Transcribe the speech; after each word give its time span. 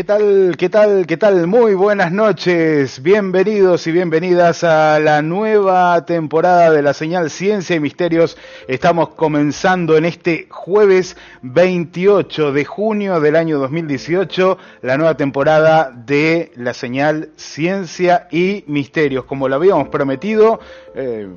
¿Qué 0.00 0.04
tal? 0.04 0.56
¿Qué 0.56 0.70
tal? 0.70 1.06
¿Qué 1.06 1.16
tal? 1.18 1.46
Muy 1.46 1.74
buenas 1.74 2.10
noches. 2.10 3.02
Bienvenidos 3.02 3.86
y 3.86 3.92
bienvenidas 3.92 4.64
a 4.64 4.98
la 4.98 5.20
nueva 5.20 6.06
temporada 6.06 6.70
de 6.70 6.80
la 6.80 6.94
señal 6.94 7.28
Ciencia 7.28 7.76
y 7.76 7.80
Misterios. 7.80 8.38
Estamos 8.66 9.10
comenzando 9.10 9.98
en 9.98 10.06
este 10.06 10.46
jueves 10.48 11.18
28 11.42 12.50
de 12.50 12.64
junio 12.64 13.20
del 13.20 13.36
año 13.36 13.58
2018 13.58 14.56
la 14.80 14.96
nueva 14.96 15.18
temporada 15.18 15.90
de 15.94 16.50
la 16.56 16.72
señal 16.72 17.32
Ciencia 17.36 18.26
y 18.30 18.64
Misterios. 18.68 19.26
Como 19.26 19.50
lo 19.50 19.56
habíamos 19.56 19.90
prometido, 19.90 20.60
eh, 20.94 21.28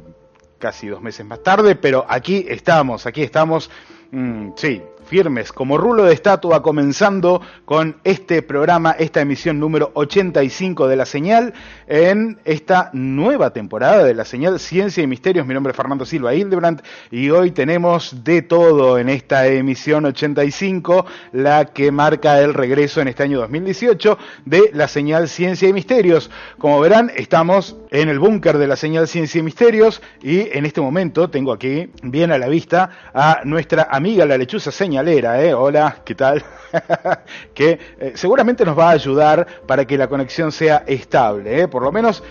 casi 0.57 0.87
dos 0.87 1.01
meses 1.01 1.25
más 1.25 1.43
tarde, 1.43 1.75
pero 1.75 2.05
aquí 2.07 2.45
estamos, 2.47 3.07
aquí 3.07 3.23
estamos. 3.23 3.69
Mm, 4.11 4.51
sí, 4.55 4.81
firmes 5.03 5.51
como 5.51 5.77
rulo 5.77 6.05
de 6.05 6.13
estatua 6.13 6.61
comenzando 6.61 7.41
con 7.65 7.97
este 8.03 8.41
programa, 8.41 8.91
esta 8.91 9.21
emisión 9.21 9.59
número 9.59 9.91
85 9.93 10.87
de 10.87 10.95
la 10.95 11.05
señal 11.05 11.53
en 11.87 12.39
esta 12.45 12.89
nueva 12.93 13.51
temporada 13.51 14.03
de 14.03 14.13
la 14.13 14.25
señal 14.25 14.59
Ciencia 14.59 15.03
y 15.03 15.07
Misterios. 15.07 15.45
Mi 15.45 15.53
nombre 15.53 15.71
es 15.71 15.77
Fernando 15.77 16.05
Silva 16.05 16.33
Hildebrand 16.33 16.81
y 17.11 17.29
hoy 17.29 17.51
tenemos 17.51 18.23
de 18.23 18.41
todo 18.41 18.97
en 18.97 19.09
esta 19.09 19.47
emisión 19.47 20.05
85, 20.05 21.05
la 21.33 21.65
que 21.65 21.91
marca 21.91 22.39
el 22.39 22.53
regreso 22.53 23.01
en 23.01 23.09
este 23.09 23.23
año 23.23 23.39
2018 23.39 24.17
de 24.45 24.71
la 24.73 24.87
señal 24.87 25.27
Ciencia 25.27 25.67
y 25.67 25.73
Misterios. 25.73 26.31
Como 26.57 26.79
verán, 26.79 27.11
estamos 27.15 27.75
en 27.91 28.09
el 28.09 28.19
búnker 28.19 28.57
de 28.57 28.67
la 28.67 28.75
señal 28.75 29.07
Ciencia 29.07 29.39
y 29.39 29.43
Misterios 29.43 30.01
y 30.21 30.49
en 30.57 30.65
este 30.65 30.81
momento 30.81 31.29
tengo 31.29 31.51
aquí 31.51 31.89
bien 32.01 32.31
a 32.31 32.37
la 32.37 32.47
vista 32.47 32.89
a 33.13 33.41
nuestra 33.43 33.87
amiga 33.91 34.25
la 34.25 34.37
lechuza 34.37 34.71
señal 34.71 34.92
¿eh? 34.95 35.53
Hola, 35.55 35.97
¿qué 36.05 36.13
tal? 36.13 36.43
que 37.55 37.79
eh, 37.99 38.11
seguramente 38.13 38.63
nos 38.63 38.77
va 38.77 38.89
a 38.89 38.91
ayudar 38.91 39.47
para 39.65 39.85
que 39.85 39.97
la 39.97 40.07
conexión 40.07 40.51
sea 40.51 40.83
estable, 40.85 41.61
¿eh? 41.61 41.67
Por 41.67 41.81
lo 41.81 41.91
menos 41.91 42.23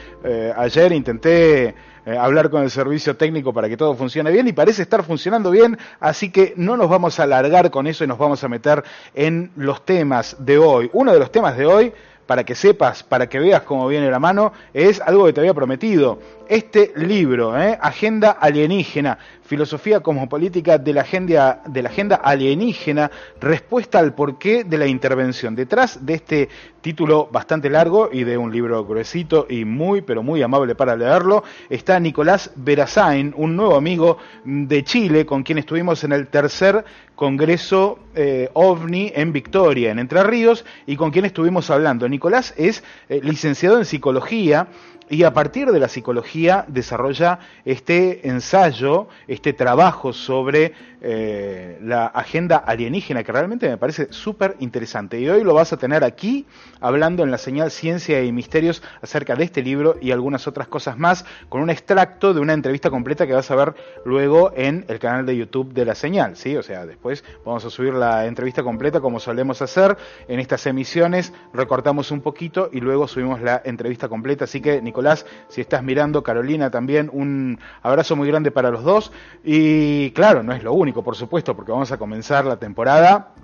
ayer 0.57 0.93
intenté 0.93 1.75
hablar 2.19 2.51
con 2.51 2.63
el 2.63 2.71
servicio 2.71 3.17
técnico 3.17 3.53
para 3.53 3.69
que 3.69 3.77
todo 3.77 3.95
funcione 3.97 4.31
bien 4.31 4.47
y 4.47 4.53
parece 4.53 4.83
estar 4.83 5.03
funcionando 5.03 5.51
bien, 5.51 5.77
así 5.99 6.31
que 6.31 6.55
no 6.57 6.77
nos 6.77 6.89
vamos 6.89 7.19
a 7.19 7.25
alargar 7.25 7.71
con 7.71 7.87
eso 7.87 8.05
y 8.05 8.07
nos 8.07 8.19
vamos 8.19 8.43
a 8.45 8.49
meter 8.49 8.85
en 9.15 9.51
los 9.57 9.85
temas 9.85 10.37
de 10.39 10.59
hoy. 10.59 10.89
Uno 10.93 11.13
de 11.13 11.19
los 11.19 11.33
temas 11.33 11.57
de 11.57 11.67
hoy 11.67 11.93
para 12.27 12.45
que 12.45 12.55
sepas, 12.55 13.03
para 13.03 13.29
que 13.29 13.39
veas 13.39 13.63
cómo 13.63 13.87
viene 13.89 14.11
la 14.11 14.19
mano, 14.19 14.53
es 14.73 15.01
algo 15.01 15.27
que 15.27 15.33
te 15.33 15.41
había 15.41 15.55
prometido. 15.55 16.19
Este 16.49 16.93
libro, 16.97 17.53
Agenda 17.53 18.31
Alienígena, 18.31 19.19
Filosofía 19.53 20.01
política 20.01 20.79
de 20.79 20.95
la, 20.95 21.03
agenda, 21.03 21.61
de 21.67 21.83
la 21.83 21.91
agenda 21.91 22.17
alienígena, 22.17 23.11
respuesta 23.39 23.99
al 23.99 24.15
porqué 24.15 24.65
de 24.65 24.79
la 24.79 24.87
intervención. 24.87 25.55
Detrás 25.55 26.07
de 26.07 26.15
este 26.15 26.49
título 26.81 27.29
bastante 27.31 27.69
largo 27.69 28.09
y 28.11 28.25
de 28.25 28.39
un 28.39 28.51
libro 28.51 28.83
gruesito 28.87 29.47
y 29.51 29.67
muy, 29.67 30.01
pero 30.01 30.23
muy 30.23 30.41
amable 30.41 30.75
para 30.75 30.97
leerlo, 30.97 31.45
está 31.69 32.01
Nicolás 32.01 32.51
Verazain, 32.57 33.35
un 33.37 33.55
nuevo 33.55 33.77
amigo 33.77 34.17
de 34.47 34.85
Chile 34.85 35.27
con 35.27 35.43
quien 35.43 35.59
estuvimos 35.59 36.03
en 36.03 36.13
el 36.13 36.29
tercer 36.29 36.83
Congreso 37.15 37.99
eh, 38.15 38.49
OVNI 38.55 39.13
en 39.15 39.33
Victoria, 39.33 39.91
en 39.93 39.99
Entre 39.99 40.23
Ríos, 40.25 40.65
y 40.87 40.97
con 40.97 41.11
quien 41.11 41.25
estuvimos 41.25 41.71
hablando. 41.71 42.09
Nicolás 42.09 42.55
es 42.57 42.83
eh, 43.09 43.21
licenciado 43.23 43.79
en 43.79 43.85
psicología, 43.85 44.69
y 45.13 45.25
a 45.25 45.35
partir 45.35 45.71
de 45.71 45.79
la 45.79 45.89
psicología 45.89 46.65
desarrolla 46.69 47.39
este 47.67 48.27
ensayo, 48.27 49.09
este 49.29 49.53
trabajo 49.53 50.15
sobre 50.15 50.73
eh, 51.03 51.79
la 51.83 52.07
agenda 52.07 52.57
alienígena, 52.57 53.23
que 53.23 53.31
realmente 53.31 53.69
me 53.69 53.77
parece 53.77 54.11
súper 54.11 54.57
interesante. 54.61 55.21
Y 55.21 55.29
hoy 55.29 55.45
lo 55.45 55.53
vas 55.53 55.71
a 55.75 55.77
tener 55.77 56.03
aquí, 56.03 56.47
hablando 56.81 57.25
en 57.25 57.31
la 57.31 57.37
señal 57.37 57.71
Ciencia 57.71 58.25
y 58.25 58.33
Misterios 58.33 58.83
acerca 59.03 59.37
de 59.37 59.45
este 59.45 59.63
libro 59.63 59.97
y 60.01 60.13
algunas 60.13 60.47
otras 60.47 60.67
cosas 60.69 60.97
más, 60.97 61.27
con 61.51 61.61
un 61.61 61.69
extracto 61.69 62.33
de 62.33 62.41
una 62.41 62.55
entrevista 62.55 62.89
completa 62.89 63.27
que 63.27 63.35
vas 63.35 63.51
a 63.51 63.57
ver 63.57 63.75
luego 64.07 64.53
en 64.57 64.87
el 64.89 64.99
canal 64.99 65.27
de 65.27 65.37
YouTube 65.37 65.75
de 65.75 65.85
la 65.85 65.95
señal. 65.95 66.37
¿sí? 66.37 66.57
O 66.57 66.63
sea, 66.63 66.87
después 66.87 67.23
vamos 67.45 67.67
a 67.67 67.71
subir 67.71 67.93
la 67.93 68.25
entrevista 68.25 68.63
completa 68.63 69.01
como 69.01 69.21
solemos 69.21 69.61
hacer 69.61 69.99
en 70.27 70.41
estas 70.41 70.65
emisiones, 70.67 71.35
recortamos 71.53 72.11
un 72.13 72.23
poquito 72.23 72.71
y 72.73 72.81
luego 72.81 73.09
subimos 73.09 73.43
la 73.43 73.61
entrevista 73.63 74.09
completa. 74.09 74.45
Así 74.45 74.63
que, 74.63 74.81
Nicolás, 74.81 75.02
si 75.49 75.61
estás 75.61 75.83
mirando, 75.83 76.23
Carolina 76.23 76.71
también, 76.71 77.11
un 77.13 77.59
abrazo 77.83 78.17
muy 78.17 78.29
grande 78.29 78.51
para 78.51 78.71
los 78.71 78.85
dos. 78.85 79.13
Y 79.45 80.11
claro, 80.13 80.43
no 80.43 80.53
es 80.53 80.63
lo 80.63 80.73
único 80.73 81.03
por 81.03 81.17
supuesto, 81.17 81.55
porque 81.57 81.73
vamos 81.73 81.93
a 81.93 81.99
comenzar 81.99 82.45
la 82.45 82.57
temporada 82.57 83.35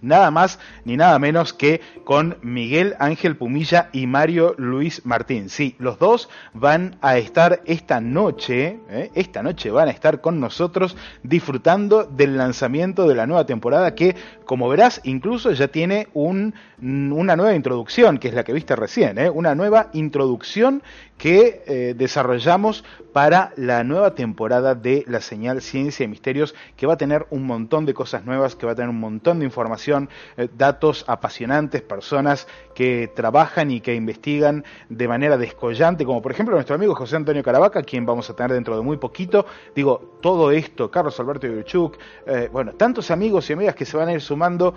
nada 0.00 0.30
más 0.30 0.58
ni 0.84 0.96
nada 0.96 1.18
menos 1.18 1.52
que 1.52 1.80
con 2.04 2.38
Miguel 2.42 2.94
Ángel 2.98 3.36
Pumilla 3.36 3.90
y 3.92 4.06
Mario 4.06 4.54
Luis 4.58 5.04
Martín. 5.04 5.48
Sí, 5.48 5.76
los 5.78 5.98
dos 5.98 6.28
van 6.54 6.96
a 7.00 7.18
estar 7.18 7.62
esta 7.66 8.00
noche, 8.00 8.80
¿eh? 8.88 9.10
esta 9.14 9.42
noche 9.42 9.70
van 9.70 9.88
a 9.88 9.92
estar 9.92 10.20
con 10.20 10.40
nosotros 10.40 10.96
disfrutando 11.22 12.04
del 12.04 12.36
lanzamiento 12.36 13.06
de 13.08 13.14
la 13.14 13.26
nueva 13.26 13.46
temporada 13.46 13.94
que, 13.94 14.16
como 14.44 14.68
verás, 14.68 15.00
incluso 15.04 15.52
ya 15.52 15.68
tiene 15.68 16.08
un, 16.14 16.54
una 16.80 17.36
nueva 17.36 17.54
introducción, 17.54 18.18
que 18.18 18.28
es 18.28 18.34
la 18.34 18.44
que 18.44 18.52
viste 18.52 18.76
recién, 18.76 19.18
¿eh? 19.18 19.30
una 19.30 19.54
nueva 19.54 19.90
introducción 19.92 20.82
que 21.18 21.62
eh, 21.66 21.94
desarrollamos 21.96 22.84
para 23.12 23.52
la 23.56 23.82
nueva 23.82 24.14
temporada 24.14 24.76
de 24.76 25.04
la 25.08 25.20
señal 25.20 25.60
Ciencia 25.60 26.04
y 26.04 26.08
Misterios, 26.08 26.54
que 26.76 26.86
va 26.86 26.94
a 26.94 26.96
tener 26.96 27.26
un 27.30 27.44
montón 27.44 27.84
de 27.84 27.92
cosas 27.92 28.24
nuevas, 28.24 28.54
que 28.54 28.64
va 28.64 28.72
a 28.72 28.74
tener 28.76 28.90
un 28.90 29.00
montón 29.00 29.40
de 29.40 29.44
información, 29.44 30.08
eh, 30.36 30.48
datos 30.56 31.04
apasionantes, 31.08 31.82
personas 31.82 32.46
que 32.74 33.10
trabajan 33.14 33.72
y 33.72 33.80
que 33.80 33.94
investigan 33.96 34.64
de 34.88 35.08
manera 35.08 35.36
descollante, 35.36 36.04
como 36.04 36.22
por 36.22 36.30
ejemplo 36.30 36.54
nuestro 36.54 36.76
amigo 36.76 36.94
José 36.94 37.16
Antonio 37.16 37.42
Caravaca, 37.42 37.82
quien 37.82 38.06
vamos 38.06 38.30
a 38.30 38.36
tener 38.36 38.52
dentro 38.52 38.76
de 38.76 38.82
muy 38.82 38.98
poquito. 38.98 39.44
Digo, 39.74 40.18
todo 40.22 40.52
esto, 40.52 40.88
Carlos 40.88 41.18
Alberto 41.18 41.48
Yuchuk, 41.48 41.98
eh, 42.26 42.48
bueno, 42.52 42.74
tantos 42.74 43.10
amigos 43.10 43.50
y 43.50 43.54
amigas 43.54 43.74
que 43.74 43.84
se 43.84 43.96
van 43.96 44.08
a 44.08 44.12
ir 44.12 44.20
sumando 44.20 44.74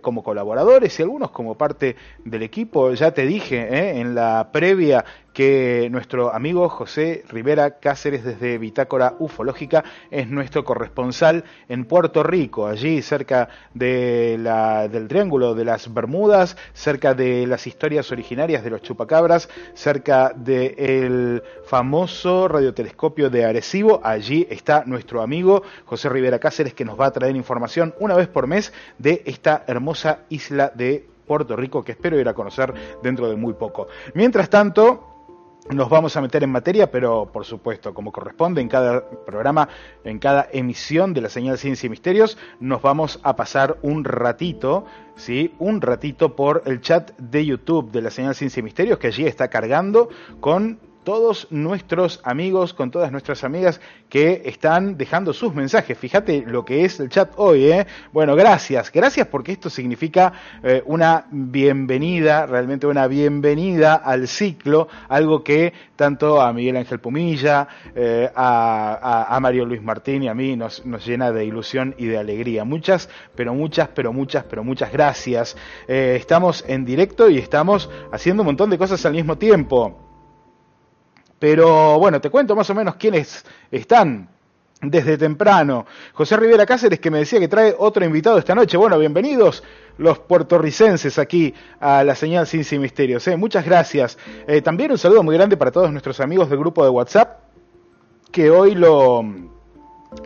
como 0.00 0.22
colaboradores 0.22 0.98
y 0.98 1.02
algunos 1.02 1.30
como 1.30 1.56
parte 1.56 1.96
del 2.24 2.42
equipo. 2.42 2.92
Ya 2.92 3.12
te 3.12 3.24
dije 3.26 3.98
en 4.00 4.14
la 4.14 4.50
previa 4.52 5.04
que 5.36 5.88
nuestro 5.90 6.32
amigo 6.32 6.66
José 6.70 7.22
Rivera 7.28 7.78
Cáceres 7.78 8.24
desde 8.24 8.56
Bitácora 8.56 9.16
Ufológica 9.18 9.84
es 10.10 10.30
nuestro 10.30 10.64
corresponsal 10.64 11.44
en 11.68 11.84
Puerto 11.84 12.22
Rico, 12.22 12.66
allí 12.66 13.02
cerca 13.02 13.50
del 13.74 14.48
Triángulo 15.08 15.54
de 15.54 15.66
las 15.66 15.92
Bermudas, 15.92 16.56
cerca 16.72 17.12
de 17.12 17.46
las 17.46 17.66
historias 17.66 18.10
originarias 18.10 18.64
de 18.64 18.70
los 18.70 18.80
chupacabras, 18.80 19.50
cerca 19.74 20.32
del 20.34 21.42
famoso 21.66 22.48
radiotelescopio 22.48 23.28
de 23.28 23.44
Arecibo. 23.44 24.00
Allí 24.02 24.46
está 24.48 24.84
nuestro 24.86 25.20
amigo 25.20 25.62
José 25.84 26.08
Rivera 26.08 26.38
Cáceres 26.38 26.72
que 26.72 26.86
nos 26.86 26.98
va 26.98 27.08
a 27.08 27.12
traer 27.12 27.36
información 27.36 27.94
una 28.00 28.14
vez 28.14 28.28
por 28.28 28.46
mes 28.46 28.72
de 28.96 29.22
esta 29.26 29.64
hermosa 29.66 30.20
isla 30.30 30.72
de 30.74 31.06
Puerto 31.26 31.56
Rico 31.56 31.84
que 31.84 31.92
espero 31.92 32.18
ir 32.18 32.26
a 32.26 32.32
conocer 32.32 32.72
dentro 33.02 33.28
de 33.28 33.36
muy 33.36 33.52
poco. 33.52 33.88
Mientras 34.14 34.48
tanto, 34.48 35.12
nos 35.70 35.88
vamos 35.88 36.16
a 36.16 36.20
meter 36.20 36.42
en 36.44 36.50
materia, 36.50 36.90
pero 36.90 37.30
por 37.32 37.44
supuesto, 37.44 37.92
como 37.92 38.12
corresponde 38.12 38.60
en 38.60 38.68
cada 38.68 39.08
programa, 39.24 39.68
en 40.04 40.18
cada 40.18 40.48
emisión 40.52 41.12
de 41.12 41.20
la 41.20 41.28
señal 41.28 41.58
Ciencia 41.58 41.86
y 41.86 41.90
Misterios, 41.90 42.38
nos 42.60 42.82
vamos 42.82 43.20
a 43.22 43.36
pasar 43.36 43.78
un 43.82 44.04
ratito, 44.04 44.86
¿sí? 45.16 45.54
Un 45.58 45.80
ratito 45.80 46.36
por 46.36 46.62
el 46.66 46.80
chat 46.80 47.16
de 47.18 47.44
YouTube 47.44 47.90
de 47.90 48.02
la 48.02 48.10
señal 48.10 48.34
Ciencia 48.34 48.60
y 48.60 48.64
Misterios, 48.64 48.98
que 48.98 49.08
allí 49.08 49.26
está 49.26 49.48
cargando 49.48 50.08
con 50.40 50.78
todos 51.06 51.46
nuestros 51.50 52.20
amigos, 52.24 52.74
con 52.74 52.90
todas 52.90 53.12
nuestras 53.12 53.44
amigas 53.44 53.80
que 54.08 54.42
están 54.44 54.98
dejando 54.98 55.32
sus 55.32 55.54
mensajes. 55.54 55.96
Fíjate 55.96 56.42
lo 56.44 56.64
que 56.64 56.84
es 56.84 56.98
el 56.98 57.10
chat 57.10 57.32
hoy, 57.36 57.70
¿eh? 57.70 57.86
Bueno, 58.12 58.34
gracias, 58.34 58.90
gracias 58.90 59.28
porque 59.28 59.52
esto 59.52 59.70
significa 59.70 60.32
eh, 60.64 60.82
una 60.84 61.26
bienvenida, 61.30 62.46
realmente 62.46 62.88
una 62.88 63.06
bienvenida 63.06 63.94
al 63.94 64.26
ciclo, 64.26 64.88
algo 65.08 65.44
que 65.44 65.72
tanto 65.94 66.42
a 66.42 66.52
Miguel 66.52 66.76
Ángel 66.76 66.98
Pumilla, 66.98 67.68
eh, 67.94 68.28
a, 68.34 69.38
Mario 69.40 69.64
Luis 69.64 69.82
Martín 69.84 70.24
y 70.24 70.28
a 70.28 70.34
mí 70.34 70.56
nos, 70.56 70.82
llena 71.06 71.30
de 71.30 71.44
ilusión 71.44 71.94
y 71.98 72.06
de 72.06 72.18
alegría. 72.18 72.64
Muchas, 72.64 73.08
pero 73.36 73.54
muchas, 73.54 73.90
pero 73.94 74.12
muchas, 74.12 74.42
pero 74.42 74.64
muchas 74.64 74.90
gracias. 74.90 75.56
Eh, 75.86 76.16
estamos 76.18 76.64
en 76.66 76.84
directo 76.84 77.30
y 77.30 77.38
estamos 77.38 77.88
haciendo 78.10 78.42
un 78.42 78.46
montón 78.46 78.70
de 78.70 78.78
cosas 78.78 79.06
al 79.06 79.12
mismo 79.12 79.38
tiempo. 79.38 80.05
Pero 81.38 81.98
bueno, 81.98 82.20
te 82.20 82.30
cuento 82.30 82.56
más 82.56 82.68
o 82.70 82.74
menos 82.74 82.96
quiénes 82.96 83.44
están 83.70 84.28
desde 84.80 85.18
temprano. 85.18 85.86
José 86.12 86.36
Rivera 86.36 86.66
Cáceres 86.66 87.00
que 87.00 87.10
me 87.10 87.18
decía 87.18 87.40
que 87.40 87.48
trae 87.48 87.74
otro 87.78 88.04
invitado 88.04 88.38
esta 88.38 88.54
noche. 88.54 88.76
Bueno, 88.76 88.98
bienvenidos 88.98 89.62
los 89.98 90.18
puertorricenses 90.18 91.18
aquí 91.18 91.54
a 91.80 92.04
la 92.04 92.14
señal 92.14 92.46
Ciencia 92.46 92.76
y 92.76 92.78
Misterios. 92.78 93.26
¿eh? 93.28 93.36
Muchas 93.36 93.64
gracias. 93.64 94.18
Eh, 94.46 94.62
también 94.62 94.90
un 94.90 94.98
saludo 94.98 95.22
muy 95.22 95.36
grande 95.36 95.56
para 95.56 95.70
todos 95.70 95.90
nuestros 95.90 96.20
amigos 96.20 96.48
del 96.48 96.58
grupo 96.58 96.84
de 96.84 96.90
WhatsApp 96.90 97.40
que 98.30 98.50
hoy 98.50 98.74
lo 98.74 99.24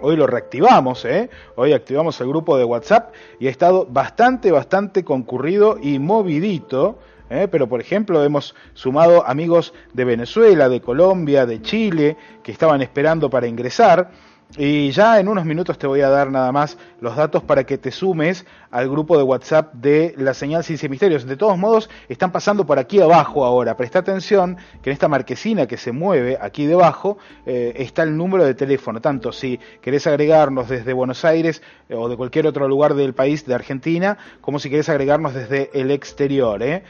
Hoy 0.02 0.16
lo 0.16 0.26
reactivamos, 0.26 1.04
¿eh? 1.04 1.30
Hoy 1.56 1.72
activamos 1.72 2.20
el 2.20 2.28
grupo 2.28 2.56
de 2.56 2.64
WhatsApp 2.64 3.12
y 3.38 3.48
ha 3.48 3.50
estado 3.50 3.86
bastante, 3.86 4.52
bastante 4.52 5.04
concurrido 5.04 5.78
y 5.80 5.98
movidito. 5.98 6.98
¿Eh? 7.30 7.48
Pero, 7.50 7.68
por 7.68 7.80
ejemplo, 7.80 8.22
hemos 8.22 8.54
sumado 8.74 9.26
amigos 9.26 9.72
de 9.94 10.04
Venezuela, 10.04 10.68
de 10.68 10.80
Colombia, 10.80 11.46
de 11.46 11.62
Chile, 11.62 12.16
que 12.42 12.52
estaban 12.52 12.82
esperando 12.82 13.30
para 13.30 13.46
ingresar. 13.46 14.10
Y 14.58 14.90
ya 14.90 15.20
en 15.20 15.28
unos 15.28 15.44
minutos 15.44 15.78
te 15.78 15.86
voy 15.86 16.00
a 16.00 16.08
dar 16.08 16.30
nada 16.30 16.50
más 16.50 16.76
los 17.00 17.14
datos 17.14 17.42
para 17.44 17.64
que 17.64 17.78
te 17.78 17.92
sumes 17.92 18.44
al 18.70 18.88
grupo 18.88 19.16
de 19.16 19.24
WhatsApp 19.24 19.74
de 19.74 20.14
la 20.16 20.34
señal 20.34 20.62
Ciencia 20.64 20.86
y 20.86 20.90
Misterios. 20.90 21.26
De 21.26 21.36
todos 21.36 21.58
modos, 21.58 21.90
están 22.08 22.32
pasando 22.32 22.64
por 22.66 22.78
aquí 22.78 23.00
abajo 23.00 23.44
ahora. 23.44 23.76
Presta 23.76 23.98
atención 24.00 24.56
que 24.82 24.90
en 24.90 24.94
esta 24.94 25.08
marquesina 25.08 25.66
que 25.66 25.76
se 25.76 25.92
mueve 25.92 26.38
aquí 26.40 26.66
debajo 26.66 27.18
eh, 27.46 27.74
está 27.76 28.02
el 28.02 28.16
número 28.16 28.44
de 28.44 28.54
teléfono. 28.54 29.00
Tanto 29.00 29.32
si 29.32 29.58
querés 29.80 30.06
agregarnos 30.06 30.68
desde 30.68 30.92
Buenos 30.92 31.24
Aires 31.24 31.62
eh, 31.88 31.94
o 31.94 32.08
de 32.08 32.16
cualquier 32.16 32.46
otro 32.46 32.68
lugar 32.68 32.94
del 32.94 33.12
país 33.12 33.44
de 33.44 33.54
Argentina, 33.54 34.18
como 34.40 34.58
si 34.58 34.70
querés 34.70 34.88
agregarnos 34.88 35.34
desde 35.34 35.70
el 35.74 35.90
exterior. 35.90 36.62
¿eh? 36.62 36.82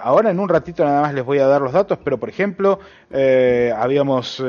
ahora 0.00 0.30
en 0.30 0.38
un 0.38 0.48
ratito 0.48 0.84
nada 0.84 1.02
más 1.02 1.14
les 1.14 1.24
voy 1.24 1.38
a 1.38 1.48
dar 1.48 1.60
los 1.60 1.72
datos, 1.72 1.98
pero 2.04 2.18
por 2.18 2.28
ejemplo, 2.28 2.78
habíamos, 3.76 4.42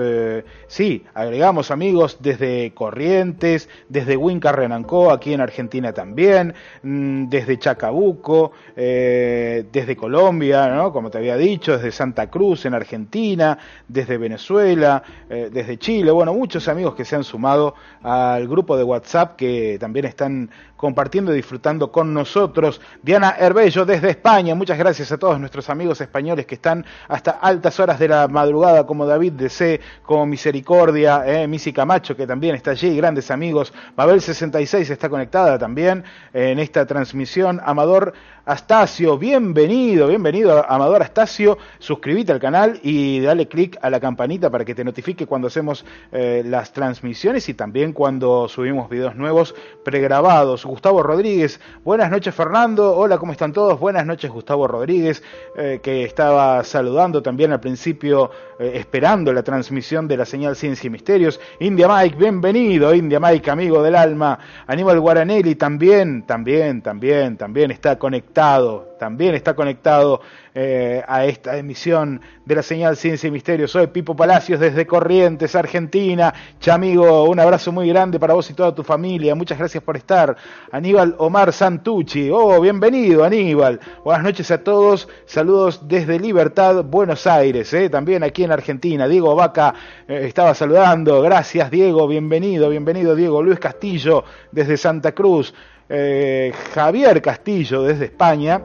sí, 0.68 1.04
agregamos 1.16 1.72
amigos 1.72 2.18
desde 2.20 2.74
Corrientes, 2.76 3.68
desde 3.90 4.18
Huinca 4.18 4.52
Renancó, 4.52 5.12
aquí 5.12 5.34
en 5.34 5.42
Argentina 5.42 5.94
también, 5.94 6.54
mm, 6.83 7.27
desde 7.27 7.57
Chacabuco, 7.57 8.51
eh, 8.75 9.66
desde 9.72 9.95
Colombia, 9.95 10.68
¿no? 10.69 10.92
como 10.92 11.10
te 11.10 11.18
había 11.18 11.38
dicho, 11.38 11.74
desde 11.74 11.92
Santa 11.92 12.30
Cruz 12.30 12.66
en 12.66 12.74
Argentina, 12.74 13.57
desde 13.88 14.18
Venezuela, 14.18 15.04
eh, 15.30 15.50
desde 15.51 15.77
Chile, 15.77 16.12
bueno, 16.12 16.33
muchos 16.33 16.68
amigos 16.68 16.95
que 16.95 17.06
se 17.06 17.16
han 17.16 17.24
sumado 17.24 17.75
al 18.04 18.48
grupo 18.48 18.77
de 18.77 18.83
WhatsApp 18.83 19.36
que 19.36 19.77
también 19.80 20.06
están 20.06 20.50
compartiendo 20.75 21.33
y 21.33 21.38
disfrutando 21.38 21.92
con 21.92 22.13
nosotros. 22.13 22.81
Diana 23.01 23.36
Herbello 23.39 23.86
desde 23.86 24.10
España, 24.10 24.56
muchas 24.56 24.77
gracias 24.77 25.12
a 25.12 25.18
todos 25.18 25.39
nuestros 25.39 25.69
amigos 25.69 26.01
españoles 26.01 26.45
que 26.45 26.56
están 26.56 26.86
hasta 27.07 27.31
altas 27.31 27.80
horas 27.80 27.98
de 27.98 28.07
la 28.07 28.27
madrugada, 28.27 28.86
como 28.86 29.06
David 29.06 29.33
de 29.33 29.50
C, 29.50 29.81
como 30.04 30.25
Misericordia, 30.25 31.24
eh, 31.25 31.48
Misi 31.48 31.72
Camacho, 31.72 32.16
que 32.16 32.27
también 32.27 32.56
está 32.56 32.72
allí, 32.72 32.95
grandes 32.95 33.31
amigos. 33.31 33.74
Mabel 33.95 34.22
66 34.22 34.89
está 34.89 35.10
conectada 35.10 35.57
también 35.57 36.04
en 36.33 36.60
esta 36.65 36.85
transmisión. 36.85 37.62
Amador 37.63 38.13
Astacio, 38.45 39.17
bienvenido, 39.17 40.07
bienvenido 40.07 40.63
Amador 40.69 41.01
Astacio, 41.01 41.57
suscríbete 41.79 42.31
al 42.31 42.39
canal 42.39 42.79
y 42.83 43.19
dale 43.19 43.47
clic 43.47 43.75
a 43.81 43.89
la 43.89 44.00
campanita 44.00 44.51
para 44.51 44.63
que 44.63 44.75
te 44.75 44.83
notifique 44.83 45.25
cuando 45.25 45.47
hacemos 45.47 45.83
eh, 46.12 46.44
las 46.45 46.71
transmisiones 46.71 47.50
y 47.50 47.56
también 47.56 47.91
cuando 47.91 48.47
subimos 48.47 48.88
videos 48.88 49.15
nuevos 49.15 49.56
pregrabados. 49.83 50.63
Gustavo 50.63 51.01
Rodríguez, 51.01 51.59
buenas 51.83 52.12
noches 52.12 52.35
Fernando, 52.35 52.95
hola, 52.95 53.17
¿cómo 53.17 53.31
están 53.31 53.51
todos? 53.51 53.79
Buenas 53.79 54.06
noches 54.06 54.29
Gustavo 54.29 54.67
Rodríguez, 54.67 55.23
eh, 55.57 55.79
que 55.81 56.03
estaba 56.03 56.63
saludando 56.63 57.23
también 57.23 57.51
al 57.51 57.59
principio, 57.59 58.29
eh, 58.59 58.73
esperando 58.75 59.33
la 59.33 59.41
transmisión 59.41 60.07
de 60.07 60.17
la 60.17 60.25
señal 60.25 60.56
Ciencia 60.56 60.88
y 60.88 60.91
Misterios. 60.91 61.39
India 61.59 61.88
Mike, 61.88 62.15
bienvenido, 62.15 62.94
India 62.94 63.19
Mike, 63.19 63.50
amigo 63.50 63.81
del 63.81 63.95
alma. 63.95 64.38
Aníbal 64.67 65.00
Guaranelli 65.00 65.56
también, 65.56 66.27
también, 66.27 66.55
también, 66.81 67.38
también 67.38 67.72
está 67.72 67.98
conectado 67.98 68.96
también 68.98 69.36
está 69.36 69.54
conectado 69.54 70.22
eh, 70.54 71.04
a 71.07 71.25
esta 71.25 71.57
emisión 71.57 72.22
de 72.46 72.56
la 72.56 72.63
señal 72.63 72.96
Ciencia 72.96 73.28
y 73.28 73.31
Misterio. 73.31 73.68
Soy 73.68 73.88
Pipo 73.88 74.16
Palacios 74.16 74.60
desde 74.60 74.88
Corrientes, 74.88 75.56
Argentina. 75.56 76.34
Chamigo, 76.60 77.25
un 77.25 77.40
abrazo 77.40 77.72
muy 77.72 77.90
grande 77.90 78.19
para 78.19 78.34
vos 78.34 78.50
y 78.50 78.54
toda 78.54 78.74
tu 78.74 78.84
familia. 78.84 79.36
Muchas 79.36 79.57
gracias 79.57 79.84
por 79.84 79.98
estar. 79.98 80.36
Aníbal 80.72 81.16
Omar 81.18 81.52
Santucci. 81.52 82.30
Oh, 82.31 82.60
bienvenido, 82.62 83.24
Aníbal. 83.24 83.80
Buenas 84.04 84.24
noches 84.24 84.50
a 84.51 84.63
todos. 84.63 85.08
Saludos 85.25 85.88
desde 85.88 86.19
Libertad, 86.19 86.84
Buenos 86.84 87.28
Aires, 87.28 87.74
eh, 87.74 87.90
también 87.90 88.24
aquí 88.24 88.44
en 88.44 88.51
Argentina. 88.51 89.08
Diego 89.08 89.36
Vaca 89.36 89.74
eh, 90.08 90.22
estaba 90.24 90.54
saludando. 90.54 91.22
Gracias, 91.22 91.69
Diego. 91.69 92.08
Bienvenido, 92.08 92.69
bienvenido, 92.69 93.16
Diego. 93.16 93.44
Luis 93.44 93.60
Castillo 93.60 94.24
desde 94.51 94.78
Santa 94.78 95.12
Cruz. 95.12 95.54
Eh, 95.88 96.52
Javier 96.74 97.22
Castillo 97.22 97.84
desde 97.84 98.06
España, 98.06 98.62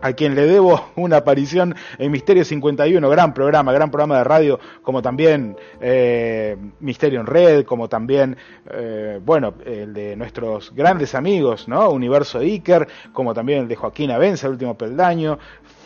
a 0.00 0.12
quien 0.12 0.34
le 0.34 0.46
debo 0.46 0.90
una 0.96 1.18
aparición 1.18 1.74
en 1.98 2.10
Misterio 2.10 2.44
51, 2.44 3.08
gran 3.08 3.34
programa, 3.34 3.72
gran 3.72 3.90
programa 3.90 4.18
de 4.18 4.24
radio, 4.24 4.60
como 4.82 5.02
también 5.02 5.56
eh, 5.80 6.56
Misterio 6.80 7.20
en 7.20 7.26
Red, 7.26 7.64
como 7.64 7.88
también, 7.88 8.36
eh, 8.72 9.20
bueno, 9.24 9.54
el 9.64 9.92
de 9.92 10.16
nuestros 10.16 10.74
grandes 10.74 11.14
amigos, 11.14 11.68
¿no? 11.68 11.90
Universo 11.90 12.38
Iker, 12.38 12.88
como 13.12 13.34
también 13.34 13.60
el 13.60 13.68
de 13.68 13.76
Joaquín 13.76 14.10
Avenza, 14.10 14.46
el 14.46 14.54
último 14.54 14.76
peldaño, 14.76 15.38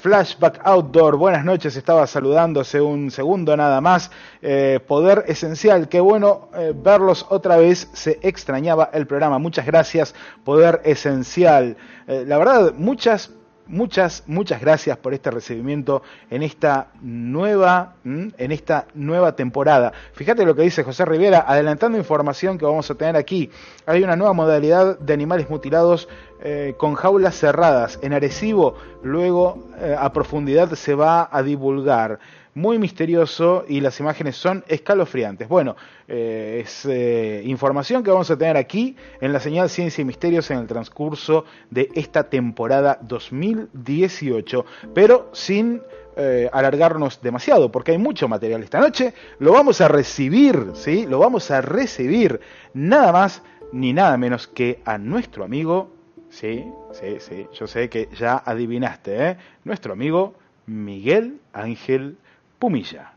Flashback 0.05 0.61
Outdoor, 0.65 1.17
buenas 1.17 1.47
noches, 1.47 1.77
estaba 1.77 2.07
saludándose 2.07 2.79
un 2.79 3.11
segundo 3.11 3.57
nada 3.57 3.81
más. 3.81 4.11
Eh, 4.43 4.79
poder 4.87 5.25
esencial, 5.29 5.89
qué 5.89 5.99
bueno 5.99 6.51
eh, 6.55 6.75
verlos 6.77 7.25
otra 7.31 7.57
vez, 7.57 7.89
se 7.95 8.19
extrañaba 8.21 8.91
el 8.93 9.07
programa. 9.07 9.39
Muchas 9.39 9.65
gracias, 9.65 10.15
Poder 10.45 10.83
Esencial. 10.85 11.79
Eh, 12.07 12.25
la 12.27 12.37
verdad, 12.37 12.75
muchas 12.77 13.31
muchas, 13.67 14.25
muchas 14.27 14.61
gracias 14.61 14.97
por 14.99 15.15
este 15.15 15.31
recibimiento 15.31 16.03
en 16.31 16.43
esta 16.43 16.89
nueva, 17.01 17.95
en 18.05 18.53
esta 18.53 18.87
nueva 18.95 19.37
temporada. 19.37 19.93
Fíjate 20.13 20.45
lo 20.45 20.55
que 20.55 20.63
dice 20.63 20.83
José 20.85 21.05
Rivera, 21.05 21.45
adelantando 21.47 21.99
información 21.99 22.59
que 22.59 22.65
vamos 22.65 22.91
a 22.91 22.95
tener 22.95 23.17
aquí. 23.17 23.51
Hay 23.87 24.03
una 24.03 24.17
nueva 24.17 24.33
modalidad 24.33 24.99
de 24.99 25.13
animales 25.13 25.49
mutilados 25.51 26.09
eh, 26.43 26.75
con 26.77 26.95
jaulas 26.95 27.37
cerradas 27.37 27.99
en 28.03 28.13
Arecibo, 28.13 28.77
luego 29.03 29.69
eh, 29.79 29.97
a 29.99 30.13
profundidad 30.13 30.73
se 30.75 30.95
va 30.95 31.29
a 31.31 31.43
divulgar 31.43 32.19
muy 32.55 32.79
misterioso 32.79 33.65
y 33.69 33.81
las 33.81 33.99
imágenes 34.01 34.37
son 34.37 34.65
escalofriantes. 34.69 35.49
Bueno, 35.49 35.77
eh, 36.07 36.63
es 36.65 36.87
eh, 36.87 37.43
información 37.45 38.03
que 38.03 38.11
vamos 38.11 38.31
a 38.31 38.37
tener 38.37 38.57
aquí 38.57 38.97
en 39.21 39.33
la 39.33 39.41
señal 39.41 39.69
Ciencia 39.69 40.03
y 40.03 40.05
Misterios 40.05 40.51
en 40.51 40.59
el 40.59 40.67
transcurso 40.67 41.45
de 41.71 41.89
esta 41.95 42.25
temporada 42.31 42.99
2018, 43.03 44.65
pero 44.95 45.31
sin 45.33 45.83
eh, 46.17 46.49
alargarnos 46.53 47.21
demasiado, 47.21 47.73
porque 47.73 47.93
hay 47.93 47.99
mucho 47.99 48.29
material 48.29 48.63
esta 48.63 48.79
noche. 48.81 49.15
Lo 49.41 49.53
vamos 49.53 49.81
a 49.81 49.89
recibir, 49.89 50.71
¿sí? 50.75 51.07
Lo 51.07 51.19
vamos 51.19 51.51
a 51.51 51.61
recibir 51.61 52.41
nada 52.73 53.13
más 53.13 53.43
ni 53.73 53.93
nada 53.93 54.17
menos 54.17 54.47
que 54.47 54.81
a 54.85 54.99
nuestro 54.99 55.45
amigo, 55.45 55.91
sí, 56.31 56.65
sí, 56.93 57.17
sí, 57.19 57.49
yo 57.53 57.67
sé 57.67 57.89
que 57.89 58.09
ya 58.17 58.37
adivinaste, 58.37 59.31
¿eh? 59.31 59.37
Nuestro 59.65 59.93
amigo 59.93 60.35
Miguel 60.67 61.41
Ángel 61.53 62.17
Pumilla. 62.65 63.13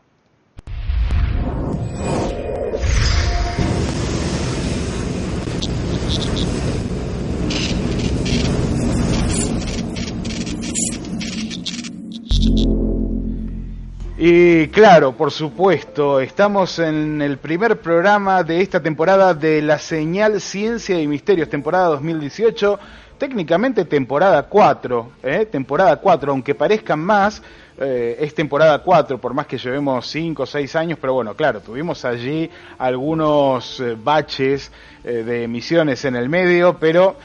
Y 14.18 14.66
claro, 14.68 15.12
por 15.12 15.30
supuesto, 15.30 16.20
estamos 16.20 16.78
en 16.78 17.22
el 17.22 17.38
primer 17.38 17.80
programa 17.80 18.42
de 18.42 18.60
esta 18.60 18.82
temporada 18.82 19.32
de 19.32 19.62
la 19.62 19.78
señal 19.78 20.42
Ciencia 20.42 21.00
y 21.00 21.06
Misterios, 21.06 21.48
temporada 21.48 21.86
2018, 21.86 22.78
técnicamente 23.16 23.86
temporada 23.86 24.42
4, 24.42 25.12
¿eh? 25.22 25.46
temporada 25.46 25.96
4, 25.96 26.32
aunque 26.32 26.54
parezcan 26.54 27.00
más, 27.00 27.42
eh, 27.80 28.16
es 28.18 28.34
temporada 28.34 28.82
4, 28.82 29.18
por 29.18 29.34
más 29.34 29.46
que 29.46 29.56
llevemos 29.56 30.08
5 30.08 30.42
o 30.42 30.46
6 30.46 30.74
años, 30.74 30.98
pero 31.00 31.14
bueno, 31.14 31.34
claro, 31.34 31.60
tuvimos 31.60 32.04
allí 32.04 32.50
algunos 32.76 33.78
eh, 33.78 33.96
baches 34.02 34.72
eh, 35.04 35.22
de 35.22 35.44
emisiones 35.44 36.04
en 36.04 36.16
el 36.16 36.28
medio, 36.28 36.78
pero 36.78 37.16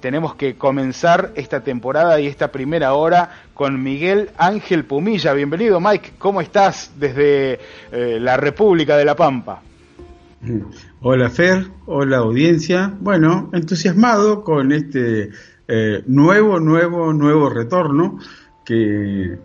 tenemos 0.00 0.34
que 0.36 0.56
comenzar 0.56 1.32
esta 1.34 1.62
temporada 1.62 2.18
y 2.18 2.26
esta 2.26 2.50
primera 2.50 2.94
hora 2.94 3.42
con 3.52 3.82
Miguel 3.82 4.30
Ángel 4.38 4.86
Pumilla. 4.86 5.34
Bienvenido, 5.34 5.80
Mike, 5.80 6.12
¿cómo 6.16 6.40
estás 6.40 6.92
desde 6.96 7.60
la 7.92 8.38
República 8.38 8.96
de 8.96 9.04
La 9.04 9.14
Pampa? 9.14 9.60
Hola 11.02 11.28
Fer, 11.28 11.66
hola 11.84 12.16
audiencia. 12.16 12.90
Bueno, 12.98 13.50
entusiasmado 13.52 14.42
con 14.42 14.72
este 14.72 15.28
nuevo, 16.06 16.58
nuevo, 16.58 17.12
nuevo 17.12 17.50
retorno 17.50 18.18
que 18.64 19.36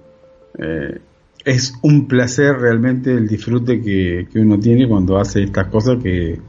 eh, 0.57 0.99
es 1.45 1.73
un 1.81 2.07
placer 2.07 2.57
realmente 2.57 3.11
el 3.11 3.27
disfrute 3.27 3.81
que, 3.81 4.27
uno 4.35 4.59
tiene 4.59 4.87
cuando 4.87 5.17
hace 5.17 5.43
estas 5.43 5.67
cosas 5.67 6.01
que 6.01 6.39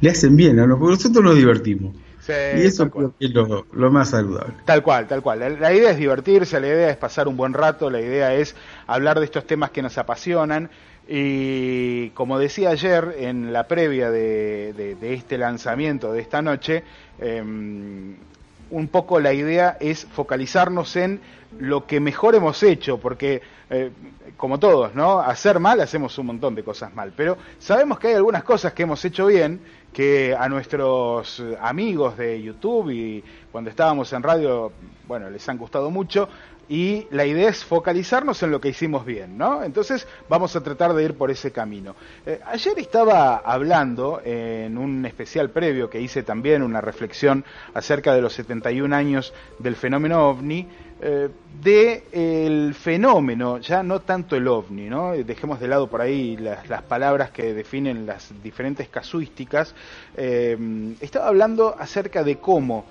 le 0.00 0.10
hacen 0.10 0.36
bien 0.36 0.58
a 0.58 0.66
porque 0.66 0.94
nosotros 0.94 1.24
nos 1.24 1.36
divertimos. 1.36 1.94
y 2.28 2.62
eso 2.62 2.90
es 3.20 3.30
lo, 3.32 3.90
más 3.90 4.10
saludable. 4.10 4.54
Tal 4.64 4.82
cual, 4.82 5.06
tal 5.06 5.22
cual. 5.22 5.60
La, 5.60 5.72
idea 5.72 5.90
es 5.90 5.98
divertirse, 5.98 6.60
la 6.60 6.68
idea 6.68 6.90
es 6.90 6.96
pasar 6.96 7.28
un 7.28 7.36
buen 7.36 7.52
rato, 7.52 7.90
la 7.90 8.00
idea 8.00 8.34
es 8.34 8.56
hablar 8.86 9.18
de 9.18 9.26
estos 9.26 9.46
temas 9.46 9.70
que 9.70 9.82
nos 9.82 9.96
apasionan. 9.98 10.70
Y 11.06 12.10
como 12.10 12.38
decía 12.38 12.70
ayer 12.70 13.16
en 13.18 13.52
la 13.52 13.68
previa 13.68 14.10
de, 14.10 14.96
este 15.02 15.36
lanzamiento 15.36 16.12
de 16.12 16.20
esta 16.22 16.40
noche, 16.40 16.82
em, 17.18 18.16
un 18.70 18.88
poco 18.88 19.20
la 19.20 19.34
idea 19.34 19.76
es 19.80 20.06
focalizarnos 20.06 20.96
en 20.96 21.20
lo 21.58 21.86
que 21.86 22.00
mejor 22.00 22.34
hemos 22.34 22.62
hecho, 22.62 22.98
porque 22.98 23.42
eh, 23.70 23.90
como 24.36 24.58
todos, 24.58 24.94
¿no? 24.94 25.20
Hacer 25.20 25.60
mal 25.60 25.80
hacemos 25.80 26.16
un 26.18 26.26
montón 26.26 26.54
de 26.54 26.62
cosas 26.62 26.94
mal, 26.94 27.12
pero 27.16 27.36
sabemos 27.58 27.98
que 27.98 28.08
hay 28.08 28.14
algunas 28.14 28.44
cosas 28.44 28.72
que 28.72 28.82
hemos 28.82 29.04
hecho 29.04 29.26
bien 29.26 29.60
que 29.92 30.34
a 30.36 30.48
nuestros 30.48 31.42
amigos 31.60 32.16
de 32.16 32.42
YouTube 32.42 32.90
y 32.90 33.22
cuando 33.52 33.70
estábamos 33.70 34.12
en 34.12 34.22
radio, 34.22 34.72
bueno, 35.06 35.30
les 35.30 35.48
han 35.48 35.56
gustado 35.56 35.90
mucho 35.90 36.28
y 36.68 37.06
la 37.10 37.26
idea 37.26 37.48
es 37.48 37.64
focalizarnos 37.64 38.42
en 38.42 38.50
lo 38.50 38.60
que 38.60 38.68
hicimos 38.68 39.04
bien, 39.04 39.36
¿no? 39.36 39.62
Entonces 39.62 40.06
vamos 40.28 40.56
a 40.56 40.62
tratar 40.62 40.94
de 40.94 41.04
ir 41.04 41.14
por 41.14 41.30
ese 41.30 41.52
camino. 41.52 41.94
Eh, 42.24 42.40
ayer 42.46 42.78
estaba 42.78 43.36
hablando 43.36 44.20
en 44.24 44.78
un 44.78 45.04
especial 45.06 45.50
previo 45.50 45.90
que 45.90 46.00
hice 46.00 46.22
también 46.22 46.62
una 46.62 46.80
reflexión 46.80 47.44
acerca 47.74 48.14
de 48.14 48.22
los 48.22 48.32
71 48.34 48.94
años 48.94 49.32
del 49.58 49.76
fenómeno 49.76 50.28
ovni, 50.28 50.66
eh, 51.00 51.28
de 51.62 52.04
el 52.12 52.74
fenómeno, 52.74 53.58
ya 53.58 53.82
no 53.82 54.00
tanto 54.00 54.36
el 54.36 54.48
ovni, 54.48 54.88
¿no? 54.88 55.12
Dejemos 55.12 55.60
de 55.60 55.68
lado 55.68 55.88
por 55.88 56.00
ahí 56.00 56.36
las, 56.36 56.82
palabras 56.82 57.30
que 57.30 57.52
definen 57.52 58.06
las 58.06 58.32
diferentes 58.42 58.88
casuísticas. 58.88 59.74
Eh, 60.16 60.56
estaba 61.00 61.28
hablando 61.28 61.74
acerca 61.78 62.22
de 62.22 62.36
cómo 62.36 62.86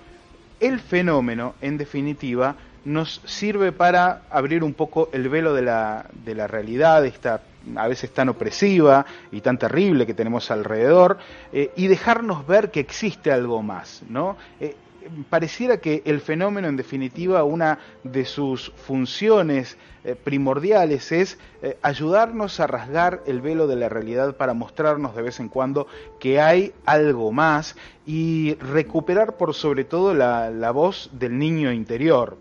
el 0.60 0.80
fenómeno, 0.80 1.56
en 1.62 1.77
definitiva, 1.77 2.56
nos 2.86 3.22
sirve 3.25 3.72
para 3.72 4.24
abrir 4.30 4.63
un 4.63 4.74
poco 4.74 5.10
el 5.13 5.30
velo 5.30 5.54
de 5.54 5.62
la, 5.62 6.06
de 6.25 6.36
la 6.36 6.48
realidad, 6.48 7.06
esta 7.06 7.42
a 7.75 7.88
veces 7.88 8.12
tan 8.12 8.30
opresiva 8.30 9.06
y 9.32 9.42
tan 9.42 9.58
terrible 9.58 10.06
que 10.06 10.13
tenemos 10.13 10.52
alrededor, 10.52 11.18
eh, 11.52 11.72
y 11.75 11.88
dejarnos 11.88 12.46
ver 12.46 12.72
que 12.72 12.80
existe 12.80 13.32
algo 13.32 13.62
más, 13.63 14.04
¿no? 14.10 14.38
Eh, 14.60 14.75
pareciera 15.30 15.78
que 15.78 16.02
el 16.06 16.22
fenómeno, 16.22 16.68
en 16.68 16.78
definitiva, 16.78 17.44
una 17.44 17.80
de 18.04 18.25
sus 18.25 18.72
funciones 18.72 19.78
eh, 20.06 20.16
primordiales 20.22 21.12
es 21.12 21.38
ayudarnos 21.82 22.60
a 22.60 22.68
rasgar 22.68 23.22
el 23.25 23.42
velo 23.42 23.68
de 23.68 23.78
la 23.78 23.90
realidad 23.90 24.36
para 24.36 24.54
mostrarnos 24.54 25.16
de 25.16 25.22
vez 25.22 25.40
en 25.40 25.50
cuando 25.50 25.88
que 26.20 26.42
hay 26.42 26.74
algo 26.86 27.32
más 27.32 27.75
y 28.06 28.56
recuperar 28.56 29.38
por 29.38 29.54
sobre 29.54 29.86
todo 29.86 30.13
la, 30.13 30.50
la 30.50 30.72
voz 30.72 31.10
del 31.13 31.38
niño 31.38 31.72
interior 31.72 32.38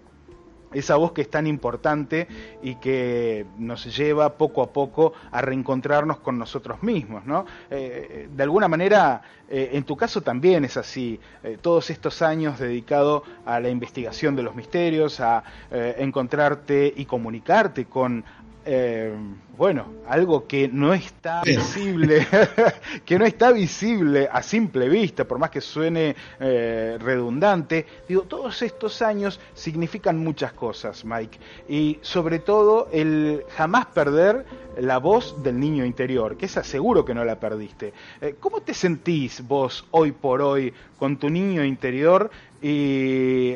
esa 0.75 0.97
voz 0.97 1.13
que 1.13 1.23
es 1.23 1.31
tan 1.31 1.47
importante 1.47 2.27
y 2.63 2.77
que 2.77 3.47
nos 3.59 3.85
lleva 3.97 4.35
poco 4.35 4.63
a 4.63 4.73
poco 4.73 5.13
a 5.31 5.41
reencontrarnos 5.41 6.19
con 6.19 6.39
nosotros 6.39 6.83
mismos, 6.83 7.25
¿no? 7.25 7.47
Eh, 7.71 8.29
de 8.35 8.43
alguna 8.43 8.69
manera, 8.69 9.23
eh, 9.49 9.71
en 9.73 9.85
tu 9.85 9.97
caso 9.97 10.21
también 10.21 10.65
es 10.65 10.77
así, 10.77 11.21
eh, 11.43 11.59
todos 11.61 11.91
estos 11.91 12.23
años 12.23 12.59
dedicado 12.59 13.23
a 13.45 13.61
la 13.61 13.69
investigación 13.69 14.37
de 14.37 14.43
los 14.43 14.55
misterios, 14.55 15.21
a 15.21 15.43
encontrarte 15.71 16.93
y 16.95 17.05
comunicarte 17.07 17.87
con 17.87 18.25
eh, 18.65 19.13
bueno, 19.57 19.87
algo 20.07 20.47
que 20.47 20.69
no 20.69 20.95
está 20.95 21.43
visible, 21.43 22.27
que 23.05 23.19
no 23.19 23.25
está 23.25 23.53
visible 23.53 24.29
a 24.31 24.43
simple 24.43 24.89
vista, 24.89 25.25
por 25.25 25.39
más 25.39 25.51
que 25.51 25.61
suene 25.61 26.15
eh, 26.41 26.97
redundante. 27.01 27.85
Digo, 28.09 28.23
todos 28.23 28.63
estos 28.63 29.03
años 29.03 29.41
significan 29.55 30.19
muchas 30.19 30.53
cosas, 30.53 31.05
Mike, 31.05 31.39
y 31.69 31.99
sobre 32.03 32.39
todo 32.39 32.89
el 32.93 33.45
jamás 33.57 33.87
perder 33.87 34.47
la 34.79 34.99
voz 34.99 35.43
del 35.43 35.59
niño 35.59 35.85
interior, 35.85 36.37
que 36.37 36.47
esa 36.47 36.65
seguro 36.65 37.05
que 37.05 37.15
no 37.15 37.25
la 37.25 37.39
perdiste. 37.39 37.93
Eh, 38.21 38.37
¿Cómo 38.39 38.61
te 38.63 38.75
sentís 38.75 39.47
vos 39.47 39.87
hoy 39.91 40.13
por 40.13 40.41
hoy 40.41 40.73
con 40.99 41.19
tu 41.19 41.29
niño 41.29 41.65
interior 41.65 42.31
y 42.65 43.55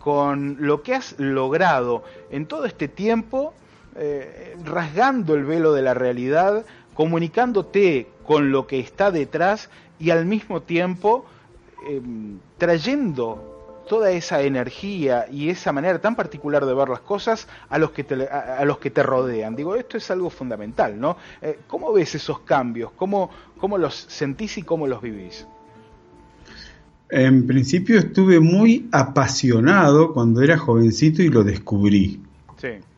con 0.00 0.56
lo 0.58 0.82
que 0.82 0.94
has 0.96 1.16
logrado 1.20 2.02
en 2.32 2.46
todo 2.46 2.64
este 2.64 2.88
tiempo? 2.88 3.54
Eh, 4.02 4.56
rasgando 4.64 5.34
el 5.34 5.44
velo 5.44 5.74
de 5.74 5.82
la 5.82 5.92
realidad, 5.92 6.64
comunicándote 6.94 8.08
con 8.26 8.50
lo 8.50 8.66
que 8.66 8.80
está 8.80 9.10
detrás 9.10 9.68
y 9.98 10.08
al 10.08 10.24
mismo 10.24 10.62
tiempo 10.62 11.26
em, 11.86 12.38
trayendo 12.56 13.82
toda 13.86 14.10
esa 14.10 14.40
energía 14.40 15.26
y 15.30 15.50
esa 15.50 15.70
manera 15.72 16.00
tan 16.00 16.16
particular 16.16 16.64
de 16.64 16.72
ver 16.72 16.88
las 16.88 17.00
cosas 17.00 17.46
a 17.68 17.76
los 17.76 17.90
que 17.90 18.04
te, 18.04 18.26
a, 18.26 18.64
los 18.64 18.78
que 18.78 18.88
te 18.90 19.02
rodean. 19.02 19.54
Digo, 19.54 19.76
esto 19.76 19.98
es 19.98 20.10
algo 20.10 20.30
fundamental, 20.30 20.98
¿no? 20.98 21.18
Eh, 21.42 21.58
¿Cómo 21.66 21.92
ves 21.92 22.14
esos 22.14 22.40
cambios? 22.40 22.92
¿Cómo, 22.96 23.28
¿Cómo 23.58 23.76
los 23.76 23.94
sentís 24.08 24.56
y 24.56 24.62
cómo 24.62 24.86
los 24.86 25.02
vivís? 25.02 25.46
En 27.10 27.46
principio 27.46 27.98
estuve 27.98 28.40
muy 28.40 28.88
apasionado 28.92 30.14
cuando 30.14 30.40
era 30.40 30.56
jovencito 30.56 31.22
y 31.22 31.28
lo 31.28 31.44
descubrí. 31.44 32.29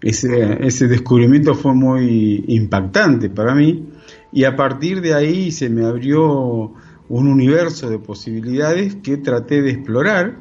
Ese, 0.00 0.66
ese 0.66 0.88
descubrimiento 0.88 1.54
fue 1.54 1.74
muy 1.74 2.44
impactante 2.48 3.30
para 3.30 3.54
mí 3.54 3.88
y 4.32 4.44
a 4.44 4.56
partir 4.56 5.00
de 5.00 5.14
ahí 5.14 5.52
se 5.52 5.68
me 5.68 5.84
abrió 5.84 6.72
un 7.08 7.28
universo 7.28 7.90
de 7.90 7.98
posibilidades 7.98 8.96
que 8.96 9.18
traté 9.18 9.62
de 9.62 9.70
explorar 9.70 10.36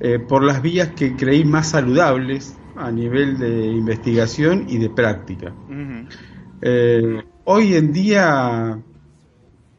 eh, 0.00 0.18
por 0.18 0.44
las 0.44 0.60
vías 0.60 0.90
que 0.90 1.16
creí 1.16 1.44
más 1.44 1.70
saludables 1.70 2.56
a 2.76 2.90
nivel 2.90 3.38
de 3.38 3.66
investigación 3.66 4.66
y 4.68 4.76
de 4.78 4.90
práctica. 4.90 5.54
Eh, 6.60 7.22
hoy 7.44 7.74
en 7.74 7.92
día 7.92 8.78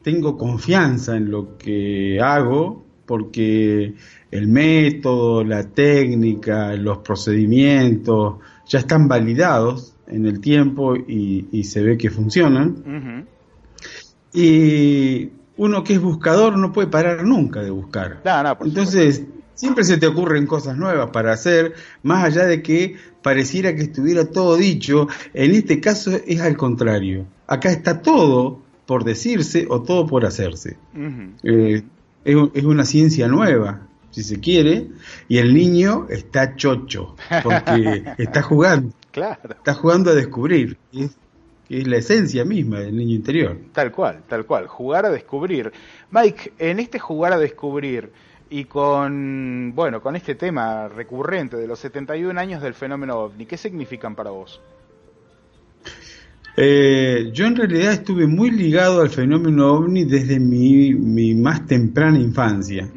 tengo 0.02 0.36
confianza 0.36 1.16
en 1.16 1.30
lo 1.30 1.56
que 1.56 2.20
hago 2.20 2.84
porque 3.06 3.94
el 4.30 4.48
método, 4.48 5.44
la 5.44 5.62
técnica, 5.70 6.74
los 6.74 6.98
procedimientos, 6.98 8.36
ya 8.68 8.78
están 8.78 9.08
validados 9.08 9.94
en 10.06 10.26
el 10.26 10.40
tiempo 10.40 10.94
y, 10.96 11.64
se 11.64 11.82
ve 11.82 11.98
que 11.98 12.10
funcionan. 12.10 13.26
Y 14.32 15.30
uno 15.56 15.82
que 15.82 15.94
es 15.94 16.00
buscador 16.00 16.56
no 16.56 16.72
puede 16.72 16.88
parar 16.88 17.24
nunca 17.24 17.62
de 17.62 17.70
buscar. 17.70 18.20
Entonces, 18.60 19.24
siempre 19.54 19.84
se 19.84 19.96
te 19.96 20.06
ocurren 20.06 20.46
cosas 20.46 20.76
nuevas 20.76 21.10
para 21.10 21.32
hacer, 21.32 21.74
más 22.02 22.24
allá 22.24 22.44
de 22.46 22.62
que 22.62 22.96
pareciera 23.22 23.74
que 23.74 23.82
estuviera 23.82 24.26
todo 24.26 24.56
dicho. 24.56 25.08
En 25.34 25.52
este 25.52 25.80
caso 25.80 26.12
es 26.26 26.40
al 26.40 26.56
contrario. 26.56 27.26
Acá 27.46 27.70
está 27.70 28.02
todo 28.02 28.62
por 28.86 29.04
decirse 29.04 29.66
o 29.68 29.82
todo 29.82 30.06
por 30.06 30.24
hacerse. 30.24 30.76
Eh, 31.42 31.82
es 32.24 32.64
una 32.64 32.84
ciencia 32.84 33.28
nueva 33.28 33.87
si 34.18 34.34
se 34.34 34.40
quiere, 34.40 34.88
y 35.28 35.38
el 35.38 35.54
niño 35.54 36.06
está 36.10 36.56
chocho, 36.56 37.14
porque 37.42 38.02
está 38.18 38.42
jugando. 38.42 38.92
Claro. 39.12 39.50
Está 39.50 39.74
jugando 39.74 40.10
a 40.10 40.14
descubrir. 40.14 40.76
Es, 40.92 41.16
es 41.68 41.86
la 41.86 41.98
esencia 41.98 42.44
misma 42.44 42.80
del 42.80 42.96
niño 42.96 43.14
interior. 43.14 43.58
Tal 43.72 43.92
cual, 43.92 44.22
tal 44.28 44.44
cual. 44.44 44.66
Jugar 44.66 45.06
a 45.06 45.10
descubrir. 45.10 45.72
Mike, 46.10 46.54
en 46.58 46.80
este 46.80 46.98
jugar 46.98 47.32
a 47.32 47.38
descubrir 47.38 48.10
y 48.50 48.64
con, 48.64 49.72
bueno, 49.74 50.00
con 50.00 50.16
este 50.16 50.34
tema 50.34 50.88
recurrente 50.88 51.56
de 51.56 51.66
los 51.66 51.78
71 51.78 52.38
años 52.40 52.62
del 52.62 52.74
fenómeno 52.74 53.18
ovni, 53.18 53.46
¿qué 53.46 53.56
significan 53.56 54.14
para 54.14 54.30
vos? 54.30 54.60
Eh, 56.60 57.30
yo 57.32 57.46
en 57.46 57.54
realidad 57.54 57.92
estuve 57.92 58.26
muy 58.26 58.50
ligado 58.50 59.00
al 59.00 59.10
fenómeno 59.10 59.74
ovni 59.74 60.04
desde 60.04 60.40
mi, 60.40 60.92
mi 60.92 61.32
más 61.36 61.64
temprana 61.66 62.18
infancia. 62.18 62.88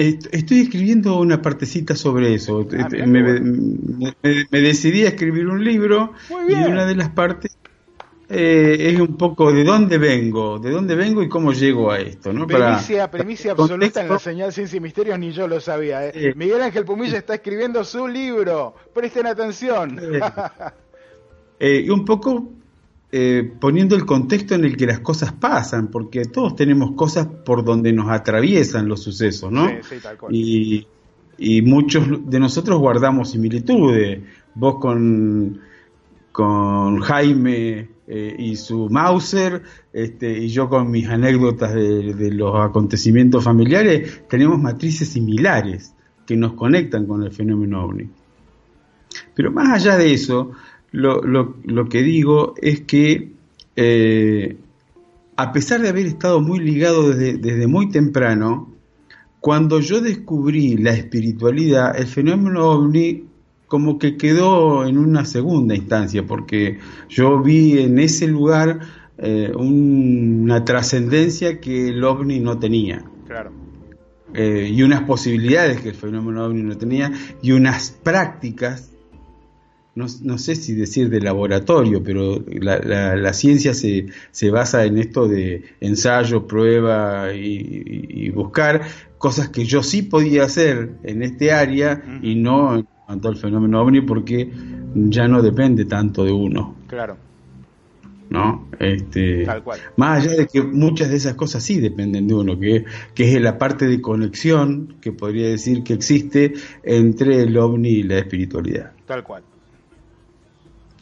Estoy 0.00 0.60
escribiendo 0.60 1.18
una 1.18 1.42
partecita 1.42 1.94
sobre 1.94 2.34
eso. 2.34 2.66
Ah, 2.78 2.88
me, 3.06 4.60
decidí 4.60 5.04
a 5.04 5.08
escribir 5.08 5.46
un 5.46 5.62
libro 5.62 6.12
y 6.48 6.52
una 6.54 6.86
de 6.86 6.94
las 6.96 7.10
partes 7.10 7.56
eh, 8.32 8.92
es 8.92 9.00
un 9.00 9.16
poco 9.16 9.52
de 9.52 9.64
dónde 9.64 9.98
vengo, 9.98 10.58
de 10.58 10.70
dónde 10.70 10.94
vengo 10.94 11.22
y 11.22 11.28
cómo 11.28 11.52
llego 11.52 11.90
a 11.90 11.98
esto. 11.98 12.32
¿no? 12.32 12.46
Premicia, 12.46 13.10
premicia 13.10 13.52
absoluta 13.52 14.02
en 14.02 14.08
la 14.08 14.18
señal 14.18 14.52
Ciencia 14.52 14.76
y 14.76 14.80
Misterios, 14.80 15.18
ni 15.18 15.32
yo 15.32 15.48
lo 15.48 15.60
sabía. 15.60 16.06
¿eh? 16.06 16.32
Miguel 16.36 16.62
Ángel 16.62 16.84
Pumilla 16.84 17.18
está 17.18 17.34
escribiendo 17.34 17.82
su 17.84 18.06
libro, 18.06 18.74
presten 18.94 19.26
atención. 19.26 20.00
Eh, 21.62 21.84
y 21.84 21.90
un 21.90 22.06
poco 22.06 22.52
eh, 23.12 23.52
poniendo 23.58 23.96
el 23.96 24.06
contexto 24.06 24.54
en 24.54 24.64
el 24.64 24.76
que 24.76 24.86
las 24.86 25.00
cosas 25.00 25.32
pasan, 25.32 25.88
porque 25.88 26.26
todos 26.26 26.54
tenemos 26.54 26.92
cosas 26.92 27.26
por 27.26 27.64
donde 27.64 27.92
nos 27.92 28.08
atraviesan 28.08 28.86
los 28.86 29.02
sucesos, 29.02 29.50
¿no? 29.50 29.68
Y, 30.30 30.86
muchos 31.62 32.30
de 32.30 32.38
nosotros 32.38 32.78
guardamos 32.78 33.30
similitudes. 33.30 34.20
Vos 34.54 34.76
con, 34.78 35.58
con 36.30 37.00
Jaime 37.00 37.88
eh, 38.06 38.36
y 38.38 38.56
su 38.56 38.88
Mauser, 38.90 39.62
este, 39.92 40.38
y 40.38 40.48
yo 40.48 40.68
con 40.68 40.90
mis 40.90 41.08
anécdotas 41.08 41.74
de, 41.74 42.14
de 42.14 42.30
los 42.30 42.54
acontecimientos 42.60 43.42
familiares, 43.42 44.22
tenemos 44.28 44.58
matrices 44.60 45.08
similares 45.08 45.94
que 46.26 46.36
nos 46.36 46.52
conectan 46.52 47.06
con 47.06 47.22
el 47.24 47.32
fenómeno 47.32 47.84
ovni. 47.84 48.08
Pero 49.34 49.50
más 49.50 49.70
allá 49.70 49.96
de 49.96 50.12
eso, 50.12 50.52
lo, 50.92 51.22
lo, 51.22 51.56
lo 51.64 51.88
que 51.88 52.02
digo 52.02 52.54
es 52.60 52.80
que 52.80 53.32
eh, 53.76 54.56
a 55.36 55.52
pesar 55.52 55.80
de 55.80 55.88
haber 55.88 56.06
estado 56.06 56.40
muy 56.40 56.58
ligado 56.58 57.10
desde, 57.10 57.38
desde 57.38 57.66
muy 57.66 57.90
temprano, 57.90 58.74
cuando 59.40 59.80
yo 59.80 60.00
descubrí 60.00 60.76
la 60.76 60.92
espiritualidad, 60.92 61.98
el 61.98 62.06
fenómeno 62.06 62.70
ovni 62.70 63.24
como 63.66 63.98
que 63.98 64.16
quedó 64.16 64.84
en 64.84 64.98
una 64.98 65.24
segunda 65.24 65.74
instancia, 65.74 66.26
porque 66.26 66.78
yo 67.08 67.40
vi 67.40 67.78
en 67.78 67.98
ese 67.98 68.26
lugar 68.26 68.80
eh, 69.16 69.52
una 69.56 70.64
trascendencia 70.64 71.60
que 71.60 71.88
el 71.88 72.04
ovni 72.04 72.40
no 72.40 72.58
tenía. 72.58 73.04
Claro. 73.26 73.52
Eh, 74.34 74.70
y 74.72 74.82
unas 74.82 75.04
posibilidades 75.04 75.80
que 75.80 75.90
el 75.90 75.94
fenómeno 75.94 76.44
ovni 76.44 76.62
no 76.62 76.76
tenía, 76.76 77.12
y 77.40 77.52
unas 77.52 77.92
prácticas, 78.02 78.90
no, 79.94 80.38
sé 80.38 80.54
si 80.54 80.74
decir 80.74 81.10
de 81.10 81.20
laboratorio, 81.20 82.02
pero 82.02 82.42
la, 82.48 83.32
ciencia 83.32 83.74
se, 83.74 84.06
se, 84.30 84.50
basa 84.50 84.84
en 84.84 84.98
esto 84.98 85.26
de 85.26 85.64
ensayo, 85.80 86.46
prueba 86.46 87.32
y, 87.34 88.30
buscar 88.30 88.82
cosas 89.18 89.48
que 89.48 89.64
yo 89.64 89.82
sí 89.82 90.02
podía 90.02 90.44
hacer 90.44 90.92
en 91.02 91.22
este 91.22 91.52
área 91.52 92.02
y 92.22 92.36
no 92.36 92.76
en 92.76 92.86
cuanto 93.06 93.28
al 93.28 93.36
fenómeno 93.36 93.82
ovni 93.82 94.00
porque 94.00 94.50
ya 94.94 95.28
no 95.28 95.42
depende 95.42 95.84
tanto 95.84 96.24
de 96.24 96.32
uno. 96.32 96.76
Claro. 96.86 97.16
¿no? 98.30 98.68
Este, 98.78 99.44
Más 99.96 100.24
allá 100.24 100.36
de 100.36 100.46
que 100.46 100.62
muchas 100.62 101.10
de 101.10 101.16
esas 101.16 101.34
cosas 101.34 101.64
sí 101.64 101.80
dependen 101.80 102.28
de 102.28 102.34
uno, 102.34 102.58
que, 102.58 102.84
que 103.14 103.34
es 103.34 103.42
la 103.42 103.58
parte 103.58 103.86
de 103.86 104.00
conexión 104.00 104.96
que 105.00 105.12
podría 105.12 105.48
decir 105.48 105.82
que 105.82 105.94
existe 105.94 106.54
entre 106.84 107.42
el 107.42 107.58
ovni 107.58 107.88
y 107.88 108.02
la 108.04 108.18
espiritualidad. 108.18 108.92
Tal 109.04 109.24
cual. 109.24 109.42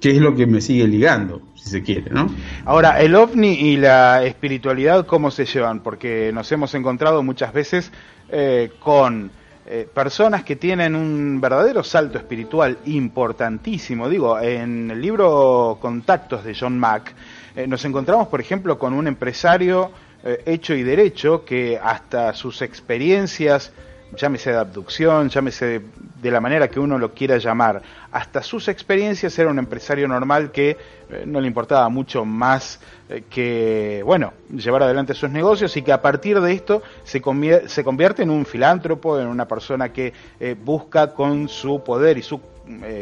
Que 0.00 0.10
es 0.10 0.18
lo 0.18 0.34
que 0.34 0.46
me 0.46 0.60
sigue 0.60 0.86
ligando, 0.86 1.42
si 1.54 1.70
se 1.70 1.82
quiere, 1.82 2.10
¿no? 2.10 2.32
Ahora, 2.64 3.00
el 3.00 3.14
ovni 3.14 3.52
y 3.52 3.76
la 3.76 4.24
espiritualidad, 4.24 5.06
¿cómo 5.06 5.30
se 5.30 5.44
llevan? 5.44 5.80
Porque 5.80 6.30
nos 6.32 6.50
hemos 6.52 6.74
encontrado 6.74 7.22
muchas 7.22 7.52
veces 7.52 7.90
eh, 8.30 8.70
con 8.78 9.30
eh, 9.70 9.86
personas 9.92 10.44
que 10.44 10.56
tienen 10.56 10.94
un 10.94 11.42
verdadero 11.42 11.84
salto 11.84 12.16
espiritual 12.16 12.78
importantísimo. 12.86 14.08
Digo, 14.08 14.40
en 14.40 14.90
el 14.90 14.98
libro 14.98 15.76
Contactos 15.78 16.42
de 16.42 16.56
John 16.58 16.78
Mack, 16.78 17.12
eh, 17.54 17.66
nos 17.66 17.84
encontramos, 17.84 18.28
por 18.28 18.40
ejemplo, 18.40 18.78
con 18.78 18.94
un 18.94 19.06
empresario 19.06 19.90
eh, 20.24 20.42
hecho 20.46 20.74
y 20.74 20.82
derecho 20.82 21.44
que 21.44 21.78
hasta 21.82 22.32
sus 22.32 22.62
experiencias 22.62 23.72
llámese 24.16 24.50
de 24.50 24.58
abducción, 24.58 25.28
llámese 25.28 25.82
de, 26.20 26.30
la 26.30 26.40
manera 26.40 26.68
que 26.68 26.80
uno 26.80 26.98
lo 26.98 27.12
quiera 27.12 27.38
llamar, 27.38 27.82
hasta 28.10 28.42
sus 28.42 28.68
experiencias 28.68 29.38
era 29.38 29.50
un 29.50 29.58
empresario 29.58 30.08
normal 30.08 30.50
que 30.50 30.70
eh, 31.10 31.24
no 31.26 31.40
le 31.40 31.46
importaba 31.46 31.88
mucho 31.88 32.24
más 32.24 32.80
eh, 33.08 33.24
que, 33.28 34.02
bueno, 34.04 34.32
llevar 34.54 34.82
adelante 34.82 35.14
sus 35.14 35.30
negocios 35.30 35.76
y 35.76 35.82
que 35.82 35.92
a 35.92 36.02
partir 36.02 36.40
de 36.40 36.52
esto 36.52 36.82
se, 37.04 37.22
se 37.66 37.84
convierte 37.84 38.22
en 38.22 38.30
un 38.30 38.44
filántropo, 38.46 39.18
en 39.18 39.26
una 39.26 39.46
persona 39.46 39.92
que 39.92 40.12
eh, 40.40 40.56
busca 40.58 41.12
con 41.12 41.48
su 41.48 41.82
poder 41.82 42.18
y 42.18 42.22
su 42.22 42.40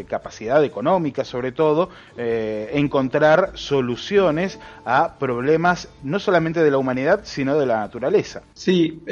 capacidad 0.08 0.62
económica 0.62 1.24
sobre 1.24 1.50
todo, 1.50 1.90
encontrar 2.16 3.50
soluciones 3.54 4.60
a 4.84 5.18
problemas 5.18 5.88
no 6.04 6.20
solamente 6.20 6.62
de 6.62 6.70
la 6.70 6.78
humanidad, 6.78 7.22
sino 7.24 7.58
de 7.58 7.66
la 7.66 7.80
naturaleza. 7.80 8.42
Sí, 8.54 9.02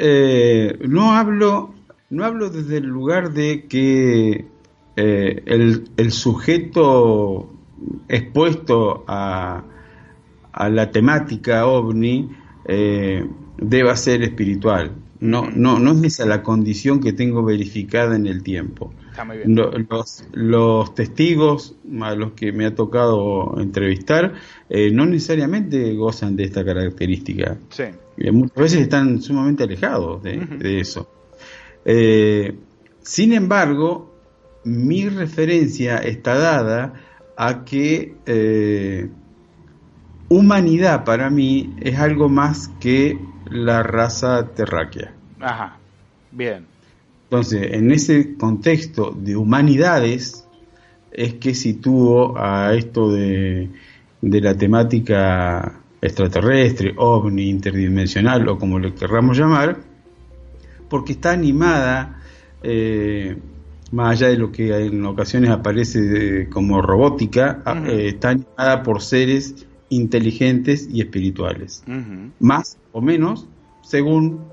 no 0.79 1.11
hablo 1.13 1.73
no 2.09 2.25
hablo 2.25 2.49
desde 2.49 2.77
el 2.77 2.85
lugar 2.85 3.33
de 3.33 3.65
que 3.67 4.45
eh, 4.95 5.43
el, 5.45 6.11
sujeto 6.11 7.53
expuesto 8.07 9.03
a, 9.07 9.63
a 10.51 10.69
la 10.69 10.91
temática 10.91 11.65
ovni 11.65 12.29
eh, 12.65 13.25
deba 13.57 13.95
ser 13.95 14.23
espiritual. 14.23 14.91
No, 15.19 15.49
no, 15.49 15.79
no 15.79 15.91
es 15.93 16.03
esa 16.03 16.25
la 16.25 16.43
condición 16.43 16.99
que 16.99 17.13
tengo 17.13 17.43
verificada 17.43 18.15
en 18.15 18.27
el 18.27 18.43
tiempo. 18.43 18.93
Los, 19.45 20.25
los, 20.33 20.93
testigos 20.93 21.75
a 22.01 22.15
los 22.15 22.33
que 22.33 22.51
me 22.51 22.65
ha 22.65 22.75
tocado 22.75 23.55
entrevistar 23.59 24.33
eh, 24.69 24.91
no 24.91 25.05
necesariamente 25.05 25.93
gozan 25.95 26.35
de 26.35 26.43
esta 26.43 26.65
característica. 26.65 27.57
Sí. 27.69 27.85
muchas 28.31 28.57
veces 28.57 28.81
están 28.81 29.21
sumamente 29.21 29.63
alejados 29.63 30.21
de, 30.21 30.37
de 30.37 30.79
eso. 30.81 31.07
Eh, 31.85 32.57
sin 33.01 33.33
embargo, 33.33 34.13
mi 34.63 35.07
referencia 35.07 35.97
está 35.97 36.35
dada 36.35 36.93
a 37.37 37.63
que 37.63 38.15
eh, 38.25 39.09
humanidad 40.27 41.03
para 41.03 41.29
mí 41.29 41.75
es 41.79 41.99
algo 41.99 42.29
más 42.29 42.69
que 42.79 43.19
la 43.49 43.83
raza 43.83 44.47
terráquea. 44.53 45.13
Ajá, 45.39 45.77
bien. 46.31 46.65
Entonces, 47.25 47.73
en 47.73 47.91
ese 47.91 48.35
contexto 48.35 49.11
de 49.11 49.35
humanidades 49.35 50.47
es 51.11 51.35
que 51.35 51.53
sitúo 51.53 52.37
a 52.37 52.73
esto 52.73 53.11
de, 53.11 53.69
de 54.21 54.41
la 54.41 54.57
temática 54.57 55.81
extraterrestre, 56.01 56.93
ovni, 56.97 57.49
interdimensional 57.49 58.47
o 58.47 58.57
como 58.57 58.79
lo 58.79 58.93
querramos 58.93 59.37
llamar, 59.37 59.77
porque 60.89 61.13
está 61.13 61.31
animada, 61.31 62.21
eh, 62.63 63.37
más 63.91 64.11
allá 64.11 64.29
de 64.29 64.37
lo 64.37 64.51
que 64.51 64.75
en 64.75 65.05
ocasiones 65.05 65.49
aparece 65.49 66.49
como 66.49 66.81
robótica, 66.81 67.61
eh, 67.87 68.07
está 68.09 68.29
animada 68.29 68.83
por 68.83 69.01
seres 69.01 69.65
inteligentes 69.89 70.89
y 70.91 71.01
espirituales, 71.01 71.83
más 72.39 72.77
o 72.91 73.01
menos 73.01 73.47
según 73.81 74.45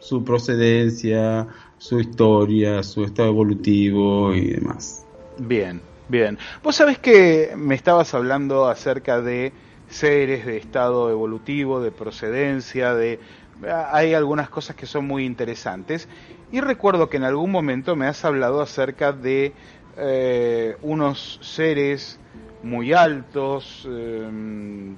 su 0.00 0.24
procedencia, 0.24 1.46
su 1.78 2.00
historia, 2.00 2.82
su 2.82 3.04
estado 3.04 3.28
evolutivo 3.28 4.34
y 4.34 4.50
demás. 4.50 5.06
Bien, 5.38 5.80
bien. 6.08 6.38
Vos 6.62 6.76
sabés 6.76 6.98
que 6.98 7.52
me 7.56 7.76
estabas 7.76 8.12
hablando 8.12 8.68
acerca 8.68 9.20
de 9.20 9.52
seres 9.88 10.46
de 10.46 10.56
estado 10.56 11.10
evolutivo, 11.10 11.80
de 11.80 11.92
procedencia, 11.92 12.94
de 12.94 13.20
hay 13.70 14.14
algunas 14.14 14.48
cosas 14.48 14.76
que 14.76 14.86
son 14.86 15.06
muy 15.06 15.24
interesantes. 15.24 16.08
Y 16.50 16.60
recuerdo 16.60 17.08
que 17.08 17.16
en 17.16 17.24
algún 17.24 17.50
momento 17.50 17.96
me 17.96 18.06
has 18.06 18.24
hablado 18.24 18.60
acerca 18.60 19.12
de 19.12 19.52
eh, 19.96 20.76
unos 20.82 21.38
seres 21.42 22.18
muy 22.62 22.92
altos, 22.92 23.86
em, 23.86 24.96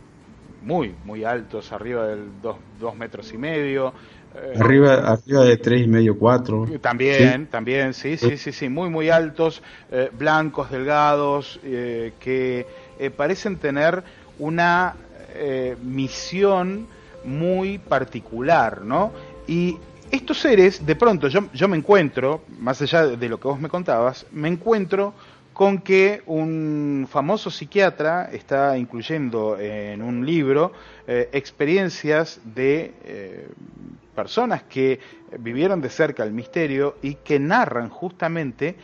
muy, 0.62 0.94
muy 1.04 1.24
altos, 1.24 1.72
arriba 1.72 2.06
del 2.06 2.28
dos, 2.42 2.96
metros 2.96 3.32
y 3.32 3.38
medio. 3.38 3.92
Eh, 4.34 4.54
arriba, 4.60 4.94
arriba 4.94 5.44
de 5.44 5.56
tres 5.56 5.82
y 5.82 5.86
medio, 5.86 6.18
cuatro. 6.18 6.66
También, 6.80 7.46
también, 7.46 7.94
sí, 7.94 8.16
sí, 8.16 8.36
sí, 8.36 8.52
sí, 8.52 8.68
muy, 8.68 8.90
muy 8.90 9.10
altos, 9.10 9.62
eh, 9.90 10.10
blancos, 10.16 10.70
delgados, 10.70 11.60
que 11.62 12.66
parecen 13.16 13.56
tener 13.56 14.02
una 14.38 14.94
misión 15.82 16.86
muy 17.24 17.78
particular, 17.78 18.82
¿no? 18.82 19.12
Y 19.46 19.78
estos 20.10 20.38
seres, 20.38 20.84
de 20.86 20.94
pronto 20.96 21.28
yo, 21.28 21.68
me 21.68 21.76
encuentro, 21.76 22.42
más 22.58 22.80
allá 22.82 23.06
de 23.06 23.28
lo 23.28 23.40
que 23.40 23.48
vos 23.48 23.60
me 23.60 23.68
contabas, 23.68 24.26
me 24.30 24.48
encuentro 24.48 25.14
con 25.52 25.78
que 25.78 26.22
un 26.26 27.08
famoso 27.10 27.50
psiquiatra 27.50 28.30
está 28.32 28.76
incluyendo 28.76 29.58
en 29.58 30.02
un 30.02 30.24
libro 30.26 30.72
eh, 31.06 31.30
experiencias 31.32 32.40
de 32.44 32.94
eh, 33.04 33.48
personas 34.14 34.64
que 34.64 34.98
vivieron 35.38 35.80
de 35.80 35.88
cerca 35.88 36.24
el 36.24 36.32
misterio 36.32 36.96
y 37.02 37.16
que 37.16 37.38
narran 37.38 37.88
justamente 37.88 38.76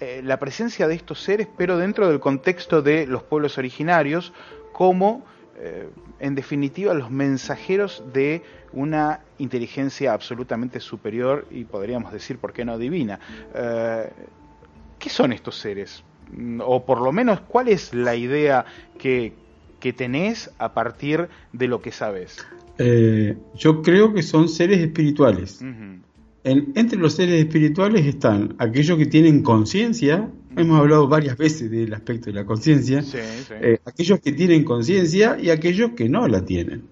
eh, 0.00 0.20
la 0.24 0.38
presencia 0.38 0.86
de 0.86 0.94
estos 0.94 1.22
seres, 1.22 1.48
pero 1.56 1.76
dentro 1.78 2.08
del 2.08 2.20
contexto 2.20 2.82
de 2.82 3.06
los 3.06 3.22
pueblos 3.24 3.58
originarios, 3.58 4.32
como 4.72 5.24
en 6.20 6.34
definitiva, 6.34 6.94
los 6.94 7.10
mensajeros 7.10 8.02
de 8.12 8.42
una 8.72 9.20
inteligencia 9.38 10.12
absolutamente 10.12 10.80
superior 10.80 11.46
y 11.50 11.64
podríamos 11.64 12.12
decir, 12.12 12.38
¿por 12.38 12.52
qué 12.52 12.64
no 12.64 12.78
divina? 12.78 13.18
Eh, 13.54 14.10
¿Qué 14.98 15.10
son 15.10 15.32
estos 15.32 15.56
seres? 15.56 16.02
Mm, 16.32 16.60
o 16.64 16.84
por 16.84 17.00
lo 17.00 17.12
menos, 17.12 17.40
¿cuál 17.40 17.68
es 17.68 17.94
la 17.94 18.16
idea 18.16 18.64
que, 18.98 19.32
que 19.80 19.92
tenés 19.92 20.50
a 20.58 20.74
partir 20.74 21.28
de 21.52 21.68
lo 21.68 21.80
que 21.80 21.92
sabes? 21.92 22.44
Eh, 22.78 23.36
yo 23.54 23.82
creo 23.82 24.12
que 24.14 24.22
son 24.22 24.48
seres 24.48 24.78
espirituales. 24.80 25.60
entre 26.44 26.98
los 26.98 27.14
seres 27.14 27.40
espirituales 27.40 28.06
están 28.06 28.54
aquellos 28.58 28.96
que 28.98 29.06
tienen 29.06 29.42
conciencia, 29.42 30.30
Hemos 30.56 30.80
hablado 30.80 31.08
varias 31.08 31.36
veces 31.36 31.70
del 31.70 31.92
aspecto 31.94 32.26
de 32.26 32.32
la 32.32 32.44
conciencia. 32.44 33.04
Eh, 33.60 33.78
aquellos 33.84 34.20
que 34.20 34.32
tienen 34.32 34.64
conciencia 34.64 35.36
y 35.40 35.50
aquellos 35.50 35.92
que 35.92 36.08
no 36.08 36.26
la 36.26 36.44
tienen. 36.44 36.84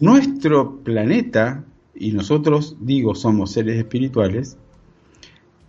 Nuestro 0.00 0.78
planeta, 0.78 1.64
y 1.94 2.12
nosotros 2.12 2.76
digo 2.80 3.14
somos 3.14 3.52
seres 3.52 3.78
espirituales, 3.78 4.56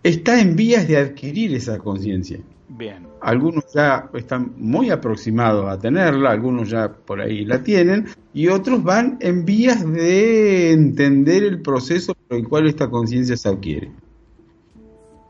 está 0.02 0.40
en 0.40 0.56
vías 0.56 0.86
de 0.88 0.96
adquirir 0.96 1.54
esa 1.54 1.78
conciencia. 1.78 2.40
Bien. 2.68 3.06
Algunos 3.20 3.64
ya 3.72 4.10
están 4.14 4.52
muy 4.56 4.90
aproximados 4.90 5.68
a 5.68 5.78
tenerla, 5.78 6.30
algunos 6.30 6.70
ya 6.70 6.92
por 6.92 7.20
ahí 7.20 7.44
la 7.44 7.62
tienen, 7.62 8.06
y 8.34 8.48
otros 8.48 8.82
van 8.82 9.18
en 9.20 9.44
vías 9.44 9.84
de 9.90 10.72
entender 10.72 11.44
el 11.44 11.62
proceso 11.62 12.14
por 12.14 12.38
el 12.38 12.48
cual 12.48 12.66
esta 12.66 12.90
conciencia 12.90 13.36
se 13.36 13.48
adquiere. 13.48 13.90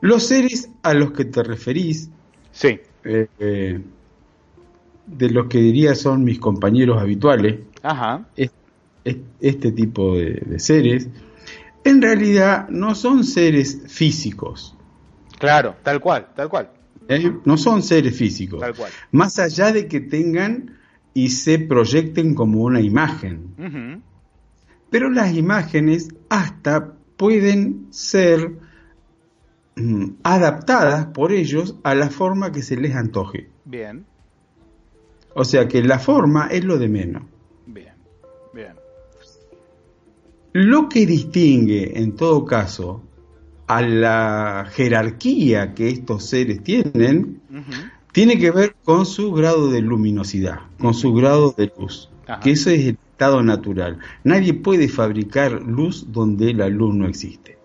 Los 0.06 0.28
seres 0.28 0.70
a 0.84 0.94
los 0.94 1.10
que 1.10 1.24
te 1.24 1.42
referís, 1.42 2.10
sí. 2.52 2.78
Eh, 3.02 3.26
eh, 3.40 3.80
de 5.04 5.30
los 5.30 5.48
que 5.48 5.58
diría 5.58 5.96
son 5.96 6.22
mis 6.22 6.38
compañeros 6.38 7.02
habituales, 7.02 7.58
Ajá. 7.82 8.24
este 9.40 9.72
tipo 9.72 10.16
de, 10.16 10.60
seres, 10.60 11.08
en 11.82 12.00
realidad 12.00 12.68
no 12.68 12.94
son 12.94 13.24
seres 13.24 13.82
físicos. 13.88 14.76
Claro, 15.40 15.74
tal 15.82 16.00
cual, 16.00 16.28
tal 16.36 16.48
cual. 16.48 16.70
¿Eh? 17.08 17.32
No 17.44 17.56
son 17.56 17.82
seres 17.82 18.16
físicos. 18.16 18.60
Tal 18.60 18.76
cual. 18.76 18.92
Más 19.10 19.40
allá 19.40 19.72
de 19.72 19.88
que 19.88 19.98
tengan 19.98 20.76
y 21.14 21.30
se 21.30 21.58
proyecten 21.58 22.36
como 22.36 22.60
una 22.62 22.80
imagen. 22.80 24.02
Pero 24.88 25.10
las 25.10 25.34
imágenes 25.34 26.10
hasta 26.28 26.92
pueden 27.16 27.88
ser 27.90 28.65
adaptadas 30.22 31.06
por 31.06 31.32
ellos 31.32 31.76
a 31.82 31.94
la 31.94 32.08
forma 32.08 32.52
que 32.52 32.62
se 32.62 32.76
les 32.76 32.94
antoje. 32.94 33.48
Bien. 33.64 34.06
O 35.34 35.44
sea 35.44 35.68
que 35.68 35.82
la 35.82 35.98
forma 35.98 36.46
es 36.46 36.64
lo 36.64 36.78
de 36.78 36.88
menos. 36.88 37.22
Bien, 37.66 37.94
bien. 38.54 38.74
Lo 40.52 40.88
que 40.88 41.04
distingue, 41.04 41.98
en 41.98 42.16
todo 42.16 42.46
caso, 42.46 43.02
a 43.66 43.82
la 43.82 44.66
jerarquía 44.72 45.74
que 45.74 45.88
estos 45.90 46.24
seres 46.24 46.62
tienen, 46.62 47.42
tiene 48.12 48.38
que 48.38 48.50
ver 48.50 48.76
con 48.82 49.04
su 49.04 49.32
grado 49.32 49.70
de 49.70 49.82
luminosidad, 49.82 50.60
con 50.78 50.94
su 50.94 51.12
grado 51.12 51.54
de 51.56 51.70
luz, 51.78 52.08
que 52.42 52.52
eso 52.52 52.70
es 52.70 52.86
el 52.86 52.98
estado 53.10 53.42
natural. 53.42 53.98
Nadie 54.24 54.54
puede 54.54 54.88
fabricar 54.88 55.62
luz 55.62 56.06
donde 56.12 56.54
la 56.54 56.68
luz 56.68 56.94
no 56.94 57.06
existe. 57.06 57.58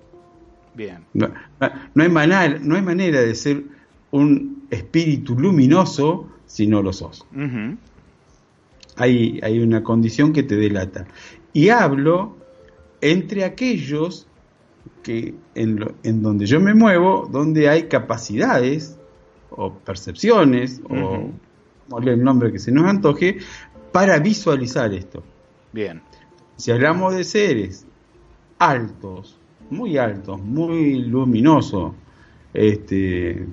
Bien. 0.73 0.99
No, 1.13 1.29
hay, 1.60 2.10
manera, 2.10 2.60
no 2.60 2.75
hay 2.75 2.81
manera 2.81 3.21
de 3.21 3.36
ser 3.36 3.63
un 4.12 4.63
espíritu 4.69 5.38
luminoso 5.38 6.27
si 6.45 6.67
no 6.67 6.81
lo 6.81 6.93
sos. 6.93 7.25
hay, 8.95 9.39
hay 9.41 9.60
una 9.60 9.84
condición 9.84 10.34
que 10.34 10.43
te 10.43 10.55
delata. 10.55 11.07
Y 11.53 11.69
hablo 11.69 12.38
entre 13.01 13.43
aquellos 13.43 14.27
que 15.03 15.34
en, 15.55 15.84
en, 16.03 16.21
donde 16.21 16.45
yo 16.45 16.60
me 16.60 16.73
muevo, 16.73 17.27
donde 17.31 17.69
hay 17.69 17.84
capacidades 17.84 18.97
o 19.49 19.73
percepciones, 19.73 20.81
o 20.89 21.31
el 21.99 22.23
nombre 22.23 22.51
que 22.51 22.60
se 22.60 22.71
nos 22.71 22.86
antoje, 22.86 23.39
para 23.91 24.19
visualizar 24.19 24.93
esto. 24.93 25.23
Bien. 25.73 26.01
Si 26.55 26.71
hablamos 26.71 27.15
de 27.15 27.23
seres 27.23 27.86
altos, 28.60 29.38
muy 29.71 29.97
altos, 29.97 30.41
muy 30.41 30.99
luminosos, 31.03 31.93
este, 32.53 33.45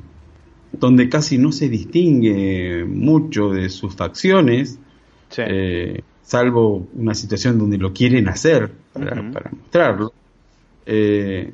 donde 0.73 1.09
casi 1.09 1.39
no 1.39 1.53
se 1.53 1.69
distingue 1.69 2.85
mucho 2.85 3.51
de 3.51 3.69
sus 3.69 3.95
facciones, 3.95 4.79
eh, 5.37 6.03
salvo 6.23 6.89
una 6.95 7.15
situación 7.15 7.59
donde 7.59 7.79
lo 7.79 7.93
quieren 7.93 8.29
hacer 8.29 8.71
para, 8.93 9.23
mostrarlo. 9.23 10.13
Eh, 10.85 11.53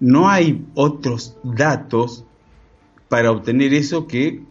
no 0.00 0.28
hay 0.28 0.64
otros 0.74 1.36
datos 1.42 2.24
para 3.08 3.30
obtener 3.30 3.72
eso 3.74 4.06
que 4.06 4.42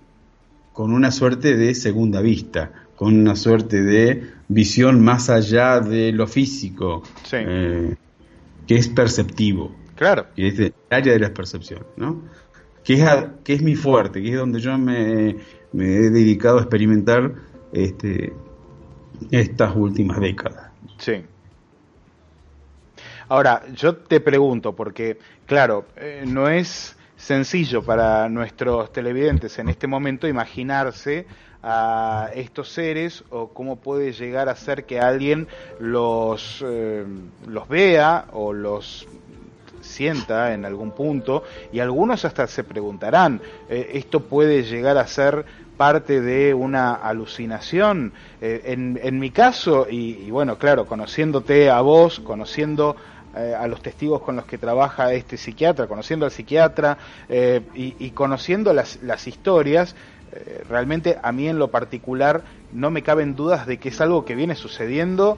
con 0.71 0.93
una 0.93 1.11
suerte 1.11 1.55
de 1.55 1.75
segunda 1.75 2.21
vista, 2.21 2.71
con 2.95 3.19
una 3.19 3.35
suerte 3.35 3.83
de 3.83 4.23
visión 4.47 5.03
más 5.03 5.29
allá 5.29 5.79
de 5.79 6.11
lo 6.11 6.27
físico, 6.27 7.03
eh, 7.31 7.95
que 8.67 8.75
es 8.75 8.87
perceptivo. 8.87 9.75
Claro. 9.95 10.27
Que 10.35 10.47
es 10.47 10.59
el 10.59 10.73
área 10.89 11.13
de 11.13 11.19
la 11.19 11.33
percepción, 11.33 11.85
¿no? 11.97 12.21
que 12.83 12.93
es, 12.95 13.09
que 13.43 13.53
es 13.53 13.61
mi 13.61 13.75
fuerte, 13.75 14.21
que 14.21 14.29
es 14.29 14.37
donde 14.37 14.59
yo 14.59 14.77
me, 14.77 15.29
he 15.29 16.09
dedicado 16.09 16.57
a 16.57 16.61
experimentar 16.61 17.33
este, 17.71 18.33
estas 19.31 19.75
últimas 19.75 20.19
décadas. 20.19 20.71
Sí. 20.97 21.23
Ahora, 23.29 23.63
yo 23.73 23.95
te 23.95 24.19
pregunto, 24.19 24.75
porque, 24.75 25.17
claro, 25.45 25.85
eh, 25.95 26.23
no 26.27 26.49
es 26.49 26.95
sencillo 27.15 27.83
para 27.83 28.27
nuestros 28.27 28.91
televidentes 28.91 29.57
en 29.59 29.69
este 29.69 29.87
momento 29.87 30.27
imaginarse 30.27 31.25
a 31.63 32.29
estos 32.35 32.69
seres 32.69 33.23
o 33.29 33.47
cómo 33.47 33.77
puede 33.77 34.11
llegar 34.11 34.49
a 34.49 34.55
ser 34.55 34.83
que 34.83 34.99
alguien 34.99 35.47
los, 35.79 36.63
eh, 36.67 37.05
los 37.47 37.67
vea 37.69 38.25
o 38.33 38.51
los 38.51 39.07
sienta 39.79 40.53
en 40.53 40.65
algún 40.65 40.91
punto 40.91 41.43
y 41.71 41.79
algunos 41.79 42.25
hasta 42.25 42.47
se 42.47 42.65
preguntarán, 42.65 43.41
eh, 43.69 43.91
¿esto 43.93 44.19
puede 44.21 44.63
llegar 44.63 44.97
a 44.97 45.07
ser 45.07 45.45
parte 45.77 46.21
de 46.21 46.53
una 46.53 46.93
alucinación? 46.93 48.11
Eh, 48.41 48.61
en, 48.65 48.99
en, 49.01 49.19
mi 49.19 49.31
caso, 49.31 49.87
y, 49.89 50.29
bueno, 50.31 50.57
claro, 50.57 50.85
conociéndote 50.85 51.69
a 51.69 51.79
vos, 51.81 52.19
conociendo 52.19 52.95
a 53.35 53.65
los 53.65 53.81
testigos 53.81 54.21
con 54.21 54.35
los 54.35 54.45
que 54.45 54.59
trabaja 54.59 55.11
este 55.11 55.37
psiquiatra, 55.37 55.87
conociendo 55.87 56.27
al 56.27 56.31
psiquiatra 56.31 56.99
y, 57.27 57.95
y, 57.97 58.11
conociendo 58.11 58.73
las, 58.73 59.01
las 59.01 59.25
historias, 59.25 59.95
realmente 60.69 61.17
a 61.21 61.31
mí 61.31 61.47
en 61.47 61.59
lo 61.59 61.69
particular 61.69 62.43
no 62.71 62.91
me 62.91 63.03
caben 63.03 63.35
dudas 63.35 63.67
de 63.67 63.77
que 63.77 63.89
es 63.89 64.01
algo 64.01 64.25
que 64.25 64.35
viene 64.35 64.55
sucediendo 64.55 65.37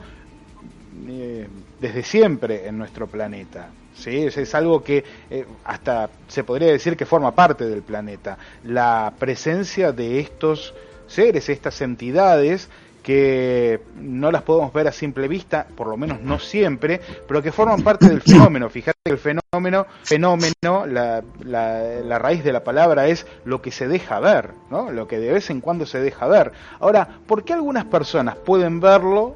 desde 1.79 2.03
siempre 2.03 2.67
en 2.67 2.77
nuestro 2.77 3.07
planeta. 3.07 3.69
¿sí? 3.95 4.25
Es, 4.25 4.55
algo 4.55 4.83
que 4.83 5.03
eh, 5.29 5.45
hasta 5.63 6.09
se 6.27 6.43
podría 6.43 6.71
decir 6.71 6.95
que 6.95 7.05
forma 7.05 7.33
parte 7.33 7.65
del 7.65 7.81
planeta. 7.81 8.37
La 8.63 9.13
presencia 9.17 9.91
de 9.91 10.19
estos 10.19 10.73
seres, 11.07 11.49
estas 11.49 11.81
entidades, 11.81 12.69
que 13.05 13.81
no 14.01 14.31
las 14.31 14.41
podemos 14.41 14.73
ver 14.73 14.87
a 14.87 14.91
simple 14.91 15.27
vista, 15.27 15.67
por 15.75 15.85
lo 15.85 15.95
menos 15.95 16.21
no 16.21 16.39
siempre, 16.39 16.99
pero 17.27 17.43
que 17.43 17.51
forman 17.51 17.83
parte 17.83 18.07
del 18.07 18.19
fenómeno. 18.19 18.67
Fíjate 18.67 18.97
que 19.05 19.11
el 19.11 19.19
fenómeno, 19.19 19.85
fenómeno, 20.01 20.87
la, 20.87 21.23
la, 21.43 22.17
raíz 22.17 22.43
de 22.43 22.51
la 22.51 22.63
palabra 22.63 23.07
es 23.07 23.27
lo 23.45 23.61
que 23.61 23.69
se 23.69 23.87
deja 23.87 24.19
ver, 24.19 24.53
¿no? 24.71 24.89
Lo 24.89 25.07
que 25.07 25.19
de 25.19 25.31
vez 25.31 25.51
en 25.51 25.61
cuando 25.61 25.85
se 25.85 25.99
deja 25.99 26.25
ver. 26.25 26.53
Ahora, 26.79 27.07
¿por 27.27 27.43
qué 27.43 27.53
algunas 27.53 27.85
personas 27.85 28.37
pueden 28.37 28.79
verlo 28.79 29.35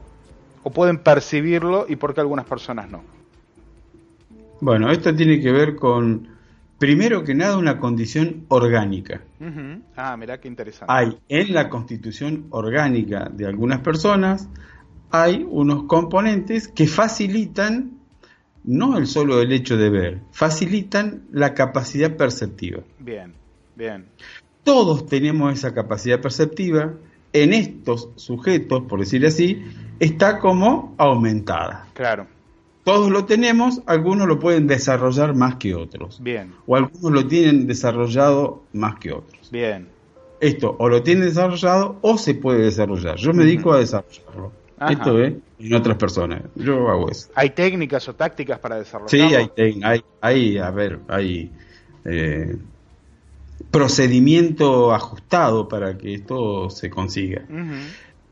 o 0.64 0.72
pueden 0.72 0.98
percibirlo 0.98 1.86
y 1.88 1.96
por 1.96 2.16
qué 2.16 2.22
algunas 2.22 2.46
personas 2.48 2.90
no? 2.90 3.04
Bueno, 4.62 4.90
esto 4.92 5.16
tiene 5.16 5.40
que 5.40 5.52
ver 5.52 5.76
con, 5.76 6.38
primero 6.80 7.24
que 7.24 7.36
nada, 7.36 7.58
una 7.58 7.78
condición 7.78 8.46
orgánica. 8.48 9.22
Ah, 9.96 10.18
mira 10.18 10.39
qué 10.39 10.48
interesante. 10.48 10.92
Hay 10.92 11.18
en 11.28 11.54
la 11.54 11.70
constitución 11.70 12.48
orgánica 12.50 13.30
de 13.32 13.46
algunas 13.46 13.82
personas, 13.82 14.48
hay 15.12 15.46
unos 15.48 15.84
componentes 15.84 16.68
que 16.68 16.88
facilitan 16.88 18.00
no 18.63 18.98
el 18.98 19.08
solo 19.08 19.42
el 19.42 19.52
hecho 19.52 19.78
de 19.78 19.89
ver, 19.89 20.20
facilitan 20.32 21.24
la 21.32 21.54
capacidad 21.54 22.15
perceptiva. 22.15 22.82
Bien, 23.00 23.34
bien. 23.76 24.06
Todos 24.63 25.06
tenemos 25.06 25.54
esa 25.54 25.74
capacidad 25.74 26.20
perceptiva, 26.20 26.94
en 27.32 27.54
estos 27.54 28.10
sujetos, 28.15 28.84
por 28.88 29.00
decir 29.00 29.26
así, 29.26 29.63
está 30.00 30.39
como 30.39 30.96
aumentada. 30.98 31.88
Claro 31.94 32.38
todos 32.89 33.12
lo 33.12 33.25
tenemos, 33.25 33.84
algunos 33.86 34.28
lo 34.28 34.39
pueden 34.39 34.65
desarrollar 34.65 35.36
más 35.36 35.58
que 35.58 35.75
otros. 35.75 36.19
Bien. 36.23 36.56
O 36.65 36.75
algunos 36.75 37.12
lo 37.12 37.28
tienen 37.28 37.67
desarrollado 37.67 38.63
más 38.73 38.97
que 38.97 39.12
otros. 39.12 39.52
Bien. 39.52 39.88
Esto 40.39 40.75
o 40.80 40.89
lo 40.89 41.04
tienen 41.04 41.25
desarrollado 41.25 41.99
o 42.02 42.17
se 42.17 42.34
puede 42.34 42.63
desarrollar. 42.63 43.15
Yo 43.17 43.32
me 43.32 43.43
dedico 43.43 43.73
a 43.73 43.80
desarrollarlo. 43.80 44.52
Esto 44.89 45.21
es 45.21 45.34
en 45.60 45.73
otras 45.75 45.97
personas. 45.97 46.41
Yo 46.56 46.89
hago 46.89 47.12
eso. 47.12 47.30
¿Hay 47.36 47.52
técnicas 47.52 48.08
o 48.10 48.15
tácticas 48.15 48.58
para 48.58 48.78
desarrollarlo? 48.78 49.30
Sí, 49.30 49.36
hay, 49.36 49.82
hay, 49.84 50.04
hay 50.19 50.58
a 50.58 50.71
ver, 50.71 50.99
hay 51.10 51.52
eh, 52.06 52.58
procedimiento 53.69 54.95
ajustado 54.95 55.67
para 55.67 55.95
que 55.95 56.15
esto 56.15 56.71
se 56.71 56.89
consiga. 56.89 57.43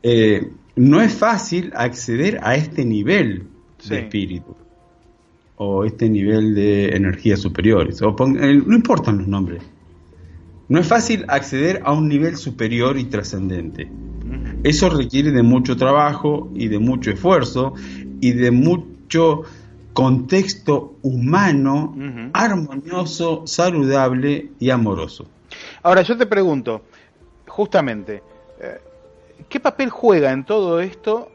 Eh, 0.02 0.50
no 0.74 1.00
es 1.00 1.14
fácil 1.14 1.70
acceder 1.76 2.40
a 2.42 2.56
este 2.56 2.84
nivel 2.84 3.47
de 3.88 4.00
espíritu 4.00 4.56
o 5.56 5.84
este 5.84 6.08
nivel 6.08 6.54
de 6.54 6.96
energías 6.96 7.40
superiores. 7.40 8.00
O 8.02 8.10
eh, 8.10 8.62
no 8.64 8.76
importan 8.76 9.18
los 9.18 9.28
nombres. 9.28 9.62
No 10.68 10.78
es 10.78 10.86
fácil 10.86 11.24
acceder 11.28 11.80
a 11.84 11.92
un 11.92 12.08
nivel 12.08 12.36
superior 12.36 12.98
y 12.98 13.04
trascendente. 13.04 13.90
Eso 14.62 14.90
requiere 14.90 15.30
de 15.32 15.42
mucho 15.42 15.76
trabajo 15.76 16.50
y 16.54 16.68
de 16.68 16.78
mucho 16.78 17.10
esfuerzo 17.10 17.74
y 18.20 18.32
de 18.32 18.50
mucho 18.50 19.42
contexto 19.94 20.94
humano, 21.02 21.96
armonioso, 22.32 23.46
saludable 23.46 24.50
y 24.60 24.70
amoroso. 24.70 25.26
Ahora 25.82 26.02
yo 26.02 26.16
te 26.16 26.26
pregunto, 26.26 26.82
justamente, 27.46 28.22
eh, 28.60 28.78
¿qué 29.48 29.58
papel 29.58 29.90
juega 29.90 30.30
en 30.32 30.44
todo 30.44 30.80
esto 30.80 31.30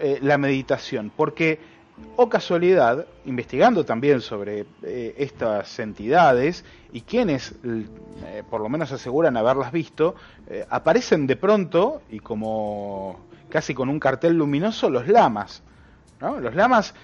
eh, 0.00 0.18
la 0.22 0.38
meditación? 0.38 1.12
Porque, 1.14 1.58
o 2.16 2.28
casualidad, 2.28 3.06
investigando 3.24 3.84
también 3.84 4.20
sobre 4.20 4.66
eh, 4.82 5.14
estas 5.18 5.78
entidades 5.78 6.64
y 6.92 7.02
quienes 7.02 7.54
por 8.50 8.60
lo 8.60 8.68
menos 8.68 8.92
aseguran 8.92 9.36
haberlas 9.36 9.72
visto, 9.72 10.14
aparecen 10.70 11.26
de 11.26 11.36
pronto 11.36 12.00
y 12.10 12.20
como 12.20 13.20
casi 13.50 13.74
con 13.74 13.88
un 13.88 14.00
cartel 14.00 14.34
luminoso 14.34 14.88
los 14.88 15.06
lamas. 15.08 15.62
Los 16.20 16.54
lamas 16.54 16.94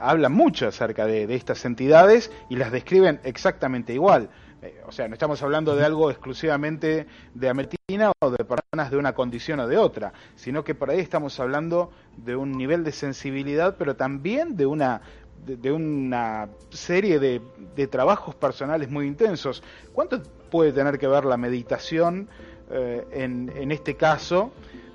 hablan 0.00 0.32
mucho 0.32 0.68
acerca 0.68 1.06
de, 1.06 1.34
estas 1.34 1.64
entidades 1.64 2.30
y 2.48 2.56
las 2.56 2.70
describen 2.70 3.18
exactamente 3.24 3.92
igual. 3.92 4.28
Eh, 4.64 4.80
o 4.86 4.92
sea, 4.92 5.08
no 5.08 5.14
estamos 5.14 5.42
hablando 5.42 5.76
de 5.76 5.84
algo 5.84 6.10
exclusivamente 6.10 7.06
de 7.34 7.48
Ametina 7.50 8.12
o 8.18 8.30
de 8.30 8.44
personas 8.44 8.90
de 8.90 8.96
una 8.96 9.14
condición 9.14 9.60
o 9.60 9.68
de 9.68 9.76
otra, 9.76 10.14
sino 10.36 10.64
que 10.64 10.74
por 10.74 10.88
ahí 10.88 11.00
estamos 11.00 11.38
hablando 11.38 11.92
de 12.16 12.34
un 12.34 12.52
nivel 12.52 12.82
de 12.82 12.92
sensibilidad, 12.92 13.76
pero 13.78 13.94
también 13.94 14.56
de 14.56 14.64
una 14.64 15.02
de, 15.44 15.70
una 15.70 16.48
serie 16.70 17.18
de, 17.18 17.42
de, 17.76 17.86
trabajos 17.86 18.34
personales 18.34 18.90
muy 18.90 19.06
intensos. 19.06 19.62
¿Cuánto 19.92 20.22
puede 20.50 20.72
tener 20.72 20.98
que 20.98 21.06
ver 21.06 21.26
la 21.26 21.36
meditación 21.36 22.26
eh, 22.70 23.04
en, 23.12 23.52
en, 23.54 23.70
este 23.70 23.94
caso? 23.94 24.52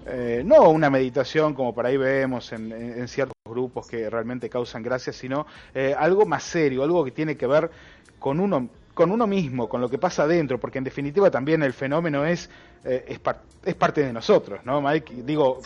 Eh, 0.07 0.41
no 0.43 0.71
una 0.71 0.89
meditación 0.89 1.53
como 1.53 1.75
por 1.75 1.85
ahí 1.85 1.97
vemos 1.97 2.51
en, 2.51 2.71
en, 2.71 3.07
ciertos 3.07 3.35
grupos 3.47 3.85
que 3.85 4.09
realmente 4.09 4.49
causan 4.49 4.81
gracia, 4.81 5.13
sino 5.13 5.45
algo 5.95 6.25
más 6.25 6.41
serio, 6.41 6.81
algo 6.81 7.05
que 7.05 7.11
tiene 7.11 7.37
que 7.37 7.45
ver 7.45 7.69
con 8.17 8.39
uno 8.39 8.69
con 8.99 9.11
uno 9.11 9.27
mismo, 9.27 9.69
con 9.69 9.79
lo 9.79 9.87
que 9.87 9.97
pasa 9.97 10.23
adentro, 10.23 10.59
porque 10.59 10.77
en 10.77 10.83
definitiva 10.83 11.31
también 11.31 11.63
el 11.63 11.71
fenómeno 11.71 12.25
es, 12.25 12.49
eh, 12.83 13.17
es, 13.63 13.75
parte 13.75 14.03
de 14.03 14.11
nosotros, 14.11 14.59
¿no, 14.65 14.81
Mike? 14.81 15.23
Digo, 15.23 15.61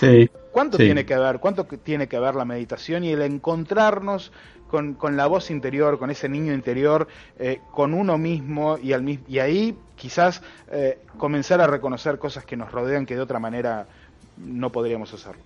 ¿cuánto 0.51 0.77
tiene 0.77 1.03
que 1.03 1.17
ver, 1.17 1.39
cuánto 1.39 1.63
tiene 1.63 2.07
que 2.07 2.19
ver 2.19 2.35
la 2.35 2.45
meditación 2.45 3.03
y 3.03 3.09
el 3.09 3.23
encontrarnos 3.23 4.31
con, 4.69 4.93
con 4.93 5.17
la 5.17 5.25
voz 5.25 5.49
interior, 5.49 5.97
con 5.97 6.11
ese 6.11 6.29
niño 6.29 6.53
interior, 6.53 7.07
eh, 7.39 7.59
con 7.71 7.95
uno 7.95 8.19
mismo 8.19 8.77
y, 8.77 8.93
al, 8.93 9.09
y 9.09 9.39
ahí 9.39 9.75
quizás 9.95 10.43
eh, 10.71 10.99
comenzar 11.17 11.59
a 11.59 11.65
reconocer 11.65 12.19
cosas 12.19 12.45
que 12.45 12.55
nos 12.55 12.71
rodean 12.71 13.07
que 13.07 13.15
de 13.15 13.21
otra 13.21 13.39
manera 13.39 13.87
no 14.37 14.71
podríamos 14.71 15.11
hacerlo? 15.11 15.41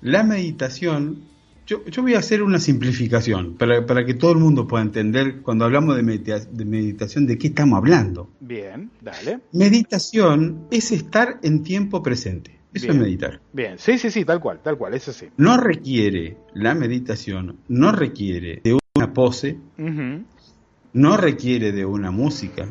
la 0.00 0.22
meditación 0.22 1.35
yo, 1.66 2.02
voy 2.02 2.14
a 2.14 2.20
hacer 2.20 2.42
una 2.42 2.60
simplificación 2.60 3.56
para, 3.56 3.84
para, 3.84 4.06
que 4.06 4.14
todo 4.14 4.32
el 4.32 4.38
mundo 4.38 4.68
pueda 4.68 4.84
entender 4.84 5.42
cuando 5.42 5.64
hablamos 5.64 5.96
de, 5.96 6.02
meditación 6.02 7.26
de 7.26 7.38
qué 7.38 7.48
estamos 7.48 7.76
hablando. 7.76 8.30
Bien, 8.40 8.90
dale. 9.00 9.40
Meditación 9.52 10.66
es 10.70 10.92
estar 10.92 11.38
en 11.42 11.62
tiempo 11.62 12.02
presente. 12.02 12.56
Eso 12.72 12.90
es 12.90 12.96
meditar. 12.96 13.40
Bien, 13.52 13.78
sí, 13.78 13.98
sí, 13.98 14.10
sí, 14.10 14.24
tal 14.24 14.38
cual, 14.38 14.60
tal 14.62 14.76
cual, 14.76 14.94
eso 14.94 15.12
sí. 15.12 15.28
No 15.38 15.56
requiere, 15.56 16.36
la 16.54 16.74
meditación 16.74 17.56
no 17.68 17.90
requiere 17.90 18.60
de 18.62 18.78
una 18.94 19.14
pose, 19.14 19.58
no 20.92 21.16
requiere 21.16 21.72
de 21.72 21.84
una 21.86 22.10
música, 22.10 22.68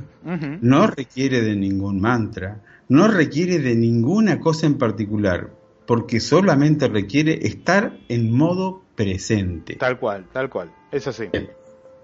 no 0.61 0.87
requiere 0.87 1.41
de 1.41 1.55
ningún 1.55 1.99
mantra, 1.99 2.61
no 2.87 3.07
requiere 3.07 3.59
de 3.59 3.75
ninguna 3.75 4.39
cosa 4.39 4.67
en 4.67 4.77
particular, 4.77 5.49
porque 5.85 6.19
solamente 6.19 6.87
requiere 6.87 7.47
estar 7.47 7.97
en 8.07 8.35
modo 8.35 8.83
presente. 8.95 9.75
Tal 9.75 9.99
cual, 9.99 10.25
tal 10.31 10.49
cual, 10.49 10.71
es 10.91 11.07
así. 11.07 11.25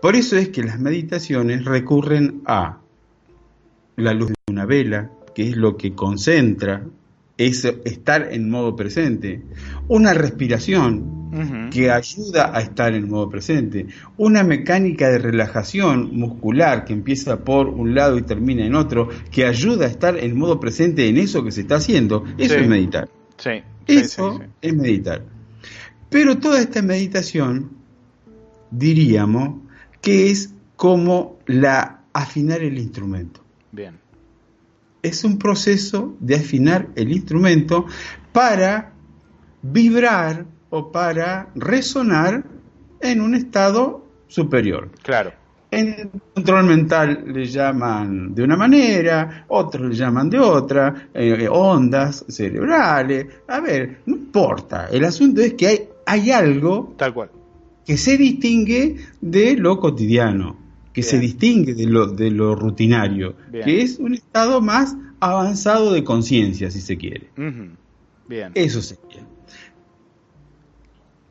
Por 0.01 0.15
eso 0.15 0.37
es 0.37 0.49
que 0.49 0.63
las 0.63 0.79
meditaciones 0.79 1.65
recurren 1.65 2.41
a 2.45 2.79
la 3.95 4.13
luz 4.13 4.29
de 4.29 4.51
una 4.51 4.65
vela, 4.65 5.11
que 5.35 5.49
es 5.49 5.55
lo 5.55 5.77
que 5.77 5.93
concentra, 5.93 6.83
es 7.37 7.65
estar 7.65 8.29
en 8.31 8.49
modo 8.49 8.75
presente, 8.75 9.41
una 9.87 10.13
respiración 10.13 11.69
que 11.71 11.89
ayuda 11.89 12.55
a 12.55 12.61
estar 12.61 12.93
en 12.93 13.09
modo 13.09 13.29
presente, 13.29 13.87
una 14.17 14.43
mecánica 14.43 15.07
de 15.09 15.17
relajación 15.17 16.13
muscular 16.13 16.83
que 16.83 16.91
empieza 16.91 17.39
por 17.45 17.69
un 17.69 17.95
lado 17.95 18.17
y 18.17 18.23
termina 18.23 18.65
en 18.65 18.75
otro, 18.75 19.07
que 19.31 19.45
ayuda 19.45 19.85
a 19.85 19.89
estar 19.89 20.17
en 20.17 20.37
modo 20.37 20.59
presente 20.59 21.07
en 21.07 21.17
eso 21.17 21.43
que 21.43 21.51
se 21.51 21.61
está 21.61 21.75
haciendo, 21.75 22.25
eso 22.37 22.55
es 22.55 22.67
meditar. 22.67 23.07
Sí, 23.37 23.63
eso 23.87 24.41
es 24.61 24.73
meditar. 24.73 25.23
Pero 26.09 26.37
toda 26.39 26.59
esta 26.59 26.81
meditación, 26.81 27.71
diríamos, 28.69 29.61
que 30.01 30.29
es 30.29 30.53
como 30.75 31.39
la 31.45 32.01
afinar 32.13 32.61
el 32.61 32.77
instrumento. 32.77 33.41
Bien. 33.71 33.99
Es 35.01 35.23
un 35.23 35.37
proceso 35.37 36.15
de 36.19 36.35
afinar 36.35 36.89
el 36.95 37.11
instrumento 37.11 37.85
para 38.33 38.93
vibrar 39.61 40.45
o 40.69 40.91
para 40.91 41.49
resonar 41.55 42.45
en 42.99 43.21
un 43.21 43.35
estado 43.35 44.05
superior. 44.27 44.91
Claro. 45.03 45.33
En 45.71 46.11
control 46.33 46.65
mental 46.65 47.23
le 47.27 47.45
llaman 47.45 48.35
de 48.35 48.43
una 48.43 48.57
manera, 48.57 49.45
otros 49.47 49.89
le 49.89 49.95
llaman 49.95 50.29
de 50.29 50.37
otra, 50.37 51.07
eh, 51.13 51.47
ondas 51.49 52.25
cerebrales. 52.27 53.25
A 53.47 53.61
ver, 53.61 54.01
no 54.05 54.17
importa. 54.17 54.87
El 54.91 55.05
asunto 55.05 55.39
es 55.41 55.53
que 55.53 55.67
hay 55.67 55.87
hay 56.05 56.31
algo 56.31 56.93
Tal 56.97 57.13
cual. 57.13 57.29
que 57.85 57.97
se 57.97 58.17
distingue 58.17 58.97
de 59.21 59.55
lo 59.55 59.79
cotidiano, 59.79 60.57
que 60.93 61.03
se 61.03 61.19
distingue 61.19 61.73
de 61.73 61.85
lo, 61.85 62.07
de 62.07 62.31
lo 62.31 62.55
rutinario, 62.55 63.35
que 63.51 63.81
es 63.81 63.97
un 63.97 64.13
estado 64.13 64.61
más 64.61 64.95
avanzado 65.19 65.93
de 65.93 66.03
conciencia, 66.03 66.69
si 66.69 66.81
se 66.81 66.97
quiere. 66.97 67.29
Bien. 68.27 68.51
Eso 68.55 68.81
sería. 68.81 69.25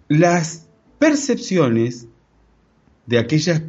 Las 0.08 0.68
percepciones 0.98 2.08
de 3.06 3.18
aquellas 3.18 3.62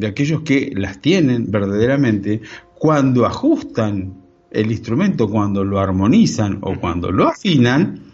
de 0.00 0.08
aquellos 0.08 0.42
que 0.42 0.72
las 0.74 1.00
tienen 1.00 1.50
verdaderamente, 1.50 2.40
cuando 2.74 3.26
ajustan 3.26 4.14
el 4.50 4.72
instrumento, 4.72 5.28
cuando 5.28 5.62
lo 5.64 5.78
armonizan 5.78 6.58
o 6.62 6.80
cuando 6.80 7.12
lo 7.12 7.28
afinan, 7.28 8.10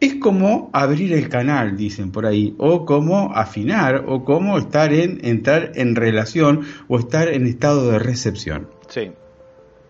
es 0.00 0.16
como 0.16 0.70
abrir 0.72 1.12
el 1.12 1.28
canal, 1.28 1.76
dicen 1.76 2.10
por 2.10 2.26
ahí, 2.26 2.54
o 2.58 2.84
como 2.84 3.32
afinar, 3.34 4.04
o 4.06 4.24
como 4.24 4.58
estar 4.58 4.92
en, 4.92 5.18
entrar 5.24 5.72
en 5.74 5.96
relación 5.96 6.62
o 6.88 6.98
estar 6.98 7.28
en 7.28 7.46
estado 7.46 7.90
de 7.90 7.98
recepción. 7.98 8.68
Sí. 8.88 9.12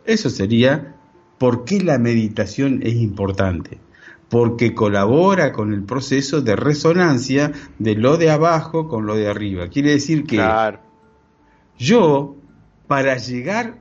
Eso 0.04 0.30
sería 0.30 0.94
por 1.38 1.64
qué 1.64 1.80
la 1.80 1.98
meditación 1.98 2.80
es 2.82 2.94
importante. 2.94 3.78
Porque 4.28 4.74
colabora 4.74 5.52
con 5.52 5.72
el 5.72 5.84
proceso 5.84 6.40
de 6.40 6.56
resonancia 6.56 7.52
de 7.78 7.94
lo 7.94 8.16
de 8.16 8.30
abajo 8.30 8.88
con 8.88 9.06
lo 9.06 9.16
de 9.16 9.28
arriba. 9.28 9.68
Quiere 9.68 9.90
decir 9.90 10.24
que 10.24 10.40
yo, 11.78 12.36
para 12.86 13.16
llegar 13.16 13.78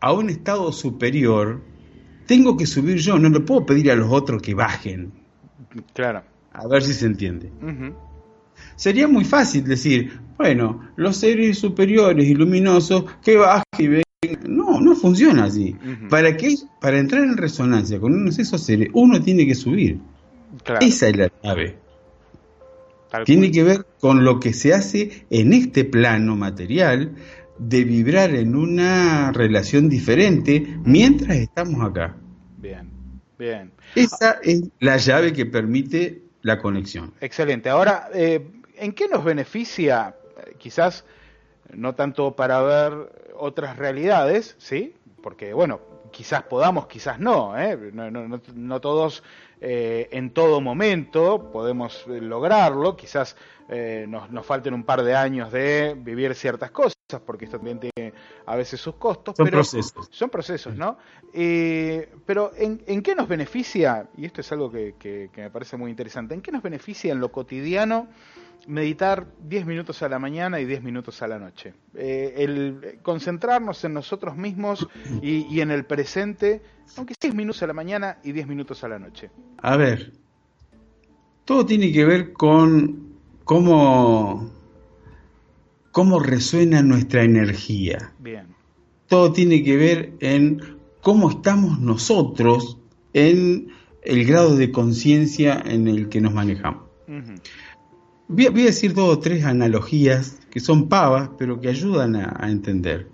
a 0.00 0.12
un 0.12 0.30
estado 0.30 0.72
superior, 0.72 1.62
tengo 2.26 2.56
que 2.56 2.66
subir 2.66 2.98
yo, 2.98 3.18
no 3.18 3.28
le 3.28 3.40
puedo 3.40 3.66
pedir 3.66 3.90
a 3.90 3.96
los 3.96 4.10
otros 4.10 4.42
que 4.42 4.54
bajen 4.54 5.12
Claro. 5.94 6.22
A 6.52 6.66
ver 6.66 6.82
si 6.82 6.94
se 6.94 7.06
entiende. 7.06 7.50
Sería 8.76 9.08
muy 9.08 9.24
fácil 9.24 9.64
decir, 9.64 10.18
bueno, 10.38 10.88
los 10.96 11.16
seres 11.16 11.58
superiores 11.58 12.26
y 12.26 12.34
luminosos 12.34 13.04
que 13.22 13.36
bajen 13.36 13.64
y 13.78 13.88
ven. 13.88 14.02
No, 14.46 14.80
no 14.80 14.96
funciona 14.96 15.44
así. 15.44 15.76
¿Para 16.08 16.36
qué? 16.36 16.54
Para 16.80 16.98
entrar 16.98 17.22
en 17.22 17.36
resonancia 17.36 18.00
con 18.00 18.14
uno 18.14 18.30
de 18.30 18.42
esos 18.42 18.62
seres, 18.62 18.88
uno 18.94 19.20
tiene 19.20 19.46
que 19.46 19.54
subir. 19.54 20.00
Esa 20.80 21.08
es 21.08 21.16
la 21.16 21.28
clave. 21.28 21.76
Tiene 23.24 23.50
que 23.50 23.62
ver 23.62 23.86
con 24.00 24.24
lo 24.24 24.40
que 24.40 24.52
se 24.52 24.74
hace 24.74 25.26
en 25.30 25.52
este 25.52 25.84
plano 25.84 26.36
material 26.36 27.14
de 27.58 27.84
vibrar 27.84 28.34
en 28.34 28.54
una 28.54 29.32
relación 29.32 29.88
diferente 29.88 30.78
mientras 30.84 31.36
estamos 31.36 31.82
acá. 31.82 32.16
Bien, 32.58 32.90
bien. 33.38 33.72
Esa 33.94 34.38
es 34.42 34.62
la 34.80 34.96
llave 34.96 35.32
que 35.32 35.46
permite 35.46 36.22
la 36.42 36.58
conexión. 36.58 37.14
Excelente. 37.20 37.68
Ahora, 37.68 38.08
eh, 38.12 38.46
¿en 38.76 38.92
qué 38.92 39.08
nos 39.08 39.24
beneficia, 39.24 40.14
quizás 40.58 41.04
no 41.72 41.94
tanto 41.94 42.36
para 42.36 42.60
ver 42.62 43.32
otras 43.36 43.76
realidades, 43.76 44.54
¿sí? 44.58 44.94
Porque, 45.22 45.52
bueno, 45.52 45.80
quizás 46.12 46.42
podamos, 46.44 46.86
quizás 46.86 47.18
no, 47.18 47.58
¿eh? 47.58 47.76
no, 47.92 48.10
no, 48.10 48.40
no, 48.54 48.80
todos 48.80 49.22
eh, 49.60 50.08
en 50.12 50.30
todo 50.30 50.60
momento, 50.60 51.50
podemos 51.50 52.04
eh, 52.08 52.20
lograrlo, 52.20 52.96
quizás 52.96 53.36
eh, 53.68 54.06
nos, 54.08 54.30
nos, 54.30 54.46
falten 54.46 54.74
un 54.74 54.84
par 54.84 55.02
de 55.02 55.16
años 55.16 55.50
de 55.50 55.96
vivir 55.98 56.34
ciertas 56.34 56.70
cosas, 56.70 56.96
porque 57.24 57.46
esto 57.46 57.56
también 57.56 57.80
tiene 57.80 58.12
a 58.46 58.54
veces 58.54 58.80
sus 58.80 58.94
costos. 58.96 59.34
Son 59.36 59.48
procesos. 59.48 60.08
Son 60.10 60.30
procesos, 60.30 60.76
¿no? 60.76 60.98
Eh, 61.32 62.12
pero 62.24 62.52
¿en, 62.56 62.82
¿en, 62.86 63.02
qué 63.02 63.14
nos 63.14 63.26
beneficia, 63.26 64.08
y 64.16 64.26
esto 64.26 64.40
es 64.40 64.52
algo 64.52 64.70
que, 64.70 64.94
que, 64.98 65.30
que, 65.32 65.42
me 65.42 65.50
parece 65.50 65.76
muy 65.76 65.90
interesante, 65.90 66.34
¿en 66.34 66.42
qué 66.42 66.52
nos 66.52 66.62
beneficia 66.62 67.12
en 67.12 67.18
lo 67.18 67.32
cotidiano 67.32 68.08
meditar 68.66 69.26
10 69.48 69.66
minutos 69.66 70.02
a 70.02 70.08
la 70.08 70.18
mañana 70.18 70.60
y 70.60 70.64
10 70.64 70.82
minutos 70.82 71.22
a 71.22 71.28
la 71.28 71.38
noche? 71.38 71.74
Eh, 71.94 72.34
el 72.36 72.98
concentrarnos 73.02 73.84
en 73.84 73.94
nosotros 73.94 74.36
mismos 74.36 74.86
y, 75.22 75.46
y 75.54 75.60
en 75.60 75.70
el 75.70 75.84
presente, 75.84 76.62
aunque 76.96 77.14
10 77.20 77.34
minutos 77.34 77.62
a 77.62 77.66
la 77.66 77.72
mañana 77.72 78.18
y 78.22 78.32
10 78.32 78.46
minutos 78.46 78.82
a 78.84 78.88
la 78.88 78.98
noche. 78.98 79.30
A 79.58 79.76
ver, 79.76 80.12
todo 81.44 81.64
tiene 81.64 81.92
que 81.92 82.04
ver 82.04 82.32
con 82.32 83.06
cómo, 83.44 84.50
cómo 85.92 86.18
resuena 86.18 86.82
nuestra 86.82 87.22
energía. 87.22 88.12
Bien. 88.18 88.48
Todo 89.06 89.32
tiene 89.32 89.62
que 89.62 89.76
ver 89.76 90.12
en 90.18 90.60
cómo 91.00 91.30
estamos 91.30 91.78
nosotros 91.78 92.78
en 93.12 93.68
el 94.02 94.24
grado 94.26 94.56
de 94.56 94.72
conciencia 94.72 95.62
en 95.64 95.86
el 95.86 96.08
que 96.08 96.20
nos 96.20 96.34
manejamos. 96.34 96.82
Uh 97.06 97.12
-huh. 97.12 97.40
Voy, 98.28 98.46
a, 98.46 98.50
voy, 98.50 98.62
a, 98.62 98.66
decir 98.66 98.94
dos 98.94 99.16
o 99.16 99.18
tres 99.18 99.44
analogías 99.44 100.38
que 100.50 100.60
son 100.60 100.88
pavas, 100.88 101.30
pero 101.38 101.60
que 101.60 101.68
ayudan 101.68 102.16
a, 102.16 102.36
a 102.38 102.50
entender. 102.50 103.08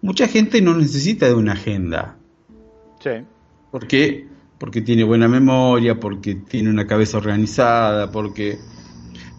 Mucha 0.00 0.28
gente 0.28 0.60
no 0.60 0.76
necesita 0.76 1.26
de 1.26 1.34
una 1.34 1.52
agenda. 1.52 2.16
Sí. 3.00 3.10
¿Por 3.70 3.86
qué? 3.86 4.26
Porque 4.58 4.80
tiene 4.80 5.04
buena 5.04 5.28
memoria, 5.28 5.98
porque 6.00 6.34
tiene 6.34 6.70
una 6.70 6.86
cabeza 6.86 7.18
organizada, 7.18 8.10
porque 8.10 8.58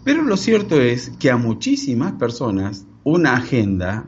pero 0.04 0.24
lo 0.24 0.38
cierto 0.38 0.82
es 0.82 1.12
que 1.20 1.30
a 1.30 1.38
muchísimas 1.38 2.14
personas 2.14 2.86
una 3.04 3.36
agenda 3.36 4.06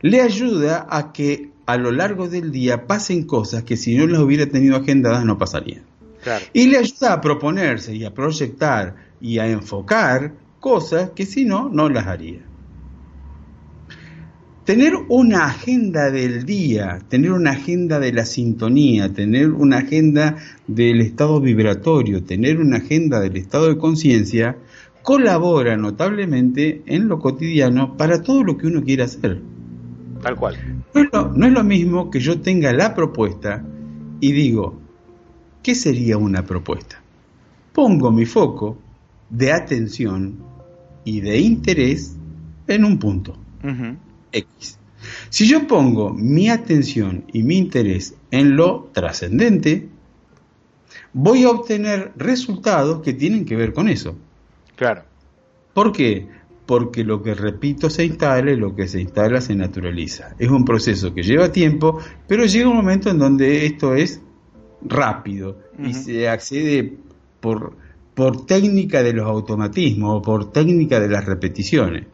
le 0.00 0.20
ayuda 0.20 0.86
a 0.88 1.12
que 1.12 1.50
a 1.66 1.76
lo 1.76 1.90
largo 1.90 2.28
del 2.28 2.52
día 2.52 2.86
pasen 2.86 3.24
cosas 3.24 3.64
que 3.64 3.76
si 3.76 3.96
no 3.96 4.06
las 4.06 4.20
hubiera 4.20 4.46
tenido 4.46 4.76
agendadas 4.76 5.24
no 5.24 5.38
pasarían. 5.38 5.82
Claro. 6.22 6.44
Y 6.52 6.68
le 6.68 6.78
ayuda 6.78 7.12
a 7.12 7.20
proponerse 7.20 7.94
y 7.94 8.04
a 8.04 8.14
proyectar 8.14 8.96
y 9.24 9.38
a 9.38 9.48
enfocar 9.48 10.34
cosas 10.60 11.12
que 11.16 11.24
si 11.24 11.46
no, 11.46 11.70
no 11.70 11.88
las 11.88 12.06
haría. 12.06 12.40
Tener 14.66 14.92
una 15.08 15.46
agenda 15.46 16.10
del 16.10 16.44
día, 16.44 16.98
tener 17.08 17.32
una 17.32 17.52
agenda 17.52 17.98
de 18.00 18.12
la 18.12 18.26
sintonía, 18.26 19.14
tener 19.14 19.50
una 19.50 19.78
agenda 19.78 20.36
del 20.66 21.00
estado 21.00 21.40
vibratorio, 21.40 22.22
tener 22.22 22.60
una 22.60 22.76
agenda 22.76 23.18
del 23.20 23.38
estado 23.38 23.68
de 23.68 23.78
conciencia, 23.78 24.58
colabora 25.02 25.78
notablemente 25.78 26.82
en 26.84 27.08
lo 27.08 27.18
cotidiano 27.18 27.96
para 27.96 28.22
todo 28.22 28.44
lo 28.44 28.58
que 28.58 28.66
uno 28.66 28.84
quiera 28.84 29.06
hacer. 29.06 29.40
Tal 30.22 30.36
cual. 30.36 30.84
No 30.94 31.00
es, 31.00 31.08
lo, 31.10 31.32
no 31.32 31.46
es, 31.46 31.52
lo, 31.52 31.64
mismo 31.64 32.10
que 32.10 32.20
yo 32.20 32.42
tenga 32.42 32.74
la 32.74 32.94
propuesta 32.94 33.64
y 34.20 34.32
digo, 34.32 34.78
¿qué 35.62 35.74
sería 35.74 36.18
una 36.18 36.44
propuesta? 36.44 37.00
Pongo 37.72 38.12
mi 38.12 38.26
foco 38.26 38.83
de 39.30 39.52
atención 39.52 40.38
y 41.04 41.20
de 41.20 41.38
interés 41.38 42.16
en 42.66 42.84
un 42.84 42.98
punto, 42.98 43.36
uh 43.62 43.66
-huh. 43.68 43.96
X. 44.32 44.78
Si 45.28 45.46
yo 45.46 45.66
pongo 45.66 46.10
mi 46.10 46.48
atención 46.48 47.24
y 47.32 47.42
mi 47.42 47.58
interés 47.58 48.14
en 48.30 48.56
lo 48.56 48.90
trascendente, 48.92 49.88
voy 51.12 51.44
a 51.44 51.50
obtener 51.50 52.12
resultados 52.16 53.02
que 53.02 53.12
tienen 53.12 53.44
que 53.44 53.56
ver 53.56 53.72
con 53.72 53.88
eso. 53.88 54.16
Claro. 54.76 55.02
¿Por 55.72 55.92
qué? 55.92 56.26
Porque 56.66 57.04
lo 57.04 57.22
que 57.22 57.34
repito 57.34 57.90
se 57.90 58.04
instala 58.04 58.50
y 58.50 58.56
lo 58.56 58.74
que 58.74 58.88
se 58.88 59.00
instala 59.00 59.40
se 59.40 59.54
naturaliza. 59.54 60.34
Es 60.38 60.48
un 60.48 60.64
proceso 60.64 61.12
que 61.12 61.22
lleva 61.22 61.52
tiempo, 61.52 61.98
pero 62.26 62.46
llega 62.46 62.68
un 62.68 62.76
momento 62.76 63.10
en 63.10 63.18
donde 63.18 63.66
esto 63.66 63.94
es 63.94 64.20
rápido 64.82 65.58
uh 65.78 65.82
-huh. 65.82 65.88
y 65.90 65.94
se 65.94 66.28
accede 66.28 66.96
por, 67.40 67.76
por 68.14 68.46
técnica 68.46 69.02
de 69.02 69.12
los 69.12 69.26
automatismos 69.26 70.18
o 70.18 70.22
por 70.22 70.52
técnica 70.52 71.00
de 71.00 71.08
las 71.08 71.24
repeticiones. 71.24 72.06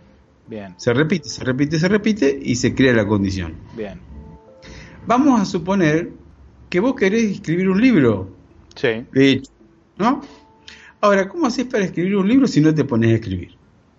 Bien. 0.46 0.74
Se 0.78 0.92
repite, 0.92 1.28
se 1.28 1.44
repite, 1.44 1.78
se 1.78 1.88
repite 1.88 2.38
y 2.42 2.56
se 2.56 2.74
crea 2.74 2.92
la 2.92 3.06
condición. 3.06 3.54
Bien. 3.76 4.00
Vamos 5.06 5.40
a 5.40 5.44
suponer 5.44 6.10
que 6.68 6.80
vos 6.80 6.94
querés 6.94 7.30
escribir 7.30 7.68
un 7.68 7.80
libro. 7.80 8.30
Sí. 8.74 9.06
De 9.12 9.30
hecho, 9.30 9.52
¿no? 9.98 10.22
Ahora, 11.00 11.28
¿cómo 11.28 11.46
haces 11.46 11.66
para 11.66 11.84
escribir 11.84 12.16
un 12.16 12.28
libro 12.28 12.46
si 12.46 12.60
no 12.60 12.74
te 12.74 12.84
pones 12.84 13.12
a 13.12 13.14
escribir? 13.14 13.56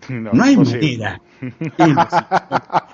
No, 0.10 0.32
no 0.34 0.44
hay 0.44 0.58
manera. 0.58 1.22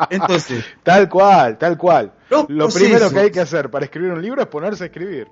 Entonces, 0.10 0.66
tal 0.84 1.10
cual, 1.10 1.58
tal 1.58 1.78
cual. 1.78 2.14
Lo 2.50 2.70
primero 2.70 3.10
que 3.10 3.20
hay 3.20 3.32
que 3.32 3.40
hacer 3.40 3.70
para 3.70 3.86
escribir 3.86 4.12
un 4.12 4.22
libro 4.22 4.42
es 4.42 4.48
ponerse 4.48 4.84
a 4.84 4.88
escribir. 4.88 5.28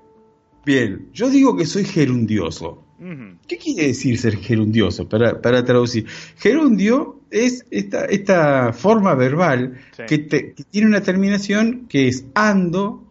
Bien, 0.66 1.10
yo 1.14 1.30
digo 1.30 1.56
que 1.56 1.66
soy 1.66 1.86
gerundioso. 1.86 2.85
¿Qué 3.48 3.58
quiere 3.58 3.88
decir 3.88 4.18
ser 4.18 4.38
gerundioso? 4.38 5.08
Para, 5.10 5.42
para 5.42 5.66
traducir. 5.66 6.06
Gerundio 6.38 7.22
es 7.30 7.66
esta, 7.70 8.06
esta 8.06 8.72
forma 8.72 9.14
verbal 9.16 9.78
sí. 9.96 10.04
que, 10.08 10.18
te, 10.20 10.54
que 10.54 10.64
tiene 10.64 10.88
una 10.88 11.02
terminación 11.02 11.88
que 11.90 12.08
es 12.08 12.26
ando, 12.34 13.04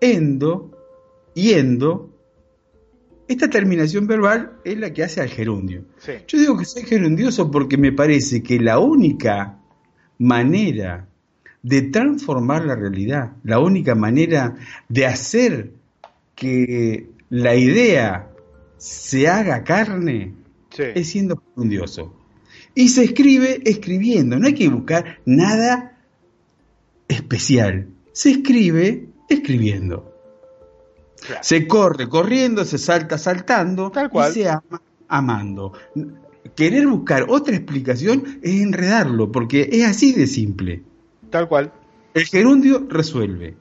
endo, 0.00 0.72
yendo, 1.34 2.10
esta 3.28 3.48
terminación 3.48 4.06
verbal 4.06 4.52
es 4.64 4.78
la 4.78 4.92
que 4.92 5.02
hace 5.02 5.20
al 5.20 5.28
gerundio. 5.28 5.84
Sí. 5.98 6.12
Yo 6.26 6.38
digo 6.38 6.56
que 6.56 6.64
soy 6.64 6.82
gerundioso 6.82 7.50
porque 7.50 7.76
me 7.76 7.92
parece 7.92 8.42
que 8.42 8.58
la 8.58 8.78
única 8.78 9.58
manera 10.18 11.08
de 11.62 11.82
transformar 11.82 12.64
la 12.64 12.76
realidad, 12.76 13.32
la 13.42 13.58
única 13.58 13.94
manera 13.94 14.54
de 14.88 15.06
hacer 15.06 15.72
que 16.34 17.08
la 17.28 17.56
idea 17.56 18.30
se 18.76 19.28
haga 19.28 19.64
carne, 19.64 20.34
sí. 20.70 20.82
es 20.94 21.08
siendo 21.08 21.42
gerundioso. 21.54 22.14
Y 22.74 22.88
se 22.88 23.04
escribe 23.04 23.62
escribiendo, 23.64 24.38
no 24.38 24.46
hay 24.46 24.54
que 24.54 24.68
buscar 24.68 25.20
nada 25.24 25.98
especial. 27.08 27.88
Se 28.12 28.30
escribe 28.30 29.08
escribiendo. 29.28 30.12
Claro. 31.20 31.40
Se 31.42 31.66
corre 31.66 32.08
corriendo, 32.08 32.64
se 32.64 32.78
salta 32.78 33.16
saltando 33.18 33.90
Tal 33.90 34.10
cual. 34.10 34.30
y 34.30 34.34
se 34.34 34.48
ama 34.48 34.82
amando. 35.08 35.72
Querer 36.54 36.86
buscar 36.86 37.26
otra 37.28 37.56
explicación 37.56 38.40
es 38.42 38.60
enredarlo, 38.60 39.32
porque 39.32 39.68
es 39.72 39.84
así 39.86 40.12
de 40.12 40.26
simple. 40.26 40.82
Tal 41.30 41.48
cual. 41.48 41.72
El 42.14 42.24
gerundio 42.26 42.86
resuelve. 42.88 43.56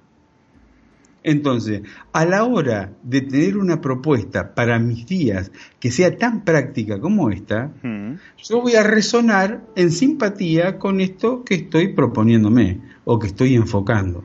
Entonces, 1.28 1.82
a 2.14 2.24
la 2.24 2.44
hora 2.44 2.94
de 3.02 3.22
tener 3.22 3.58
una 3.58 3.82
propuesta 3.82 4.54
para 4.54 4.78
mis 4.78 5.08
días 5.08 5.52
que 5.80 5.90
sea 5.90 6.16
tan 6.18 6.46
práctica 6.46 7.00
como 7.00 7.32
esta, 7.32 7.72
Mm. 7.82 8.18
yo 8.48 8.62
voy 8.62 8.76
a 8.76 8.84
resonar 8.84 9.66
en 9.76 9.90
simpatía 9.92 10.78
con 10.78 11.02
esto 11.02 11.44
que 11.44 11.56
estoy 11.56 11.94
proponiéndome 11.94 12.80
o 13.06 13.18
que 13.18 13.26
estoy 13.28 13.56
enfocando. 13.56 14.24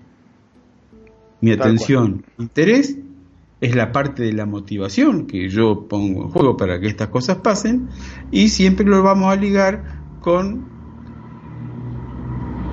Mi 1.41 1.57
Tal 1.57 1.61
atención, 1.69 2.23
interés 2.39 2.99
es 3.63 3.75
la 3.75 3.93
parte 3.93 4.23
de 4.23 4.35
la 4.35 4.45
motivación 4.45 5.27
que 5.27 5.49
yo 5.49 5.87
pongo 5.89 6.25
en 6.25 6.29
juego 6.29 6.59
para 6.59 6.79
que 6.81 6.87
estas 6.89 7.09
cosas 7.09 7.39
pasen 7.39 7.89
y 8.31 8.51
siempre 8.51 8.85
lo 8.85 9.03
vamos 9.03 9.33
a 9.33 9.37
ligar 9.37 10.03
con 10.21 10.69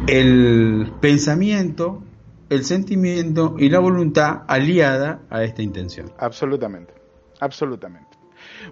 el 0.07 0.91
pensamiento, 0.99 2.03
el 2.49 2.63
sentimiento 2.63 3.55
y 3.57 3.69
la 3.69 3.79
voluntad 3.79 4.43
aliada 4.47 5.21
a 5.29 5.43
esta 5.43 5.61
intención. 5.61 6.11
Absolutamente, 6.17 6.93
absolutamente. 7.39 8.17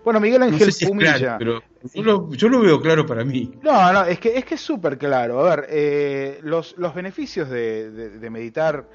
Bueno, 0.04 0.20
Miguel 0.20 0.44
Ángel 0.44 0.60
no 0.60 0.66
sé 0.66 0.72
si 0.72 0.86
Pumilla. 0.86 1.18
Claro, 1.18 1.38
pero 1.40 1.64
yo 1.94 2.04
lo, 2.04 2.32
yo 2.34 2.50
lo, 2.50 2.62
veo 2.62 2.82
claro 2.82 3.06
para 3.06 3.24
mí. 3.24 3.52
No, 3.62 3.94
no, 3.94 4.06
es 4.06 4.20
que 4.20 4.38
es 4.38 4.46
que 4.46 4.56
es 4.56 4.62
súper 4.62 4.98
claro. 4.98 5.40
A 5.40 5.56
ver, 5.56 5.68
eh, 5.70 6.40
los, 6.44 6.76
los 6.78 6.94
beneficios 6.94 7.50
de, 7.50 7.92
de, 7.92 8.10
de 8.20 8.30
meditar 8.30 8.88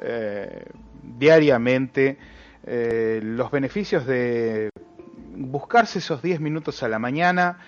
eh, 0.00 0.64
diariamente, 1.02 2.18
eh, 2.64 3.20
los 3.22 3.50
beneficios 3.50 4.06
de 4.06 4.70
buscarse 5.36 5.98
esos 5.98 6.22
10 6.22 6.40
minutos 6.40 6.82
a 6.82 6.88
la 6.88 6.98
mañana, 6.98 7.58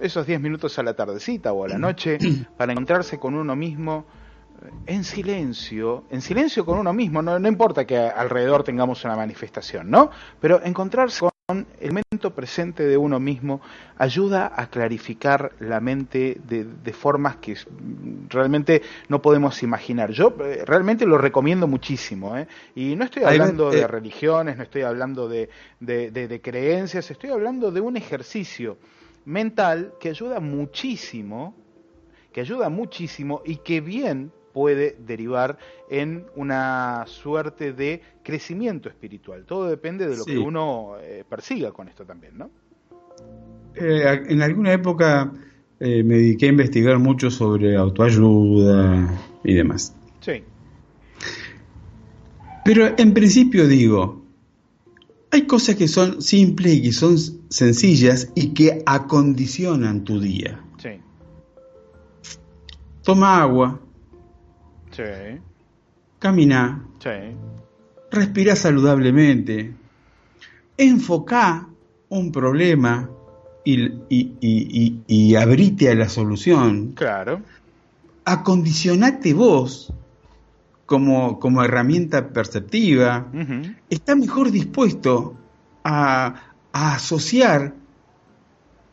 esos 0.00 0.26
10 0.26 0.40
minutos 0.40 0.78
a 0.78 0.82
la 0.82 0.94
tardecita 0.94 1.52
o 1.52 1.64
a 1.64 1.68
la 1.68 1.78
noche, 1.78 2.18
para 2.56 2.72
encontrarse 2.72 3.18
con 3.18 3.34
uno 3.34 3.56
mismo 3.56 4.06
en 4.86 5.04
silencio, 5.04 6.04
en 6.10 6.20
silencio 6.20 6.64
con 6.64 6.78
uno 6.78 6.92
mismo, 6.92 7.22
no, 7.22 7.38
no 7.38 7.48
importa 7.48 7.86
que 7.86 7.96
alrededor 7.96 8.62
tengamos 8.62 9.04
una 9.04 9.16
manifestación, 9.16 9.90
¿no? 9.90 10.10
Pero 10.40 10.62
encontrarse 10.64 11.20
con 11.46 11.66
el 11.80 11.90
momento 11.90 12.34
presente 12.34 12.84
de 12.84 12.96
uno 12.96 13.18
mismo 13.18 13.60
ayuda 13.98 14.52
a 14.54 14.68
clarificar 14.68 15.52
la 15.58 15.80
mente 15.80 16.40
de, 16.46 16.92
formas 16.92 17.36
que 17.36 17.56
realmente 18.28 18.82
no 19.08 19.20
podemos 19.20 19.62
imaginar. 19.62 20.10
Yo 20.12 20.34
eh, 20.40 20.62
realmente 20.64 21.04
lo 21.04 21.18
recomiendo 21.18 21.66
muchísimo, 21.66 22.36
¿eh? 22.36 22.46
y 22.74 22.94
no 22.96 23.04
estoy 23.04 23.24
hablando 23.24 23.70
de 23.70 23.86
religiones, 23.86 24.56
no 24.56 24.62
estoy 24.62 24.82
hablando 24.82 25.28
de, 25.28 25.48
de 25.80 26.40
creencias, 26.42 27.10
estoy 27.10 27.30
hablando 27.30 27.70
de 27.70 27.80
un 27.80 27.96
ejercicio 27.96 28.78
mental 29.24 29.94
que 30.00 30.10
ayuda 30.10 30.40
muchísimo, 30.40 31.54
que 32.32 32.40
ayuda 32.40 32.68
muchísimo 32.68 33.42
y 33.44 33.56
que 33.56 33.80
bien 33.80 34.32
puede 34.52 34.96
derivar 35.06 35.58
en 35.90 36.24
una 36.36 37.04
suerte 37.06 37.72
de 37.72 38.02
crecimiento 38.22 38.88
espiritual. 38.88 39.44
Todo 39.44 39.68
depende 39.68 40.06
de 40.08 40.16
lo 40.16 40.24
que 40.24 40.38
uno 40.38 40.96
eh, 41.00 41.24
persiga 41.28 41.72
con 41.72 41.88
esto 41.88 42.04
también, 42.04 42.38
¿no? 42.38 42.50
Eh, 43.74 44.22
en 44.28 44.42
alguna 44.42 44.72
época 44.72 45.32
eh, 45.80 46.02
me 46.02 46.16
dediqué 46.16 46.46
a 46.46 46.50
investigar 46.50 46.98
mucho 46.98 47.30
sobre 47.30 47.76
autoayuda 47.76 49.18
y 49.44 49.54
demás. 49.54 49.94
Sí. 50.20 50.44
Pero 52.64 52.94
en 52.96 53.12
principio 53.12 53.66
digo, 53.66 54.22
hay 55.30 55.46
cosas 55.46 55.76
que 55.76 55.88
son 55.88 56.22
simples 56.22 56.74
y 56.74 56.82
que 56.82 56.92
son 56.92 57.16
sencillas 57.48 58.30
y 58.34 58.48
que 58.48 58.82
acondicionan 58.86 60.04
tu 60.04 60.20
día. 60.20 60.62
Sí. 60.76 60.90
Toma 63.02 63.42
agua, 63.42 63.80
Sí. 64.92 65.40
Camina. 66.18 66.84
Sí. 66.98 67.10
Respira 68.10 68.54
saludablemente. 68.54 69.72
Enfoca 70.76 71.66
un 72.08 72.30
problema 72.30 73.08
y, 73.64 75.00
y, 75.06 75.34
abrite 75.34 75.90
a 75.90 75.94
la 75.94 76.08
solución. 76.08 76.92
Claro. 76.92 77.40
Acondicionate 78.24 79.32
vos 79.34 79.92
como, 80.86 81.40
como 81.40 81.62
herramienta 81.62 82.28
perceptiva. 82.28 83.26
Está 83.88 84.14
mejor 84.14 84.50
dispuesto 84.50 85.36
a, 85.84 86.52
a 86.72 86.94
asociar 86.94 87.74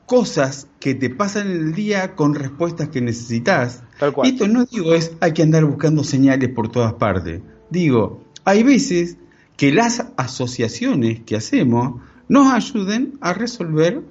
cosas 0.10 0.68
que 0.80 0.96
te 0.96 1.12
pasan 1.12 1.52
en 1.52 1.58
el 1.68 1.74
día 1.76 2.16
con 2.16 2.34
respuestas 2.34 2.90
que 2.90 3.00
necesitas. 3.00 3.84
esto 4.24 4.48
no 4.48 4.66
digo 4.66 4.96
es 4.96 5.12
hay 5.22 5.34
que 5.34 5.44
andar 5.44 5.64
buscando 5.66 6.04
señales 6.04 6.50
por 6.50 6.72
todas 6.72 6.94
partes. 6.94 7.42
Digo, 7.70 8.24
hay 8.44 8.64
veces 8.64 9.18
que 9.56 9.72
las 9.72 10.08
asociaciones 10.18 11.22
que 11.22 11.36
hacemos 11.36 12.02
nos 12.28 12.52
ayuden 12.52 13.20
a 13.22 13.34
resolver 13.34 14.02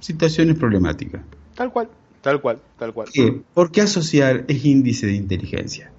situaciones 0.00 0.58
problemáticas. 0.58 1.20
Tal 1.54 1.70
cual, 1.70 1.90
tal 2.22 2.40
cual, 2.40 2.58
tal 2.78 2.94
cual. 2.94 3.08
Porque 3.52 3.82
asociar 3.82 4.46
es 4.48 4.64
índice 4.64 5.06
de 5.06 5.16
inteligencia. 5.16 5.92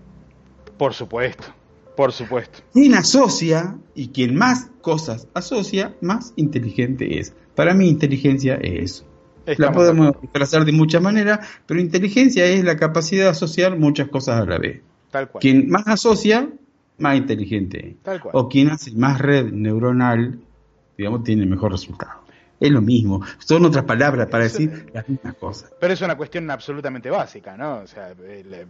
Por 0.80 0.96
supuesto, 0.96 1.46
por 1.96 2.12
supuesto. 2.12 2.62
Quien 2.74 2.96
asocia 2.96 3.78
y 3.94 4.08
quien 4.08 4.34
más 4.34 4.72
cosas 4.82 5.28
asocia, 5.36 5.96
más 6.02 6.34
inteligente 6.38 7.20
es. 7.20 7.34
Para 7.54 7.76
mí 7.76 7.88
inteligencia 7.88 8.56
es 8.56 8.94
eso 8.94 9.07
la 9.58 9.72
podemos 9.72 10.14
trazar 10.32 10.66
de 10.66 10.72
muchas 10.72 11.02
maneras, 11.02 11.40
pero 11.66 11.80
inteligencia 11.80 12.46
es 12.46 12.64
la 12.64 12.78
capacidad 12.78 13.26
de 13.26 13.30
asociar 13.30 13.78
muchas 13.78 14.10
cosas 14.10 14.42
a 14.42 14.46
la 14.46 14.58
vez. 14.58 14.82
Tal 15.12 15.30
cual. 15.30 15.42
Quien 15.42 15.70
más 15.70 15.88
asocia, 15.88 16.50
más 16.98 17.18
inteligente. 17.18 17.98
Tal 18.04 18.20
cual. 18.20 18.36
O 18.36 18.50
quien 18.50 18.70
hace 18.70 18.92
más 18.92 19.20
red 19.20 19.52
neuronal, 19.52 20.40
digamos, 20.98 21.24
tiene 21.24 21.46
mejor 21.46 21.72
resultado. 21.72 22.28
Es 22.60 22.72
lo 22.72 22.82
mismo, 22.82 23.22
son 23.38 23.66
otras 23.66 23.86
palabras 23.86 24.30
para 24.30 24.46
decir 24.46 24.88
las 24.92 25.08
mismas 25.08 25.36
cosas. 25.36 25.72
Pero 25.80 25.94
es 25.94 26.02
una 26.02 26.18
cuestión 26.18 26.50
absolutamente 26.50 27.08
básica, 27.12 27.56
¿no? 27.56 27.82
O 27.82 27.88
sea, 27.88 28.16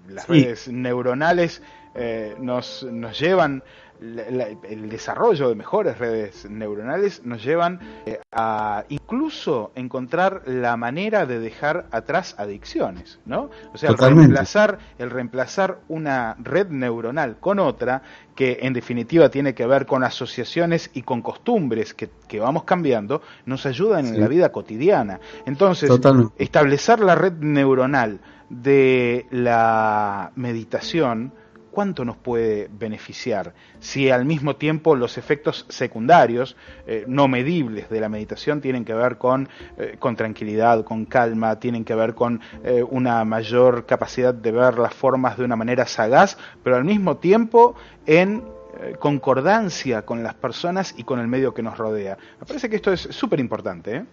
las 0.09 0.27
redes 0.27 0.67
neuronales 0.67 1.61
eh, 1.95 2.35
nos, 2.37 2.83
nos 2.83 3.17
llevan 3.17 3.63
el 3.99 4.89
desarrollo 4.89 5.49
de 5.49 5.55
mejores 5.55 5.97
redes 5.97 6.49
neuronales 6.49 7.25
nos 7.25 7.43
llevan 7.43 7.79
eh, 8.05 8.19
a 8.31 8.85
incluso 8.89 9.71
encontrar 9.75 10.43
la 10.45 10.77
manera 10.77 11.25
de 11.25 11.39
dejar 11.39 11.87
atrás 11.91 12.35
adicciones, 12.37 13.19
¿no? 13.25 13.49
O 13.73 13.77
sea, 13.77 13.89
el 13.89 13.97
reemplazar, 13.97 14.79
el 14.97 15.09
reemplazar 15.09 15.79
una 15.87 16.35
red 16.39 16.67
neuronal 16.69 17.37
con 17.39 17.59
otra 17.59 18.01
que 18.35 18.59
en 18.61 18.73
definitiva 18.73 19.29
tiene 19.29 19.55
que 19.55 19.65
ver 19.65 19.85
con 19.85 20.03
asociaciones 20.03 20.91
y 20.93 21.01
con 21.01 21.21
costumbres 21.21 21.95
que, 21.95 22.39
vamos 22.39 22.63
cambiando, 22.63 23.21
nos 23.45 23.65
ayudan 23.65 24.05
en 24.05 24.19
la 24.21 24.27
vida 24.27 24.51
cotidiana. 24.51 25.19
Entonces, 25.45 25.89
establecer 26.37 26.99
la 26.99 27.15
red 27.15 27.33
neuronal 27.33 28.19
de 28.49 29.25
la 29.31 30.31
meditación, 30.35 31.33
cuánto 31.77 32.03
nos 32.03 32.17
puede 32.17 32.71
beneficiar 32.71 33.53
si 33.79 34.09
al 34.09 34.25
mismo 34.25 34.55
tiempo 34.55 34.95
los 34.95 35.19
efectos 35.19 35.63
secundarios 35.69 36.57
eh, 36.87 37.03
no 37.07 37.27
medibles 37.27 37.87
de 37.87 38.01
la 38.01 38.09
meditación 38.09 38.61
tienen 38.61 38.83
que 38.83 38.95
ver 38.95 39.19
con, 39.19 39.47
eh, 39.77 39.95
con 39.99 40.15
tranquilidad, 40.15 40.83
con 40.83 41.05
calma, 41.05 41.59
tienen 41.59 41.85
que 41.85 41.93
ver 41.93 42.15
con 42.15 42.41
eh, 42.63 42.81
una 42.81 43.23
mayor 43.25 43.85
capacidad 43.85 44.33
de 44.33 44.51
ver 44.51 44.79
las 44.79 44.95
formas 44.95 45.37
de 45.37 45.45
una 45.45 45.55
manera 45.55 45.85
sagaz, 45.85 46.39
pero 46.63 46.77
al 46.77 46.83
mismo 46.83 47.17
tiempo 47.17 47.75
en 48.07 48.43
concordancia 48.99 50.03
con 50.03 50.23
las 50.23 50.33
personas 50.33 50.95
y 50.97 51.03
con 51.03 51.19
el 51.19 51.27
medio 51.27 51.53
que 51.53 51.61
nos 51.61 51.77
rodea. 51.77 52.17
Me 52.39 52.47
parece 52.47 52.69
que 52.69 52.77
esto 52.77 52.91
es 52.91 53.01
súper 53.01 53.39
importante. 53.39 54.03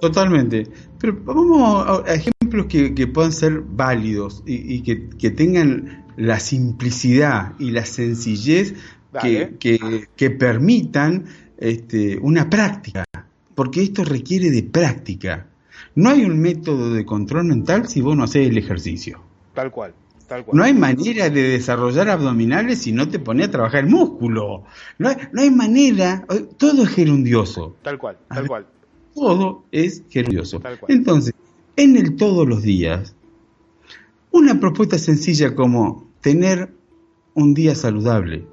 Totalmente. 0.00 0.66
Pero 0.98 1.16
vamos 1.24 2.04
a, 2.06 2.12
ejemplos 2.12 2.66
que, 2.66 3.06
puedan 3.06 3.32
ser 3.32 3.60
válidos 3.60 4.42
y, 4.46 4.82
que, 4.82 5.08
que, 5.08 5.30
tengan 5.30 6.05
la 6.16 6.40
simplicidad 6.40 7.52
y 7.58 7.70
la 7.70 7.84
sencillez 7.84 8.74
que, 9.20 10.08
que, 10.16 10.30
permitan 10.30 11.24
este, 11.58 12.18
una 12.18 12.50
práctica, 12.50 13.04
porque 13.54 13.82
esto 13.82 14.04
requiere 14.04 14.50
de 14.50 14.62
práctica. 14.62 15.46
No 15.94 16.10
hay 16.10 16.24
un 16.24 16.38
método 16.38 16.92
de 16.92 17.04
control 17.04 17.44
mental 17.44 17.88
si 17.88 18.00
vos 18.00 18.16
no 18.16 18.24
haces 18.24 18.48
el 18.48 18.58
ejercicio. 18.58 19.20
Tal 19.54 19.70
cual. 19.70 19.94
Tal 20.28 20.44
cual. 20.44 20.56
No 20.56 20.64
hay 20.64 20.74
manera 20.74 21.30
de 21.30 21.42
desarrollar 21.42 22.10
abdominales 22.10 22.80
si 22.82 22.92
no 22.92 23.08
te 23.08 23.18
pones 23.18 23.48
a 23.48 23.50
trabajar 23.50 23.84
el 23.84 23.90
músculo. 23.90 24.64
No 24.98 25.08
hay, 25.08 25.16
no 25.32 25.40
hay 25.40 25.50
manera, 25.50 26.26
todo 26.58 26.82
es 26.82 26.90
gerundioso. 26.90 27.76
Tal 27.82 27.98
cual, 27.98 28.18
tal 28.28 28.46
cual. 28.46 28.66
Todo 29.14 29.64
es 29.70 30.02
gerundioso. 30.10 30.60
Entonces, 30.88 31.32
en 31.76 31.96
el 31.96 32.16
todos 32.16 32.46
los 32.46 32.62
días, 32.62 33.14
una 34.30 34.60
propuesta 34.60 34.98
sencilla 34.98 35.54
como 35.54 36.05
tener 36.26 36.74
un 37.34 37.54
día 37.54 37.76
saludable. 37.76 38.44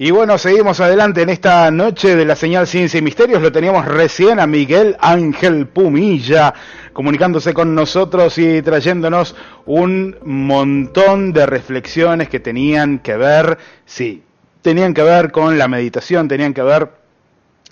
Y 0.00 0.12
bueno, 0.12 0.38
seguimos 0.38 0.78
adelante 0.78 1.22
en 1.22 1.28
esta 1.28 1.68
noche 1.72 2.14
de 2.14 2.24
la 2.24 2.36
señal 2.36 2.68
Ciencia 2.68 2.98
y 2.98 3.02
Misterios. 3.02 3.42
Lo 3.42 3.50
teníamos 3.50 3.84
recién 3.84 4.38
a 4.38 4.46
Miguel 4.46 4.96
Ángel 5.00 5.66
Pumilla 5.66 6.54
comunicándose 6.92 7.52
con 7.52 7.74
nosotros 7.74 8.38
y 8.38 8.62
trayéndonos 8.62 9.34
un 9.66 10.16
montón 10.22 11.32
de 11.32 11.46
reflexiones 11.46 12.28
que 12.28 12.38
tenían 12.38 13.00
que 13.00 13.16
ver, 13.16 13.58
sí, 13.86 14.22
tenían 14.62 14.94
que 14.94 15.02
ver 15.02 15.32
con 15.32 15.58
la 15.58 15.66
meditación, 15.66 16.28
tenían 16.28 16.54
que 16.54 16.62
ver 16.62 16.90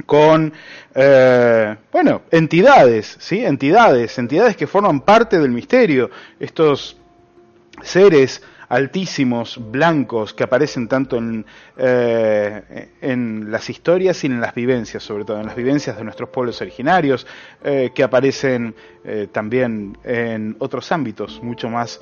con, 0.04 0.52
eh, 0.96 1.76
bueno, 1.92 2.22
entidades, 2.32 3.18
¿sí? 3.20 3.44
Entidades, 3.44 4.18
entidades 4.18 4.56
que 4.56 4.66
forman 4.66 5.00
parte 5.00 5.38
del 5.38 5.52
misterio, 5.52 6.10
estos 6.40 6.96
seres 7.82 8.42
altísimos, 8.68 9.60
blancos, 9.70 10.34
que 10.34 10.44
aparecen 10.44 10.88
tanto 10.88 11.16
en, 11.16 11.46
eh, 11.76 12.90
en 13.00 13.50
las 13.50 13.70
historias 13.70 14.22
y 14.24 14.26
en 14.26 14.40
las 14.40 14.54
vivencias, 14.54 15.02
sobre 15.02 15.24
todo 15.24 15.40
en 15.40 15.46
las 15.46 15.56
vivencias 15.56 15.96
de 15.96 16.04
nuestros 16.04 16.30
pueblos 16.30 16.60
originarios, 16.60 17.26
eh, 17.62 17.90
que 17.94 18.02
aparecen 18.02 18.74
eh, 19.04 19.28
también 19.30 19.96
en 20.02 20.56
otros 20.58 20.90
ámbitos 20.92 21.40
mucho 21.42 21.68
más 21.68 22.00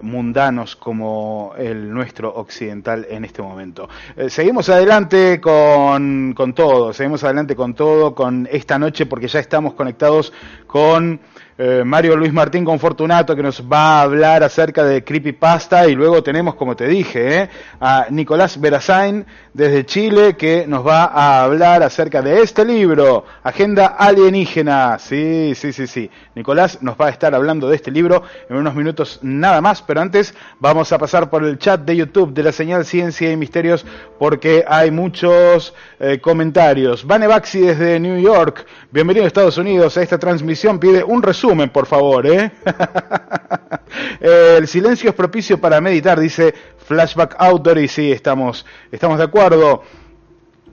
mundanos 0.00 0.74
como 0.74 1.54
el 1.56 1.94
nuestro 1.94 2.34
occidental 2.34 3.06
en 3.08 3.24
este 3.24 3.40
momento. 3.40 3.88
seguimos 4.26 4.68
adelante 4.68 5.40
con, 5.40 6.34
con 6.34 6.54
todo, 6.54 6.92
seguimos 6.92 7.22
adelante 7.22 7.54
con 7.54 7.74
todo, 7.74 8.12
con 8.12 8.48
esta 8.50 8.80
noche, 8.80 9.06
porque 9.06 9.28
ya 9.28 9.38
estamos 9.38 9.74
conectados 9.74 10.32
con 10.66 11.20
eh, 11.62 11.84
Mario 11.84 12.16
Luis 12.16 12.32
Martín 12.32 12.64
con 12.64 12.78
Fortunato 12.78 13.36
que 13.36 13.42
nos 13.42 13.62
va 13.70 13.98
a 13.98 14.02
hablar 14.04 14.42
acerca 14.42 14.82
de 14.82 15.04
Creepypasta 15.04 15.86
y 15.88 15.94
luego 15.94 16.22
tenemos, 16.22 16.54
como 16.54 16.74
te 16.74 16.86
dije, 16.86 17.42
eh, 17.42 17.48
a 17.78 18.06
Nicolás 18.08 18.58
Verazain 18.58 19.26
desde 19.52 19.84
Chile 19.84 20.36
que 20.38 20.66
nos 20.66 20.86
va 20.86 21.04
a 21.04 21.44
hablar 21.44 21.82
acerca 21.82 22.22
de 22.22 22.40
este 22.40 22.64
libro, 22.64 23.26
Agenda 23.42 23.88
Alienígena. 23.88 24.98
Sí, 24.98 25.52
sí, 25.54 25.74
sí, 25.74 25.86
sí. 25.86 26.10
Nicolás 26.34 26.80
nos 26.80 26.96
va 26.96 27.08
a 27.08 27.10
estar 27.10 27.34
hablando 27.34 27.68
de 27.68 27.76
este 27.76 27.90
libro 27.90 28.22
en 28.48 28.56
unos 28.56 28.74
minutos 28.74 29.18
nada 29.20 29.60
más, 29.60 29.82
pero 29.82 30.00
antes 30.00 30.34
vamos 30.60 30.90
a 30.92 30.98
pasar 30.98 31.28
por 31.28 31.44
el 31.44 31.58
chat 31.58 31.82
de 31.82 31.94
YouTube 31.94 32.32
de 32.32 32.42
la 32.42 32.52
señal 32.52 32.86
Ciencia 32.86 33.30
y 33.30 33.36
Misterios 33.36 33.84
porque 34.18 34.64
hay 34.66 34.90
muchos 34.90 35.74
eh, 35.98 36.20
comentarios. 36.22 37.06
Vane 37.06 37.26
Baxi 37.26 37.60
desde 37.60 38.00
New 38.00 38.18
York, 38.18 38.64
bienvenido 38.90 39.24
a 39.24 39.28
Estados 39.28 39.58
Unidos 39.58 39.98
a 39.98 40.02
esta 40.02 40.18
transmisión, 40.18 40.78
pide 40.78 41.04
un 41.04 41.22
resumen, 41.22 41.49
por 41.72 41.86
favor. 41.86 42.26
¿eh? 42.26 42.52
el 44.20 44.68
silencio 44.68 45.10
es 45.10 45.16
propicio 45.16 45.60
para 45.60 45.80
meditar, 45.80 46.20
dice 46.20 46.54
Flashback 46.86 47.34
Outdoor 47.38 47.78
y 47.78 47.88
sí, 47.88 48.12
estamos, 48.12 48.64
estamos 48.92 49.18
de 49.18 49.24
acuerdo. 49.24 49.82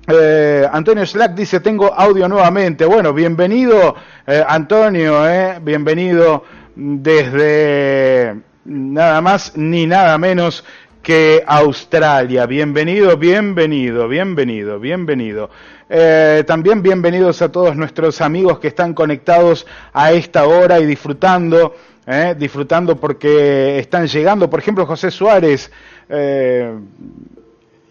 Eh, 0.08 0.68
Antonio 0.72 1.06
Slack 1.06 1.34
dice, 1.34 1.60
tengo 1.60 1.94
audio 1.94 2.28
nuevamente. 2.28 2.86
Bueno, 2.86 3.12
bienvenido 3.12 3.96
eh, 4.26 4.44
Antonio, 4.48 5.28
eh, 5.28 5.60
bienvenido 5.62 6.44
desde 6.76 8.36
nada 8.66 9.20
más 9.22 9.58
ni 9.58 9.88
nada 9.88 10.18
menos 10.20 10.64
que 11.02 11.44
Australia. 11.46 12.46
Bienvenido, 12.46 13.18
bienvenido, 13.18 14.08
bienvenido, 14.08 14.80
bienvenido. 14.80 15.50
Eh, 15.90 16.44
también 16.46 16.82
bienvenidos 16.82 17.42
a 17.42 17.50
todos 17.50 17.74
nuestros 17.78 18.20
amigos 18.20 18.60
que 18.60 18.68
están 18.68 18.94
conectados 18.94 19.66
a 19.94 20.12
esta 20.12 20.46
hora 20.46 20.82
y 20.82 20.86
disfrutando, 20.86 21.76
eh, 22.06 22.36
disfrutando 22.38 22.98
porque 22.98 23.80
están 23.80 24.06
llegando. 24.06 24.50
Por 24.50 24.60
ejemplo, 24.60 24.86
José 24.86 25.12
Suárez. 25.12 25.72
Eh, 26.10 26.78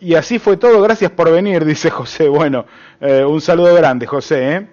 y 0.01 0.15
así 0.15 0.39
fue 0.39 0.59
todo, 0.59 0.83
gracias 0.83 1.11
por 1.11 1.33
venir, 1.33 1.65
dice 1.65 1.89
José. 1.89 2.29
Bueno, 2.29 2.67
un 3.01 3.41
saludo 3.41 3.75
grande, 3.75 4.07
José. 4.07 4.67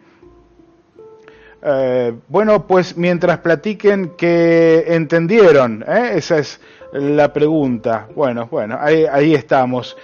bueno, 2.28 2.68
pues 2.68 2.98
mientras 2.98 3.38
platiquen 3.38 4.16
que 4.18 4.84
entendieron, 4.88 5.86
esa 5.88 6.40
es 6.40 6.60
la 6.94 7.34
pregunta. 7.34 8.08
Bueno, 8.16 8.48
bueno, 8.50 8.78
ahí, 8.80 9.06
ahí 9.06 9.34
estamos. 9.34 9.98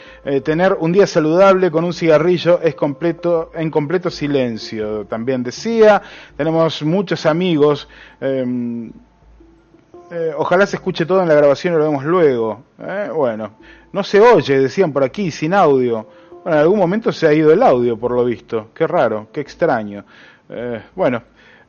tener 0.44 0.74
un 0.74 0.92
día 0.92 1.08
saludable 1.08 1.72
con 1.72 1.84
un 1.84 1.94
cigarrillo 1.94 2.60
es 2.62 2.76
completo, 2.76 3.52
en 3.54 3.70
completo 3.70 4.10
silencio, 4.10 5.06
también 5.06 5.44
decía. 5.44 6.02
Tenemos 6.36 6.84
muchos 6.84 7.26
amigos. 7.26 7.88
Em, 8.20 8.92
ojalá 10.38 10.66
se 10.66 10.78
escuche 10.78 11.06
todo 11.06 11.22
en 11.22 11.28
la 11.28 11.36
grabación 11.36 11.76
y 11.76 11.78
lo 11.78 11.84
vemos 11.84 12.04
luego. 12.04 12.64
Bueno, 13.16 13.52
no 13.92 14.04
se 14.04 14.20
oye, 14.20 14.60
decían 14.60 14.92
por 14.92 15.04
aquí, 15.04 15.32
sin 15.32 15.54
audio. 15.54 16.08
Bueno, 16.44 16.58
en 16.58 16.64
algún 16.64 16.80
momento 16.80 17.12
se 17.12 17.28
ha 17.28 17.34
ido 17.34 17.52
el 17.52 17.62
audio, 17.62 17.98
por 17.98 18.12
lo 18.12 18.24
visto. 18.24 18.70
Qué 18.74 18.88
raro, 18.88 19.28
qué 19.32 19.42
extraño. 19.42 20.06
Eh, 20.52 20.82
bueno, 20.96 21.22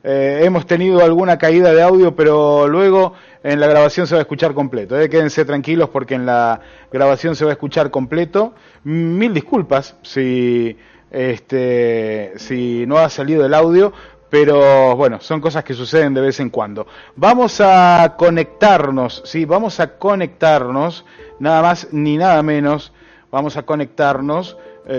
eh, 0.03 0.41
hemos 0.43 0.65
tenido 0.65 1.03
alguna 1.03 1.37
caída 1.37 1.71
de 1.71 1.83
audio, 1.83 2.15
pero 2.15 2.67
luego 2.67 3.13
en 3.43 3.59
la 3.59 3.67
grabación 3.67 4.07
se 4.07 4.15
va 4.15 4.19
a 4.19 4.23
escuchar 4.23 4.55
completo. 4.55 4.99
Eh. 4.99 5.07
Quédense 5.07 5.45
tranquilos 5.45 5.89
porque 5.89 6.15
en 6.15 6.25
la 6.25 6.59
grabación 6.91 7.35
se 7.35 7.45
va 7.45 7.51
a 7.51 7.53
escuchar 7.53 7.91
completo. 7.91 8.55
Mil 8.83 9.35
disculpas 9.35 9.95
si, 10.01 10.75
este, 11.11 12.33
si 12.37 12.85
no 12.87 12.97
ha 12.97 13.09
salido 13.09 13.45
el 13.45 13.53
audio, 13.53 13.93
pero 14.31 14.95
bueno, 14.95 15.19
son 15.21 15.41
cosas 15.41 15.63
que 15.63 15.75
suceden 15.75 16.15
de 16.15 16.21
vez 16.21 16.39
en 16.39 16.49
cuando. 16.49 16.87
Vamos 17.15 17.61
a 17.61 18.15
conectarnos, 18.17 19.21
sí, 19.25 19.45
vamos 19.45 19.79
a 19.79 19.99
conectarnos 19.99 21.05
nada 21.37 21.61
más 21.61 21.89
ni 21.91 22.17
nada 22.17 22.41
menos, 22.41 22.93
vamos 23.29 23.57
a 23.57 23.63
conectarnos 23.63 24.57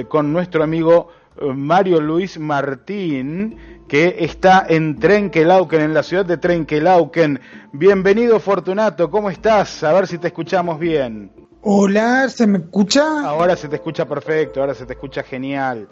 con 0.08 0.32
nuestro 0.32 0.62
amigo 0.62 1.08
Mario 1.40 2.00
Luis 2.00 2.38
Martín, 2.38 3.84
que 3.88 4.16
está 4.20 4.66
en 4.68 4.98
Trenquelauquen, 4.98 5.80
en 5.80 5.94
la 5.94 6.02
ciudad 6.02 6.26
de 6.26 6.36
Trenquelauquen. 6.36 7.40
Bienvenido 7.72 8.38
Fortunato, 8.38 9.10
¿cómo 9.10 9.30
estás? 9.30 9.82
A 9.82 9.92
ver 9.92 10.06
si 10.06 10.18
te 10.18 10.28
escuchamos 10.28 10.78
bien. 10.78 11.32
Hola, 11.64 12.28
¿se 12.28 12.44
me 12.48 12.58
escucha? 12.58 13.24
Ahora 13.24 13.54
se 13.54 13.68
te 13.68 13.76
escucha 13.76 14.04
perfecto, 14.04 14.60
ahora 14.60 14.74
se 14.74 14.84
te 14.84 14.94
escucha 14.94 15.22
genial. 15.22 15.88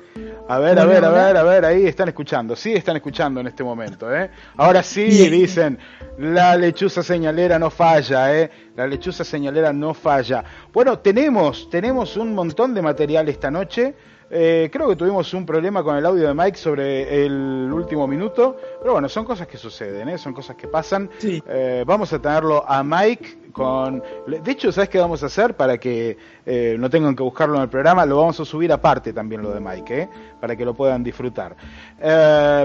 A 0.49 0.59
ver, 0.59 0.77
a 0.81 0.85
ver, 0.85 1.05
a 1.05 1.11
ver, 1.11 1.37
a 1.37 1.43
ver, 1.45 1.65
ahí 1.65 1.87
están 1.87 2.09
escuchando, 2.09 2.57
sí 2.57 2.73
están 2.73 2.97
escuchando 2.97 3.39
en 3.39 3.47
este 3.47 3.63
momento, 3.63 4.13
¿eh? 4.13 4.31
Ahora 4.57 4.83
sí 4.83 5.05
dicen, 5.29 5.79
la 6.19 6.57
lechuza 6.57 7.05
señalera 7.05 7.57
no 7.57 7.71
falla, 7.71 8.37
¿eh? 8.37 8.51
La 8.75 8.85
lechuza 8.89 9.23
señalera 9.23 9.73
no 9.73 9.95
falla. 9.95 10.43
Bueno, 10.73 10.99
tenemos, 10.99 11.71
tenemos 11.71 12.17
un 12.17 12.35
montón 12.35 12.75
de 12.75 12.83
material 12.83 13.29
esta 13.29 13.49
noche. 13.49 13.95
Eh, 14.33 14.71
creo 14.73 14.89
que 14.89 14.95
tuvimos 14.95 15.35
un 15.35 15.45
problema 15.45 15.83
con 15.83 15.97
el 15.97 16.07
audio 16.07 16.29
de 16.29 16.35
Mike 16.35 16.57
sobre 16.57 17.25
el 17.25 17.69
último 17.73 18.07
minuto, 18.07 18.57
pero 18.81 18.93
bueno, 18.93 19.09
son 19.09 19.25
cosas 19.25 19.49
que 19.49 19.57
suceden, 19.57 20.09
¿eh? 20.09 20.19
son 20.19 20.33
cosas 20.33 20.55
que 20.55 20.69
pasan. 20.69 21.11
Eh, 21.21 21.83
vamos 21.85 22.13
a 22.13 22.21
tenerlo 22.21 22.65
a 22.67 22.85
Mike 22.85 23.51
con... 23.53 24.01
De 24.29 24.51
hecho, 24.53 24.71
¿sabes 24.71 24.89
qué 24.89 25.01
vamos 25.01 25.25
a 25.25 25.27
hacer 25.27 25.57
para 25.57 25.79
que 25.79 26.17
eh, 26.47 26.77
no 26.79 26.89
tengan 26.89 27.17
que 27.17 27.25
buscarlo 27.25 27.57
en 27.57 27.63
el 27.63 27.69
programa? 27.69 28.07
Lo 28.07 28.19
vamos 28.19 28.39
a 28.39 28.45
subir 28.45 28.73
aparte 28.73 29.13
también 29.13 29.43
lo 29.43 29.51
de 29.51 29.59
Mike, 29.59 30.01
¿eh? 30.03 30.09
para 30.41 30.55
que 30.55 30.65
lo 30.65 30.75
puedan 30.75 31.03
disfrutar. 31.03 31.57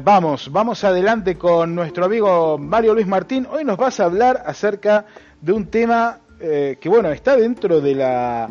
vamos, 0.04 0.52
vamos 0.52 0.84
adelante 0.84 1.36
con 1.36 1.74
nuestro 1.74 2.06
amigo 2.06 2.60
Mario 2.60 2.94
Luis 2.94 3.08
Martín. 3.08 3.48
Hoy 3.52 3.64
nos 3.64 3.78
vas 3.78 4.00
a 4.00 4.06
hablar 4.06 4.44
acerca 4.46 5.06
de 5.42 5.52
un 5.52 5.66
tema 5.66 6.20
que, 6.38 6.90
bueno, 6.90 7.10
está 7.10 7.36
dentro 7.36 7.82
de 7.82 7.96
la 7.96 8.50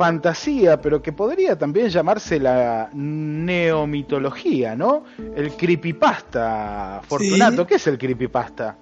fantasía, 0.00 0.80
pero 0.80 1.02
que 1.02 1.12
podría 1.12 1.58
también 1.58 1.90
llamarse 1.90 2.40
la 2.40 2.88
neomitología, 2.94 4.74
¿no? 4.74 5.04
El 5.36 5.52
creepypasta, 5.52 7.02
Fortunato, 7.06 7.66
¿qué 7.66 7.74
es 7.74 7.86
el 7.86 7.98
creepypasta? 7.98 8.78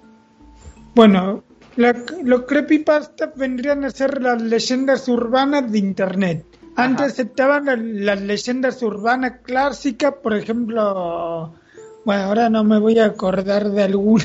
Bueno, 0.95 1.43
los 1.75 2.41
creepypasta 2.43 3.33
vendrían 3.35 3.83
a 3.83 3.89
ser 3.89 4.21
las 4.21 4.41
leyendas 4.41 5.09
urbanas 5.09 5.69
de 5.69 5.79
Internet. 5.79 6.45
Antes 6.77 7.19
estaban 7.19 7.65
las, 8.05 8.21
leyendas 8.21 8.81
urbanas 8.81 9.41
clásicas, 9.43 10.13
por 10.23 10.33
ejemplo, 10.33 11.53
bueno, 12.05 12.23
ahora 12.23 12.49
no 12.49 12.63
me 12.63 12.79
voy 12.79 12.97
a 12.97 13.07
acordar 13.07 13.71
de 13.71 13.83
alguna. 13.83 14.23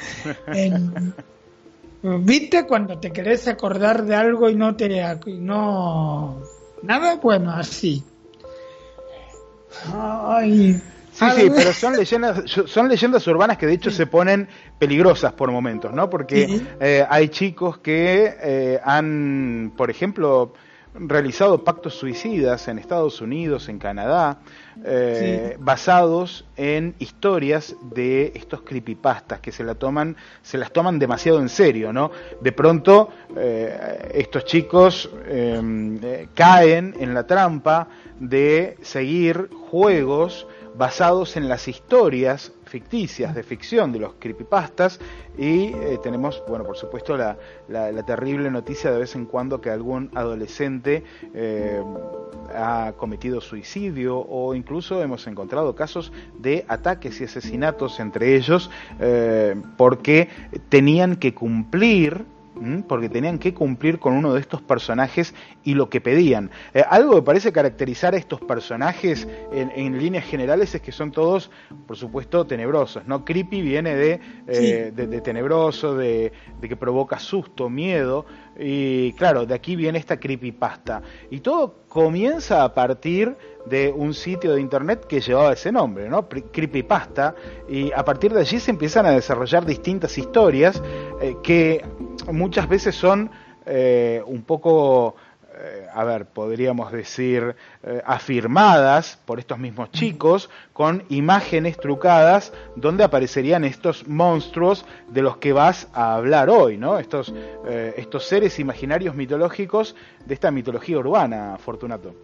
en, 0.46 1.12
¿Viste 2.20 2.66
cuando 2.66 2.98
te 2.98 3.10
querés 3.10 3.48
acordar 3.48 4.04
de 4.04 4.14
algo 4.14 4.48
y 4.48 4.54
no 4.54 4.76
te... 4.76 5.02
no... 5.38 6.40
Nada 6.82 7.16
bueno, 7.16 7.52
así. 7.52 8.04
Ay, 9.92 10.80
Sí, 11.16 11.24
sí, 11.34 11.50
pero 11.54 11.72
son 11.72 11.96
leyendas, 11.96 12.42
son 12.44 12.88
leyendas 12.90 13.26
urbanas 13.26 13.56
que 13.56 13.64
de 13.64 13.72
hecho 13.72 13.90
se 13.90 14.06
ponen 14.06 14.48
peligrosas 14.78 15.32
por 15.32 15.50
momentos, 15.50 15.90
¿no? 15.94 16.10
Porque 16.10 16.60
eh, 16.78 17.06
hay 17.08 17.30
chicos 17.30 17.78
que 17.78 18.36
eh, 18.38 18.78
han, 18.84 19.72
por 19.78 19.90
ejemplo, 19.90 20.52
realizado 20.92 21.64
pactos 21.64 21.94
suicidas 21.94 22.68
en 22.68 22.78
Estados 22.78 23.22
Unidos, 23.22 23.70
en 23.70 23.78
Canadá, 23.78 24.40
eh, 24.84 25.56
basados 25.58 26.44
en 26.56 26.94
historias 26.98 27.74
de 27.94 28.32
estos 28.34 28.62
creepypastas 28.62 29.40
que 29.40 29.50
se 29.50 29.64
la 29.64 29.74
toman, 29.74 30.16
se 30.42 30.58
las 30.58 30.72
toman 30.72 30.98
demasiado 30.98 31.40
en 31.40 31.48
serio, 31.48 31.92
¿no? 31.92 32.10
De 32.40 32.52
pronto 32.52 33.10
eh, 33.36 34.12
estos 34.14 34.44
chicos 34.44 35.10
em, 35.28 35.98
eh, 36.02 36.28
caen 36.34 36.94
en 37.00 37.14
la 37.14 37.26
trampa 37.26 37.88
de 38.20 38.76
seguir 38.82 39.48
juegos 39.70 40.46
basados 40.76 41.36
en 41.36 41.48
las 41.48 41.68
historias 41.68 42.52
ficticias, 42.66 43.34
de 43.34 43.42
ficción, 43.42 43.92
de 43.92 44.00
los 44.00 44.14
creepypastas, 44.18 45.00
y 45.38 45.66
eh, 45.68 45.98
tenemos, 46.02 46.42
bueno, 46.48 46.64
por 46.64 46.76
supuesto, 46.76 47.16
la, 47.16 47.36
la, 47.68 48.02
terrible 48.04 48.50
noticia 48.50 48.90
de 48.90 48.98
vez 48.98 49.14
en 49.14 49.26
cuando 49.26 49.60
que 49.60 49.70
algún 49.70 50.10
adolescente 50.14 51.04
eh, 51.34 51.82
ha 52.54 52.92
cometido 52.96 53.40
suicidio 53.40 54.18
o 54.18 54.54
incluso 54.54 55.02
hemos 55.02 55.26
encontrado 55.26 55.74
casos 55.74 56.12
de 56.38 56.64
ataques 56.68 57.20
y 57.20 57.24
asesinatos 57.24 58.00
entre 58.00 58.36
ellos 58.36 58.70
eh, 59.00 59.54
porque 59.76 60.28
tenían 60.68 61.16
que 61.16 61.34
cumplir 61.34 62.24
porque 62.88 63.08
tenían 63.08 63.38
que 63.38 63.54
cumplir 63.54 63.98
con 63.98 64.14
uno 64.14 64.34
de 64.34 64.40
estos 64.40 64.62
personajes 64.62 65.34
y 65.64 65.74
lo 65.74 65.88
que 65.88 66.00
pedían. 66.00 66.50
Eh, 66.74 66.82
algo 66.88 67.16
que 67.16 67.22
parece 67.22 67.52
caracterizar 67.52 68.14
a 68.14 68.16
estos 68.16 68.40
personajes 68.40 69.28
en, 69.52 69.98
líneas 69.98 70.24
generales 70.24 70.74
es 70.74 70.80
que 70.80 70.92
son 70.92 71.12
todos, 71.12 71.50
por 71.86 71.96
supuesto, 71.96 72.46
tenebrosos. 72.46 73.06
¿no? 73.06 73.24
Creepy 73.24 73.62
viene 73.62 73.94
de, 73.94 74.20
eh, 74.46 74.92
de, 74.94 75.20
tenebroso, 75.20 75.94
de, 75.94 76.32
de, 76.60 76.68
que 76.68 76.76
provoca 76.76 77.18
susto, 77.18 77.68
miedo, 77.68 78.26
y 78.58 79.12
claro, 79.12 79.44
de 79.44 79.54
aquí 79.54 79.76
viene 79.76 79.98
esta 79.98 80.18
creepypasta. 80.18 81.02
Y 81.30 81.40
todo 81.40 81.86
comienza 81.88 82.64
a 82.64 82.74
partir 82.74 83.36
de 83.66 83.92
un 83.94 84.14
sitio 84.14 84.54
de 84.54 84.60
internet 84.60 85.06
que 85.06 85.20
llevaba 85.20 85.52
ese 85.52 85.72
nombre, 85.72 86.08
¿no? 86.08 86.28
Creepypasta, 86.28 87.34
y 87.68 87.92
a 87.92 88.04
partir 88.04 88.32
de 88.32 88.40
allí 88.40 88.60
se 88.60 88.70
empiezan 88.70 89.06
a 89.06 89.10
desarrollar 89.10 89.66
distintas 89.66 90.16
historias 90.16 90.82
eh, 91.20 91.36
que 91.42 91.84
muchas 92.32 92.68
veces 92.68 92.94
son 92.94 93.30
eh, 93.64 94.22
un 94.26 94.42
poco, 94.42 95.16
eh, 95.58 95.86
a 95.92 96.04
ver, 96.04 96.26
podríamos 96.26 96.92
decir, 96.92 97.56
afirmadas 98.04 99.18
por 99.24 99.38
estos 99.38 99.58
mismos 99.58 99.90
chicos, 99.90 100.50
con 100.72 101.04
imágenes 101.08 101.78
trucadas 101.78 102.52
donde 102.74 103.04
aparecerían 103.04 103.64
estos 103.64 104.06
monstruos 104.06 104.84
de 105.08 105.22
los 105.22 105.36
que 105.38 105.52
vas 105.52 105.88
a 105.92 106.14
hablar 106.14 106.50
hoy, 106.50 106.76
¿no? 106.76 106.98
Estos, 106.98 107.32
estos 107.96 108.24
seres 108.26 108.58
imaginarios 108.58 109.14
mitológicos 109.14 109.94
de 110.24 110.34
esta 110.34 110.50
mitología 110.50 110.98
urbana, 110.98 111.56
Fortunato. 111.58 112.14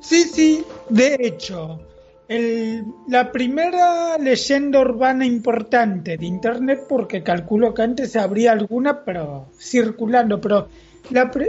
Sí, 0.00 0.24
sí, 0.24 0.64
de 0.90 1.16
hecho, 1.20 1.80
el, 2.28 2.84
la 3.08 3.30
primera 3.30 4.18
leyenda 4.18 4.80
urbana 4.80 5.24
importante 5.24 6.16
de 6.16 6.26
Internet, 6.26 6.82
porque 6.88 7.22
calculo 7.22 7.72
que 7.74 7.82
antes 7.82 8.16
habría 8.16 8.52
alguna, 8.52 9.04
pero 9.04 9.48
circulando, 9.58 10.40
pero 10.40 10.68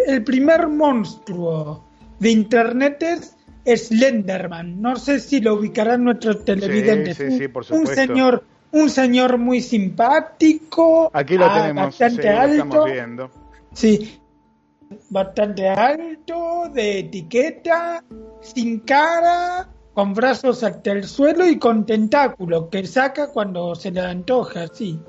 el 0.07 0.23
primer 0.23 0.67
monstruo 0.67 1.83
de 2.19 2.31
Internet 2.31 3.03
es 3.03 3.37
Slenderman. 3.75 4.81
No 4.81 4.95
sé 4.95 5.19
si 5.19 5.41
lo 5.41 5.55
ubicarán 5.55 6.03
nuestros 6.03 6.45
televidentes. 6.45 7.17
Sí, 7.17 7.37
sí, 7.37 7.47
por 7.47 7.65
un 7.71 7.87
señor, 7.87 8.43
un 8.71 8.89
señor 8.89 9.37
muy 9.37 9.61
simpático, 9.61 11.09
Aquí 11.13 11.37
lo 11.37 11.45
ah, 11.45 11.61
tenemos, 11.61 11.85
bastante 11.85 12.29
alto. 12.29 12.85
viendo. 12.85 13.29
Sí, 13.73 14.19
bastante 15.09 15.67
alto, 15.67 16.69
de 16.73 16.99
etiqueta, 16.99 18.03
sin 18.41 18.79
cara, 18.81 19.67
con 19.97 20.13
brazos 20.13 20.61
hasta 20.61 20.91
el 20.91 21.05
suelo 21.05 21.43
y 21.49 21.57
con 21.57 21.83
tentáculos 21.83 22.67
que 22.69 22.85
saca 22.85 23.31
cuando 23.31 23.73
se 23.73 23.89
le 23.89 24.01
antoja, 24.01 24.67
sí. 24.67 24.99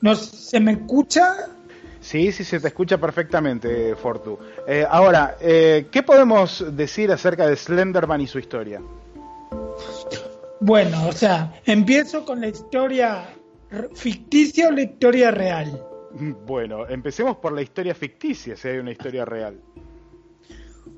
¿No 0.00 0.14
se 0.14 0.60
me 0.60 0.70
escucha? 0.70 1.48
Sí, 2.00 2.30
sí, 2.30 2.44
se 2.44 2.60
te 2.60 2.68
escucha 2.68 2.98
perfectamente, 2.98 3.96
Fortu. 3.96 4.38
Eh, 4.68 4.86
ahora, 4.88 5.36
eh, 5.40 5.88
¿qué 5.90 6.04
podemos 6.04 6.64
decir 6.76 7.10
acerca 7.10 7.48
de 7.48 7.56
Slenderman 7.56 8.20
y 8.20 8.28
su 8.28 8.38
historia? 8.38 8.80
Bueno, 10.60 11.08
o 11.08 11.12
sea, 11.12 11.60
empiezo 11.66 12.24
con 12.24 12.40
la 12.40 12.46
historia 12.46 13.34
ficticia 13.94 14.68
o 14.68 14.70
la 14.70 14.82
historia 14.82 15.32
real. 15.32 15.82
Bueno, 16.46 16.86
empecemos 16.88 17.38
por 17.38 17.52
la 17.52 17.62
historia 17.62 17.96
ficticia, 17.96 18.54
si 18.54 18.68
hay 18.68 18.78
una 18.78 18.92
historia 18.92 19.24
real. 19.24 19.60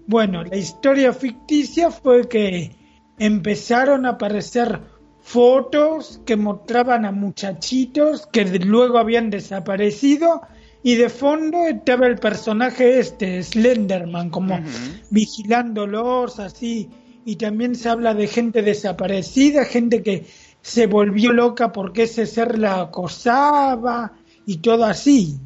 Bueno, 0.06 0.44
la 0.44 0.56
historia 0.56 1.12
ficticia 1.12 1.90
fue 1.90 2.28
que 2.28 2.76
empezaron 3.18 4.06
a 4.06 4.10
aparecer 4.10 4.80
fotos 5.20 6.20
que 6.26 6.36
mostraban 6.36 7.06
a 7.06 7.12
muchachitos 7.12 8.26
que 8.26 8.44
luego 8.58 8.98
habían 8.98 9.30
desaparecido 9.30 10.42
y 10.82 10.96
de 10.96 11.08
fondo 11.08 11.66
estaba 11.66 12.06
el 12.06 12.18
personaje 12.18 12.98
este, 12.98 13.42
Slenderman, 13.42 14.28
como 14.28 14.60
vigilándolos 15.08 16.38
así. 16.38 16.90
Y 17.24 17.36
también 17.36 17.74
se 17.74 17.88
habla 17.88 18.12
de 18.12 18.26
gente 18.26 18.60
desaparecida, 18.60 19.64
gente 19.64 20.02
que 20.02 20.26
se 20.60 20.86
volvió 20.86 21.32
loca 21.32 21.72
porque 21.72 22.02
ese 22.02 22.26
ser 22.26 22.58
la 22.58 22.82
acosaba 22.82 24.12
y 24.44 24.58
todo 24.58 24.84
así. 24.84 25.38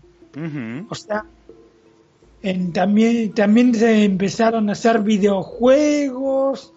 O 0.90 0.94
sea, 0.96 1.24
también, 2.72 3.32
también 3.32 3.74
se 3.74 4.04
empezaron 4.04 4.68
a 4.68 4.72
hacer 4.72 5.00
videojuegos, 5.00 6.72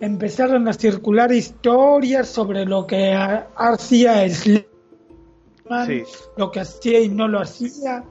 empezaron 0.00 0.66
a 0.68 0.72
circular 0.72 1.32
historias 1.32 2.28
sobre 2.28 2.64
lo 2.64 2.86
que 2.86 3.12
hacía 3.56 4.28
Slenderman, 4.28 6.04
lo 6.36 6.50
que 6.50 6.60
hacía 6.60 7.00
y 7.00 7.08
no 7.08 7.28
lo 7.28 7.40
hacía. 7.40 8.04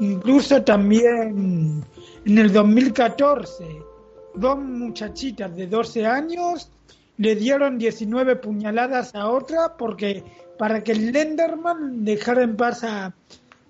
Incluso 0.00 0.62
también 0.62 1.84
en 2.24 2.38
el 2.38 2.52
2014, 2.52 3.64
dos 4.34 4.58
muchachitas 4.58 5.54
de 5.54 5.66
12 5.66 6.06
años 6.06 6.70
le 7.16 7.36
dieron 7.36 7.78
19 7.78 8.36
puñaladas 8.36 9.14
a 9.14 9.28
otra 9.28 9.76
porque 9.76 10.24
para 10.58 10.82
que 10.82 10.92
el 10.92 11.12
Lenderman 11.12 12.04
dejara 12.04 12.42
en 12.42 12.56
paz 12.56 12.84
a, 12.84 13.14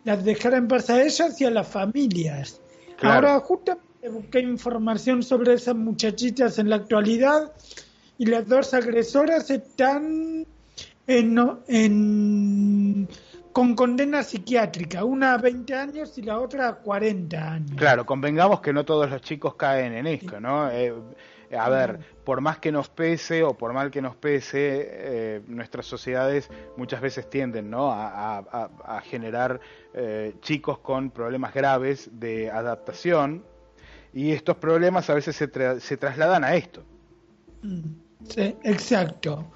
las 0.04 0.24
dejara 0.24 0.58
en 0.58 0.68
paz 0.68 0.90
a 0.90 1.02
ellas 1.02 1.40
y 1.40 1.44
a 1.44 1.50
las 1.50 1.68
familias. 1.68 2.60
Ahora 3.02 3.38
justo 3.40 3.78
busqué 4.10 4.40
información 4.40 5.22
sobre 5.22 5.54
esas 5.54 5.74
muchachitas 5.74 6.58
en 6.58 6.70
la 6.70 6.76
actualidad 6.76 7.52
y 8.18 8.26
las 8.26 8.46
dos 8.46 8.74
agresoras 8.74 9.50
están 9.50 10.46
en, 11.06 11.38
en 11.66 13.08
con 13.52 13.74
condena 13.76 14.22
psiquiátrica, 14.22 15.04
una 15.04 15.34
a 15.34 15.38
20 15.38 15.74
años 15.74 16.18
y 16.18 16.22
la 16.22 16.40
otra 16.40 16.68
a 16.68 16.74
40 16.74 17.52
años. 17.52 17.76
Claro, 17.76 18.04
convengamos 18.04 18.60
que 18.60 18.72
no 18.72 18.84
todos 18.84 19.08
los 19.08 19.22
chicos 19.22 19.54
caen 19.54 19.94
en 19.94 20.08
esto, 20.08 20.40
¿no? 20.40 20.70
Eh, 20.70 20.92
a 21.56 21.68
ver, 21.68 22.00
por 22.24 22.40
más 22.40 22.58
que 22.58 22.72
nos 22.72 22.88
pese 22.88 23.42
o 23.42 23.54
por 23.54 23.72
mal 23.72 23.90
que 23.90 24.02
nos 24.02 24.16
pese, 24.16 24.88
eh, 24.90 25.42
nuestras 25.46 25.86
sociedades 25.86 26.48
muchas 26.76 27.00
veces 27.00 27.28
tienden 27.28 27.70
¿no? 27.70 27.90
a, 27.92 29.00
generar 29.04 29.60
eh, 29.92 30.34
chicos 30.40 30.78
con 30.78 31.10
problemas 31.10 31.52
graves 31.54 32.10
de 32.12 32.50
adaptación 32.50 33.44
y 34.12 34.32
estos 34.32 34.56
problemas 34.56 35.10
a 35.10 35.14
veces 35.14 35.36
se, 35.36 35.80
se 35.80 35.96
trasladan 35.96 36.44
a 36.44 36.54
esto. 36.54 36.82
Mm, 37.62 38.28
sí, 38.28 38.56
exacto. 38.62 39.50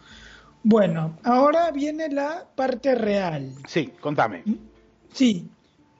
Bueno, 0.62 1.18
ahora 1.24 1.70
viene 1.70 2.08
la 2.08 2.46
parte 2.54 2.94
real. 2.94 3.52
Sí, 3.66 3.92
contame. 4.00 4.42
Sí, 5.12 5.48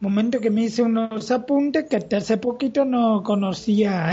momento 0.01 0.41
que 0.41 0.51
me 0.51 0.63
hice 0.63 0.83
unos 0.83 1.31
apuntes 1.31 1.87
que 1.89 1.97
hasta 1.97 2.19
hace 2.19 2.37
poquito 2.37 2.85
no 2.85 3.23
conocía 3.23 4.11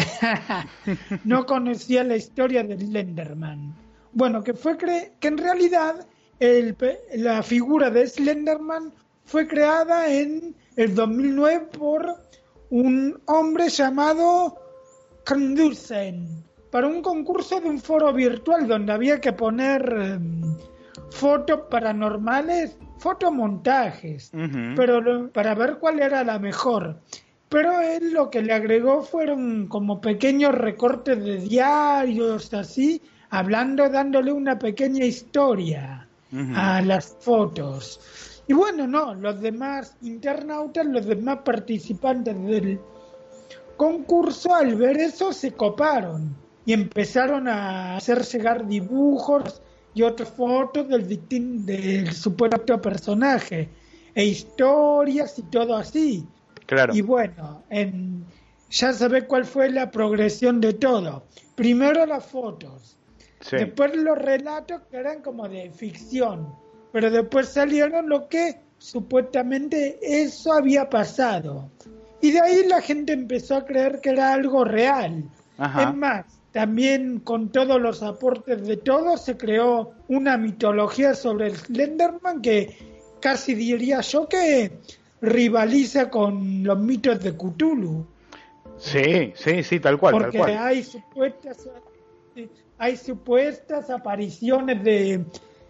no 1.23 1.45
conocía 1.45 2.03
la 2.03 2.15
historia 2.15 2.63
de 2.63 2.77
Slenderman. 2.77 3.75
Bueno, 4.13 4.43
que 4.43 4.53
fue 4.53 4.77
que 4.77 5.27
en 5.27 5.38
realidad 5.38 6.07
el, 6.39 6.75
la 7.15 7.43
figura 7.43 7.89
de 7.89 8.07
Slenderman 8.07 8.91
fue 9.25 9.47
creada 9.47 10.11
en 10.11 10.55
el 10.75 10.95
2009 10.95 11.67
por 11.77 12.15
un 12.69 13.19
hombre 13.25 13.69
llamado 13.69 14.57
Kandusen 15.23 16.43
para 16.71 16.88
un 16.88 17.01
concurso 17.01 17.61
de 17.61 17.69
un 17.69 17.79
foro 17.79 18.11
virtual 18.13 18.67
donde 18.67 18.91
había 18.91 19.21
que 19.21 19.31
poner 19.31 19.81
em, 19.93 20.41
fotos 21.09 21.61
paranormales 21.69 22.77
fotomontajes, 22.97 24.31
pero 24.75 25.29
para 25.31 25.55
ver 25.55 25.77
cuál 25.79 25.99
era 25.99 26.23
la 26.23 26.39
mejor. 26.39 26.99
Pero 27.49 27.79
él 27.79 28.11
lo 28.13 28.29
que 28.29 28.41
le 28.41 28.53
agregó 28.53 29.03
fueron 29.03 29.67
como 29.67 30.01
pequeños 30.01 30.53
recortes 30.55 31.23
de 31.23 31.37
diarios, 31.37 32.53
así, 32.53 33.01
hablando, 33.29 33.89
dándole 33.89 34.31
una 34.31 34.57
pequeña 34.57 35.05
historia 35.05 36.07
a 36.55 36.81
las 36.81 37.15
fotos. 37.19 38.43
Y 38.47 38.53
bueno, 38.53 38.87
no, 38.87 39.13
los 39.13 39.39
demás 39.39 39.95
internautas, 40.01 40.85
los 40.85 41.05
demás 41.05 41.39
participantes 41.45 42.35
del 42.45 42.79
concurso, 43.77 44.53
al 44.53 44.75
ver 44.75 44.97
eso, 44.97 45.31
se 45.31 45.53
coparon 45.53 46.35
y 46.65 46.73
empezaron 46.73 47.47
a 47.47 47.95
hacer 47.95 48.23
llegar 48.23 48.67
dibujos 48.67 49.61
y 49.95 50.03
otras 50.03 50.29
fotos 50.29 50.87
del, 50.89 51.07
del 51.65 52.13
supuesto 52.13 52.81
personaje 52.81 53.69
e 54.13 54.25
historias 54.25 55.39
y 55.39 55.43
todo 55.43 55.75
así. 55.75 56.27
Claro. 56.67 56.93
Y 56.93 57.01
bueno, 57.01 57.63
en, 57.69 58.25
ya 58.69 58.93
sabe 58.93 59.25
cuál 59.25 59.45
fue 59.45 59.71
la 59.71 59.89
progresión 59.89 60.59
de 60.59 60.73
todo. 60.73 61.23
Primero 61.55 62.05
las 62.05 62.25
fotos, 62.25 62.97
después 63.49 63.95
los 63.95 64.17
relatos 64.17 64.81
que 64.91 64.97
eran 64.97 65.21
como 65.21 65.47
de 65.47 65.71
ficción, 65.71 66.53
pero 66.91 67.09
después 67.09 67.47
salieron 67.47 68.09
lo 68.09 68.27
que 68.27 68.59
supuestamente 68.77 69.97
eso 70.01 70.51
había 70.51 70.89
pasado. 70.89 71.69
Y 72.21 72.31
de 72.31 72.41
ahí 72.41 72.67
la 72.67 72.81
gente 72.81 73.13
empezó 73.13 73.55
a 73.55 73.65
creer 73.65 74.01
que 74.01 74.09
era 74.09 74.33
algo 74.33 74.65
real. 74.65 75.23
Es 75.57 75.95
más, 75.95 76.25
también 76.56 77.20
con 77.20 77.49
todos 77.49 77.82
los 77.82 78.01
aportes 78.01 78.66
de 78.66 78.78
todos 78.78 79.26
se 79.26 79.36
creó 79.36 79.91
una 80.08 80.38
mitología 80.38 81.14
sobre 81.14 81.47
el 81.47 81.58
Slenderman 81.58 82.41
que 82.41 82.78
casi 83.20 83.53
diría 83.53 83.99
yo 83.99 84.30
que 84.30 84.80
rivaliza 85.20 86.10
con 86.10 86.64
los 86.64 86.80
mitos 86.80 87.20
de 87.20 87.36
Cthulhu. 87.36 88.08
Sí, 88.78 89.34
sí, 89.36 89.64
sí, 89.64 89.82
tal 89.82 89.99
cual. 89.99 90.14
Porque 90.14 90.38
tal 90.38 90.47
cual. 90.47 90.68
hay 90.68 90.84
supuestas 90.86 91.70
hay 92.78 92.95
supuestas 92.95 93.89
apariciones 93.89 94.82
de, 94.82 95.26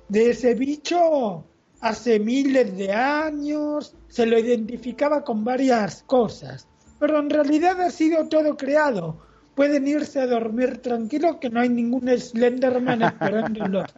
de 0.08 0.30
ese 0.30 0.54
bicho 0.54 1.46
hace 1.82 2.20
miles 2.20 2.78
de 2.78 2.92
años, 2.94 3.96
se 4.08 4.28
lo 4.28 4.38
identificaba 4.38 5.24
con 5.24 5.44
varias 5.44 6.04
cosas, 6.04 6.68
pero 7.00 7.18
en 7.18 7.32
realidad 7.32 7.82
ha 7.82 7.90
sido 7.90 8.28
todo 8.28 8.56
creado. 8.56 9.25
Pueden 9.56 9.88
irse 9.88 10.20
a 10.20 10.28
dormir 10.28 10.80
tranquilos 10.82 11.38
que 11.38 11.50
no 11.50 11.60
hay 11.62 11.70
ningún 11.70 12.08
Slenderman 12.18 13.02
esperándolos. 13.02 13.86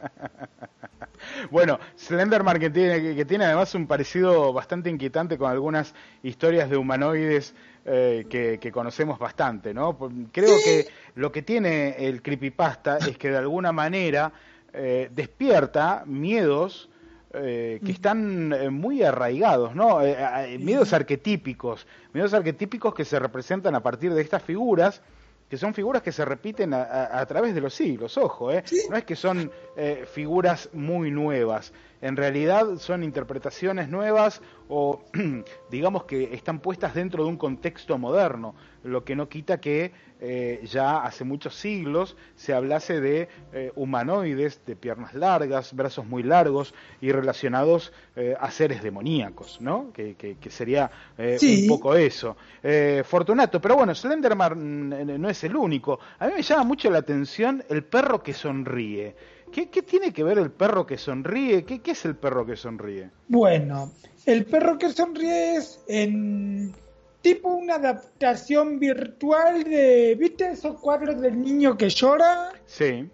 Bueno, 1.52 1.80
Slenderman 1.98 2.60
que 2.60 2.70
tiene, 2.70 3.16
que 3.16 3.26
tiene 3.26 3.46
además 3.46 3.74
un 3.76 3.86
parecido 3.88 4.54
bastante 4.54 4.90
inquietante 4.90 5.38
con 5.38 5.50
algunas 5.52 5.94
historias 6.24 6.70
de 6.70 6.78
humanoides 6.78 7.54
eh, 7.86 8.26
que, 8.30 8.60
que, 8.60 8.72
conocemos 8.72 9.18
bastante, 9.20 9.74
¿no? 9.74 9.98
Creo 10.32 10.58
Sí. 10.58 10.64
que 10.64 10.88
lo 11.16 11.32
que 11.32 11.42
tiene 11.42 11.96
el 12.08 12.22
creepypasta 12.22 12.98
es 12.98 13.18
que 13.18 13.32
de 13.32 13.38
alguna 13.38 13.72
manera 13.72 14.32
eh, 14.74 15.10
despierta 15.14 16.04
miedos 16.06 16.90
eh, 17.34 17.82
que 17.84 17.92
están 17.92 18.54
eh, 18.54 18.70
muy 18.70 19.04
arraigados, 19.04 19.76
¿no? 19.76 20.02
Eh, 20.02 20.16
eh, 20.18 20.58
miedos 20.60 20.94
arquetípicos, 20.94 21.88
miedos 22.14 22.34
arquetípicos 22.34 22.94
que 22.94 23.06
se 23.06 23.20
representan 23.20 23.76
a 23.76 23.82
partir 23.84 24.14
de 24.14 24.22
estas 24.22 24.44
figuras 24.44 25.02
que 25.50 25.58
son 25.58 25.74
figuras 25.74 26.02
que 26.04 26.12
se 26.12 26.26
repiten 26.26 26.74
a, 26.74 26.84
a- 26.84 27.20
a 27.20 27.26
través 27.26 27.56
de 27.56 27.62
los 27.62 27.74
siglos, 27.74 28.18
ojo, 28.18 28.52
¿eh? 28.52 28.64
no 28.90 28.98
es 28.98 29.06
que 29.06 29.16
son 29.16 29.50
eh, 29.76 30.06
figuras 30.12 30.70
muy 30.74 31.10
nuevas, 31.12 31.72
en 32.02 32.16
realidad 32.16 32.76
son 32.78 33.04
interpretaciones 33.04 33.90
nuevas 33.90 34.42
o 34.70 35.04
digamos 35.72 36.04
que 36.06 36.34
están 36.34 36.60
puestas 36.60 36.94
dentro 36.94 37.24
de 37.24 37.30
un 37.30 37.38
contexto 37.38 37.98
moderno, 37.98 38.56
lo 38.84 39.04
que 39.04 39.16
no 39.16 39.28
quita 39.30 39.60
que 39.60 39.92
eh, 40.20 40.62
ya 40.66 41.04
hace 41.04 41.24
muchos 41.24 41.54
siglos 41.56 42.18
se 42.36 42.54
hablase 42.54 43.00
de 43.02 43.28
eh, 43.54 43.72
humanoides 43.76 44.66
de 44.66 44.76
piernas 44.76 45.14
largas, 45.14 45.74
brazos 45.74 46.06
muy 46.08 46.24
largos 46.24 46.74
y 47.02 47.12
relacionados 47.12 47.94
eh, 48.16 48.36
a 48.40 48.50
seres 48.52 48.82
demoníacos, 48.82 49.62
¿no? 49.62 49.92
Que, 49.94 50.16
que- 50.16 50.38
que 50.38 50.50
sería 50.50 50.90
eh, 51.18 51.38
Sí. 51.40 51.64
un 51.64 51.68
poco 51.78 51.96
eso. 51.96 52.36
Eh, 52.64 53.04
Fortunato, 53.06 53.62
pero 53.62 53.76
bueno, 53.76 53.94
Slenderman 53.94 54.90
mm, 54.90 55.22
no 55.22 55.30
es 55.30 55.44
el 55.44 55.56
único. 55.56 56.00
A 56.20 56.28
mí 56.28 56.34
me 56.36 56.42
llama 56.42 56.64
mucho 56.64 56.90
la 56.90 57.00
atención 57.00 57.64
el 57.70 57.84
perro 57.84 58.22
que 58.24 58.34
sonríe. 58.34 59.16
¿Qué, 59.52 59.70
qué 59.70 59.82
tiene 59.82 60.12
que 60.14 60.24
ver 60.24 60.38
el 60.38 60.52
perro 60.52 60.86
que 60.86 60.98
sonríe? 60.98 61.64
¿Qué, 61.64 61.80
qué 61.82 61.92
es 61.92 62.06
el 62.06 62.16
perro 62.16 62.46
que 62.46 62.56
sonríe? 62.56 63.10
Bueno, 63.28 63.92
el 64.26 64.46
perro 64.46 64.78
que 64.78 64.90
sonríe 64.92 65.56
es 65.58 65.80
en 65.88 66.74
tipo 67.22 67.50
una 67.50 67.76
adaptación 67.76 68.80
virtual 68.80 69.64
de, 69.64 70.16
¿viste 70.20 70.52
esos 70.52 70.80
cuadros 70.80 71.20
del 71.22 71.42
niño 71.42 71.78
que 71.78 71.90
llora? 71.90 72.52
Sí, 72.66 73.10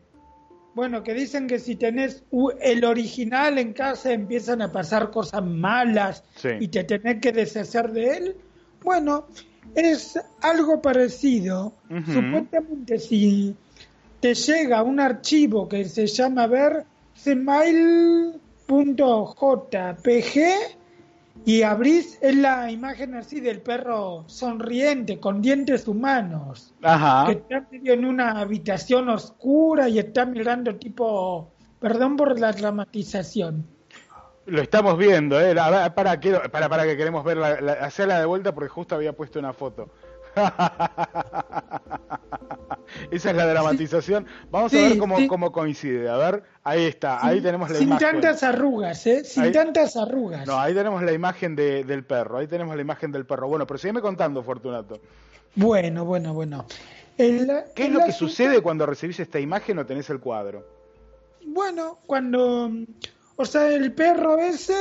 Bueno, 0.76 1.04
que 1.04 1.14
dicen 1.14 1.46
que 1.48 1.60
si 1.60 1.76
tenés 1.76 2.24
el 2.62 2.84
original 2.84 3.58
en 3.60 3.74
casa 3.74 4.12
empiezan 4.12 4.62
a 4.64 4.72
pasar 4.72 5.12
cosas 5.12 5.44
malas 5.46 6.24
Sí. 6.36 6.50
y 6.60 6.68
te 6.68 6.84
tenés 6.84 7.22
que 7.22 7.32
deshacer 7.32 7.92
de 7.92 8.18
él. 8.18 8.36
Bueno, 8.84 9.28
es 9.76 10.20
algo 10.42 10.82
parecido. 10.82 11.74
Supuestamente 12.12 12.98
si 13.00 13.56
te 14.24 14.34
llega 14.36 14.82
un 14.84 15.02
archivo 15.02 15.68
que 15.68 15.84
se 15.84 16.08
llama 16.08 16.48
ver 16.48 16.86
smile.jpg 19.34 20.40
y 21.46 21.62
abrís 21.64 22.18
es 22.22 22.36
la 22.38 22.72
imagen 22.72 23.16
así 23.16 23.42
del 23.42 23.60
perro 23.62 24.24
sonriente 24.28 25.20
con 25.20 25.42
dientes 25.42 25.90
humanos 25.90 26.74
ajá. 26.82 27.26
que 27.26 27.34
está 27.34 27.68
medio 27.70 27.92
en 27.94 28.06
una 28.06 28.40
habitación 28.40 29.10
oscura 29.10 29.90
y 29.90 30.00
está 30.00 30.26
mirando 30.26 30.74
tipo, 30.78 31.52
perdón 31.82 32.16
por 32.16 32.40
la 32.40 32.54
dramatización. 32.54 33.68
Lo 34.46 34.62
estamos 34.62 34.98
viendo, 34.98 35.40
¿eh? 35.40 35.54
A 35.60 35.70
ver, 35.70 35.94
para, 35.94 36.18
quiero, 36.20 36.42
para, 36.50 36.70
para 36.70 36.84
que 36.84 36.96
queremos 36.96 37.26
ver 37.26 37.36
la, 37.38 37.60
la- 37.60 37.74
hacerla 37.74 38.20
de 38.20 38.26
vuelta 38.26 38.54
porque 38.54 38.70
justo 38.70 38.96
había 38.96 39.12
puesto 39.14 39.40
una 39.40 39.52
foto. 39.54 39.90
Esa 43.12 43.32
es 43.32 43.36
la 43.36 43.46
dramatización. 43.48 44.26
Vamos 44.52 44.74
a 44.74 44.78
ver 44.78 44.98
cómo, 44.98 45.18
sí. 45.18 45.28
cómo 45.28 45.52
coincide. 45.52 46.10
A 46.10 46.18
ver, 46.18 46.44
ahí 46.64 46.84
está, 46.86 47.26
ahí 47.26 47.42
tenemos 47.42 47.70
la 47.70 47.78
Sin 47.78 47.88
imagen. 47.88 48.12
tantas 48.12 48.44
arrugas, 48.44 49.06
¿eh? 49.08 49.24
Sin 49.24 49.44
Ahí- 49.44 49.52
tantas 49.52 49.96
arrugas. 49.98 50.46
No, 50.48 50.60
ahí 50.60 50.74
tenemos 50.74 51.02
la 51.04 51.12
imagen 51.12 51.56
de- 51.56 51.84
del 51.84 52.04
perro, 52.06 52.38
ahí 52.40 52.48
tenemos 52.48 52.76
la 52.76 52.82
imagen 52.82 53.12
del 53.12 53.26
perro. 53.26 53.48
Bueno, 53.48 53.66
pero 53.68 53.78
sígueme 53.78 54.02
contando, 54.02 54.44
Fortunato. 54.44 55.00
Bueno, 55.56 56.06
bueno, 56.06 56.34
bueno. 56.34 56.66
El- 57.18 57.48
¿Qué 57.76 57.86
es 57.86 57.92
lo 57.92 58.00
que 58.00 58.06
asunto- 58.12 58.30
sucede 58.30 58.62
cuando 58.62 58.86
recibís 58.86 59.20
esta 59.20 59.40
imagen 59.40 59.78
o 59.80 59.86
tenés 59.86 60.10
el 60.10 60.20
cuadro? 60.20 60.66
Bueno, 61.46 62.00
cuando, 62.06 62.72
o 63.36 63.46
sea, 63.46 63.68
el 63.70 63.92
perro 63.94 64.38
ese, 64.38 64.76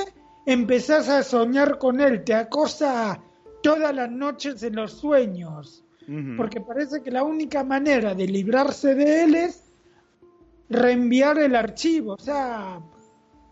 empezás 0.47 1.09
a 1.09 1.23
soñar 1.23 1.79
con 1.79 2.01
él, 2.01 2.25
te 2.25 2.35
acosa 2.35 3.21
todas 3.63 3.95
las 3.95 4.11
noches 4.11 4.63
en 4.63 4.77
los 4.77 4.93
sueños. 4.93 5.85
Porque 6.37 6.61
parece 6.61 7.01
que 7.03 7.11
la 7.11 7.23
única 7.23 7.63
manera 7.63 8.15
de 8.15 8.27
librarse 8.27 8.95
de 8.95 9.23
él 9.23 9.35
es 9.37 9.73
reenviar 10.69 11.39
el 11.39 11.55
archivo. 11.55 12.15
O 12.15 12.19
sea, 12.19 12.81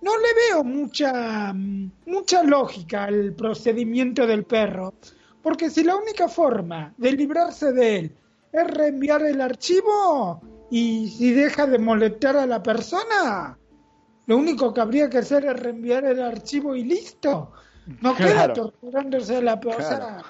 no 0.02 0.10
le 0.18 0.28
veo 0.34 0.64
mucha, 0.64 1.52
mucha 1.54 2.42
lógica 2.42 3.04
al 3.04 3.34
procedimiento 3.34 4.26
del 4.26 4.44
perro. 4.44 4.94
Porque 5.42 5.70
si 5.70 5.84
la 5.84 5.96
única 5.96 6.28
forma 6.28 6.92
de 6.98 7.12
librarse 7.12 7.72
de 7.72 7.96
él 7.98 8.16
es 8.52 8.66
reenviar 8.66 9.22
el 9.22 9.40
archivo 9.40 10.40
y 10.70 11.08
si 11.08 11.32
deja 11.32 11.66
de 11.66 11.78
molestar 11.78 12.36
a 12.36 12.46
la 12.46 12.62
persona, 12.62 13.58
lo 14.26 14.36
único 14.36 14.72
que 14.74 14.80
habría 14.80 15.08
que 15.08 15.18
hacer 15.18 15.44
es 15.44 15.58
reenviar 15.58 16.04
el 16.04 16.22
archivo 16.22 16.74
y 16.74 16.84
listo. 16.84 17.52
No 18.00 18.14
queda 18.14 18.52
torturándose 18.52 19.42
la 19.42 19.58
persona. 19.58 20.22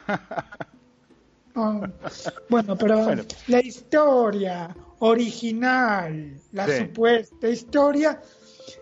Ah, 1.55 1.81
bueno, 2.49 2.77
pero 2.77 3.05
Bueno. 3.05 3.23
la 3.49 3.61
historia 3.61 4.75
original, 5.01 6.35
la 6.53 6.67
Sí. 6.67 6.79
supuesta 6.79 7.49
historia, 7.49 8.21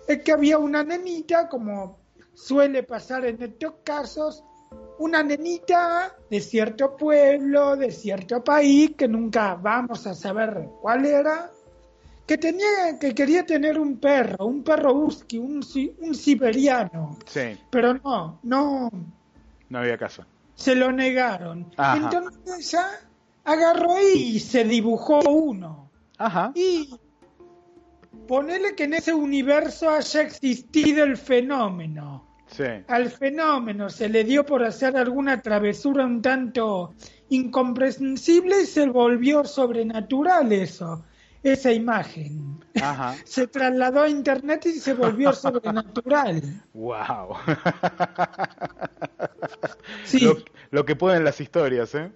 es 0.06 0.22
que 0.22 0.32
había 0.32 0.58
una 0.58 0.82
nenita, 0.84 1.48
como 1.48 2.00
suele 2.34 2.82
pasar 2.82 3.24
en 3.24 3.42
estos 3.42 3.74
casos, 3.84 4.44
una 4.98 5.22
nenita 5.22 6.14
de 6.30 6.40
cierto 6.40 6.96
pueblo, 6.96 7.76
de 7.76 7.90
cierto 7.90 8.42
país, 8.42 8.92
que 8.96 9.08
nunca 9.08 9.54
vamos 9.54 10.06
a 10.06 10.14
saber 10.14 10.68
cuál 10.80 11.04
era, 11.06 11.50
que 12.28 12.38
tenía, 12.38 12.98
que 13.00 13.14
quería 13.14 13.44
tener 13.46 13.78
un 13.78 13.96
perro, 13.98 14.46
un 14.46 14.62
perro 14.62 14.92
husky, 14.94 15.38
un, 15.38 15.62
si- 15.62 15.92
un 16.00 16.14
siberiano, 16.14 17.16
Sí, 17.26 17.58
pero 17.70 17.94
no, 17.94 18.38
no, 18.42 18.90
no 19.70 19.78
había 19.78 19.96
caso. 19.98 20.24
se 20.54 20.74
lo 20.76 20.92
negaron. 20.92 21.66
Ajá. 21.76 21.96
Entonces 21.96 22.72
ella 22.74 22.86
agarró 23.44 23.94
y 24.14 24.38
se 24.40 24.62
dibujó 24.64 25.20
uno. 25.20 25.90
Ajá. 26.18 26.52
Y 26.54 26.90
ponele 28.26 28.74
que 28.74 28.84
en 28.84 28.94
ese 28.94 29.14
universo 29.14 29.88
haya 29.90 30.20
existido 30.22 31.04
el 31.04 31.16
fenómeno. 31.16 32.26
Sí. 32.48 32.64
Al 32.88 33.10
fenómeno 33.10 33.88
se 33.90 34.08
le 34.08 34.24
dio 34.24 34.44
por 34.44 34.62
hacer 34.64 34.96
alguna 34.96 35.40
travesura 35.42 36.04
un 36.04 36.20
tanto 36.22 36.94
incomprensible 37.30 38.62
y 38.62 38.66
se 38.66 38.86
volvió 38.86 39.44
sobrenatural 39.44 40.50
eso, 40.52 41.04
esa 41.42 41.72
imagen. 41.72 42.58
Ajá. 42.80 43.16
Se 43.24 43.46
trasladó 43.46 44.02
a 44.02 44.08
internet 44.08 44.66
y 44.66 44.72
se 44.72 44.94
volvió 44.94 45.32
sobrenatural. 45.32 46.42
Wow. 46.74 47.36
Sí. 50.04 50.20
Lo, 50.20 50.36
lo 50.70 50.84
que 50.84 50.96
pueden 50.96 51.24
las 51.24 51.40
historias, 51.40 51.94
¿eh? 51.94 52.12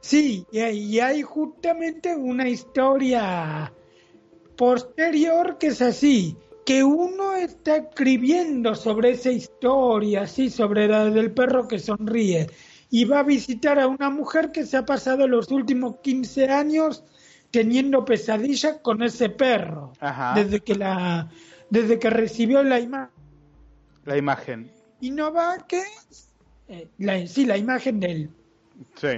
Sí, 0.00 0.46
y 0.50 0.58
hay, 0.60 0.78
y 0.78 1.00
hay 1.00 1.22
justamente 1.22 2.14
una 2.14 2.48
historia 2.48 3.72
posterior 4.56 5.58
que 5.58 5.68
es 5.68 5.80
así, 5.82 6.36
que 6.66 6.84
uno 6.84 7.34
está 7.34 7.76
escribiendo 7.76 8.74
sobre 8.74 9.10
esa 9.10 9.30
historia, 9.30 10.22
así, 10.22 10.50
sobre 10.50 10.88
la 10.88 11.06
del 11.06 11.32
perro 11.32 11.68
que 11.68 11.78
sonríe, 11.78 12.48
y 12.90 13.04
va 13.04 13.20
a 13.20 13.22
visitar 13.24 13.78
a 13.78 13.86
una 13.86 14.10
mujer 14.10 14.50
que 14.52 14.66
se 14.66 14.76
ha 14.76 14.84
pasado 14.84 15.26
los 15.28 15.50
últimos 15.50 15.96
15 16.02 16.48
años 16.48 17.04
teniendo 17.50 18.04
pesadillas 18.04 18.78
con 18.82 19.02
ese 19.02 19.30
perro, 19.30 19.92
Ajá. 20.00 20.34
desde 20.34 20.60
que 20.60 20.74
la 20.74 21.30
desde 21.70 21.98
que 21.98 22.10
recibió 22.10 22.62
la 22.62 22.80
imagen. 22.80 23.10
La 24.04 24.16
imagen. 24.16 24.70
Y 25.00 25.10
no 25.10 25.32
va 25.32 25.58
que 25.66 25.82
eh, 26.68 26.88
la, 26.98 27.26
sí, 27.26 27.44
la 27.44 27.56
imagen 27.56 28.00
del 28.00 28.30
Sí. 28.94 29.08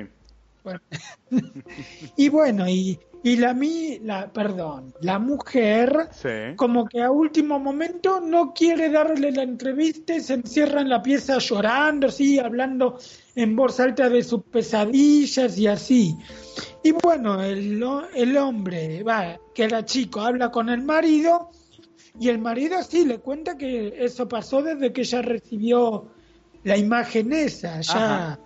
y 2.17 2.29
bueno, 2.29 2.69
y, 2.69 2.99
y 3.23 3.37
la, 3.37 3.55
mi, 3.55 3.99
la, 4.01 4.33
perdón, 4.33 4.95
la 5.01 5.19
mujer, 5.19 6.09
como 6.57 6.87
que 6.87 7.03
a 7.03 7.11
último 7.11 7.59
momento 7.59 8.21
no 8.21 8.53
quiere 8.53 8.91
darle 8.91 9.33
la 9.33 9.43
entrevista 9.43 10.15
y 10.15 10.21
se 10.21 10.35
encierra 10.35 10.81
en 10.81 10.89
la 10.89 11.03
pieza 11.03 11.39
llorando, 11.39 12.11
sí, 12.11 12.39
hablando 12.39 12.99
en 13.35 13.57
voz 13.57 13.81
alta 13.81 14.09
de 14.09 14.23
sus 14.23 14.43
pesadillas 14.45 15.59
y 15.59 15.67
así. 15.67 16.17
Y 16.83 16.93
bueno, 16.93 17.43
el, 17.43 17.83
el 18.15 18.37
hombre, 18.39 19.03
va, 19.03 19.39
que 19.55 19.65
era 19.65 19.85
chico, 19.85 20.21
habla 20.21 20.51
con 20.51 20.69
el 20.71 20.83
marido 20.83 21.51
y 22.19 22.29
el 22.29 22.39
marido 22.39 22.83
sí 22.83 23.05
le 23.05 23.19
cuenta 23.19 23.57
que 23.57 23.95
eso 23.99 24.29
pasó 24.29 24.63
desde 24.63 24.93
que 24.93 25.03
ella 25.03 25.23
recibió 25.23 26.09
la 26.65 26.77
imagen 26.77 27.33
esa, 27.33 27.81
ya. 27.81 28.39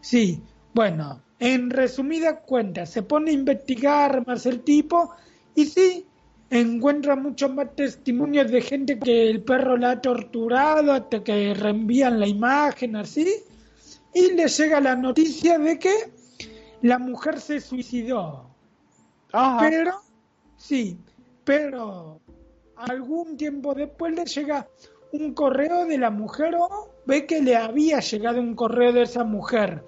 Sí, 0.00 0.40
bueno, 0.72 1.22
en 1.38 1.70
resumida 1.70 2.40
cuenta, 2.40 2.86
se 2.86 3.02
pone 3.02 3.30
a 3.30 3.34
investigar 3.34 4.26
más 4.26 4.46
el 4.46 4.60
tipo 4.60 5.10
y 5.54 5.66
sí, 5.66 6.06
encuentra 6.50 7.16
muchos 7.16 7.52
más 7.52 7.74
testimonios 7.74 8.50
de 8.50 8.62
gente 8.62 8.98
que 8.98 9.28
el 9.28 9.42
perro 9.42 9.76
la 9.76 9.92
ha 9.92 10.00
torturado 10.00 10.92
hasta 10.92 11.24
que 11.24 11.52
reenvían 11.54 12.20
la 12.20 12.28
imagen 12.28 12.96
así 12.96 13.26
y 14.14 14.32
le 14.32 14.46
llega 14.46 14.80
la 14.80 14.94
noticia 14.94 15.58
de 15.58 15.78
que 15.78 16.15
la 16.86 16.98
mujer 16.98 17.40
se 17.40 17.60
suicidó. 17.60 18.50
Pero, 19.60 20.00
sí, 20.56 20.98
pero 21.44 22.20
algún 22.76 23.36
tiempo 23.36 23.74
después 23.74 24.14
le 24.14 24.24
llega 24.24 24.68
un 25.12 25.34
correo 25.34 25.84
de 25.86 25.98
la 25.98 26.10
mujer 26.10 26.54
o 26.58 26.90
ve 27.06 27.26
que 27.26 27.42
le 27.42 27.56
había 27.56 28.00
llegado 28.00 28.40
un 28.40 28.54
correo 28.54 28.92
de 28.92 29.02
esa 29.02 29.24
mujer 29.24 29.84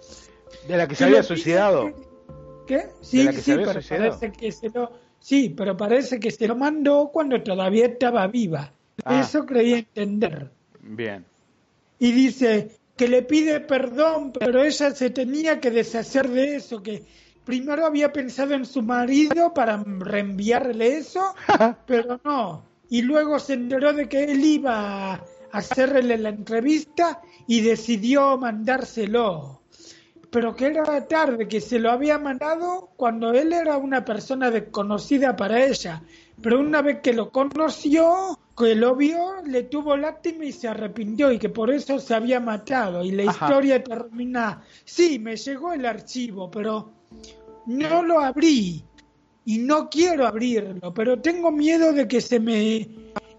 de 0.67 0.77
la 0.77 0.87
que 0.87 0.95
se 0.95 1.05
había 1.05 1.23
suicidado. 1.23 1.93
¿Qué? 2.67 2.89
Sí, 3.01 3.27
sí, 3.33 3.55
pero 3.55 3.81
parece 3.81 4.33
que 4.33 4.53
se 4.53 4.69
lo... 4.71 4.91
Sí, 5.21 5.55
pero 5.57 5.77
parece 5.77 6.21
que 6.21 6.31
se 6.31 6.47
lo 6.47 6.55
mandó 6.55 7.11
cuando 7.13 7.43
todavía 7.43 7.87
estaba 7.87 8.27
viva. 8.27 8.73
Ah. 9.05 9.21
Eso 9.21 9.45
creía 9.47 9.79
entender. 9.79 10.51
Bien. 10.81 11.25
Y 11.99 12.13
dice 12.13 12.78
que 12.99 13.09
le 13.09 13.23
pide 13.23 13.61
perdón, 13.61 14.33
pero 14.33 14.63
ella 14.63 14.91
se 14.91 15.11
tenía 15.11 15.61
que 15.61 15.71
deshacer 15.71 16.29
de 16.29 16.57
eso, 16.57 16.83
que 16.83 17.05
primero 17.45 17.87
había 17.87 18.13
pensado 18.13 18.55
en 18.55 18.67
su 18.67 18.83
marido 18.83 19.55
para 19.55 19.83
reenviarle 19.87 20.99
eso, 20.99 21.35
pero 21.87 22.21
no. 22.25 22.65
Y 22.91 23.03
luego 23.03 23.39
se 23.39 23.55
enteró 23.55 23.93
de 23.93 24.09
que 24.09 24.25
él 24.25 24.45
iba 24.45 25.15
a 25.15 25.25
hacerle 25.53 26.19
la 26.19 26.31
entrevista 26.31 27.23
y 27.47 27.61
decidió 27.61 28.37
mandárselo 28.37 29.59
pero 30.31 30.55
que 30.55 30.67
era 30.67 31.07
tarde, 31.07 31.49
que 31.49 31.61
se 31.61 31.79
lo 31.79 31.91
había 31.91 32.19
mandado 32.19 32.91
cuando 32.97 33.33
él 33.33 33.53
era 33.53 33.77
una 33.77 34.05
persona 34.05 34.51
desconocida 34.51 35.37
para 35.37 35.65
ella. 35.65 36.03
Pero 36.41 36.61
una 36.61 36.83
vez 36.83 37.01
que 37.01 37.13
lo 37.13 37.31
conoció, 37.31 38.39
que 38.57 38.75
lo 38.75 38.95
vio, 38.95 39.43
le 39.45 39.65
tuvo 39.65 39.97
lástima 39.97 40.45
y 40.45 40.53
se 40.53 40.69
arrepintió 40.69 41.33
y 41.33 41.39
que 41.39 41.49
por 41.49 41.71
eso 41.71 41.99
se 41.99 42.15
había 42.15 42.41
matado. 42.41 43.05
Y 43.05 43.11
la 43.11 43.25
historia 43.25 43.83
termina, 43.83 44.63
sí, 44.85 45.19
me 45.19 45.37
llegó 45.37 45.73
el 45.73 45.85
archivo, 45.85 46.51
pero 46.51 46.91
no 47.67 48.03
lo 48.03 48.21
abrí 48.21 48.85
y 49.45 49.59
no 49.59 49.89
quiero 49.89 50.27
abrirlo, 50.27 50.93
pero 50.93 51.21
tengo 51.21 51.51
miedo 51.51 51.93
de 51.93 52.07
que 52.07 52.21
se 52.21 52.39
me 52.39 52.89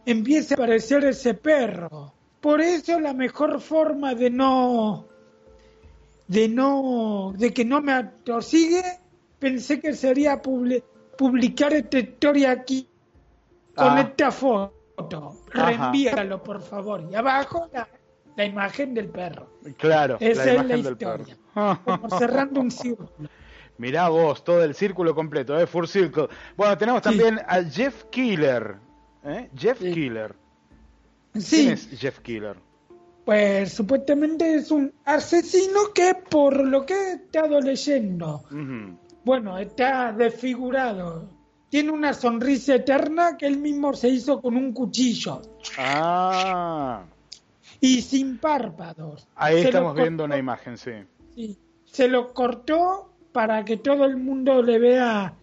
empiece 0.05 0.53
a 0.53 0.57
aparecer 0.57 1.05
ese 1.05 1.35
perro. 1.35 2.13
Por 2.41 2.61
eso 2.61 2.99
la 2.99 3.13
mejor 3.13 3.61
forma 3.61 4.15
de 4.15 4.29
no 4.29 5.05
de 6.27 6.47
no 6.47 7.33
de 7.37 7.53
que 7.53 7.63
no 7.63 7.81
me 7.81 7.91
atosigue, 7.91 8.83
pensé 9.39 9.79
que 9.79 9.93
sería 9.93 10.41
publicar 10.41 11.73
esta 11.73 11.99
historia 11.99 12.51
aquí 12.51 12.88
con 13.79 13.97
ah. 13.97 14.01
esta 14.01 14.31
foto. 14.31 15.43
Reenvíalo, 15.51 16.43
por 16.43 16.61
favor. 16.61 17.07
Y 17.09 17.15
abajo 17.15 17.69
la, 18.35 18.45
imagen 18.45 18.93
del 18.93 19.09
perro. 19.09 19.49
Claro, 19.77 20.17
Esa 20.19 20.45
la 20.45 20.61
es 20.61 20.67
la 20.67 20.77
historia. 20.77 21.37
Como 21.53 22.09
cerrando 22.17 22.61
un 22.61 22.71
círculo. 22.71 23.09
Mirá 23.77 24.09
vos, 24.09 24.43
todo 24.43 24.61
el 24.63 24.75
círculo 24.75 25.15
completo, 25.15 25.57
¿eh? 25.57 25.65
Full 25.65 25.85
Circle. 25.85 26.27
Bueno, 26.57 26.77
tenemos 26.77 27.01
también 27.01 27.39
a 27.47 27.63
Jeff 27.63 28.03
Killer. 28.11 28.75
¿eh? 29.23 29.49
Jeff 29.55 29.79
Killer. 29.79 30.35
Sí. 31.35 31.63
¿Quién 31.63 31.73
es 31.73 31.89
Jeff 31.97 32.19
Killer? 32.19 32.57
Pues 33.23 33.71
supuestamente 33.73 34.55
es 34.55 34.69
un 34.71 34.93
asesino 35.05 35.93
que 35.93 36.13
por 36.13 36.65
lo 36.65 36.85
que 36.85 36.93
he 36.93 37.11
estado 37.13 37.61
leyendo, 37.61 38.43
bueno, 39.23 39.57
está 39.57 40.11
desfigurado. 40.11 41.29
Tiene 41.69 41.91
una 41.91 42.13
sonrisa 42.13 42.75
eterna 42.75 43.37
que 43.37 43.45
él 43.45 43.57
mismo 43.57 43.93
se 43.93 44.09
hizo 44.09 44.41
con 44.41 44.55
un 44.55 44.73
cuchillo. 44.73 45.41
Ah. 45.77 47.03
Y 47.79 48.01
sin 48.01 48.37
párpados. 48.39 49.27
Ahí 49.35 49.61
estamos 49.61 49.95
viendo 49.95 50.25
una 50.25 50.37
imagen, 50.37 50.77
sí. 50.77 50.91
Sí. 51.35 51.57
Se 51.85 52.07
lo 52.07 52.33
cortó 52.33 53.09
para 53.31 53.63
que 53.65 53.77
todo 53.77 54.05
el 54.05 54.17
mundo 54.17 54.61
le 54.61 54.79
vea 54.79 55.33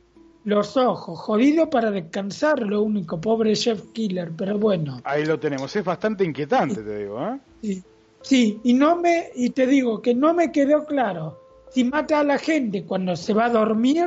los 0.44 0.76
ojos, 0.76 1.18
jodido 1.18 1.68
para 1.68 1.90
descansar, 1.90 2.60
lo 2.60 2.82
único, 2.82 3.20
pobre 3.20 3.56
Jeff 3.56 3.82
Killer, 3.92 4.30
pero 4.36 4.56
bueno. 4.56 5.00
Ahí 5.02 5.24
lo 5.24 5.40
tenemos, 5.40 5.74
es 5.74 5.84
bastante 5.84 6.24
inquietante, 6.24 6.82
te 6.82 6.98
digo, 7.00 7.20
¿eh? 7.20 7.38
Sí, 7.62 7.82
sí, 8.22 8.60
y 8.62 8.72
no 8.72 8.94
me, 8.94 9.30
y 9.34 9.50
te 9.50 9.66
digo 9.66 10.00
que 10.00 10.14
no 10.14 10.34
me 10.34 10.52
quedó 10.52 10.86
claro 10.86 11.36
si 11.70 11.82
mata 11.82 12.20
a 12.20 12.24
la 12.24 12.38
gente 12.38 12.84
cuando 12.84 13.16
se 13.16 13.34
va 13.34 13.46
a 13.46 13.50
dormir 13.50 14.06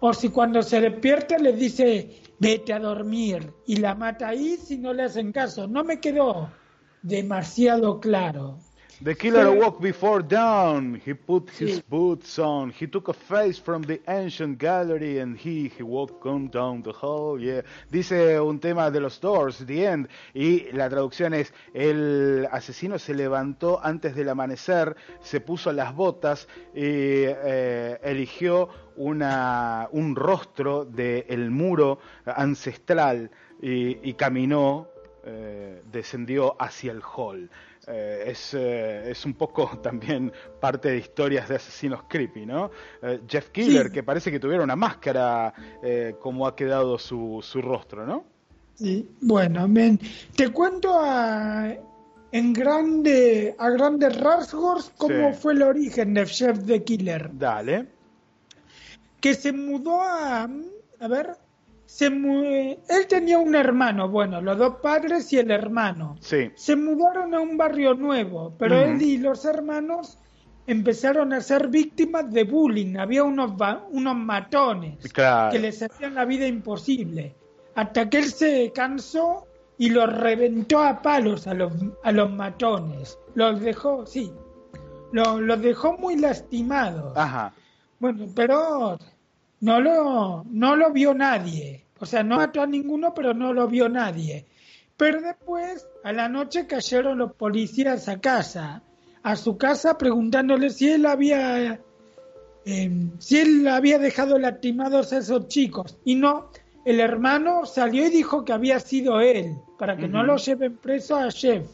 o 0.00 0.12
si 0.12 0.28
cuando 0.28 0.62
se 0.62 0.80
despierta 0.80 1.38
le 1.38 1.52
dice 1.52 2.22
vete 2.38 2.72
a 2.72 2.78
dormir 2.78 3.52
y 3.66 3.76
la 3.76 3.94
mata 3.94 4.28
ahí 4.28 4.56
si 4.56 4.78
no 4.78 4.92
le 4.92 5.04
hacen 5.04 5.32
caso. 5.32 5.66
No 5.66 5.84
me 5.84 6.00
quedó 6.00 6.50
demasiado 7.02 8.00
claro. 8.00 8.58
The 9.00 9.14
killer 9.14 9.52
walked 9.52 9.80
before 9.80 10.22
dawn. 10.22 11.00
He 11.04 11.14
put 11.14 11.50
his 11.50 11.80
boots 11.80 12.36
on. 12.40 12.70
He 12.70 12.88
took 12.88 13.06
a 13.06 13.12
face 13.12 13.56
from 13.56 13.82
the 13.82 14.00
ancient 14.08 14.58
gallery 14.58 15.20
and 15.20 15.36
he, 15.38 15.68
he 15.68 15.84
walked 15.84 16.26
on 16.26 16.48
down 16.48 16.82
the 16.82 16.92
hall. 16.92 17.40
Yeah. 17.40 17.62
Dice 17.92 18.40
un 18.40 18.58
tema 18.58 18.90
de 18.90 18.98
los 18.98 19.20
Doors, 19.20 19.64
The 19.64 19.86
End. 19.86 20.08
Y 20.34 20.66
la 20.72 20.90
traducción 20.90 21.32
es: 21.34 21.52
el 21.72 22.48
asesino 22.50 22.98
se 22.98 23.14
levantó 23.14 23.78
antes 23.80 24.16
del 24.16 24.30
amanecer, 24.30 24.96
se 25.20 25.40
puso 25.40 25.72
las 25.72 25.94
botas 25.94 26.48
y 26.74 26.82
eh, 26.82 28.00
eligió 28.02 28.68
una, 28.96 29.88
un 29.92 30.16
rostro 30.16 30.84
del 30.84 31.52
muro 31.52 32.00
ancestral 32.26 33.30
y, 33.62 34.10
y 34.10 34.14
caminó, 34.14 34.88
eh, 35.24 35.82
descendió 35.92 36.56
hacia 36.60 36.90
el 36.90 37.02
hall. 37.02 37.48
Eh, 37.90 38.24
es, 38.26 38.52
eh, 38.52 39.10
es, 39.10 39.24
un 39.24 39.34
poco 39.34 39.66
también 39.82 40.32
parte 40.60 40.90
de 40.90 40.98
historias 40.98 41.48
de 41.48 41.56
asesinos 41.56 42.02
creepy, 42.08 42.44
¿no? 42.44 42.70
Eh, 43.02 43.20
Jeff 43.26 43.48
Killer, 43.50 43.90
que 43.90 44.02
parece 44.02 44.30
que 44.30 44.38
tuviera 44.38 44.62
una 44.62 44.76
máscara 44.76 45.54
como 46.20 46.46
ha 46.46 46.54
quedado 46.54 46.98
su, 46.98 47.40
su 47.42 47.62
rostro, 47.62 48.06
¿no? 48.06 48.24
Sí, 48.74 49.08
bueno, 49.20 49.66
te 50.36 50.50
cuento 50.50 51.00
a, 51.00 51.74
en 52.30 52.52
grande, 52.52 53.56
a 53.58 53.70
grandes 53.70 54.20
rasgos 54.20 54.92
cómo 54.96 55.32
fue 55.32 55.54
el 55.54 55.62
origen 55.62 56.14
de 56.14 56.26
Jeff 56.26 56.64
the 56.64 56.84
Killer. 56.84 57.30
Dale. 57.32 57.88
Que 59.20 59.34
se 59.34 59.52
mudó 59.52 60.00
a, 60.00 60.48
a 61.00 61.08
ver, 61.08 61.36
se 61.88 62.06
él 62.06 63.06
tenía 63.08 63.38
un 63.38 63.54
hermano, 63.54 64.10
bueno, 64.10 64.42
los 64.42 64.58
dos 64.58 64.76
padres 64.82 65.32
y 65.32 65.38
el 65.38 65.50
hermano. 65.50 66.16
Sí. 66.20 66.50
Se 66.54 66.76
mudaron 66.76 67.34
a 67.34 67.40
un 67.40 67.56
barrio 67.56 67.94
nuevo, 67.94 68.54
pero 68.58 68.78
él 68.78 69.00
y 69.00 69.16
los 69.16 69.46
hermanos 69.46 70.18
empezaron 70.66 71.32
a 71.32 71.40
ser 71.40 71.68
víctimas 71.68 72.30
de 72.30 72.44
bullying. 72.44 72.98
Había 72.98 73.24
unos, 73.24 73.52
unos 73.90 74.16
matones 74.16 74.98
que 75.50 75.58
les 75.58 75.82
hacían 75.82 76.14
la 76.14 76.26
vida 76.26 76.46
imposible. 76.46 77.34
Hasta 77.74 78.10
que 78.10 78.18
él 78.18 78.26
se 78.26 78.70
cansó 78.74 79.46
y 79.78 79.88
los 79.88 80.14
reventó 80.14 80.82
a 80.82 81.00
palos 81.00 81.46
a 81.46 81.54
los, 81.54 81.72
a 82.04 82.12
los 82.12 82.30
matones. 82.30 83.18
Los 83.34 83.62
dejó, 83.62 84.04
sí, 84.04 84.30
los, 85.10 85.40
los 85.40 85.62
dejó 85.62 85.96
muy 85.96 86.16
lastimados. 86.16 87.16
Ajá. 87.16 87.54
Bueno, 87.98 88.26
pero 88.34 88.98
no 89.60 89.80
lo, 89.80 90.44
no 90.50 90.76
lo 90.76 90.92
vio 90.92 91.14
nadie. 91.14 91.84
O 92.00 92.06
sea, 92.06 92.22
no 92.22 92.36
mató 92.36 92.62
a 92.62 92.66
ninguno, 92.66 93.12
pero 93.14 93.34
no 93.34 93.52
lo 93.52 93.66
vio 93.66 93.88
nadie. 93.88 94.46
Pero 94.96 95.20
después, 95.20 95.86
a 96.04 96.12
la 96.12 96.28
noche 96.28 96.66
cayeron 96.66 97.18
los 97.18 97.32
policías 97.32 98.08
a 98.08 98.20
casa, 98.20 98.82
a 99.22 99.36
su 99.36 99.56
casa, 99.56 99.98
preguntándole 99.98 100.70
si 100.70 100.90
él 100.90 101.06
había, 101.06 101.80
em, 102.64 103.10
si 103.18 103.38
él 103.38 103.66
había 103.68 103.98
dejado 103.98 104.38
lastimados 104.38 105.12
a 105.12 105.18
esos 105.18 105.48
chicos. 105.48 105.96
Y 106.04 106.14
no, 106.14 106.50
el 106.84 107.00
hermano 107.00 107.66
salió 107.66 108.06
y 108.06 108.10
dijo 108.10 108.44
que 108.44 108.52
había 108.52 108.80
sido 108.80 109.20
él, 109.20 109.56
para 109.78 109.96
que 109.96 110.08
no 110.08 110.22
lo 110.22 110.36
lleven 110.36 110.76
preso 110.76 111.16
a 111.16 111.30
Jeff. 111.30 111.66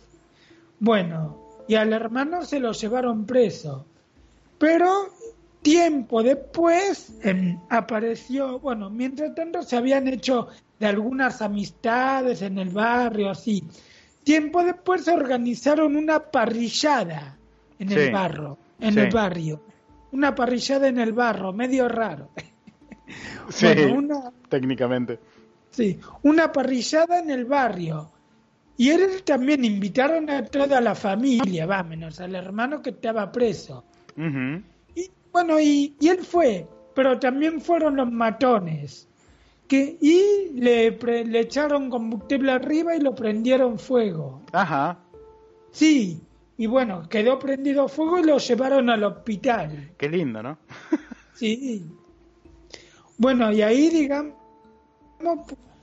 Bueno, 0.80 1.38
y 1.68 1.76
al 1.76 1.92
hermano 1.92 2.44
se 2.44 2.60
lo 2.60 2.72
llevaron 2.72 3.24
preso. 3.24 3.86
Pero 4.58 5.08
tiempo 5.64 6.22
después 6.22 7.12
em, 7.22 7.58
apareció, 7.70 8.60
bueno, 8.60 8.90
mientras 8.90 9.34
tanto 9.34 9.62
se 9.62 9.76
habían 9.76 10.06
hecho 10.06 10.48
de 10.78 10.86
algunas 10.86 11.40
amistades 11.40 12.42
en 12.42 12.58
el 12.58 12.68
barrio, 12.68 13.30
así. 13.30 13.64
Tiempo 14.22 14.62
después 14.62 15.04
se 15.04 15.12
organizaron 15.12 15.96
una 15.96 16.20
parrillada 16.20 17.36
en 17.78 17.90
el 17.90 18.06
Sí. 18.06 18.10
barro, 18.12 18.58
en 18.78 18.92
Sí. 18.94 19.00
el 19.00 19.10
barrio. 19.12 19.62
Una 20.12 20.34
parrillada 20.34 20.86
en 20.86 20.98
el 20.98 21.12
barro, 21.12 21.52
medio 21.52 21.88
raro. 21.88 22.28
Sí, 23.48 23.66
Bueno, 23.66 23.94
una, 23.98 24.32
técnicamente. 24.48 25.18
sí, 25.70 25.98
una 26.22 26.50
parrillada 26.52 27.18
en 27.18 27.30
el 27.30 27.44
barrio. 27.46 28.10
Y 28.76 28.90
él 28.90 29.22
también 29.24 29.64
invitaron 29.64 30.28
a 30.30 30.44
toda 30.44 30.80
la 30.80 30.94
familia, 30.94 31.64
va, 31.66 31.82
menos 31.82 32.18
al 32.20 32.34
hermano 32.34 32.82
que 32.82 32.90
estaba 32.90 33.30
preso. 33.30 33.84
Bueno, 35.34 35.60
y, 35.60 35.94
y 36.00 36.08
él 36.08 36.20
fue, 36.24 36.66
pero 36.94 37.18
también 37.18 37.60
fueron 37.60 37.96
los 37.96 38.10
matones. 38.10 39.06
Que, 39.68 39.98
y 40.00 40.50
le, 40.60 40.92
pre- 40.92 41.24
le 41.24 41.40
echaron 41.40 41.90
combustible 41.90 42.52
arriba 42.52 42.94
y 42.96 43.00
lo 43.00 43.14
prendieron 43.14 43.78
fuego. 43.78 44.40
Ajá, 44.52 44.98
Sí, 45.72 46.20
y 46.56 46.66
bueno, 46.66 47.08
quedó 47.08 47.36
prendido 47.40 47.88
fuego 47.88 48.20
y 48.20 48.22
lo 48.22 48.38
llevaron 48.38 48.88
al 48.88 49.02
hospital. 49.04 49.90
qué 49.98 50.08
lindo, 50.08 50.42
¿no? 50.42 50.56
Sí. 51.34 51.84
Bueno, 53.18 53.50
y 53.52 53.60
ahí, 53.62 53.88
digamos, 53.88 54.34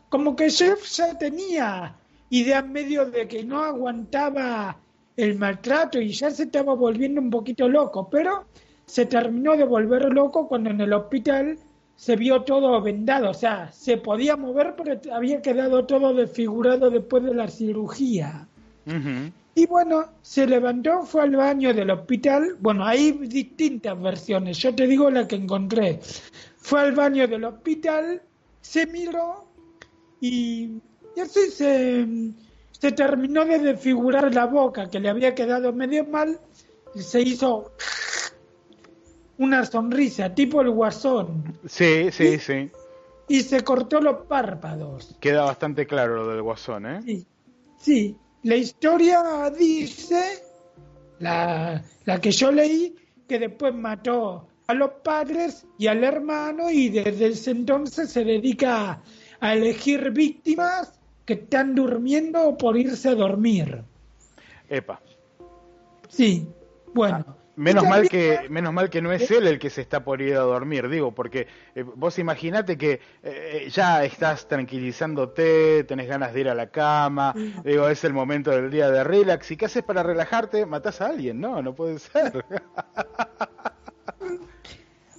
como 0.09 0.35
que 0.35 0.49
Jeff 0.49 0.83
ya 0.91 1.17
tenía 1.17 1.95
idea 2.29 2.59
en 2.59 2.71
medio 2.71 3.05
de 3.05 3.27
que 3.27 3.43
no 3.43 3.61
aguantaba 3.63 4.77
el 5.17 5.37
maltrato 5.37 5.99
y 5.99 6.13
ya 6.13 6.31
se 6.31 6.43
estaba 6.43 6.73
volviendo 6.73 7.19
un 7.19 7.29
poquito 7.29 7.67
loco, 7.67 8.09
pero 8.09 8.45
se 8.85 9.05
terminó 9.05 9.55
de 9.55 9.63
volver 9.63 10.11
loco 10.13 10.47
cuando 10.47 10.69
en 10.69 10.81
el 10.81 10.93
hospital 10.93 11.57
se 11.95 12.15
vio 12.15 12.41
todo 12.41 12.81
vendado, 12.81 13.29
o 13.29 13.33
sea, 13.33 13.71
se 13.71 13.97
podía 13.97 14.35
mover, 14.35 14.75
pero 14.75 14.99
había 15.13 15.41
quedado 15.41 15.85
todo 15.85 16.13
desfigurado 16.13 16.89
después 16.89 17.23
de 17.23 17.35
la 17.35 17.47
cirugía. 17.47 18.47
Y 19.53 19.65
bueno, 19.67 20.05
se 20.21 20.47
levantó, 20.47 21.03
fue 21.03 21.21
al 21.21 21.35
baño 21.35 21.73
del 21.73 21.91
hospital. 21.91 22.55
Bueno, 22.59 22.85
hay 22.85 23.11
distintas 23.11 24.01
versiones. 24.01 24.57
Yo 24.57 24.73
te 24.73 24.87
digo 24.87 25.11
la 25.11 25.27
que 25.27 25.35
encontré. 25.35 25.99
Fue 26.57 26.81
al 26.81 26.93
baño 26.93 27.27
del 27.27 27.43
hospital, 27.43 28.21
se 28.61 28.87
miró 28.87 29.45
y, 30.19 30.81
y 31.15 31.19
así 31.19 31.51
se, 31.51 32.07
se 32.71 32.91
terminó 32.93 33.45
de 33.45 33.59
desfigurar 33.59 34.33
la 34.33 34.45
boca, 34.45 34.89
que 34.89 34.99
le 34.99 35.09
había 35.09 35.35
quedado 35.35 35.71
medio 35.73 36.05
mal. 36.05 36.39
Y 36.95 37.01
se 37.01 37.21
hizo 37.21 37.73
una 39.41 39.65
sonrisa, 39.65 40.35
tipo 40.35 40.61
el 40.61 40.69
guasón. 40.69 41.57
Sí, 41.65 42.11
sí, 42.11 42.37
sí. 42.37 42.69
Y 43.27 43.41
se 43.41 43.63
cortó 43.63 43.99
los 43.99 44.27
párpados. 44.27 45.15
Queda 45.19 45.45
bastante 45.45 45.87
claro 45.87 46.17
lo 46.17 46.27
del 46.27 46.43
guasón, 46.43 46.85
¿eh? 46.85 47.01
Sí, 47.03 47.25
sí. 47.77 48.15
La 48.43 48.55
historia 48.55 49.51
dice, 49.57 50.43
la, 51.19 51.83
la 52.05 52.21
que 52.21 52.31
yo 52.31 52.51
leí, 52.51 52.95
que 53.27 53.39
después 53.39 53.73
mató 53.73 54.47
a 54.67 54.73
los 54.75 54.91
padres 55.03 55.65
y 55.79 55.87
al 55.87 56.03
hermano 56.03 56.69
y 56.69 56.89
desde 56.89 57.27
ese 57.27 57.51
entonces 57.51 58.11
se 58.11 58.23
dedica 58.23 58.91
a, 58.91 59.03
a 59.39 59.53
elegir 59.53 60.11
víctimas 60.11 60.99
que 61.25 61.33
están 61.33 61.73
durmiendo 61.73 62.43
o 62.43 62.57
por 62.57 62.77
irse 62.77 63.09
a 63.09 63.15
dormir. 63.15 63.83
Epa. 64.69 65.01
Sí, 66.09 66.47
bueno. 66.93 67.40
Menos 67.57 67.83
mal 67.85 68.07
que 68.09 68.47
menos 68.49 68.73
mal 68.73 68.89
que 68.89 69.01
no 69.01 69.11
es 69.11 69.29
él 69.29 69.45
el 69.45 69.59
que 69.59 69.69
se 69.69 69.81
está 69.81 70.03
por 70.03 70.21
ir 70.21 70.35
a 70.35 70.39
dormir, 70.39 70.87
digo, 70.89 71.11
porque 71.13 71.47
eh, 71.75 71.83
vos 71.83 72.17
imaginate 72.17 72.77
que 72.77 73.01
eh, 73.23 73.67
ya 73.69 74.03
estás 74.05 74.47
tranquilizándote, 74.47 75.83
tenés 75.83 76.07
ganas 76.07 76.33
de 76.33 76.39
ir 76.41 76.49
a 76.49 76.55
la 76.55 76.67
cama, 76.67 77.33
digo, 77.63 77.87
es 77.89 78.03
el 78.05 78.13
momento 78.13 78.51
del 78.51 78.71
día 78.71 78.89
de 78.89 79.03
relax, 79.03 79.51
¿y 79.51 79.57
qué 79.57 79.65
haces 79.65 79.83
para 79.83 80.01
relajarte? 80.01 80.65
Matás 80.65 81.01
a 81.01 81.07
alguien, 81.07 81.39
no, 81.41 81.61
no 81.61 81.75
puede 81.75 81.99
ser. 81.99 82.45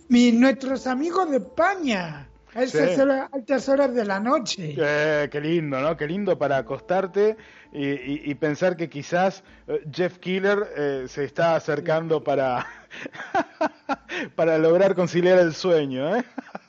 Mi- 0.08 0.32
nuestros 0.32 0.86
amigos 0.86 1.30
de 1.30 1.36
España, 1.38 2.28
a 2.54 2.62
esas 2.62 2.94
Sí. 2.94 3.00
altas 3.32 3.68
horas 3.68 3.94
de 3.94 4.04
la 4.04 4.20
noche. 4.20 4.74
Eh, 4.78 5.28
qué 5.30 5.40
lindo, 5.40 5.80
¿no? 5.80 5.96
Qué 5.96 6.06
lindo 6.06 6.38
para 6.38 6.58
acostarte 6.58 7.36
y, 7.72 7.86
y- 7.88 8.22
y 8.26 8.34
pensar 8.34 8.76
que 8.76 8.88
quizás 8.90 9.42
eh, 9.68 9.82
Jeff 9.90 10.18
Killer 10.18 10.58
eh, 10.76 11.04
se 11.08 11.24
está 11.24 11.56
acercando 11.56 12.22
para 12.22 12.66
para 14.36 14.58
lograr 14.58 14.94
conciliar 14.94 15.38
el 15.38 15.54
sueño, 15.54 16.16
¿eh? 16.16 16.24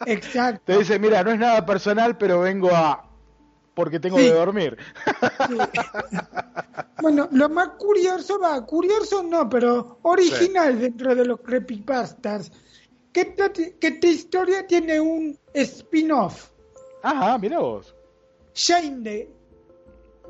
Exacto. 0.06 0.62
Te 0.66 0.78
dice, 0.78 1.00
mira, 1.00 1.24
no 1.24 1.32
es 1.32 1.40
nada 1.40 1.66
personal, 1.66 2.18
pero 2.18 2.40
vengo 2.42 2.70
a... 2.74 3.06
porque 3.74 4.00
tengo 4.00 4.18
Sí. 4.18 4.26
que 4.26 4.32
dormir. 4.34 4.78
Sí. 5.50 5.58
Bueno, 7.02 7.28
lo 7.34 7.50
más 7.50 7.70
curioso 7.78 8.40
va, 8.40 8.66
curioso 8.66 9.24
no, 9.24 9.50
pero 9.50 10.00
original 10.04 10.80
dentro 10.80 11.14
de 11.14 11.26
los 11.26 11.42
creepypastas, 11.42 12.50
que 13.14 13.34
que 13.80 13.88
esta 13.88 14.08
historia 14.08 14.66
tiene 14.68 15.00
un 15.00 15.38
spin-off, 15.54 16.50
Ajá, 17.04 17.38
mira 17.38 17.60
vos. 17.60 17.94
Shane 18.56 19.02
de, 19.04 19.30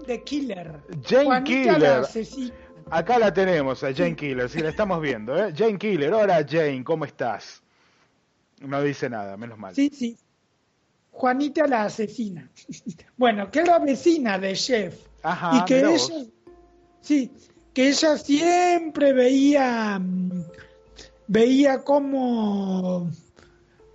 de 0.07 0.23
Killer. 0.23 0.79
Jane 1.03 1.25
Juanita 1.25 1.71
la 1.71 1.75
Killer. 1.77 1.91
asesina. 1.99 2.53
Acá 2.89 3.17
la 3.19 3.33
tenemos 3.33 3.83
a 3.83 3.93
Jane 3.93 4.15
Killer, 4.15 4.49
sí, 4.49 4.59
la 4.59 4.69
estamos 4.69 5.01
viendo, 5.01 5.35
¿eh? 5.37 5.53
Jane 5.55 5.77
Killer, 5.77 6.13
hola 6.13 6.45
Jane, 6.47 6.83
¿cómo 6.83 7.05
estás? 7.05 7.61
No 8.59 8.81
dice 8.81 9.09
nada, 9.09 9.37
menos 9.37 9.57
mal. 9.57 9.73
Sí, 9.75 9.89
sí. 9.93 10.17
Juanita 11.11 11.67
la 11.67 11.83
asesina. 11.85 12.49
Bueno, 13.17 13.49
que 13.51 13.59
era 13.59 13.77
vecina 13.79 14.37
de 14.39 14.53
Chef. 14.53 14.95
Ajá, 15.21 15.59
y 15.59 15.65
que 15.65 15.79
ella, 15.79 15.89
vos. 15.89 16.11
sí, 17.01 17.31
que 17.73 17.89
ella 17.89 18.17
siempre 18.17 19.13
veía, 19.13 19.97
mm, 19.99 20.43
veía 21.27 21.83
cómo, 21.83 23.09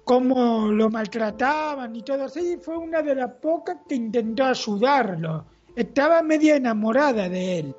cómo 0.05 0.68
lo 0.68 0.91
maltrataban 0.91 1.95
y 1.97 2.03
todo 2.03 2.24
así. 2.24 2.59
Fue 2.61 2.76
una 2.79 3.03
de 3.03 3.14
las 3.14 3.33
pocas 3.35 3.79
que 3.89 3.95
intentó 3.95 4.45
ayudarlo. 4.45 5.47
Estaba 5.76 6.22
media 6.22 6.57
enamorada 6.57 7.29
de 7.29 7.59
él. 7.61 7.76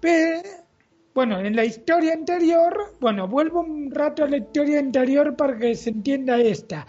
Pero, 0.00 0.48
bueno, 1.14 1.38
en 1.40 1.54
la 1.56 1.64
historia 1.64 2.12
anterior, 2.12 2.94
bueno, 3.00 3.28
vuelvo 3.28 3.60
un 3.60 3.90
rato 3.90 4.24
a 4.24 4.28
la 4.28 4.38
historia 4.38 4.78
anterior 4.78 5.36
para 5.36 5.58
que 5.58 5.74
se 5.74 5.90
entienda 5.90 6.38
esta. 6.38 6.86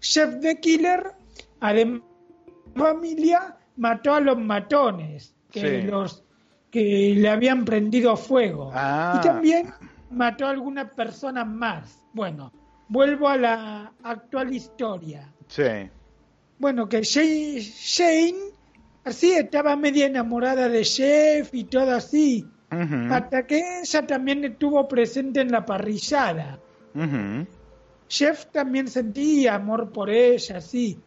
Chef 0.00 0.34
de 0.36 0.58
Killer, 0.60 1.12
además 1.60 2.02
de 2.74 2.80
familia, 2.80 3.56
mató 3.76 4.14
a 4.14 4.20
los 4.20 4.38
matones 4.38 5.34
que 5.50 5.82
Sí. 5.82 5.86
los 5.86 6.24
que 6.70 7.14
le 7.16 7.28
habían 7.28 7.64
prendido 7.64 8.16
fuego. 8.16 8.70
Ah. 8.74 9.18
Y 9.18 9.26
también 9.26 9.72
mató 10.10 10.46
a 10.46 10.50
algunas 10.50 10.90
personas 10.92 11.46
más. 11.46 12.04
Bueno, 12.12 12.52
vuelvo 12.88 13.28
a 13.28 13.36
la 13.36 13.92
actual 14.02 14.52
historia. 14.52 15.32
Sí. 15.48 15.90
Bueno, 16.58 16.88
que 16.88 17.02
Shane, 17.02 18.34
así 19.04 19.32
estaba 19.32 19.76
media 19.76 20.06
enamorada 20.06 20.68
de 20.68 20.82
Chef 20.82 21.52
y 21.52 21.64
todo 21.64 21.94
así. 21.94 22.46
Hasta 22.70 23.46
que 23.46 23.80
ella 23.82 24.06
también 24.06 24.44
estuvo 24.44 24.86
presente 24.88 25.40
en 25.40 25.50
la 25.50 25.64
parrillada. 25.64 26.58
ujú. 26.94 27.46
Chef 28.08 28.46
también 28.46 28.88
sentía 28.88 29.54
amor 29.54 29.90
por 29.90 30.08
ella, 30.10 30.60
sí. 30.60 30.98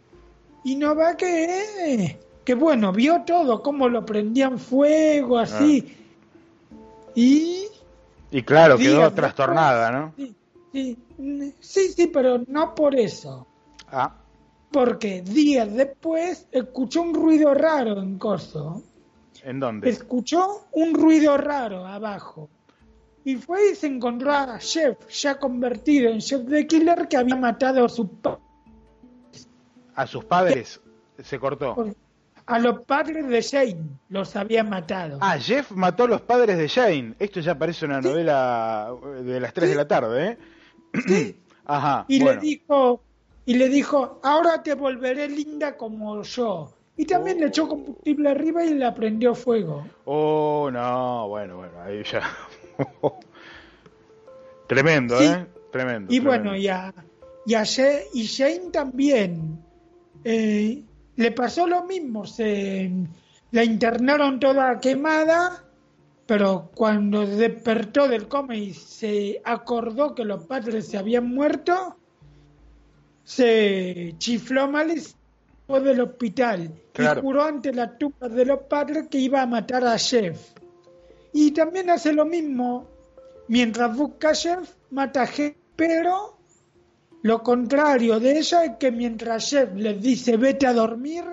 Y 0.63 0.75
no 0.75 0.95
va 0.95 1.17
que, 1.17 2.19
que 2.45 2.53
bueno, 2.53 2.91
vio 2.91 3.23
todo, 3.25 3.63
cómo 3.63 3.89
lo 3.89 4.05
prendían 4.05 4.59
fuego, 4.59 5.39
así. 5.39 5.97
Y... 7.15 7.65
Y 8.31 8.43
claro, 8.43 8.77
quedó 8.77 9.11
trastornada, 9.11 9.91
¿no? 9.91 10.13
Sí, 10.71 10.97
sí, 11.59 11.89
sí, 11.89 12.07
pero 12.07 12.41
no 12.47 12.73
por 12.73 12.95
eso. 12.95 13.45
Ah, 13.91 14.15
Porque 14.71 15.21
días 15.21 15.73
después 15.73 16.47
escuchó 16.51 17.01
un 17.01 17.13
ruido 17.13 17.53
raro 17.53 18.01
en 18.01 18.17
Coso. 18.17 18.81
¿en 19.43 19.59
dónde? 19.59 19.89
Escuchó 19.89 20.67
un 20.71 20.93
ruido 20.93 21.35
raro 21.37 21.85
abajo. 21.85 22.49
Y 23.25 23.35
fue 23.35 23.71
y 23.71 23.75
se 23.75 23.87
encontró 23.87 24.31
a 24.31 24.57
Chef, 24.59 24.97
ya 25.09 25.37
convertido 25.37 26.09
en 26.09 26.19
Chef 26.19 26.41
de 26.43 26.65
Killer, 26.65 27.07
que 27.07 27.17
había 27.17 27.35
matado 27.35 27.83
a 27.85 27.89
su 27.89 28.07
pa- 28.07 28.39
A 29.95 30.07
sus 30.07 30.23
padres 30.23 30.79
se 31.21 31.37
cortó. 31.39 31.75
A 32.45 32.59
los 32.59 32.81
padres 32.85 33.27
de 33.27 33.41
Shane, 33.41 33.99
los 34.09 34.35
había 34.35 34.63
matado. 34.63 35.17
Ah, 35.21 35.37
Jeff 35.39 35.71
mató 35.71 36.03
a 36.03 36.07
los 36.07 36.21
padres 36.21 36.57
de 36.57 36.67
Jane. 36.69 37.13
Esto 37.19 37.39
ya 37.39 37.57
parece 37.57 37.85
una 37.85 38.01
novela 38.01 38.93
de 39.23 39.39
las 39.39 39.53
3 39.53 39.69
de 39.69 39.75
la 39.75 39.87
tarde, 39.87 40.37
¿eh? 40.93 41.35
Ajá, 41.65 42.05
y 42.07 42.21
bueno. 42.21 42.41
le 42.41 42.47
dijo, 42.47 43.01
y 43.45 43.53
le 43.55 43.69
dijo, 43.69 44.19
ahora 44.23 44.61
te 44.63 44.73
volveré 44.73 45.29
linda 45.29 45.77
como 45.77 46.21
yo. 46.23 46.73
Y 46.97 47.05
también 47.05 47.39
le 47.39 47.47
echó 47.47 47.67
combustible 47.67 48.29
arriba 48.29 48.63
y 48.65 48.73
le 48.73 48.91
prendió 48.91 49.33
fuego. 49.33 49.87
Oh, 50.05 50.69
no, 50.71 51.27
bueno, 51.29 51.57
bueno, 51.57 51.81
ahí 51.81 52.03
ya. 52.03 52.21
Tremendo, 54.67 55.17
Sí. 55.19 55.25
¿eh? 55.25 55.45
Tremendo. 55.71 56.13
Y 56.13 56.19
tremendo. 56.19 56.23
bueno, 56.49 56.55
y 56.55 56.67
a, 56.67 56.93
y 57.45 57.53
a 57.55 57.63
She- 57.63 58.07
y 58.13 58.23
Shane 58.23 58.71
también. 58.71 59.63
eh, 60.23 60.83
le 61.15 61.31
pasó 61.31 61.67
lo 61.67 61.83
mismo, 61.83 62.25
se 62.25 62.91
la 63.51 63.63
internaron 63.63 64.39
toda 64.39 64.79
quemada, 64.79 65.63
pero 66.25 66.71
cuando 66.73 67.25
despertó 67.25 68.07
del 68.07 68.27
coma 68.27 68.55
y 68.55 68.73
se 68.73 69.41
acordó 69.43 70.15
que 70.15 70.23
los 70.23 70.45
padres 70.45 70.87
se 70.87 70.97
habían 70.97 71.27
muerto, 71.27 71.97
se 73.23 74.15
chifló 74.17 74.69
mal 74.69 74.91
y 74.91 74.99
se 74.99 75.15
fue 75.67 75.81
del 75.81 76.01
hospital. 76.01 76.71
Claro. 76.93 77.19
Y 77.19 77.23
juró 77.23 77.43
ante 77.43 77.73
las 77.73 77.97
tumbas 77.97 78.31
de 78.33 78.45
los 78.45 78.61
padres 78.61 79.07
que 79.09 79.17
iba 79.17 79.41
a 79.41 79.45
matar 79.45 79.85
a 79.85 79.97
Jeff. 79.97 80.53
Y 81.33 81.51
también 81.51 81.89
hace 81.89 82.13
lo 82.13 82.25
mismo 82.25 82.87
mientras 83.47 83.95
busca 83.95 84.29
a 84.29 84.35
Jeff, 84.35 84.69
mata 84.89 85.23
a 85.23 85.27
Jeff, 85.27 85.55
pero 85.75 86.37
lo 87.23 87.43
contrario 87.43 88.19
de 88.19 88.39
ella 88.39 88.65
es 88.65 88.71
que 88.79 88.91
mientras 88.91 89.49
Jeff 89.49 89.69
les 89.75 90.01
dice 90.01 90.37
vete 90.37 90.67
a 90.67 90.73
dormir, 90.73 91.23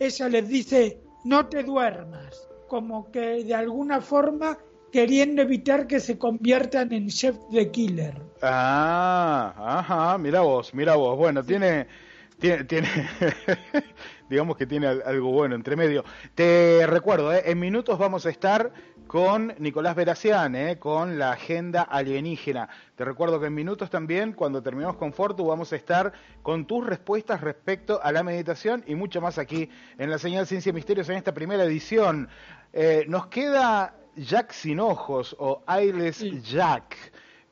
ella 0.00 0.28
les 0.28 0.48
dice 0.48 1.00
no 1.24 1.46
te 1.46 1.62
duermas, 1.62 2.48
como 2.68 3.10
que 3.10 3.44
de 3.44 3.54
alguna 3.54 4.00
forma 4.00 4.56
queriendo 4.90 5.42
evitar 5.42 5.86
que 5.86 6.00
se 6.00 6.16
conviertan 6.18 6.92
en 6.92 7.10
Jeff 7.10 7.36
the 7.52 7.70
Killer. 7.70 8.14
Ah, 8.40 9.54
ajá, 9.78 10.16
mira 10.18 10.40
vos, 10.40 10.72
mira 10.72 10.94
vos. 10.96 11.16
Bueno, 11.18 11.42
tiene, 11.44 11.86
tiene, 12.38 12.64
tiene 12.64 12.88
digamos 14.30 14.56
que 14.56 14.66
tiene 14.66 14.86
al- 14.86 15.02
algo 15.04 15.30
bueno 15.32 15.54
entre 15.54 15.76
medio. 15.76 16.04
Te 16.34 16.86
recuerdo, 16.86 17.32
¿eh? 17.34 17.42
en 17.46 17.58
minutos 17.58 17.98
vamos 17.98 18.24
a 18.26 18.30
estar 18.30 18.72
con 19.08 19.54
Nicolás 19.58 19.96
Veracián, 19.96 20.54
¿eh? 20.54 20.78
con 20.78 21.18
la 21.18 21.32
agenda 21.32 21.82
alienígena. 21.82 22.68
Te 22.94 23.06
recuerdo 23.06 23.40
que 23.40 23.46
en 23.46 23.54
minutos 23.54 23.88
también, 23.88 24.34
cuando 24.34 24.62
terminemos 24.62 24.96
con 24.96 25.14
Fortu, 25.14 25.46
vamos 25.46 25.72
a 25.72 25.76
estar 25.76 26.12
con 26.42 26.66
tus 26.66 26.86
respuestas 26.86 27.40
respecto 27.40 28.00
a 28.02 28.12
la 28.12 28.22
meditación 28.22 28.84
y 28.86 28.94
mucho 28.94 29.22
más 29.22 29.38
aquí 29.38 29.70
en 29.96 30.10
la 30.10 30.18
señal 30.18 30.46
Ciencia 30.46 30.70
y 30.70 30.74
Misterios 30.74 31.08
en 31.08 31.16
esta 31.16 31.32
primera 31.32 31.64
edición. 31.64 32.28
Eh, 32.74 33.06
nos 33.08 33.28
queda 33.28 33.94
Jack 34.14 34.52
sin 34.52 34.78
ojos 34.78 35.34
o 35.38 35.62
Sí. 36.12 36.42
Jack. 36.42 36.94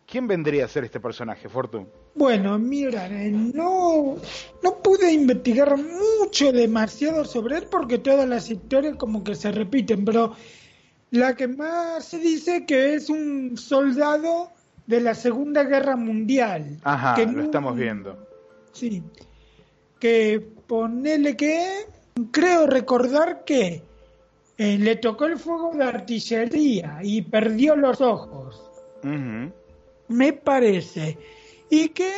¿Quién 0.06 0.28
vendría 0.28 0.66
a 0.66 0.68
ser 0.68 0.84
este 0.84 1.00
personaje, 1.00 1.48
Fortu? 1.48 1.86
Bueno, 2.14 2.58
mira, 2.58 3.06
eh, 3.08 3.30
no, 3.30 4.16
no 4.62 4.76
pude 4.82 5.10
investigar 5.10 5.74
mucho, 5.76 6.52
demasiado 6.52 7.24
sobre 7.24 7.56
él 7.58 7.64
porque 7.70 7.96
todas 7.98 8.28
las 8.28 8.50
historias 8.50 8.96
como 8.96 9.24
que 9.24 9.34
se 9.34 9.50
repiten, 9.52 10.04
pero 10.04 10.34
la 11.10 11.34
que 11.34 11.48
más 11.48 12.04
se 12.04 12.18
dice 12.18 12.66
que 12.66 12.94
es 12.94 13.08
un 13.08 13.56
soldado 13.56 14.50
de 14.86 15.00
la 15.00 15.14
Segunda 15.14 15.64
Guerra 15.64 15.96
Mundial. 15.96 16.78
Ajá, 16.84 17.14
que 17.14 17.26
lo 17.26 17.32
no- 17.32 17.42
estamos 17.42 17.76
viendo. 17.76 18.26
Sí, 18.72 19.02
que 19.98 20.40
ponele 20.66 21.36
que 21.36 21.86
creo 22.30 22.66
recordar 22.66 23.44
que 23.44 23.82
eh, 24.58 24.78
le 24.78 24.96
tocó 24.96 25.26
el 25.26 25.38
fuego 25.38 25.72
de 25.74 25.84
artillería 25.84 26.98
y 27.02 27.22
perdió 27.22 27.76
los 27.76 28.00
ojos 28.00 28.62
me 30.08 30.32
parece. 30.32 31.16
Y 31.70 31.90
que 31.90 32.10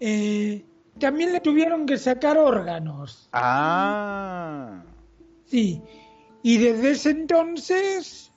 eh, 0.00 0.64
también 0.98 1.32
le 1.32 1.40
tuvieron 1.40 1.86
que 1.86 1.96
sacar 1.98 2.36
órganos. 2.36 3.28
Ah, 3.32 4.82
Sí. 5.46 5.80
Y 6.44 6.58
desde 6.58 6.90
ese 6.90 7.08
entonces, 7.08 8.30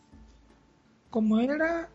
¿cómo 1.09 1.41
era? 1.41 1.89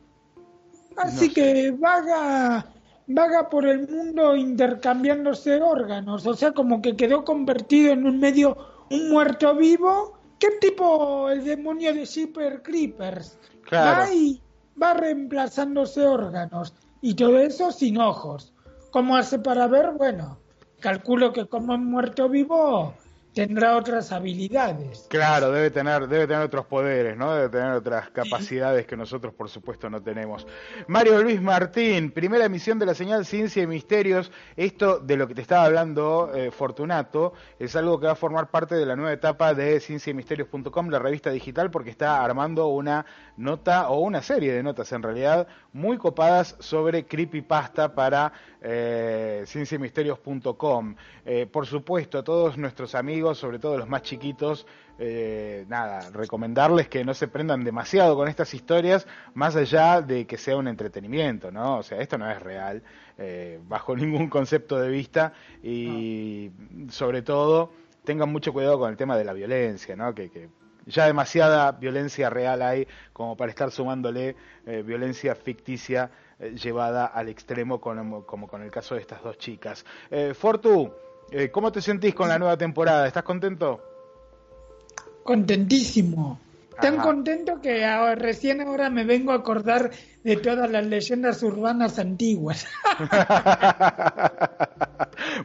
Así 0.94 1.28
No 1.28 1.32
sé. 1.32 1.32
que 1.32 1.70
vaga, 1.70 2.66
vaga 3.06 3.48
por 3.48 3.66
el 3.66 3.88
mundo 3.88 4.36
intercambiándose 4.36 5.62
órganos. 5.62 6.26
O 6.26 6.34
sea, 6.34 6.52
como 6.52 6.82
que 6.82 6.96
quedó 6.96 7.24
convertido 7.24 7.94
en 7.94 8.04
un 8.04 8.20
medio, 8.20 8.58
un 8.90 9.08
muerto 9.08 9.56
vivo. 9.56 10.18
¿Qué 10.38 10.48
tipo 10.60 11.30
el 11.30 11.46
demonio 11.46 11.94
de 11.94 12.04
Super 12.04 12.60
Creepers? 12.62 13.38
Claro. 13.64 14.02
Va 14.02 14.14
y 14.14 14.42
va 14.80 14.92
reemplazándose 14.92 16.06
órganos. 16.06 16.74
Y 17.00 17.14
todo 17.14 17.38
eso 17.38 17.72
sin 17.72 17.96
ojos. 17.96 18.52
¿Cómo 18.90 19.16
hace 19.16 19.38
para 19.38 19.66
ver? 19.66 19.92
Bueno, 19.92 20.38
calculo 20.78 21.32
que 21.32 21.46
como 21.46 21.72
es 21.72 21.80
muerto 21.80 22.28
vivo 22.28 22.92
tendrá 23.32 23.76
otras 23.76 24.12
habilidades. 24.12 25.06
claro, 25.08 25.50
debe 25.50 25.70
tener, 25.70 26.06
debe 26.06 26.26
tener 26.26 26.42
otros 26.42 26.66
poderes, 26.66 27.16
¿no? 27.16 27.34
Debe 27.34 27.48
tener 27.48 27.72
otras 27.72 28.10
capacidades 28.10 28.86
que 28.86 28.96
nosotros, 28.96 29.32
por 29.34 29.48
supuesto, 29.48 29.88
no 29.88 30.02
tenemos. 30.02 30.46
Mario 30.86 31.22
Luis 31.22 31.40
Martín, 31.40 32.10
primera 32.10 32.44
emisión 32.44 32.78
de 32.78 32.86
la 32.86 32.94
señal 32.94 33.24
Ciencia 33.24 33.62
y 33.62 33.66
Misterios. 33.66 34.30
Esto 34.56 34.98
de 34.98 35.16
lo 35.16 35.26
que 35.26 35.34
te 35.34 35.40
estaba 35.40 35.64
hablando, 35.64 36.32
eh, 36.34 36.50
Fortunato, 36.50 37.32
es 37.58 37.74
algo 37.76 37.98
que 37.98 38.06
va 38.06 38.12
a 38.12 38.16
formar 38.16 38.50
parte 38.50 38.74
de 38.74 38.86
la 38.86 38.96
nueva 38.96 39.12
etapa 39.12 39.54
de 39.54 39.80
cienciaymisterios.com, 39.80 40.88
la 40.88 40.98
revista 40.98 41.30
digital, 41.30 41.70
porque 41.70 41.90
está 41.90 42.22
armando 42.22 42.68
una 42.68 43.06
nota 43.36 43.88
o 43.88 44.00
una 44.00 44.22
serie 44.22 44.52
de 44.52 44.62
notas, 44.62 44.92
en 44.92 45.02
realidad, 45.02 45.46
muy 45.72 45.98
copadas 45.98 46.56
sobre 46.60 47.06
creepypasta 47.06 47.94
para 47.94 48.32
eh. 48.60 49.44
Eh, 51.24 51.46
por 51.50 51.66
supuesto, 51.66 52.18
a 52.18 52.24
todos 52.24 52.58
nuestros 52.58 52.94
amigos, 52.94 53.38
sobre 53.38 53.58
todo 53.58 53.78
los 53.78 53.88
más 53.88 54.02
chiquitos, 54.02 54.66
eh, 54.98 55.64
nada, 55.68 56.10
recomendarles 56.10 56.88
que 56.88 57.04
no 57.04 57.14
se 57.14 57.28
prendan 57.28 57.64
demasiado 57.64 58.16
con 58.16 58.28
estas 58.28 58.54
historias, 58.54 59.06
más 59.34 59.56
allá 59.56 60.00
de 60.00 60.26
que 60.26 60.38
sea 60.38 60.56
un 60.56 60.68
entretenimiento, 60.68 61.50
¿no? 61.50 61.78
O 61.78 61.82
sea, 61.82 61.98
esto 61.98 62.18
no 62.18 62.30
es 62.30 62.40
real, 62.40 62.82
eh, 63.18 63.60
bajo 63.66 63.96
ningún 63.96 64.28
concepto 64.28 64.78
de 64.78 64.88
vista, 64.90 65.32
y 65.62 66.50
sobre 66.88 67.22
todo, 67.22 67.72
tengan 68.04 68.30
mucho 68.30 68.52
cuidado 68.52 68.78
con 68.78 68.90
el 68.90 68.96
tema 68.96 69.16
de 69.16 69.24
la 69.24 69.32
violencia, 69.32 69.96
¿no? 69.96 70.14
Que, 70.14 70.30
que 70.30 70.48
ya 70.86 71.06
demasiada 71.06 71.72
violencia 71.72 72.28
real 72.30 72.62
hay 72.62 72.86
como 73.12 73.36
para 73.36 73.50
estar 73.50 73.70
sumándole 73.70 74.36
eh, 74.66 74.82
violencia 74.82 75.34
ficticia 75.34 76.10
eh, 76.38 76.54
llevada 76.54 77.06
al 77.06 77.28
extremo 77.28 77.80
como, 77.80 78.24
como 78.26 78.48
con 78.48 78.62
el 78.62 78.70
caso 78.70 78.94
de 78.94 79.00
estas 79.00 79.22
dos 79.22 79.38
chicas. 79.38 79.84
Eh, 80.10 80.34
Fortu, 80.34 80.92
¿cómo 81.50 81.72
te 81.72 81.80
sentís 81.80 82.14
con 82.14 82.28
la 82.28 82.38
nueva 82.38 82.56
temporada? 82.56 83.06
¿Estás 83.06 83.22
contento? 83.22 83.80
Contentísimo. 85.22 86.40
Tan 86.80 86.96
contento 86.96 87.60
que 87.60 87.84
ahora- 87.84 88.14
recién 88.16 88.60
ahora 88.60 88.90
me 88.90 89.04
vengo 89.04 89.32
a 89.32 89.36
acordar 89.36 89.90
de 90.24 90.36
todas 90.36 90.70
las 90.70 90.84
leyendas 90.86 91.42
urbanas 91.42 91.98
antiguas. 91.98 92.66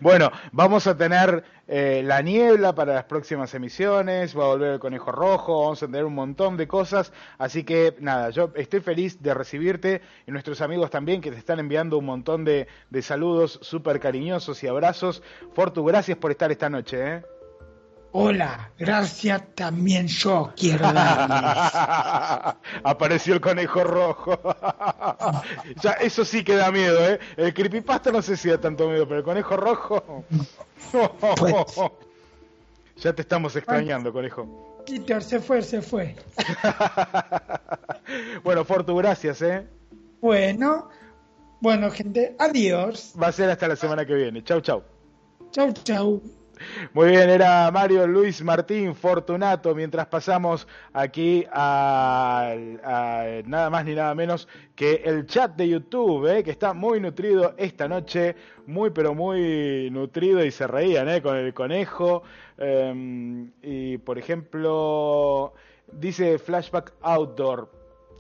bueno, 0.02 0.32
vamos 0.52 0.88
a 0.88 0.98
tener 0.98 1.44
eh, 1.68 2.02
la 2.04 2.22
niebla 2.22 2.74
para 2.74 2.94
las 2.94 3.06
próximas 3.06 3.54
emisiones, 3.54 4.38
va 4.38 4.46
a 4.46 4.48
volver 4.48 4.74
el 4.74 4.80
conejo 4.80 5.12
rojo, 5.12 5.62
vamos 5.62 5.84
a 5.84 5.86
tener 5.86 6.06
un 6.06 6.16
montón 6.16 6.58
de 6.58 6.68
cosas, 6.68 7.12
así 7.38 7.64
que 7.64 7.96
nada, 8.00 8.30
yo 8.30 8.52
estoy 8.56 8.80
feliz 8.80 9.22
de 9.22 9.34
recibirte 9.34 10.02
y 10.26 10.32
nuestros 10.32 10.62
amigos 10.62 10.90
también 10.90 11.22
que 11.22 11.32
te 11.32 11.38
están 11.38 11.60
enviando 11.60 11.98
un 11.98 12.06
montón 12.06 12.46
de, 12.46 12.68
saludos 13.02 13.60
súper 13.62 14.00
cariñosos 14.00 14.64
y 14.64 14.68
abrazos. 14.68 15.22
Fortu, 15.54 15.84
gracias 15.84 16.18
por 16.18 16.32
estar 16.32 16.52
esta 16.52 16.70
noche. 16.70 16.98
¿eh? 17.00 17.37
Hola, 18.20 18.72
gracias 18.80 19.54
también 19.54 20.08
yo 20.08 20.52
quiero 20.58 20.92
darles. 20.92 21.72
Apareció 22.84 23.36
el 23.36 23.42
conejo 23.42 23.84
rojo. 23.84 24.40
ya, 25.84 25.92
eso 25.92 26.26
sí 26.26 26.44
que 26.44 26.56
da 26.56 26.72
miedo, 26.72 26.98
¿eh? 27.08 27.20
El 27.36 27.54
creepypasta 27.54 28.12
no 28.12 28.24
sé 28.24 28.36
si 28.36 28.50
da 28.50 28.58
tanto 28.58 28.90
miedo, 28.90 29.08
pero 29.08 29.20
el 29.20 29.24
conejo 29.24 29.56
rojo. 29.56 30.26
Pues. 31.38 31.76
ya 32.98 33.14
te 33.14 33.22
estamos 33.22 33.56
extrañando, 33.56 34.12
conejo. 34.12 34.84
Peter 34.88 35.22
se 35.22 35.40
fue, 35.40 35.62
se 35.62 35.84
fue. 35.84 36.16
bueno, 38.44 38.66
Fortu, 38.66 38.96
gracias, 38.96 39.44
¿eh? 39.44 39.68
Bueno, 40.22 40.90
bueno 41.62 41.92
gente, 41.92 42.36
adiós. 42.40 43.14
Va 43.22 43.28
a 43.28 43.32
ser 43.32 43.52
hasta 43.52 43.68
la 43.68 43.76
semana 43.76 44.08
que 44.08 44.16
viene. 44.16 44.44
Chau, 44.44 44.60
chau. 44.62 44.82
Chau, 45.52 45.72
chau. 45.84 46.37
Muy 46.94 47.10
bien, 47.10 47.30
era 47.30 47.70
Mario 47.72 48.08
Luis 48.08 48.44
Martín 48.44 48.96
Fortunato, 48.96 49.76
mientras 49.76 50.08
pasamos 50.08 50.68
aquí 50.94 51.46
a, 51.52 52.56
nada 53.46 53.70
más 53.70 53.86
ni 53.86 53.96
nada 53.96 54.16
menos 54.16 54.48
que 54.76 55.02
el 55.06 55.26
chat 55.28 55.56
de 55.56 55.70
YouTube, 55.70 56.28
¿eh? 56.28 56.44
que 56.44 56.52
está 56.52 56.74
muy 56.74 57.00
nutrido 57.00 57.54
esta 57.58 57.88
noche, 57.88 58.36
muy 58.66 58.90
pero 58.92 59.14
muy 59.14 59.90
nutrido 59.92 60.44
y 60.44 60.52
se 60.52 60.68
reían 60.68 61.10
¿eh? 61.10 61.22
con 61.22 61.36
el 61.38 61.54
conejo. 61.54 62.24
eh, 62.58 63.48
y 63.62 63.98
por 64.00 64.18
ejemplo, 64.18 65.54
dice 65.92 66.40
Flashback 66.40 66.94
Outdoor. 67.02 67.77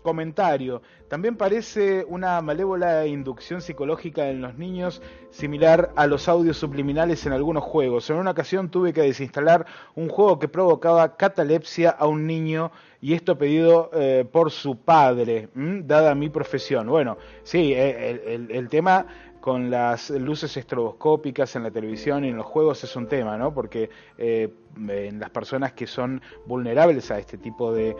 Comentario. 0.07 0.81
También 1.09 1.35
parece 1.35 2.05
una 2.07 2.41
malévola 2.41 3.05
inducción 3.05 3.59
psicológica 3.59 4.29
en 4.29 4.39
los 4.39 4.55
niños 4.57 5.01
similar 5.31 5.91
a 5.97 6.07
los 6.07 6.29
audios 6.29 6.55
subliminales 6.55 7.25
en 7.25 7.33
algunos 7.33 7.65
juegos. 7.65 8.09
En 8.09 8.15
una 8.15 8.31
ocasión 8.31 8.69
tuve 8.69 8.93
que 8.93 9.01
desinstalar 9.01 9.65
un 9.95 10.07
juego 10.07 10.39
que 10.39 10.47
provocaba 10.47 11.17
catalepsia 11.17 11.89
a 11.89 12.07
un 12.07 12.25
niño 12.25 12.71
y 13.01 13.15
esto 13.15 13.37
pedido 13.37 13.91
eh, 13.93 14.25
por 14.31 14.49
su 14.49 14.77
padre, 14.77 15.49
dada 15.53 16.15
mi 16.15 16.29
profesión. 16.29 16.87
Bueno, 16.87 17.17
sí, 17.43 17.73
el, 17.73 18.47
el 18.49 18.69
tema 18.69 19.07
con 19.47 19.71
las 19.71 20.09
luces 20.09 20.57
estroboscópicas 20.57 21.55
en 21.55 21.63
la 21.63 21.71
televisión 21.71 22.25
y 22.25 22.27
en 22.27 22.35
los 22.35 22.45
juegos 22.45 22.83
es 22.83 22.93
un 22.97 23.07
tema, 23.07 23.37
¿no? 23.37 23.53
Porque 23.53 23.89
eh, 24.17 24.49
en 24.75 25.21
las 25.21 25.29
personas 25.29 25.71
que 25.71 25.87
son 25.87 26.21
vulnerables 26.45 27.11
a 27.11 27.17
este 27.17 27.37
tipo 27.37 27.71
de, 27.71 27.95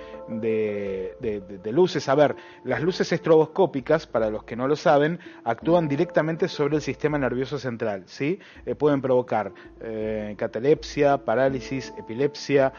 luces, 1.72 2.10
a 2.10 2.16
ver, 2.16 2.36
las 2.66 2.82
luces 2.82 3.14
estroboscópicas, 3.14 4.08
para 4.08 4.30
los 4.30 4.44
que 4.44 4.58
no 4.58 4.68
lo 4.68 4.76
saben, 4.76 5.22
actúan 5.46 5.88
directamente 5.88 6.50
sobre 6.50 6.76
el 6.76 6.82
sistema 6.82 7.18
nervioso 7.18 7.58
central, 7.58 8.04
¿sí? 8.08 8.40
Eh, 8.66 8.76
pueden 8.76 9.02
provocar 9.02 9.54
eh, 9.80 10.36
catalepsia, 10.38 11.20
parálisis, 11.24 11.94
epilepsia, 11.98 12.74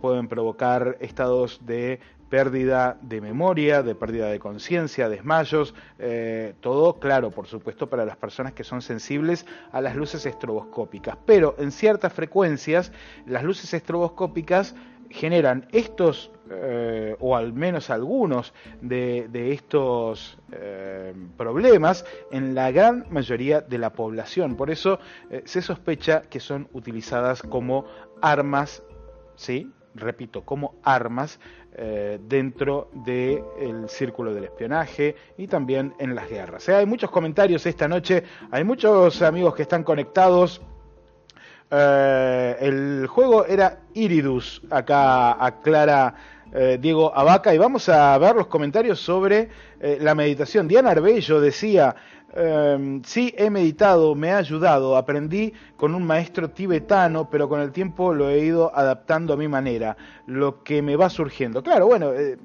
pueden 0.00 0.26
provocar 0.26 0.96
estados 1.00 1.60
de 1.66 2.00
pérdida 2.28 2.98
de 3.02 3.20
memoria, 3.20 3.82
de 3.82 3.94
pérdida 3.94 4.28
de 4.28 4.38
conciencia, 4.38 5.08
desmayos, 5.08 5.74
eh, 5.98 6.54
todo 6.60 6.94
claro, 6.94 7.30
por 7.30 7.46
supuesto, 7.46 7.88
para 7.88 8.04
las 8.04 8.16
personas 8.16 8.52
que 8.52 8.64
son 8.64 8.82
sensibles 8.82 9.46
a 9.72 9.80
las 9.80 9.96
luces 9.96 10.26
estroboscópicas. 10.26 11.16
Pero 11.24 11.54
en 11.58 11.70
ciertas 11.70 12.12
frecuencias, 12.12 12.92
las 13.26 13.44
luces 13.44 13.72
estroboscópicas 13.72 14.74
generan 15.08 15.68
estos, 15.70 16.32
eh, 16.50 17.16
o 17.20 17.36
al 17.36 17.52
menos 17.52 17.90
algunos 17.90 18.52
de, 18.80 19.52
estos 19.52 20.36
eh, 20.50 21.14
problemas 21.36 22.04
en 22.32 22.56
la 22.56 22.72
gran 22.72 23.06
mayoría 23.10 23.60
de 23.60 23.78
la 23.78 23.90
población. 23.90 24.56
Por 24.56 24.70
eso 24.70 24.98
se 25.44 25.62
sospecha 25.62 26.22
que 26.22 26.40
son 26.40 26.68
utilizadas 26.72 27.40
como 27.40 27.86
armas, 28.20 28.82
¿sí? 29.36 29.70
Repito, 29.96 30.42
como 30.42 30.76
armas 30.82 31.38
eh, 31.78 32.18
dentro 32.22 32.88
del 32.92 33.88
círculo 33.88 34.32
del 34.32 34.44
espionaje 34.44 35.14
y 35.36 35.46
también 35.46 35.94
en 35.98 36.14
las 36.14 36.28
guerras. 36.28 36.68
hay 36.68 36.86
muchos 36.86 37.10
comentarios 37.10 37.66
esta 37.66 37.86
noche, 37.86 38.22
hay 38.50 38.64
muchos 38.64 39.20
amigos 39.22 39.54
que 39.54 39.62
están 39.62 39.84
conectados. 39.84 40.62
Eh, 41.70 42.56
el 42.60 43.06
juego 43.08 43.44
era 43.44 43.80
Iridus, 43.94 44.62
acá 44.70 45.44
aclara 45.44 46.14
eh, 46.54 46.78
Diego 46.80 47.12
Abaca, 47.14 47.54
y 47.54 47.58
vamos 47.58 47.88
a 47.88 48.16
ver 48.18 48.36
los 48.36 48.46
comentarios 48.46 49.00
sobre 49.00 49.48
la 49.78 50.14
meditación. 50.14 50.66
Diana 50.66 50.92
Arbello 50.92 51.40
decía, 51.40 51.94
eh, 52.36 53.00
sí 53.04 53.34
he 53.36 53.50
meditado, 53.50 54.14
me 54.14 54.32
ha 54.32 54.38
ayudado, 54.38 54.96
aprendí 54.96 55.52
con 55.76 55.94
un 55.94 56.06
maestro 56.06 56.50
tibetano, 56.50 57.30
pero 57.30 57.48
con 57.48 57.60
el 57.60 57.72
tiempo 57.72 58.12
lo 58.14 58.28
he 58.28 58.40
ido 58.40 58.74
adaptando 58.76 59.32
a 59.34 59.36
mi 59.36 59.48
manera, 59.48 59.96
lo 60.26 60.62
que 60.62 60.82
me 60.82 60.96
va 60.96 61.08
surgiendo. 61.10 61.62
Claro, 61.62 61.86
bueno, 61.86 62.12
eh, 62.12 62.38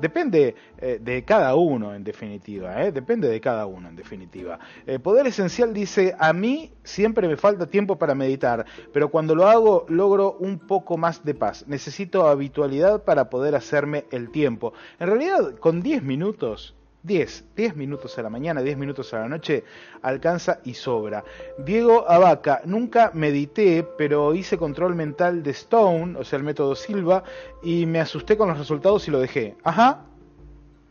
depende 0.00 0.54
eh, 0.78 0.98
de 1.00 1.24
cada 1.24 1.54
uno 1.54 1.94
en 1.94 2.04
definitiva, 2.04 2.82
¿eh? 2.82 2.92
depende 2.92 3.28
de 3.28 3.40
cada 3.40 3.66
uno 3.66 3.88
en 3.88 3.96
definitiva. 3.96 4.58
Poder 5.02 5.26
Esencial 5.26 5.72
dice, 5.72 6.14
a 6.18 6.32
mí 6.32 6.72
siempre 6.82 7.28
me 7.28 7.36
falta 7.36 7.66
tiempo 7.66 7.96
para 7.96 8.14
meditar, 8.14 8.64
pero 8.92 9.10
cuando 9.10 9.34
lo 9.34 9.48
hago 9.48 9.86
logro 9.88 10.36
un 10.40 10.58
poco 10.58 10.96
más 10.96 11.24
de 11.24 11.34
paz. 11.34 11.64
Necesito 11.66 12.26
habitualidad 12.28 13.04
para 13.04 13.30
poder 13.30 13.54
hacerme 13.54 14.04
el 14.10 14.30
tiempo. 14.30 14.72
En 14.98 15.08
realidad, 15.08 15.56
con 15.58 15.82
10 15.82 16.02
minutos 16.02 16.74
10, 17.04 17.44
10 17.54 17.76
minutos 17.76 18.18
a 18.18 18.22
la 18.22 18.30
mañana, 18.30 18.62
10 18.62 18.78
minutos 18.78 19.12
a 19.12 19.20
la 19.20 19.28
noche, 19.28 19.62
alcanza 20.02 20.60
y 20.64 20.72
sobra. 20.72 21.22
Diego 21.58 22.10
Abaca, 22.10 22.62
nunca 22.64 23.10
medité, 23.12 23.86
pero 23.96 24.34
hice 24.34 24.56
control 24.56 24.94
mental 24.94 25.42
de 25.42 25.50
Stone, 25.50 26.18
o 26.18 26.24
sea, 26.24 26.38
el 26.38 26.44
método 26.44 26.74
Silva, 26.74 27.22
y 27.62 27.84
me 27.84 28.00
asusté 28.00 28.38
con 28.38 28.48
los 28.48 28.58
resultados 28.58 29.06
y 29.06 29.10
lo 29.10 29.20
dejé. 29.20 29.54
Ajá, 29.62 30.06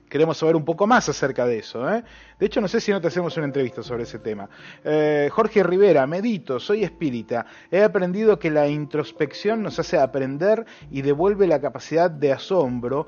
queremos 0.08 0.38
saber 0.38 0.56
un 0.56 0.64
poco 0.64 0.86
más 0.86 1.10
acerca 1.10 1.48
de 1.48 1.58
eso. 1.58 1.92
¿eh? 1.92 2.04
De 2.40 2.46
hecho, 2.46 2.62
no 2.62 2.68
sé 2.68 2.80
si 2.80 2.92
no 2.92 3.02
te 3.02 3.08
hacemos 3.08 3.36
una 3.38 3.48
entrevista 3.48 3.82
sobre 3.82 4.04
ese 4.04 4.20
tema. 4.20 4.48
Eh, 4.84 5.28
Jorge 5.32 5.64
Rivera, 5.64 6.06
medito, 6.06 6.60
soy 6.60 6.84
espírita. 6.84 7.48
He 7.72 7.82
aprendido 7.82 8.38
que 8.38 8.52
la 8.52 8.68
introspección 8.68 9.64
nos 9.64 9.80
hace 9.80 9.98
aprender 9.98 10.68
y 10.92 11.02
devuelve 11.02 11.48
la 11.48 11.60
capacidad 11.60 12.12
de 12.12 12.32
asombro 12.32 13.08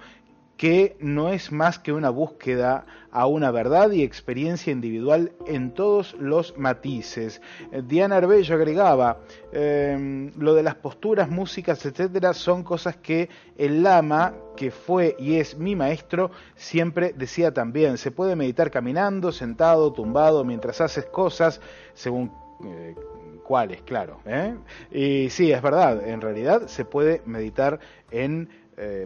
que 0.57 0.95
no 0.99 1.29
es 1.29 1.51
más 1.51 1.79
que 1.79 1.91
una 1.91 2.09
búsqueda 2.09 2.85
a 3.11 3.27
una 3.27 3.51
verdad 3.51 3.91
y 3.91 4.03
experiencia 4.03 4.71
individual 4.71 5.33
en 5.47 5.71
todos 5.71 6.15
los 6.19 6.57
matices. 6.57 7.41
Eh, 7.71 7.81
Diana 7.85 8.17
Arbello 8.17 8.55
agregaba, 8.55 9.19
em, 9.51 10.31
lo 10.37 10.53
de 10.53 10.63
las 10.63 10.75
posturas, 10.75 11.29
músicas, 11.29 11.85
etcétera, 11.85 12.33
son 12.33 12.63
cosas 12.63 12.97
que 12.97 13.29
el 13.57 13.83
lama, 13.83 14.33
que 14.55 14.71
fue 14.71 15.15
y 15.19 15.35
es 15.35 15.57
mi 15.57 15.75
maestro, 15.75 16.31
siempre 16.55 17.13
decía 17.15 17.53
también. 17.53 17.97
Se 17.97 18.11
puede 18.11 18.35
meditar 18.35 18.71
caminando, 18.71 19.31
sentado, 19.31 19.91
tumbado, 19.91 20.43
mientras 20.45 20.79
haces 20.79 21.05
cosas, 21.05 21.59
según 21.93 22.31
eh, 22.65 22.95
cuáles, 23.43 23.81
claro. 23.81 24.19
¿eh? 24.25 24.55
Y 24.91 25.29
sí, 25.29 25.51
es 25.51 25.61
verdad, 25.61 26.07
en 26.07 26.21
realidad 26.21 26.67
se 26.67 26.85
puede 26.85 27.21
meditar 27.25 27.79
en 28.11 28.49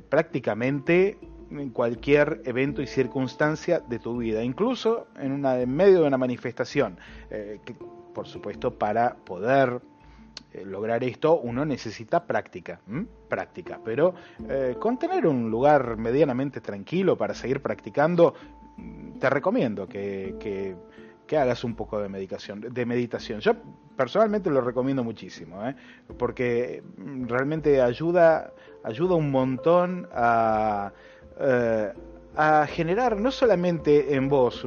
prácticamente 0.10 1.20
en 1.52 1.70
cualquier 1.70 2.42
evento 2.46 2.82
y 2.82 2.88
circunstancia 2.88 3.80
de 3.80 4.00
tu 4.00 4.18
vida, 4.18 4.44
incluso 4.44 5.08
en, 5.20 5.32
una, 5.32 5.60
en 5.60 5.74
medio 5.74 6.02
de 6.02 6.08
una 6.08 6.18
manifestación. 6.18 6.98
Eh, 7.30 7.60
por 8.14 8.28
supuesto, 8.28 8.78
para 8.78 9.16
poder 9.16 9.82
eh, 10.52 10.66
lograr 10.66 11.04
esto 11.04 11.40
uno 11.40 11.64
necesita 11.66 12.26
práctica, 12.26 12.82
práctica, 13.28 13.80
pero 13.84 14.16
eh, 14.48 14.76
con 14.80 14.98
tener 14.98 15.28
un 15.28 15.50
lugar 15.50 15.98
medianamente 15.98 16.60
tranquilo 16.60 17.18
para 17.18 17.34
seguir 17.34 17.62
practicando, 17.62 18.34
te 19.20 19.30
recomiendo 19.30 19.88
que, 19.88 20.76
hagas 21.32 21.64
un 21.64 21.76
poco 21.76 22.02
de 22.02 22.10
meditación, 22.10 22.62
de 22.62 22.86
meditación. 22.88 23.40
Yo 23.42 23.54
personalmente 23.96 24.50
lo 24.50 24.62
recomiendo 24.62 25.04
muchísimo, 25.04 25.62
porque 26.18 26.82
mm, 26.98 27.28
realmente 27.28 27.82
ayuda, 27.82 28.52
ayuda 28.84 29.14
un 29.14 29.30
montón 29.30 30.10
a 30.12 30.92
eh, 31.40 31.94
a 32.36 32.68
generar 32.68 33.20
no 33.20 33.32
solamente 33.32 34.16
en 34.16 34.30
vos 34.30 34.66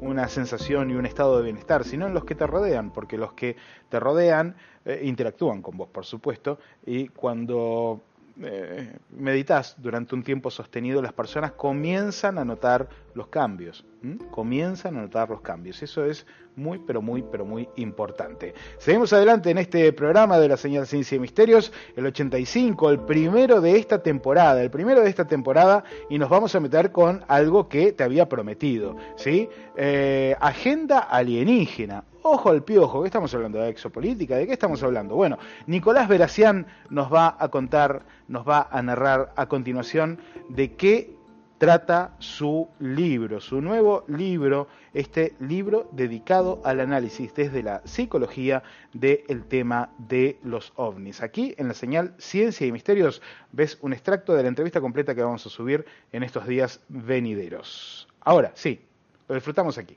una 0.00 0.28
sensación 0.28 0.90
y 0.90 0.94
un 0.94 1.06
estado 1.06 1.38
de 1.38 1.44
bienestar, 1.44 1.84
sino 1.84 2.06
en 2.06 2.14
los 2.14 2.24
que 2.24 2.34
te 2.34 2.46
rodean, 2.46 2.90
porque 2.90 3.16
los 3.16 3.32
que 3.32 3.56
te 3.88 4.00
rodean 4.00 4.56
eh, 4.84 5.00
interactúan 5.04 5.62
con 5.62 5.76
vos, 5.76 5.88
por 5.88 6.04
supuesto, 6.04 6.58
y 6.84 7.08
cuando 7.08 8.00
eh, 8.42 8.96
meditas 9.10 9.74
durante 9.78 10.14
un 10.14 10.22
tiempo 10.22 10.50
sostenido, 10.50 11.02
las 11.02 11.12
personas 11.12 11.52
comienzan 11.52 12.38
a 12.38 12.44
notar 12.44 12.88
los 13.14 13.26
cambios, 13.26 13.84
comienzan 14.30 14.96
a 14.96 15.02
notar 15.02 15.28
los 15.28 15.40
cambios. 15.40 15.82
Eso 15.82 16.04
es 16.04 16.26
muy, 16.56 16.78
pero 16.78 17.02
muy, 17.02 17.22
pero 17.22 17.44
muy 17.44 17.68
importante. 17.76 18.54
Seguimos 18.78 19.12
adelante 19.12 19.50
en 19.50 19.58
este 19.58 19.92
programa 19.92 20.38
de 20.38 20.48
la 20.48 20.56
señal 20.56 20.86
Ciencia 20.86 21.16
y 21.16 21.18
Misterios, 21.18 21.72
el 21.96 22.06
85, 22.06 22.90
el 22.90 23.00
primero 23.00 23.60
de 23.60 23.76
esta 23.76 24.02
temporada, 24.02 24.62
el 24.62 24.70
primero 24.70 25.02
de 25.02 25.10
esta 25.10 25.26
temporada, 25.26 25.84
y 26.08 26.18
nos 26.18 26.30
vamos 26.30 26.54
a 26.54 26.60
meter 26.60 26.92
con 26.92 27.24
algo 27.28 27.68
que 27.68 27.92
te 27.92 28.04
había 28.04 28.28
prometido, 28.28 28.96
¿sí? 29.16 29.48
Eh, 29.76 30.34
agenda 30.40 30.98
alienígena. 30.98 32.04
Ojo 32.22 32.50
al 32.50 32.62
piojo, 32.62 33.00
¿qué 33.00 33.06
estamos 33.06 33.32
hablando? 33.34 33.58
¿De 33.58 33.70
exopolítica? 33.70 34.36
¿De 34.36 34.46
qué 34.46 34.52
estamos 34.52 34.82
hablando? 34.82 35.14
Bueno, 35.14 35.38
Nicolás 35.66 36.06
Veracián 36.06 36.66
nos 36.90 37.12
va 37.12 37.34
a 37.38 37.48
contar, 37.48 38.02
nos 38.28 38.46
va 38.46 38.68
a 38.70 38.82
narrar 38.82 39.32
a 39.36 39.46
continuación 39.46 40.18
de 40.50 40.74
qué 40.74 41.16
trata 41.56 42.14
su 42.18 42.68
libro, 42.78 43.40
su 43.40 43.62
nuevo 43.62 44.04
libro, 44.06 44.68
este 44.92 45.34
libro 45.40 45.88
dedicado 45.92 46.60
al 46.64 46.80
análisis 46.80 47.34
desde 47.34 47.62
la 47.62 47.80
psicología 47.86 48.62
del 48.92 49.44
tema 49.44 49.90
de 49.96 50.38
los 50.42 50.74
ovnis. 50.76 51.22
Aquí 51.22 51.54
en 51.56 51.68
la 51.68 51.74
señal 51.74 52.14
Ciencia 52.18 52.66
y 52.66 52.72
Misterios 52.72 53.22
ves 53.52 53.78
un 53.80 53.94
extracto 53.94 54.34
de 54.34 54.42
la 54.42 54.48
entrevista 54.48 54.80
completa 54.82 55.14
que 55.14 55.22
vamos 55.22 55.46
a 55.46 55.50
subir 55.50 55.86
en 56.12 56.22
estos 56.22 56.46
días 56.46 56.80
venideros. 56.88 58.08
Ahora, 58.20 58.52
sí, 58.54 58.84
lo 59.26 59.34
disfrutamos 59.34 59.78
aquí. 59.78 59.96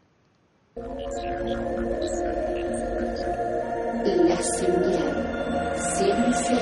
La 4.06 4.36
señal 4.36 5.74
Ciencia 5.78 6.60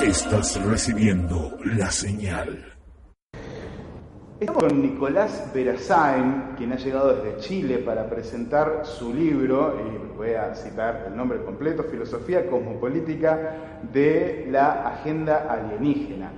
y 0.00 0.08
Estás 0.08 0.60
recibiendo 0.64 1.56
la 1.64 1.92
señal. 1.92 2.72
Estamos 4.40 4.64
con 4.64 4.82
Nicolás 4.82 5.52
Verazain, 5.54 6.54
quien 6.56 6.72
ha 6.72 6.76
llegado 6.76 7.14
desde 7.14 7.38
Chile 7.38 7.78
para 7.78 8.10
presentar 8.10 8.84
su 8.84 9.14
libro, 9.14 9.76
y 9.80 10.16
voy 10.16 10.32
a 10.32 10.56
citar 10.56 11.04
el 11.06 11.16
nombre 11.16 11.44
completo, 11.44 11.84
Filosofía 11.84 12.50
Cosmopolítica 12.50 13.80
de 13.92 14.48
la 14.50 14.88
Agenda 14.88 15.46
Alienígena. 15.48 16.32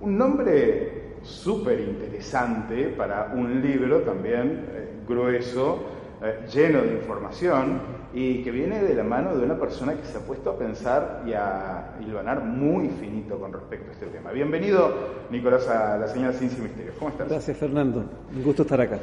Un 0.00 0.16
nombre 0.16 1.01
súper 1.22 1.80
interesante 1.80 2.88
para 2.88 3.32
un 3.34 3.60
libro 3.62 4.00
también 4.00 4.66
eh, 4.72 4.88
grueso, 5.06 5.82
eh, 6.22 6.46
lleno 6.52 6.82
de 6.82 6.94
información 6.94 7.80
y 8.14 8.42
que 8.42 8.50
viene 8.50 8.82
de 8.82 8.94
la 8.94 9.04
mano 9.04 9.36
de 9.36 9.44
una 9.44 9.58
persona 9.58 9.94
que 9.94 10.04
se 10.04 10.18
ha 10.18 10.20
puesto 10.20 10.50
a 10.50 10.58
pensar 10.58 11.22
y 11.26 11.32
a 11.32 11.96
hilvanar 12.00 12.44
muy 12.44 12.88
finito 12.88 13.38
con 13.38 13.52
respecto 13.52 13.90
a 13.90 13.92
este 13.92 14.06
tema. 14.06 14.30
Bienvenido, 14.32 14.92
Nicolás, 15.30 15.66
a 15.68 15.96
la 15.96 16.08
señal 16.08 16.34
Ciencia 16.34 16.58
y 16.58 16.62
Misterios. 16.62 16.94
¿Cómo 16.98 17.10
estás? 17.10 17.28
Gracias, 17.28 17.56
Fernando. 17.56 18.04
Un 18.34 18.42
gusto 18.42 18.62
estar 18.62 18.80
acá. 18.80 18.98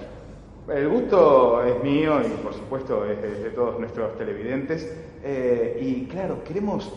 El 0.69 0.87
gusto 0.87 1.63
es 1.63 1.83
mío 1.83 2.21
y, 2.21 2.43
por 2.43 2.53
supuesto, 2.53 3.03
es 3.05 3.19
de, 3.21 3.49
todos 3.49 3.79
nuestros 3.79 4.15
televidentes. 4.17 4.95
Eh, 5.23 5.79
y, 5.81 6.05
claro, 6.05 6.43
queremos, 6.43 6.93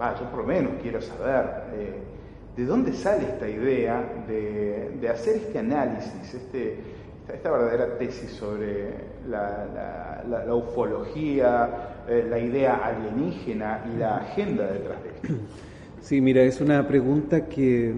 va, 0.00 0.18
yo 0.18 0.24
por 0.30 0.40
lo 0.40 0.46
menos 0.46 0.72
quiero 0.80 1.02
saber, 1.02 1.66
¿de 2.56 2.64
dónde 2.64 2.92
sale 2.92 3.24
esta 3.24 3.48
idea 3.48 4.24
de, 4.28 4.96
de 5.00 5.08
hacer 5.08 5.36
este 5.36 5.58
análisis, 5.58 6.34
este 6.34 6.78
esta 7.32 7.50
verdadera 7.50 7.98
tesis 7.98 8.30
sobre 8.30 8.90
la, 9.28 10.54
ufología, 10.54 12.04
eh, 12.08 12.26
la 12.28 12.38
idea 12.38 12.74
alienígena 12.76 13.84
y 13.92 13.98
la 13.98 14.16
agenda 14.18 14.66
detrás 14.70 15.02
de 15.02 15.10
esto? 15.10 15.44
Sí, 16.00 16.20
mira, 16.20 16.42
es 16.42 16.60
una 16.60 16.86
pregunta 16.88 17.46
que 17.46 17.94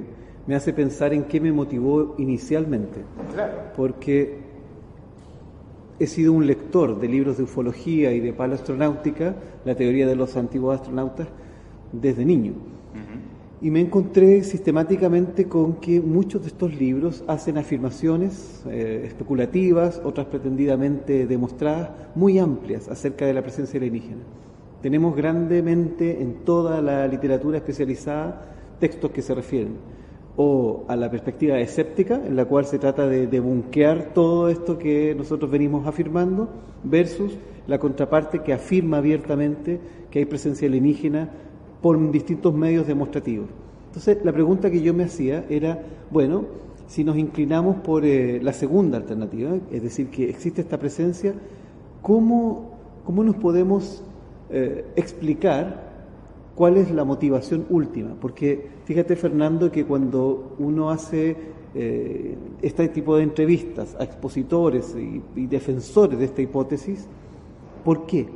me 0.47 0.55
hace 0.55 0.75
pensar 0.75 1.15
en 1.15 1.25
qué 1.25 1.41
me 1.41 1.53
motivó 1.53 2.15
inicialmente. 2.19 3.01
Claro. 3.33 3.55
Porque 3.75 4.41
he 5.99 6.07
sido 6.07 6.35
un 6.35 6.47
lector 6.47 7.01
de 7.01 7.09
libros 7.09 7.39
de 7.39 7.45
ufología 7.45 8.13
y 8.13 8.21
de 8.21 8.35
paleoastronáutica, 8.35 9.35
la 9.65 9.75
teoría 9.75 10.07
de 10.07 10.17
los 10.17 10.37
antiguos 10.37 10.81
astronautas, 10.81 11.29
desde 11.93 12.27
niño. 12.27 12.53
Y 13.65 13.71
me 13.71 13.81
encontré 13.81 14.45
sistemáticamente 14.45 15.49
con 15.49 15.77
que 15.77 15.99
muchos 15.99 16.43
de 16.43 16.49
estos 16.49 16.75
libros 16.75 17.25
hacen 17.27 17.57
afirmaciones 17.57 18.63
eh, 18.69 19.05
especulativas, 19.07 20.03
otras 20.05 20.27
pretendidamente 20.27 21.27
demostradas, 21.27 21.89
muy 22.15 22.39
amplias 22.39 22.91
acerca 22.91 23.25
de 23.25 23.33
la 23.33 23.41
presencia 23.41 23.79
alienígena. 23.79 24.21
Tenemos 24.83 25.17
grandemente 25.17 26.21
en 26.21 26.45
toda 26.45 26.83
la 26.83 27.09
literatura 27.09 27.57
especializada 27.57 28.55
textos 28.81 29.13
que 29.13 29.23
se 29.23 29.35
refieren 29.35 29.79
o 30.37 30.85
a 30.87 30.95
la 30.95 31.11
perspectiva 31.11 31.59
escéptica, 31.59 32.17
en 32.17 32.37
la 32.37 32.45
cual 32.45 32.67
se 32.67 32.79
trata 32.79 33.07
de 33.07 33.29
debunquear 33.29 34.13
todo 34.13 34.51
esto 34.51 34.79
que 34.79 35.15
nosotros 35.15 35.51
venimos 35.51 35.87
afirmando, 35.87 36.51
versus 36.83 37.39
la 37.67 37.79
contraparte 37.79 38.41
que 38.41 38.53
afirma 38.53 38.99
abiertamente 38.99 39.81
que 40.11 40.19
hay 40.19 40.27
presencia 40.27 40.69
alienígena 40.69 41.31
por 41.85 42.11
distintos 42.11 42.55
medios 42.55 42.87
demostrativos. 42.87 43.47
Entonces, 43.89 44.17
la 44.25 44.33
pregunta 44.33 44.71
que 44.71 44.81
yo 44.81 44.95
me 44.95 45.05
hacía 45.05 45.45
era, 45.51 45.83
bueno, 46.11 46.47
si 46.87 47.05
nos 47.05 47.19
inclinamos 47.19 47.77
por 47.77 48.07
eh, 48.07 48.41
la 48.43 48.55
segunda 48.55 48.97
alternativa, 48.97 49.51
es 49.71 49.83
decir, 49.83 50.09
que 50.09 50.31
existe 50.31 50.63
esta 50.63 50.79
presencia, 50.79 51.35
¿cómo, 52.01 52.71
cómo 53.05 53.23
nos 53.23 53.37
podemos 53.37 54.03
eh, 54.49 54.87
explicar 54.97 55.93
cuál 56.55 56.79
es 56.79 56.91
la 56.91 57.05
motivación 57.05 57.67
última? 57.69 58.15
Porque 58.19 58.67
fíjate, 58.87 59.15
Fernando, 59.15 59.71
que 59.71 59.85
cuando 59.85 60.57
uno 60.59 60.89
hace 60.89 61.37
eh, 61.75 62.35
este 62.63 62.89
tipo 62.89 63.15
de 63.19 63.25
entrevistas 63.25 63.95
a 64.01 64.05
expositores 64.05 64.97
y, 64.97 65.21
y 65.39 65.47
defensores 65.49 66.19
de 66.19 66.25
esta 66.25 66.41
hipótesis, 66.41 67.07
¿por 67.85 68.07
qué? 68.07 68.27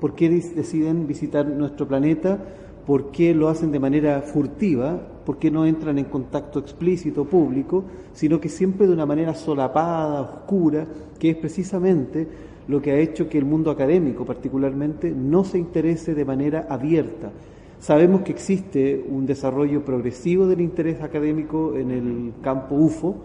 ¿Por 0.00 0.14
qué 0.14 0.30
deciden 0.30 1.06
visitar 1.06 1.46
nuestro 1.46 1.86
planeta? 1.86 2.38
Por 2.86 3.10
qué 3.10 3.34
lo 3.34 3.48
hacen 3.48 3.72
de 3.72 3.78
manera 3.78 4.20
furtiva, 4.20 5.00
por 5.24 5.38
qué 5.38 5.50
no 5.50 5.64
entran 5.64 5.98
en 5.98 6.04
contacto 6.04 6.58
explícito 6.58 7.24
público, 7.24 7.84
sino 8.12 8.40
que 8.40 8.48
siempre 8.48 8.86
de 8.86 8.92
una 8.92 9.06
manera 9.06 9.34
solapada, 9.34 10.20
oscura, 10.20 10.86
que 11.18 11.30
es 11.30 11.36
precisamente 11.36 12.28
lo 12.68 12.80
que 12.80 12.92
ha 12.92 12.98
hecho 12.98 13.28
que 13.28 13.38
el 13.38 13.44
mundo 13.44 13.70
académico 13.70 14.24
particularmente 14.24 15.10
no 15.10 15.44
se 15.44 15.58
interese 15.58 16.14
de 16.14 16.24
manera 16.24 16.66
abierta. 16.68 17.30
Sabemos 17.78 18.22
que 18.22 18.32
existe 18.32 19.04
un 19.08 19.26
desarrollo 19.26 19.84
progresivo 19.84 20.46
del 20.46 20.60
interés 20.60 21.02
académico 21.02 21.76
en 21.76 21.90
el 21.90 22.32
campo 22.42 22.74
UFO, 22.74 23.16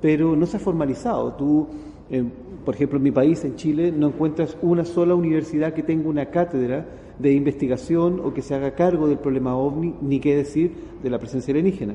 pero 0.00 0.36
no 0.36 0.44
se 0.46 0.58
ha 0.58 0.60
formalizado. 0.60 1.32
Tú, 1.34 1.66
eh, 2.10 2.22
por 2.64 2.74
ejemplo, 2.74 2.98
en 2.98 3.04
mi 3.04 3.10
país, 3.10 3.44
en 3.44 3.56
Chile, 3.56 3.92
no 3.92 4.08
encuentras 4.08 4.56
una 4.60 4.84
sola 4.84 5.14
universidad 5.14 5.72
que 5.72 5.82
tenga 5.82 6.08
una 6.08 6.26
cátedra 6.26 6.86
de 7.18 7.32
investigación 7.32 8.20
o 8.24 8.32
que 8.32 8.42
se 8.42 8.54
haga 8.54 8.74
cargo 8.74 9.08
del 9.08 9.18
problema 9.18 9.56
ovni, 9.56 9.94
ni 10.00 10.20
qué 10.20 10.36
decir 10.36 10.72
de 11.02 11.10
la 11.10 11.18
presencia 11.18 11.52
alienígena. 11.52 11.94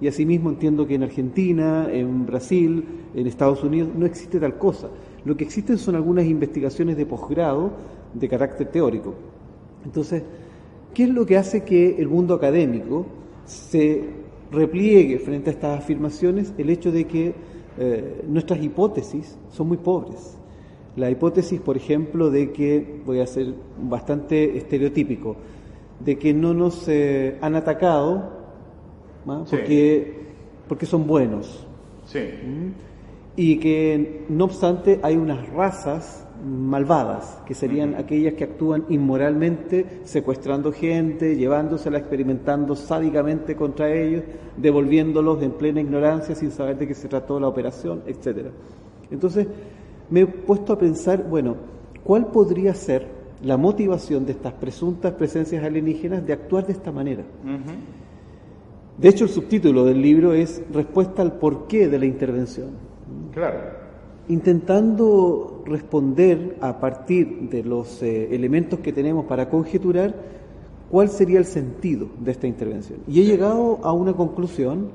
Y 0.00 0.06
asimismo 0.06 0.50
entiendo 0.50 0.86
que 0.86 0.94
en 0.94 1.02
Argentina, 1.02 1.88
en 1.90 2.24
Brasil, 2.24 2.84
en 3.14 3.26
Estados 3.26 3.64
Unidos 3.64 3.90
no 3.96 4.06
existe 4.06 4.38
tal 4.38 4.56
cosa. 4.56 4.88
Lo 5.24 5.36
que 5.36 5.44
existen 5.44 5.78
son 5.78 5.96
algunas 5.96 6.26
investigaciones 6.26 6.96
de 6.96 7.06
posgrado 7.06 7.72
de 8.14 8.28
carácter 8.28 8.68
teórico. 8.68 9.14
Entonces, 9.84 10.22
¿qué 10.94 11.04
es 11.04 11.08
lo 11.10 11.26
que 11.26 11.36
hace 11.36 11.64
que 11.64 11.96
el 11.98 12.08
mundo 12.08 12.34
académico 12.34 13.06
se 13.44 14.04
repliegue 14.52 15.18
frente 15.18 15.50
a 15.50 15.52
estas 15.52 15.78
afirmaciones? 15.78 16.54
El 16.56 16.70
hecho 16.70 16.92
de 16.92 17.04
que 17.04 17.34
eh, 17.78 18.24
nuestras 18.28 18.62
hipótesis 18.62 19.36
son 19.50 19.68
muy 19.68 19.78
pobres. 19.78 20.36
La 20.98 21.10
hipótesis, 21.10 21.60
por 21.60 21.76
ejemplo, 21.76 22.28
de 22.28 22.50
que, 22.50 23.00
voy 23.06 23.20
a 23.20 23.26
ser 23.26 23.54
bastante 23.80 24.56
estereotípico, 24.58 25.36
de 26.00 26.18
que 26.18 26.34
no 26.34 26.54
nos 26.54 26.88
eh, 26.88 27.38
han 27.40 27.54
atacado 27.54 28.32
porque, 29.48 30.26
porque 30.66 30.86
son 30.86 31.06
buenos. 31.06 31.66
Sí. 32.04 32.18
¿Mm? 32.18 32.72
Y 33.36 33.58
que, 33.58 34.24
no 34.28 34.46
obstante, 34.46 34.98
hay 35.04 35.16
unas 35.16 35.48
razas 35.50 36.26
malvadas, 36.44 37.40
que 37.46 37.54
serían 37.54 37.94
aquellas 37.94 38.34
que 38.34 38.42
actúan 38.42 38.84
inmoralmente, 38.88 40.00
secuestrando 40.02 40.72
gente, 40.72 41.36
llevándosela, 41.36 41.98
experimentando 41.98 42.74
sádicamente 42.74 43.54
contra 43.54 43.92
ellos, 43.92 44.24
devolviéndolos 44.56 45.40
en 45.44 45.52
plena 45.52 45.80
ignorancia 45.80 46.34
sin 46.34 46.50
saber 46.50 46.76
de 46.76 46.88
qué 46.88 46.94
se 46.94 47.06
trató 47.06 47.38
la 47.38 47.46
operación, 47.46 48.02
etcétera. 48.06 48.50
Entonces, 49.10 49.46
me 50.10 50.20
he 50.20 50.26
puesto 50.26 50.72
a 50.72 50.78
pensar, 50.78 51.24
bueno, 51.28 51.56
¿cuál 52.04 52.26
podría 52.28 52.74
ser 52.74 53.06
la 53.42 53.56
motivación 53.56 54.26
de 54.26 54.32
estas 54.32 54.52
presuntas 54.54 55.12
presencias 55.12 55.64
alienígenas 55.64 56.26
de 56.26 56.32
actuar 56.32 56.66
de 56.66 56.72
esta 56.72 56.90
manera? 56.90 57.24
De 58.96 59.08
hecho, 59.08 59.24
el 59.24 59.30
subtítulo 59.30 59.84
del 59.84 60.02
libro 60.02 60.32
es 60.32 60.62
Respuesta 60.72 61.22
al 61.22 61.38
porqué 61.38 61.88
de 61.88 61.98
la 61.98 62.06
intervención. 62.06 62.70
Claro. 63.32 63.58
Intentando 64.28 65.62
responder 65.64 66.56
a 66.60 66.80
partir 66.80 67.48
de 67.48 67.62
los 67.62 68.02
eh, 68.02 68.34
elementos 68.34 68.80
que 68.80 68.92
tenemos 68.92 69.26
para 69.26 69.48
conjeturar 69.48 70.14
cuál 70.90 71.08
sería 71.08 71.38
el 71.38 71.44
sentido 71.44 72.08
de 72.18 72.32
esta 72.32 72.46
intervención. 72.46 73.00
Y 73.06 73.20
he 73.20 73.24
llegado 73.24 73.78
a 73.82 73.92
una 73.92 74.14
conclusión 74.14 74.90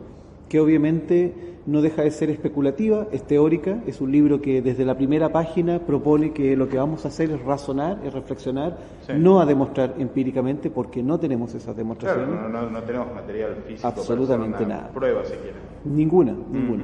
que 0.49 0.59
obviamente 0.59 1.33
no 1.65 1.81
deja 1.81 2.03
de 2.03 2.11
ser 2.11 2.29
especulativa, 2.29 3.07
es 3.11 3.23
teórica, 3.23 3.81
es 3.87 4.01
un 4.01 4.11
libro 4.11 4.41
que 4.41 4.61
desde 4.61 4.83
la 4.85 4.95
primera 4.95 5.31
página 5.31 5.79
propone 5.79 6.31
que 6.33 6.57
lo 6.57 6.67
que 6.67 6.77
vamos 6.77 7.05
a 7.05 7.07
hacer 7.07 7.31
es 7.31 7.41
razonar, 7.41 8.01
es 8.03 8.13
reflexionar, 8.13 8.77
no 9.15 9.39
a 9.39 9.45
demostrar 9.45 9.95
empíricamente, 9.97 10.69
porque 10.69 11.01
no 11.01 11.19
tenemos 11.19 11.53
esas 11.55 11.75
demostraciones. 11.75 12.27
Claro, 12.27 12.69
no, 12.69 12.83
tenemos 12.83 13.13
material 13.13 13.55
físico. 13.65 13.87
Absolutamente 13.87 14.65
nada. 14.65 14.89
Prueba 14.93 15.23
si 15.23 15.33
quieren. 15.33 15.61
Ninguna, 15.85 16.33
mm. 16.33 16.53
ninguna. 16.53 16.83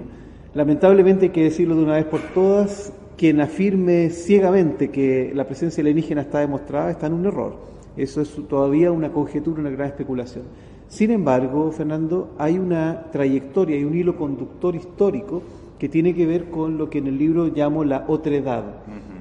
Lamentablemente 0.54 1.26
hay 1.26 1.32
que 1.32 1.44
decirlo 1.44 1.76
de 1.76 1.84
una 1.84 1.96
vez 1.96 2.06
por 2.06 2.22
todas, 2.34 2.94
quien 3.18 3.42
afirme 3.42 4.10
ciegamente 4.10 4.90
que 4.90 5.32
la 5.36 5.46
presencia 5.46 5.82
alienígena 5.82 6.22
está 6.22 6.40
demostrada 6.40 6.90
está 6.90 7.08
en 7.08 7.14
un 7.14 7.26
error. 7.26 7.58
Eso 7.98 8.22
es 8.22 8.34
todavía 8.48 8.94
una 8.94 9.12
conjetura, 9.12 9.60
una 9.60 9.70
gran 9.70 9.88
especulación. 9.88 10.46
Sin 10.90 11.12
embargo, 11.12 11.72
Fernando, 11.72 12.30
hay 12.40 12.58
una 12.58 13.06
trayectoria 13.12 13.78
y 13.78 13.84
un 13.84 13.96
hilo 13.96 14.18
conductor 14.18 14.76
histórico 14.76 15.44
que 15.78 15.88
tiene 15.88 16.16
que 16.16 16.26
ver 16.26 16.50
con 16.50 16.80
lo 16.80 16.90
que 16.90 16.98
en 16.98 17.08
el 17.08 17.18
libro 17.18 17.46
llamo 17.46 17.84
la 17.84 18.06
otredad, 18.08 18.64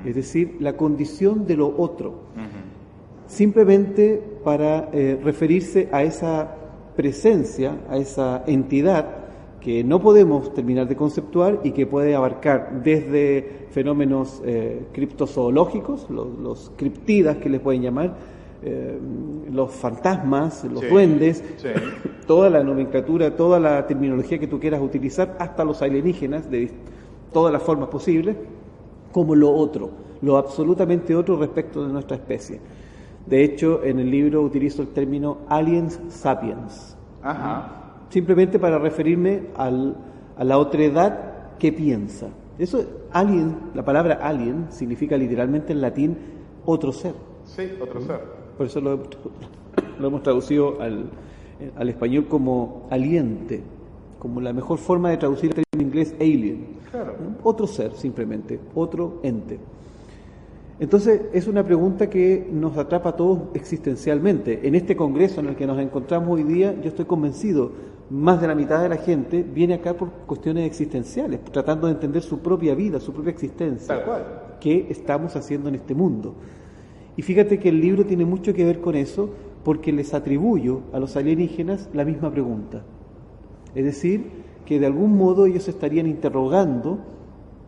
es 0.04 0.16
decir, 0.16 0.56
la 0.60 0.76
condición 0.76 1.46
de 1.46 1.56
lo 1.56 1.74
otro. 1.76 2.14
Simplemente 3.26 4.20
para 4.42 4.88
eh, 4.92 5.20
referirse 5.22 5.90
a 5.92 6.02
esa 6.02 6.56
presencia, 6.96 7.76
a 7.90 7.98
esa 7.98 8.42
entidad 8.46 9.06
que 9.60 9.84
no 9.84 10.00
podemos 10.00 10.54
terminar 10.54 10.88
de 10.88 10.96
conceptuar 10.96 11.60
y 11.64 11.72
que 11.72 11.86
puede 11.86 12.14
abarcar 12.14 12.82
desde 12.82 13.66
fenómenos 13.70 14.40
eh, 14.46 14.86
criptozoológicos, 14.92 16.08
los, 16.08 16.38
los 16.38 16.72
criptidas 16.76 17.36
que 17.36 17.50
les 17.50 17.60
pueden 17.60 17.82
llamar, 17.82 18.16
eh, 18.62 18.98
los 19.52 19.70
fantasmas, 19.72 20.64
los 20.64 20.88
duendes, 20.88 21.44
toda 22.26 22.50
la 22.50 22.62
nomenclatura, 22.62 23.36
toda 23.36 23.60
la 23.60 23.86
terminología 23.86 24.38
que 24.38 24.46
tú 24.46 24.58
quieras 24.58 24.80
utilizar, 24.82 25.36
hasta 25.38 25.64
los 25.64 25.80
alienígenas 25.80 26.50
de 26.50 26.70
todas 27.32 27.52
las 27.52 27.62
formas 27.62 27.88
posibles, 27.88 28.36
como 29.12 29.34
lo 29.34 29.50
otro, 29.50 29.90
lo 30.22 30.36
absolutamente 30.36 31.14
otro 31.14 31.38
respecto 31.38 31.86
de 31.86 31.92
nuestra 31.92 32.16
especie. 32.16 32.60
De 33.26 33.44
hecho, 33.44 33.84
en 33.84 34.00
el 34.00 34.10
libro 34.10 34.42
utilizo 34.42 34.82
el 34.82 34.88
término 34.88 35.38
aliens 35.48 36.00
sapiens, 36.08 36.96
simplemente 38.10 38.58
para 38.58 38.78
referirme 38.78 39.42
al, 39.56 39.96
a 40.36 40.44
la 40.44 40.58
otredad 40.58 41.56
que 41.58 41.72
piensa. 41.72 42.28
Eso, 42.58 42.84
alien, 43.12 43.56
la 43.74 43.84
palabra 43.84 44.18
alien 44.22 44.66
significa 44.70 45.16
literalmente 45.16 45.72
en 45.72 45.80
latín 45.80 46.16
otro 46.64 46.92
ser. 46.92 47.14
Sí, 47.44 47.70
otro 47.80 48.00
ser. 48.00 48.37
Por 48.58 48.66
eso 48.66 48.80
lo, 48.80 48.98
hemos 50.04 50.22
traducido 50.24 50.82
al, 50.82 51.08
al, 51.76 51.88
español 51.88 52.26
como 52.26 52.88
aliente, 52.90 53.62
como 54.18 54.40
la 54.40 54.52
mejor 54.52 54.78
forma 54.78 55.10
de 55.10 55.16
traducir 55.16 55.54
el 55.56 55.64
término 55.64 55.88
inglés 55.88 56.14
alien. 56.20 56.66
Claro. 56.90 57.14
Otro 57.44 57.68
ser, 57.68 57.92
simplemente, 57.92 58.58
otro 58.74 59.20
ente. 59.22 59.60
Entonces, 60.80 61.22
es 61.32 61.46
una 61.46 61.64
pregunta 61.64 62.10
que 62.10 62.48
nos 62.52 62.76
atrapa 62.76 63.10
a 63.10 63.16
todos 63.16 63.42
existencialmente. 63.54 64.66
En 64.66 64.74
este 64.74 64.96
congreso 64.96 65.38
en 65.38 65.48
el 65.48 65.56
que 65.56 65.66
nos 65.66 65.78
encontramos 65.78 66.28
hoy 66.28 66.42
día, 66.42 66.74
yo 66.80 66.88
estoy 66.88 67.04
convencido, 67.04 67.70
más 68.10 68.40
de 68.40 68.48
la 68.48 68.56
mitad 68.56 68.82
de 68.82 68.88
la 68.88 68.96
gente 68.96 69.44
viene 69.44 69.74
acá 69.74 69.94
por 69.94 70.10
cuestiones 70.26 70.66
existenciales, 70.66 71.44
tratando 71.52 71.86
de 71.86 71.92
entender 71.92 72.22
su 72.22 72.40
propia 72.40 72.74
vida, 72.74 72.98
su 72.98 73.12
propia 73.12 73.30
existencia. 73.30 73.94
Tal 73.94 74.04
cual. 74.04 74.24
¿Qué 74.60 74.88
estamos 74.90 75.36
haciendo 75.36 75.68
en 75.68 75.76
este 75.76 75.94
mundo? 75.94 76.34
Y 77.18 77.22
fíjate 77.22 77.58
que 77.58 77.70
el 77.70 77.80
libro 77.80 78.06
tiene 78.06 78.24
mucho 78.24 78.54
que 78.54 78.64
ver 78.64 78.80
con 78.80 78.94
eso, 78.94 79.30
porque 79.64 79.92
les 79.92 80.14
atribuyo 80.14 80.82
a 80.92 81.00
los 81.00 81.16
alienígenas 81.16 81.90
la 81.92 82.04
misma 82.04 82.30
pregunta. 82.30 82.84
Es 83.74 83.84
decir, 83.84 84.22
que 84.64 84.78
de 84.78 84.86
algún 84.86 85.16
modo 85.16 85.46
ellos 85.46 85.66
estarían 85.66 86.06
interrogando 86.06 87.00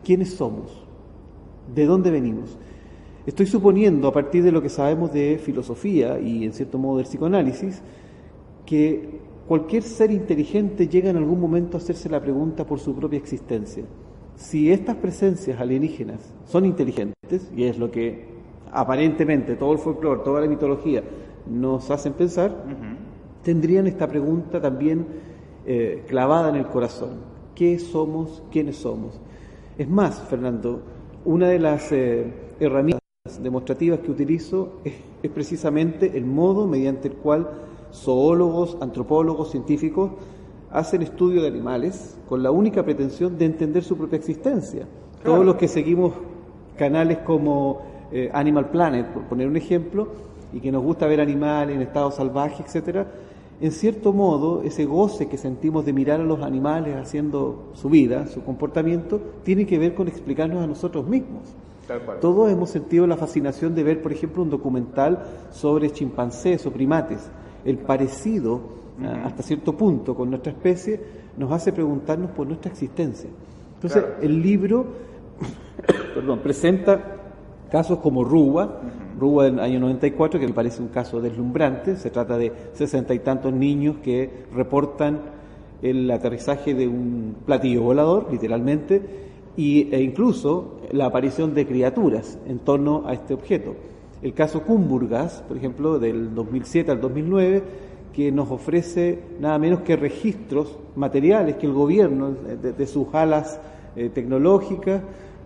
quiénes 0.05 0.35
somos, 0.35 0.87
de 1.75 1.85
dónde 1.85 2.11
venimos. 2.11 2.57
Estoy 3.25 3.45
suponiendo, 3.45 4.07
a 4.07 4.13
partir 4.13 4.41
de 4.41 4.53
lo 4.53 4.61
que 4.61 4.69
sabemos 4.69 5.11
de 5.11 5.37
filosofía 5.37 6.17
y 6.17 6.45
en 6.45 6.53
cierto 6.53 6.77
modo 6.77 6.97
del 6.99 7.07
psicoanálisis, 7.07 7.81
que 8.65 9.19
cualquier 9.49 9.83
ser 9.83 10.11
inteligente 10.11 10.87
llega 10.87 11.09
en 11.09 11.17
algún 11.17 11.41
momento 11.41 11.75
a 11.75 11.81
hacerse 11.81 12.07
la 12.07 12.21
pregunta 12.21 12.65
por 12.65 12.79
su 12.79 12.95
propia 12.95 13.19
existencia. 13.19 13.83
Si 14.37 14.71
estas 14.71 14.95
presencias 14.95 15.59
alienígenas 15.59 16.33
son 16.45 16.65
inteligentes, 16.65 17.51
y 17.53 17.65
es 17.65 17.77
lo 17.77 17.91
que 17.91 18.40
aparentemente 18.71 19.55
todo 19.55 19.73
el 19.73 19.79
folclore, 19.79 20.21
toda 20.23 20.41
la 20.41 20.47
mitología 20.47 21.03
nos 21.49 21.89
hacen 21.91 22.13
pensar, 22.13 22.55
tendrían 23.43 23.87
esta 23.87 24.07
pregunta 24.07 24.61
también 24.61 25.05
eh, 25.65 26.03
clavada 26.07 26.49
en 26.49 26.55
el 26.55 26.67
corazón. 26.67 27.31
¿Qué 27.55 27.77
somos? 27.79 28.43
¿Quiénes 28.51 28.77
somos? 28.77 29.19
Es 29.77 29.89
más, 29.89 30.21
Fernando, 30.21 30.81
una 31.25 31.47
de 31.49 31.59
las 31.59 31.91
eh, 31.91 32.33
herramientas 32.59 33.01
demostrativas 33.41 33.99
que 33.99 34.11
utilizo 34.11 34.79
es, 34.83 34.93
precisamente 35.31 36.17
el 36.17 36.25
modo 36.25 36.67
mediante 36.67 37.07
el 37.07 37.13
cual 37.15 37.47
zoólogos, 37.93 38.77
antropólogos, 38.81 39.51
científicos 39.51 40.11
hacen 40.71 41.01
estudio 41.01 41.41
de 41.41 41.47
animales 41.47 42.17
con 42.27 42.41
la 42.41 42.49
única 42.49 42.83
pretensión 42.83 43.37
de 43.37 43.45
entender 43.45 43.83
su 43.83 43.97
propia 43.97 44.17
existencia. 44.17 44.87
Todos 45.23 45.45
los 45.45 45.55
que 45.55 45.67
seguimos 45.67 46.13
canales 46.77 47.19
como 47.19 47.90
eh, 48.11 48.29
Animal 48.33 48.69
Planet, 48.69 49.07
por 49.07 49.23
poner 49.23 49.47
un 49.47 49.57
ejemplo, 49.57 50.07
y 50.53 50.59
que 50.59 50.71
nos 50.71 50.83
gusta 50.83 51.07
ver 51.07 51.21
animales 51.21 51.75
en 51.75 51.81
estado 51.81 52.11
salvaje, 52.11 52.63
etcétera, 52.63 53.07
en 53.61 53.71
cierto 53.71 54.11
modo 54.11 54.63
ese 54.63 54.85
goce 54.85 55.27
que 55.27 55.37
sentimos 55.37 55.85
de 55.85 55.93
mirar 55.93 56.19
a 56.19 56.23
los 56.23 56.41
animales 56.41 56.95
haciendo 56.95 57.69
su 57.73 57.89
vida, 57.89 58.27
su 58.27 58.43
comportamiento, 58.43 59.21
tiene 59.43 59.65
que 59.65 59.77
ver 59.77 59.93
con 59.93 60.07
explicarnos 60.07 60.63
a 60.63 60.67
nosotros 60.67 61.07
mismos. 61.07 61.43
Todos 62.21 62.51
hemos 62.51 62.69
sentido 62.69 63.05
la 63.05 63.17
fascinación 63.17 63.75
de 63.75 63.83
ver, 63.83 64.01
por 64.01 64.11
ejemplo, 64.11 64.41
un 64.41 64.49
documental 64.49 65.23
sobre 65.51 65.91
chimpancés 65.91 66.65
o 66.65 66.71
primates. 66.71 67.29
El 67.65 67.77
parecido, 67.77 68.61
ah, 69.03 69.23
hasta 69.25 69.43
cierto 69.43 69.75
punto, 69.75 70.15
con 70.15 70.29
nuestra 70.29 70.53
especie, 70.53 70.99
nos 71.37 71.51
hace 71.51 71.71
preguntarnos 71.71 72.31
por 72.31 72.47
nuestra 72.47 72.71
existencia. 72.71 73.29
Entonces, 73.75 74.03
el 74.21 74.41
libro 74.41 74.85
perdón, 76.15 76.39
presenta 76.39 77.20
casos 77.71 77.99
como 77.99 78.23
Ruba, 78.25 78.81
Ruba 79.17 79.45
del 79.45 79.59
año 79.59 79.79
94, 79.79 80.39
que 80.39 80.47
me 80.47 80.53
parece 80.53 80.81
un 80.81 80.89
caso 80.89 81.21
deslumbrante. 81.21 81.95
Se 81.95 82.09
trata 82.09 82.37
de 82.37 82.51
sesenta 82.73 83.13
y 83.13 83.19
tantos 83.19 83.53
niños 83.53 83.95
que 84.03 84.45
reportan 84.53 85.21
el 85.81 86.11
aterrizaje 86.11 86.73
de 86.73 86.87
un 86.87 87.37
platillo 87.45 87.81
volador, 87.83 88.27
literalmente, 88.29 89.01
y, 89.55 89.93
e 89.93 90.01
incluso 90.01 90.81
la 90.91 91.05
aparición 91.05 91.55
de 91.55 91.65
criaturas 91.65 92.37
en 92.45 92.59
torno 92.59 93.03
a 93.07 93.13
este 93.13 93.33
objeto. 93.33 93.75
El 94.21 94.33
caso 94.33 94.61
Cumburgas, 94.63 95.43
por 95.47 95.57
ejemplo, 95.57 95.97
del 95.97 96.35
2007 96.35 96.91
al 96.91 97.01
2009, 97.01 97.63
que 98.13 98.31
nos 98.31 98.51
ofrece 98.51 99.19
nada 99.39 99.57
menos 99.57 99.79
que 99.81 99.95
registros 99.95 100.77
materiales 100.95 101.55
que 101.55 101.65
el 101.65 101.73
gobierno, 101.73 102.31
de, 102.31 102.87
sus 102.87 103.07
alas 103.13 103.59
eh, 103.95 104.09
tecnológicas, 104.09 105.01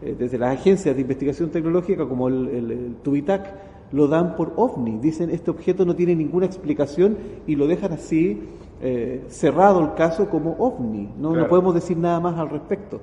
eh, 0.05 0.15
desde 0.17 0.37
las 0.37 0.57
agencias 0.57 0.95
de 0.95 1.01
investigación 1.01 1.49
tecnológica 1.49 2.07
como 2.07 2.27
el, 2.27 2.95
Tubitac, 3.03 3.53
lo 3.91 4.07
dan 4.07 4.35
por 4.35 4.53
ovni. 4.55 4.99
Dicen, 4.99 5.29
este 5.29 5.49
objeto 5.51 5.85
no 5.85 5.95
tiene 5.95 6.15
ninguna 6.15 6.45
explicación 6.45 7.17
y 7.47 7.55
lo 7.55 7.67
dejan 7.67 7.93
así 7.93 8.41
eh, 8.81 9.23
cerrado 9.29 9.81
el 9.81 9.93
caso 9.95 10.29
como 10.29 10.55
ovni. 10.59 11.09
No, 11.19 11.35
no 11.35 11.47
podemos 11.47 11.73
decir 11.73 11.97
nada 11.97 12.19
más 12.19 12.37
al 12.37 12.49
respecto. 12.49 13.01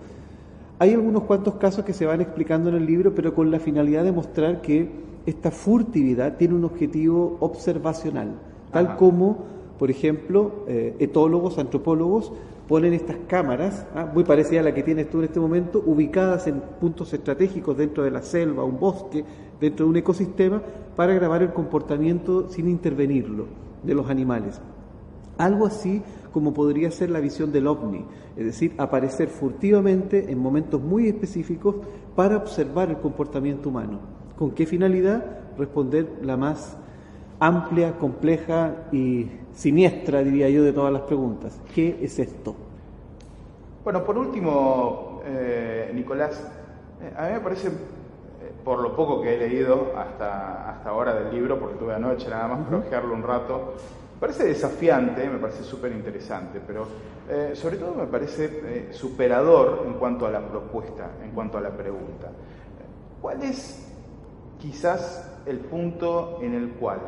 Hay 0.78 0.92
algunos 0.92 1.24
cuantos 1.24 1.54
casos 1.54 1.84
que 1.84 1.92
se 1.92 2.06
van 2.06 2.20
explicando 2.20 2.68
en 2.68 2.76
el 2.76 2.86
libro, 2.86 3.14
pero 3.14 3.34
con 3.34 3.50
la 3.50 3.58
finalidad 3.58 4.04
de 4.04 4.12
mostrar 4.12 4.60
que 4.60 4.88
esta 5.26 5.50
furtividad 5.50 6.36
tiene 6.36 6.54
un 6.54 6.64
objetivo 6.64 7.36
observacional, 7.40 8.34
tal 8.72 8.96
como, 8.96 9.38
por 9.78 9.90
ejemplo, 9.90 10.64
eh, 10.66 10.96
etólogos, 10.98 11.58
antropólogos 11.58 12.32
ponen 12.68 12.92
estas 12.92 13.16
cámaras, 13.26 13.86
¿ah? 13.94 14.06
muy 14.12 14.24
parecidas 14.24 14.60
a 14.62 14.68
la 14.68 14.74
que 14.74 14.82
tienes 14.82 15.10
tú 15.10 15.18
en 15.18 15.24
este 15.24 15.40
momento, 15.40 15.82
ubicadas 15.84 16.46
en 16.46 16.60
puntos 16.80 17.12
estratégicos 17.12 17.76
dentro 17.76 18.04
de 18.04 18.10
la 18.10 18.22
selva, 18.22 18.64
un 18.64 18.78
bosque, 18.78 19.24
dentro 19.60 19.86
de 19.86 19.90
un 19.90 19.96
ecosistema, 19.96 20.62
para 20.96 21.14
grabar 21.14 21.42
el 21.42 21.52
comportamiento 21.52 22.48
sin 22.48 22.68
intervenirlo 22.68 23.46
de 23.82 23.94
los 23.94 24.08
animales. 24.08 24.60
Algo 25.38 25.66
así 25.66 26.02
como 26.32 26.54
podría 26.54 26.90
ser 26.90 27.10
la 27.10 27.20
visión 27.20 27.52
del 27.52 27.66
ovni, 27.66 28.04
es 28.36 28.44
decir, 28.44 28.74
aparecer 28.78 29.28
furtivamente 29.28 30.30
en 30.30 30.38
momentos 30.38 30.80
muy 30.80 31.08
específicos 31.08 31.76
para 32.16 32.36
observar 32.36 32.90
el 32.90 32.98
comportamiento 32.98 33.68
humano. 33.68 34.00
¿Con 34.38 34.52
qué 34.52 34.66
finalidad? 34.66 35.24
Responder 35.58 36.08
la 36.22 36.36
más 36.36 36.76
amplia, 37.38 37.98
compleja 37.98 38.86
y 38.92 39.26
siniestra, 39.54 40.22
diría 40.22 40.48
yo, 40.48 40.62
de 40.62 40.72
todas 40.72 40.92
las 40.92 41.02
preguntas. 41.02 41.58
¿Qué 41.74 41.98
es 42.02 42.18
esto? 42.18 42.54
Bueno, 43.84 44.04
por 44.04 44.16
último, 44.18 45.20
eh, 45.24 45.90
Nicolás, 45.94 46.42
eh, 47.00 47.12
a 47.16 47.26
mí 47.26 47.32
me 47.34 47.40
parece, 47.40 47.68
eh, 47.68 47.72
por 48.64 48.80
lo 48.80 48.94
poco 48.94 49.20
que 49.20 49.34
he 49.34 49.38
leído 49.48 49.92
hasta, 49.96 50.70
hasta 50.70 50.90
ahora 50.90 51.14
del 51.14 51.34
libro, 51.34 51.58
porque 51.58 51.76
tuve 51.76 51.94
anoche 51.94 52.28
nada 52.28 52.48
más 52.48 52.64
para 52.66 52.78
ojearlo 52.78 53.14
un 53.14 53.22
rato, 53.22 53.74
parece 54.22 54.44
desafiante, 54.44 55.28
me 55.28 55.38
parece 55.38 55.64
súper 55.64 55.90
interesante, 55.90 56.60
pero 56.64 56.86
eh, 57.28 57.52
sobre 57.54 57.76
todo 57.76 57.94
me 57.96 58.06
parece 58.06 58.44
eh, 58.44 58.88
superador 58.92 59.82
en 59.84 59.94
cuanto 59.94 60.26
a 60.26 60.30
la 60.30 60.40
propuesta, 60.46 61.10
en 61.24 61.32
cuanto 61.32 61.58
a 61.58 61.60
la 61.60 61.70
pregunta. 61.70 62.30
¿Cuál 63.20 63.42
es 63.42 63.84
quizás 64.60 65.28
el 65.44 65.58
punto 65.58 66.38
en 66.40 66.54
el 66.54 66.70
cual, 66.70 67.00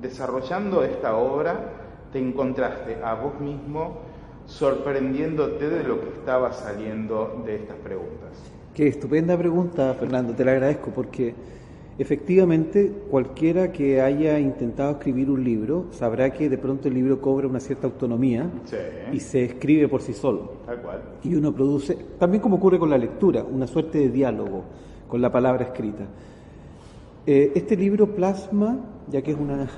desarrollando 0.00 0.84
esta 0.84 1.16
obra, 1.16 1.70
te 2.12 2.18
encontraste 2.18 2.98
a 3.02 3.14
vos 3.14 3.40
mismo 3.40 3.98
sorprendiéndote 4.46 5.68
de 5.68 5.84
lo 5.84 6.00
que 6.00 6.08
estaba 6.08 6.52
saliendo 6.52 7.42
de 7.46 7.56
estas 7.56 7.76
preguntas? 7.78 8.30
Qué 8.74 8.88
estupenda 8.88 9.36
pregunta, 9.38 9.94
Fernando, 9.94 10.34
te 10.34 10.44
la 10.44 10.52
agradezco 10.52 10.90
porque 10.90 11.34
Efectivamente, 11.96 12.92
cualquiera 13.08 13.70
que 13.70 14.00
haya 14.00 14.40
intentado 14.40 14.92
escribir 14.92 15.30
un 15.30 15.44
libro 15.44 15.86
sabrá 15.92 16.30
que 16.30 16.48
de 16.48 16.58
pronto 16.58 16.88
el 16.88 16.94
libro 16.94 17.20
cobra 17.20 17.46
una 17.46 17.60
cierta 17.60 17.86
autonomía 17.86 18.50
y 19.12 19.20
se 19.20 19.44
escribe 19.44 19.86
por 19.86 20.02
sí 20.02 20.12
solo. 20.12 20.54
Y 21.22 21.36
uno 21.36 21.52
produce, 21.54 21.96
también 22.18 22.42
como 22.42 22.56
ocurre 22.56 22.80
con 22.80 22.90
la 22.90 22.98
lectura, 22.98 23.44
una 23.44 23.68
suerte 23.68 23.98
de 23.98 24.08
diálogo 24.08 24.64
con 25.06 25.22
la 25.22 25.30
palabra 25.30 25.66
escrita. 25.66 26.04
Eh, 27.26 27.52
este 27.54 27.76
libro 27.76 28.08
plasma, 28.08 28.76
ya 29.10 29.22
que 29.22 29.32
es 29.32 29.38
una 29.38 29.68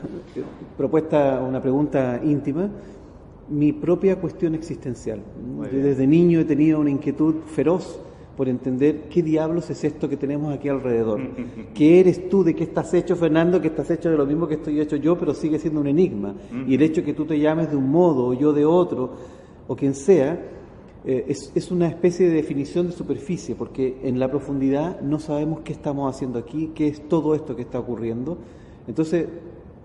propuesta, 0.76 1.42
una 1.42 1.60
pregunta 1.60 2.20
íntima, 2.22 2.70
mi 3.48 3.72
propia 3.72 4.16
cuestión 4.16 4.54
existencial. 4.54 5.20
desde 5.70 6.06
niño 6.06 6.40
he 6.40 6.44
tenido 6.44 6.80
una 6.80 6.90
inquietud 6.90 7.36
feroz 7.46 8.00
por 8.36 8.48
entender 8.48 9.08
qué 9.08 9.22
diablos 9.22 9.70
es 9.70 9.82
esto 9.84 10.08
que 10.08 10.16
tenemos 10.16 10.52
aquí 10.52 10.68
alrededor. 10.68 11.20
¿Qué 11.74 12.00
eres 12.00 12.28
tú? 12.28 12.44
¿De 12.44 12.54
qué 12.54 12.64
estás 12.64 12.92
hecho, 12.92 13.16
Fernando? 13.16 13.60
Que 13.60 13.68
estás 13.68 13.90
hecho 13.90 14.10
de 14.10 14.16
lo 14.16 14.26
mismo 14.26 14.46
que 14.46 14.54
estoy 14.54 14.78
hecho 14.80 14.96
yo, 14.96 15.18
pero 15.18 15.32
sigue 15.32 15.58
siendo 15.58 15.80
un 15.80 15.86
enigma. 15.86 16.34
Y 16.66 16.74
el 16.74 16.82
hecho 16.82 17.02
que 17.02 17.14
tú 17.14 17.24
te 17.24 17.38
llames 17.38 17.70
de 17.70 17.76
un 17.76 17.90
modo 17.90 18.26
o 18.26 18.34
yo 18.34 18.52
de 18.52 18.66
otro, 18.66 19.12
o 19.66 19.74
quien 19.74 19.94
sea, 19.94 20.38
eh, 21.04 21.24
es, 21.28 21.50
es, 21.54 21.70
una 21.70 21.88
especie 21.88 22.28
de 22.28 22.34
definición 22.34 22.88
de 22.88 22.92
superficie, 22.92 23.54
porque 23.54 24.00
en 24.02 24.18
la 24.18 24.28
profundidad 24.28 25.00
no 25.00 25.18
sabemos 25.18 25.60
qué 25.60 25.72
estamos 25.72 26.14
haciendo 26.14 26.38
aquí, 26.38 26.72
qué 26.74 26.88
es 26.88 27.08
todo 27.08 27.34
esto 27.34 27.56
que 27.56 27.62
está 27.62 27.78
ocurriendo. 27.78 28.38
Entonces, 28.86 29.26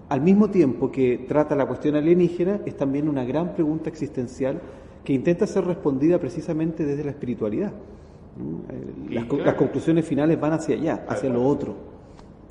al 0.10 0.22
mismo 0.22 0.50
tiempo 0.50 0.92
que 0.92 1.26
trata 1.28 1.56
la 1.56 1.66
cuestión 1.66 1.96
alienígena, 1.96 2.62
es 2.66 2.76
también 2.76 3.08
una 3.08 3.24
gran 3.24 3.54
pregunta 3.54 3.90
existencial 3.90 4.60
que 5.04 5.14
intenta 5.14 5.48
ser 5.48 5.66
respondida 5.66 6.20
precisamente 6.20 6.86
desde 6.86 7.04
la 7.04 7.12
espiritualidad. 7.12 7.72
Eh, 7.72 9.14
las, 9.46 9.56
conclusiones 9.56 10.06
finales 10.06 10.40
van 10.40 10.54
hacia 10.54 10.76
allá, 10.76 11.06
hacia 11.08 11.30
lo 11.30 11.44
otro. 11.44 11.76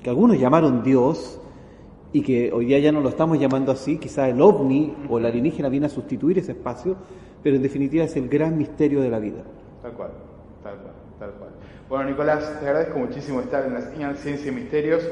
Que 0.03 0.11
algunos 0.11 0.39
llamaron 0.39 0.83
Dios 0.83 1.41
y 2.13 2.23
que 2.23 2.53
hoy 2.53 2.67
día 2.67 2.79
ya 2.79 2.93
no 2.93 3.01
lo 3.01 3.09
estamos 3.09 3.39
llamando 3.39 3.73
así, 3.73 3.99
quizás 3.99 4.31
el 4.31 4.41
ovni 4.41 4.95
o 5.09 5.19
el 5.19 5.27
alienígena 5.27 5.69
viene 5.69 5.87
a 5.87 5.91
sustituir 5.91 6.39
ese 6.39 6.53
espacio, 6.53 6.97
pero 7.43 7.57
en 7.57 7.63
definitiva 7.63 8.05
es 8.05 8.17
el 8.17 8.29
gran 8.29 8.59
misterio 8.59 9.01
de 9.01 9.11
la 9.11 9.19
vida. 9.19 9.43
Tal 9.83 9.93
cual, 9.93 10.11
tal 10.63 10.77
cual, 10.79 10.95
tal 11.19 11.31
cual. 11.33 11.51
Bueno, 11.89 12.11
Nicolás, 12.11 12.59
te 12.61 12.67
agradezco 12.67 12.99
muchísimo 12.99 13.41
estar 13.41 13.65
en 13.67 13.75
la 13.75 13.83
señal 13.83 14.17
Ciencia 14.17 14.51
y 14.51 14.55
Misterios, 14.55 15.03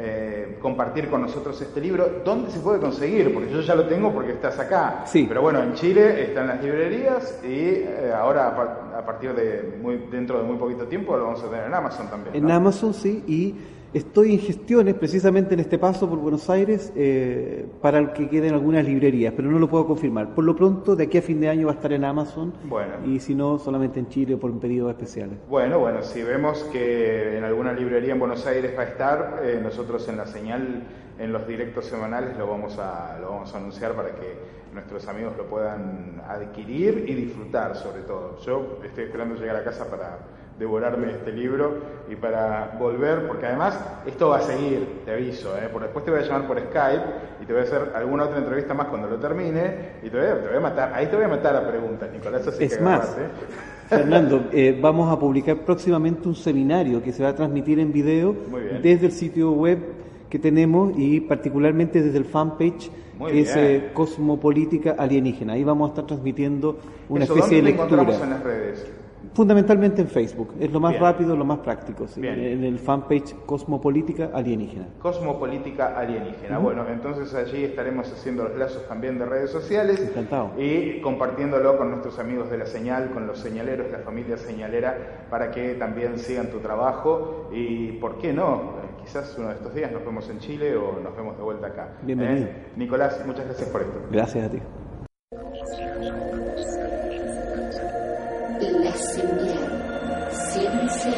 eh, 0.00 0.58
compartir 0.62 1.08
con 1.08 1.22
nosotros 1.22 1.60
este 1.60 1.80
libro. 1.80 2.22
¿Dónde 2.24 2.52
se 2.52 2.60
puede 2.60 2.78
conseguir? 2.78 3.34
Porque 3.34 3.50
yo 3.50 3.60
ya 3.60 3.74
lo 3.74 3.84
tengo 3.86 4.12
porque 4.12 4.32
estás 4.32 4.56
acá. 4.60 5.02
Sí. 5.04 5.26
Pero 5.26 5.42
bueno, 5.42 5.60
en 5.60 5.74
Chile 5.74 6.22
está 6.22 6.42
en 6.42 6.46
las 6.46 6.62
librerías 6.62 7.40
y 7.42 7.48
eh, 7.48 8.12
ahora 8.16 8.48
a 8.96 9.04
partir 9.04 9.34
de 9.34 9.76
muy, 9.82 9.96
dentro 10.10 10.38
de 10.38 10.44
muy 10.44 10.56
poquito 10.56 10.86
tiempo 10.86 11.16
lo 11.16 11.24
vamos 11.24 11.42
a 11.42 11.50
tener 11.50 11.66
en 11.66 11.74
Amazon 11.74 12.08
también. 12.08 12.36
En 12.36 12.48
Amazon 12.48 12.94
sí, 12.94 13.24
y 13.26 13.56
Estoy 13.94 14.34
en 14.34 14.40
gestiones 14.40 14.94
precisamente 14.96 15.54
en 15.54 15.60
este 15.60 15.78
paso 15.78 16.10
por 16.10 16.18
Buenos 16.18 16.50
Aires 16.50 16.92
eh, 16.94 17.66
para 17.80 17.98
el 17.98 18.12
que 18.12 18.28
queden 18.28 18.52
algunas 18.52 18.84
librerías, 18.84 19.32
pero 19.34 19.50
no 19.50 19.58
lo 19.58 19.66
puedo 19.66 19.86
confirmar. 19.86 20.34
Por 20.34 20.44
lo 20.44 20.54
pronto, 20.54 20.94
de 20.94 21.04
aquí 21.04 21.16
a 21.16 21.22
fin 21.22 21.40
de 21.40 21.48
año 21.48 21.68
va 21.68 21.72
a 21.72 21.76
estar 21.76 21.94
en 21.94 22.04
Amazon 22.04 22.52
bueno. 22.64 22.96
y 23.06 23.18
si 23.18 23.34
no, 23.34 23.58
solamente 23.58 23.98
en 23.98 24.08
Chile 24.08 24.36
por 24.36 24.52
pedidos 24.60 24.90
especiales. 24.90 25.38
Bueno, 25.48 25.78
bueno, 25.78 26.02
si 26.02 26.22
vemos 26.22 26.64
que 26.64 27.38
en 27.38 27.44
alguna 27.44 27.72
librería 27.72 28.12
en 28.12 28.18
Buenos 28.18 28.46
Aires 28.46 28.74
va 28.76 28.82
a 28.82 28.86
estar, 28.88 29.40
eh, 29.42 29.58
nosotros 29.62 30.06
en 30.10 30.18
la 30.18 30.26
señal, 30.26 30.82
en 31.18 31.32
los 31.32 31.48
directos 31.48 31.86
semanales 31.86 32.36
lo 32.36 32.46
vamos, 32.46 32.78
a, 32.78 33.16
lo 33.22 33.30
vamos 33.30 33.54
a 33.54 33.56
anunciar 33.56 33.94
para 33.94 34.10
que 34.10 34.36
nuestros 34.74 35.08
amigos 35.08 35.34
lo 35.38 35.46
puedan 35.46 36.20
adquirir 36.28 37.06
y 37.08 37.14
disfrutar 37.14 37.74
sobre 37.74 38.02
todo. 38.02 38.38
Yo 38.40 38.80
estoy 38.84 39.04
esperando 39.04 39.34
llegar 39.36 39.56
a 39.56 39.64
casa 39.64 39.88
para 39.88 40.18
devorarme 40.58 41.12
este 41.12 41.32
libro 41.32 41.78
y 42.10 42.16
para 42.16 42.76
volver, 42.78 43.28
porque 43.28 43.46
además 43.46 43.78
esto 44.06 44.30
va 44.30 44.38
a 44.38 44.42
seguir, 44.42 45.02
te 45.04 45.12
aviso, 45.12 45.56
¿eh? 45.56 45.68
por 45.72 45.82
después 45.82 46.04
te 46.04 46.10
voy 46.10 46.20
a 46.20 46.22
llamar 46.24 46.46
por 46.46 46.58
Skype 46.58 47.04
y 47.40 47.46
te 47.46 47.52
voy 47.52 47.62
a 47.62 47.64
hacer 47.64 47.92
alguna 47.94 48.24
otra 48.24 48.38
entrevista 48.38 48.74
más 48.74 48.88
cuando 48.88 49.08
lo 49.08 49.18
termine 49.18 49.92
y 50.02 50.10
te 50.10 50.16
voy 50.18 50.26
a, 50.26 50.40
te 50.42 50.48
voy 50.48 50.56
a 50.56 50.60
matar, 50.60 50.92
ahí 50.94 51.06
te 51.06 51.16
voy 51.16 51.26
a 51.26 51.28
matar 51.28 51.54
a 51.54 51.68
preguntas, 51.68 52.10
Nicolás, 52.12 52.46
así 52.46 52.64
es 52.64 52.80
más, 52.80 53.16
Fernando, 53.88 54.48
eh, 54.52 54.76
vamos 54.80 55.10
a 55.12 55.18
publicar 55.18 55.58
próximamente 55.58 56.28
un 56.28 56.34
seminario 56.34 57.02
que 57.02 57.12
se 57.12 57.22
va 57.22 57.30
a 57.30 57.34
transmitir 57.34 57.78
en 57.78 57.92
video 57.92 58.34
desde 58.82 59.06
el 59.06 59.12
sitio 59.12 59.52
web 59.52 59.78
que 60.28 60.38
tenemos 60.38 60.92
y 60.96 61.20
particularmente 61.20 62.02
desde 62.02 62.18
el 62.18 62.24
fanpage 62.24 62.90
que 63.26 63.40
es 63.40 63.56
eh, 63.56 63.90
Cosmopolítica 63.94 64.94
Alienígena. 64.96 65.54
Ahí 65.54 65.64
vamos 65.64 65.88
a 65.88 65.92
estar 65.92 66.06
transmitiendo 66.06 66.78
una 67.08 67.24
especie 67.24 67.56
de 67.56 67.62
lectura. 67.62 68.02
en 68.02 68.30
las 68.30 68.42
redes? 68.44 68.86
Fundamentalmente 69.34 70.02
en 70.02 70.08
Facebook, 70.08 70.54
es 70.58 70.72
lo 70.72 70.80
más 70.80 70.98
rápido, 70.98 71.36
lo 71.36 71.44
más 71.44 71.58
práctico, 71.58 72.06
en 72.16 72.64
el 72.64 72.78
fanpage 72.78 73.34
Cosmopolítica 73.46 74.30
Alienígena. 74.32 74.86
Cosmopolítica 75.00 75.98
Alienígena, 75.98 76.58
bueno, 76.58 76.84
entonces 76.88 77.34
allí 77.34 77.64
estaremos 77.64 78.12
haciendo 78.12 78.44
los 78.44 78.56
lazos 78.56 78.86
también 78.88 79.18
de 79.18 79.26
redes 79.26 79.50
sociales 79.50 80.00
Encantado. 80.00 80.52
y 80.58 81.00
compartiéndolo 81.00 81.76
con 81.78 81.90
nuestros 81.90 82.18
amigos 82.18 82.50
de 82.50 82.58
la 82.58 82.66
señal, 82.66 83.10
con 83.10 83.26
los 83.26 83.38
señaleros, 83.38 83.90
la 83.90 83.98
familia 83.98 84.36
señalera, 84.36 85.26
para 85.30 85.50
que 85.50 85.74
también 85.74 86.18
sigan 86.18 86.48
tu 86.48 86.58
trabajo 86.58 87.48
y, 87.52 87.92
¿por 87.92 88.18
qué 88.18 88.32
no? 88.32 88.54
Eh, 88.82 89.02
quizás 89.04 89.36
uno 89.38 89.48
de 89.48 89.54
estos 89.54 89.74
días 89.74 89.92
nos 89.92 90.04
vemos 90.04 90.28
en 90.30 90.38
Chile 90.38 90.76
o 90.76 91.00
nos 91.00 91.16
vemos 91.16 91.36
de 91.36 91.42
vuelta 91.42 91.68
acá. 91.68 91.88
Bienvenido. 92.02 92.46
¿Eh? 92.46 92.66
Nicolás, 92.76 93.22
muchas 93.26 93.44
gracias 93.46 93.68
por 93.68 93.82
esto. 93.82 94.00
Gracias 94.10 94.46
a 94.46 94.50
ti. 94.50 94.58
La 98.60 98.92
señal. 98.96 100.28
Ciencia 100.32 101.12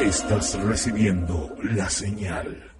Estás 0.00 0.58
recibiendo 0.62 1.54
la 1.62 1.90
señal. 1.90 2.72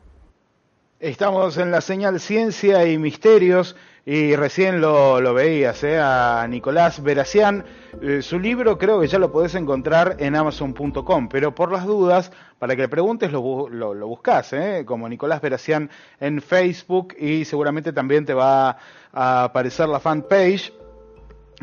Estamos 1.01 1.59
en 1.59 1.71
la 1.71 1.83
señal 1.83 2.19
Ciencia 2.19 2.87
y 2.87 2.97
Misterios 2.97 3.77
y 4.05 4.35
recién 4.35 4.81
lo, 4.81 5.21
lo 5.21 5.33
veías, 5.33 5.85
¿eh? 5.85 5.99
a 6.01 6.45
Nicolás 6.49 7.03
Veracián. 7.03 7.65
Eh, 8.01 8.21
su 8.23 8.41
libro 8.41 8.77
creo 8.77 9.01
que 9.01 9.07
ya 9.07 9.19
lo 9.19 9.31
podés 9.31 9.55
encontrar 9.55 10.17
en 10.19 10.35
amazon.com, 10.35 11.29
pero 11.29 11.55
por 11.55 11.71
las 11.71 11.87
dudas, 11.87 12.33
para 12.59 12.75
que 12.75 12.83
le 12.83 12.89
preguntes, 12.89 13.31
lo, 13.31 13.69
lo, 13.69 14.07
buscas, 14.09 14.53
¿eh? 14.55 14.83
como 14.85 15.09
Nicolás 15.09 15.41
Veracián 15.41 15.89
en 16.19 16.43
Facebook 16.43 17.15
y 17.17 17.45
seguramente 17.45 17.93
también 17.93 18.25
te 18.25 18.35
va 18.35 18.77
a 19.13 19.45
aparecer 19.45 19.89
la 19.89 20.01
fanpage. 20.01 20.73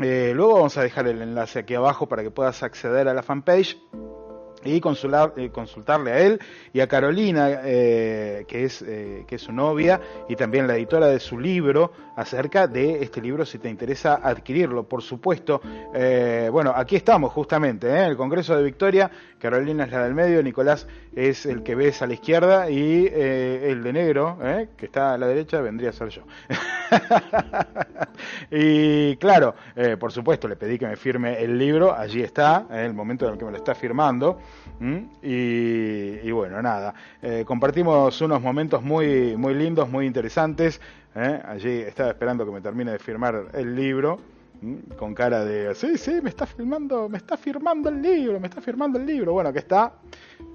Eh, 0.02 0.32
luego 0.34 0.54
vamos 0.54 0.78
a 0.78 0.82
dejar 0.82 1.08
el 1.08 1.20
enlace 1.20 1.58
aquí 1.58 1.74
abajo 1.74 2.08
para 2.08 2.22
que 2.22 2.30
puedas 2.30 2.62
acceder 2.62 3.06
a 3.06 3.12
la 3.12 3.22
fanpage 3.22 3.76
y 4.64 4.80
consular, 4.80 5.32
eh, 5.36 5.50
consultarle 5.50 6.12
a 6.12 6.18
él 6.20 6.40
y 6.72 6.80
a 6.80 6.86
Carolina, 6.86 7.60
eh, 7.64 8.44
que, 8.46 8.64
es, 8.64 8.82
eh, 8.82 9.24
que 9.26 9.36
es 9.36 9.42
su 9.42 9.52
novia 9.52 10.00
y 10.28 10.36
también 10.36 10.66
la 10.66 10.76
editora 10.76 11.06
de 11.06 11.20
su 11.20 11.38
libro, 11.38 11.92
acerca 12.20 12.66
de 12.66 13.02
este 13.02 13.20
libro 13.20 13.46
si 13.46 13.58
te 13.58 13.70
interesa 13.70 14.20
adquirirlo, 14.22 14.84
por 14.84 15.02
supuesto. 15.02 15.60
Eh, 15.94 16.48
bueno, 16.52 16.72
aquí 16.74 16.96
estamos 16.96 17.32
justamente, 17.32 17.88
en 17.88 18.10
el 18.10 18.16
Congreso 18.16 18.54
de 18.56 18.62
Victoria, 18.62 19.10
Carolina 19.40 19.84
es 19.84 19.90
la 19.90 20.04
del 20.04 20.14
medio, 20.14 20.42
Nicolás 20.42 20.86
es 21.14 21.46
el 21.46 21.62
que 21.62 21.74
ves 21.74 22.02
a 22.02 22.06
la 22.06 22.14
izquierda 22.14 22.70
y 22.70 23.06
el 23.06 23.82
de 23.82 23.92
negro, 23.92 24.38
que 24.76 24.86
está 24.86 25.14
a 25.14 25.18
la 25.18 25.26
derecha, 25.26 25.60
vendría 25.60 25.90
a 25.90 25.92
ser 25.92 26.08
yo. 26.08 26.22
y 28.50 29.16
claro, 29.16 29.54
por 29.98 30.12
supuesto, 30.12 30.46
le 30.46 30.56
pedí 30.56 30.78
que 30.78 30.86
me 30.86 30.96
firme 30.96 31.42
el 31.42 31.58
libro, 31.58 31.96
allí 31.96 32.22
está, 32.22 32.66
en 32.70 32.78
el 32.78 32.94
momento 32.94 33.26
en 33.26 33.32
el 33.32 33.38
que 33.38 33.44
me 33.44 33.50
lo 33.50 33.56
está 33.56 33.74
firmando. 33.74 34.38
Y, 35.22 36.26
y, 36.26 36.30
bueno, 36.30 36.62
nada, 36.62 36.94
eh, 37.20 37.44
compartimos 37.46 38.18
unos 38.22 38.40
momentos 38.40 38.82
muy, 38.82 39.36
muy 39.36 39.54
lindos, 39.54 39.90
muy 39.90 40.06
interesantes. 40.06 40.80
¿eh? 41.14 41.40
Allí 41.44 41.80
estaba 41.80 42.10
esperando 42.10 42.46
que 42.46 42.52
me 42.52 42.60
termine 42.60 42.92
de 42.92 42.98
firmar 42.98 43.48
el 43.52 43.76
libro, 43.76 44.18
con 44.96 45.14
cara 45.14 45.44
de, 45.44 45.74
sí, 45.74 45.96
sí, 45.96 46.20
me 46.22 46.28
está 46.30 46.46
firmando, 46.46 47.08
me 47.08 47.18
está 47.18 47.36
firmando 47.36 47.88
el 47.88 48.02
libro, 48.02 48.38
me 48.38 48.48
está 48.48 48.60
firmando 48.60 48.98
el 48.98 49.06
libro. 49.06 49.32
Bueno, 49.32 49.52
que 49.52 49.60
está, 49.60 49.94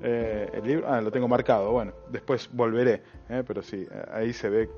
eh, 0.02 0.50
el 0.54 0.64
libro, 0.64 0.88
ah, 0.88 1.02
lo 1.02 1.12
tengo 1.12 1.28
marcado, 1.28 1.72
bueno, 1.72 1.94
después 2.12 2.50
volveré, 2.52 3.02
pero 3.48 3.62
sí, 3.62 3.88
ahí 4.12 4.34
se 4.34 4.50
ve 4.50 4.70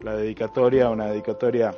la 0.00 0.16
dedicatoria, 0.16 0.90
una 0.90 1.06
dedicatoria 1.06 1.72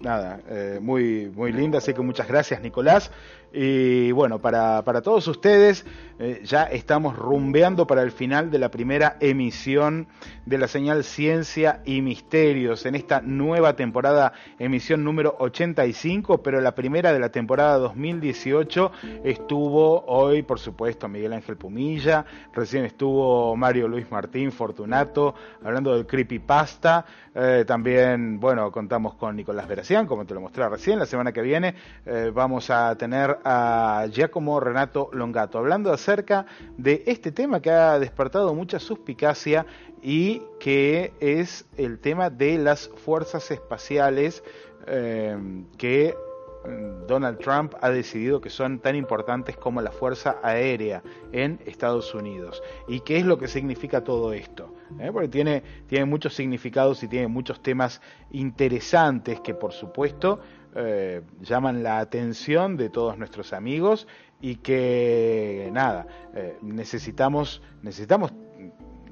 nada, 0.00 0.40
eh, 0.48 0.78
muy, 0.80 1.30
muy 1.34 1.52
linda, 1.52 1.78
así 1.78 1.94
que 1.94 2.00
muchas 2.00 2.26
gracias 2.26 2.60
Nicolás. 2.60 3.10
Y 3.52 4.12
bueno, 4.12 4.40
para, 4.40 4.84
para 4.84 5.02
todos 5.02 5.26
ustedes, 5.26 5.84
eh, 6.22 6.42
ya 6.44 6.64
estamos 6.64 7.16
rumbeando 7.16 7.86
para 7.86 8.02
el 8.02 8.12
final 8.12 8.50
de 8.50 8.58
la 8.58 8.70
primera 8.70 9.16
emisión 9.20 10.06
de 10.44 10.58
la 10.58 10.68
señal 10.68 11.02
Ciencia 11.02 11.80
y 11.86 12.02
Misterios. 12.02 12.84
En 12.84 12.94
esta 12.94 13.22
nueva 13.22 13.74
temporada, 13.74 14.34
emisión 14.58 15.02
número 15.02 15.34
85, 15.38 16.42
pero 16.42 16.60
la 16.60 16.74
primera 16.74 17.12
de 17.12 17.18
la 17.18 17.30
temporada 17.30 17.78
2018 17.78 18.92
estuvo 19.24 20.04
hoy, 20.06 20.42
por 20.42 20.58
supuesto, 20.58 21.08
Miguel 21.08 21.32
Ángel 21.32 21.56
Pumilla, 21.56 22.26
recién 22.52 22.84
estuvo 22.84 23.56
Mario 23.56 23.88
Luis 23.88 24.10
Martín 24.10 24.52
Fortunato, 24.52 25.34
hablando 25.64 25.94
del 25.94 26.06
creepypasta, 26.06 27.06
eh, 27.32 27.64
también, 27.64 28.40
bueno, 28.40 28.72
contamos 28.72 29.14
con 29.14 29.36
Nicolás 29.36 29.68
Veracián, 29.68 30.06
como 30.06 30.24
te 30.24 30.34
lo 30.34 30.40
mostré 30.40 30.68
recién, 30.68 30.98
la 30.98 31.06
semana 31.06 31.32
que 31.32 31.42
viene 31.42 31.76
eh, 32.04 32.32
vamos 32.34 32.70
a 32.70 32.96
tener 32.96 33.38
a 33.44 34.06
Giacomo 34.10 34.58
Renato 34.58 35.10
Longato, 35.12 35.58
hablando 35.58 35.92
acerca 35.92 36.46
de 36.76 37.04
este 37.06 37.30
tema 37.30 37.60
que 37.60 37.70
ha 37.70 38.00
despertado 38.00 38.52
mucha 38.52 38.80
suspicacia 38.80 39.64
y 40.02 40.42
que 40.58 41.12
es 41.20 41.66
el 41.76 42.00
tema 42.00 42.30
de 42.30 42.58
las 42.58 42.88
fuerzas 42.88 43.48
espaciales 43.52 44.42
eh, 44.88 45.36
que 45.78 46.16
mm, 46.64 47.06
Donald 47.06 47.38
Trump 47.38 47.74
ha 47.80 47.90
decidido 47.90 48.40
que 48.40 48.50
son 48.50 48.80
tan 48.80 48.96
importantes 48.96 49.56
como 49.56 49.80
la 49.80 49.92
Fuerza 49.92 50.38
Aérea 50.42 51.02
en 51.30 51.60
Estados 51.64 52.12
Unidos. 52.12 52.60
¿Y 52.88 53.00
qué 53.00 53.18
es 53.18 53.24
lo 53.24 53.38
que 53.38 53.46
significa 53.46 54.02
todo 54.02 54.32
esto? 54.32 54.74
¿Eh? 54.98 55.10
porque 55.12 55.28
tiene, 55.28 55.62
tiene 55.86 56.04
muchos 56.04 56.34
significados 56.34 57.02
y 57.02 57.08
tiene 57.08 57.28
muchos 57.28 57.62
temas 57.62 58.00
interesantes 58.30 59.40
que 59.40 59.54
por 59.54 59.72
supuesto 59.72 60.40
eh, 60.74 61.22
llaman 61.40 61.82
la 61.82 61.98
atención 61.98 62.76
de 62.76 62.90
todos 62.90 63.18
nuestros 63.18 63.52
amigos 63.52 64.06
y 64.40 64.56
que 64.56 65.68
nada, 65.72 66.06
eh, 66.34 66.56
necesitamos, 66.62 67.62
necesitamos 67.82 68.32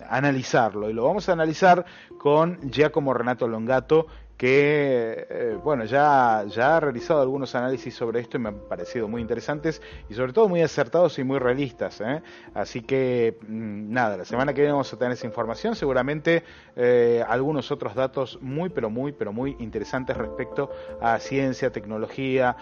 analizarlo 0.09 0.89
y 0.89 0.93
lo 0.93 1.05
vamos 1.05 1.29
a 1.29 1.33
analizar 1.33 1.85
con 2.19 2.71
Giacomo 2.71 3.13
Renato 3.13 3.47
Longato 3.47 4.07
que 4.39 5.27
eh, 5.29 5.59
bueno 5.63 5.85
ya, 5.85 6.45
ya 6.47 6.77
ha 6.77 6.81
realizado 6.81 7.21
algunos 7.21 7.57
análisis 7.57 7.93
sobre 7.93 8.21
esto 8.21 8.37
y 8.37 8.41
me 8.41 8.51
han 8.51 8.61
parecido 8.69 9.09
muy 9.09 9.21
interesantes 9.21 9.83
y 10.09 10.15
sobre 10.15 10.33
todo 10.33 10.49
muy 10.49 10.63
acertados 10.63 11.19
y 11.19 11.25
muy 11.25 11.41
realistas. 11.41 12.01
¿eh? 12.01 12.23
Así 12.55 12.81
que 12.83 13.37
mm, 13.43 13.93
nada, 13.93 14.17
la 14.17 14.25
semana 14.25 14.55
que 14.55 14.61
viene 14.61 14.73
vamos 14.73 14.93
a 14.93 14.97
tener 14.97 15.13
esa 15.13 15.27
información, 15.27 15.75
seguramente 15.75 16.45
eh, 16.77 17.25
algunos 17.29 17.73
otros 17.73 17.97
datos 17.97 18.39
muy 18.41 18.71
pero 18.71 18.91
muy 18.91 19.11
pero 19.11 19.33
muy 19.33 19.57
interesantes 19.59 20.17
respecto 20.17 20.71
a 21.01 21.19
ciencia, 21.19 21.73
tecnología, 21.73 22.57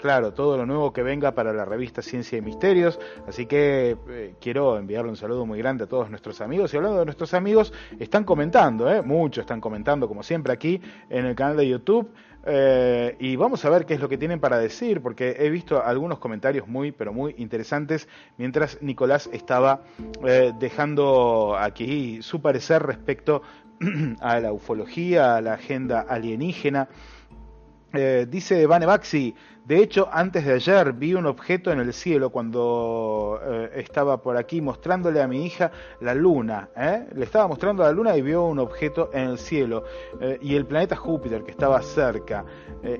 claro, 0.00 0.32
todo 0.32 0.56
lo 0.56 0.64
nuevo 0.64 0.92
que 0.94 1.02
venga 1.02 1.32
para 1.32 1.52
la 1.52 1.66
revista 1.66 2.00
Ciencia 2.00 2.38
y 2.38 2.40
Misterios. 2.40 2.98
Así 3.28 3.44
que 3.44 4.34
quiero 4.40 4.78
enviarle 4.78 5.10
un 5.10 5.16
saludo 5.16 5.44
muy 5.44 5.58
grande 5.58 5.84
a 5.84 5.86
todos 5.86 6.08
nuestros 6.08 6.40
amigos 6.40 6.72
y 6.72 6.78
hablando 6.78 7.00
de 7.00 7.04
nuestros 7.04 7.34
amigos, 7.34 7.72
están 7.98 8.24
comentando, 8.24 9.02
muchos 9.02 9.42
están 9.42 9.60
comentando 9.60 10.08
como 10.08 10.22
siempre 10.22 10.54
aquí 10.54 10.69
en 11.08 11.26
el 11.26 11.34
canal 11.34 11.56
de 11.56 11.68
YouTube. 11.68 12.10
Eh, 12.46 13.16
y 13.18 13.36
vamos 13.36 13.64
a 13.64 13.70
ver 13.70 13.84
qué 13.84 13.94
es 13.94 14.00
lo 14.00 14.08
que 14.08 14.16
tienen 14.16 14.40
para 14.40 14.58
decir, 14.58 15.02
porque 15.02 15.36
he 15.38 15.50
visto 15.50 15.84
algunos 15.84 16.18
comentarios 16.18 16.68
muy, 16.68 16.90
pero 16.92 17.12
muy 17.12 17.34
interesantes, 17.38 18.08
mientras 18.38 18.80
Nicolás 18.80 19.28
estaba 19.32 19.82
eh, 20.26 20.52
dejando 20.58 21.56
aquí 21.58 22.22
su 22.22 22.40
parecer 22.40 22.82
respecto 22.82 23.42
a 24.20 24.40
la 24.40 24.52
ufología, 24.52 25.36
a 25.36 25.40
la 25.40 25.54
agenda 25.54 26.00
alienígena. 26.00 26.88
Eh, 27.92 28.26
dice 28.28 28.66
Vane 28.66 28.86
Baxi, 28.86 29.34
de 29.64 29.82
hecho, 29.82 30.08
antes 30.12 30.44
de 30.44 30.54
ayer 30.54 30.92
vi 30.92 31.14
un 31.14 31.26
objeto 31.26 31.70
en 31.72 31.80
el 31.80 31.92
cielo 31.92 32.30
cuando 32.30 33.40
eh, 33.44 33.70
estaba 33.74 34.22
por 34.22 34.36
aquí 34.36 34.60
mostrándole 34.60 35.20
a 35.20 35.28
mi 35.28 35.44
hija 35.44 35.70
la 36.00 36.14
luna. 36.14 36.70
¿eh? 36.76 37.06
Le 37.14 37.24
estaba 37.24 37.46
mostrando 37.48 37.82
la 37.82 37.92
luna 37.92 38.16
y 38.16 38.22
vio 38.22 38.44
un 38.44 38.58
objeto 38.58 39.10
en 39.12 39.30
el 39.30 39.38
cielo 39.38 39.84
y 40.40 40.54
el 40.54 40.66
planeta 40.66 40.96
Júpiter 40.96 41.44
que 41.44 41.50
estaba 41.50 41.82
cerca. 41.82 42.44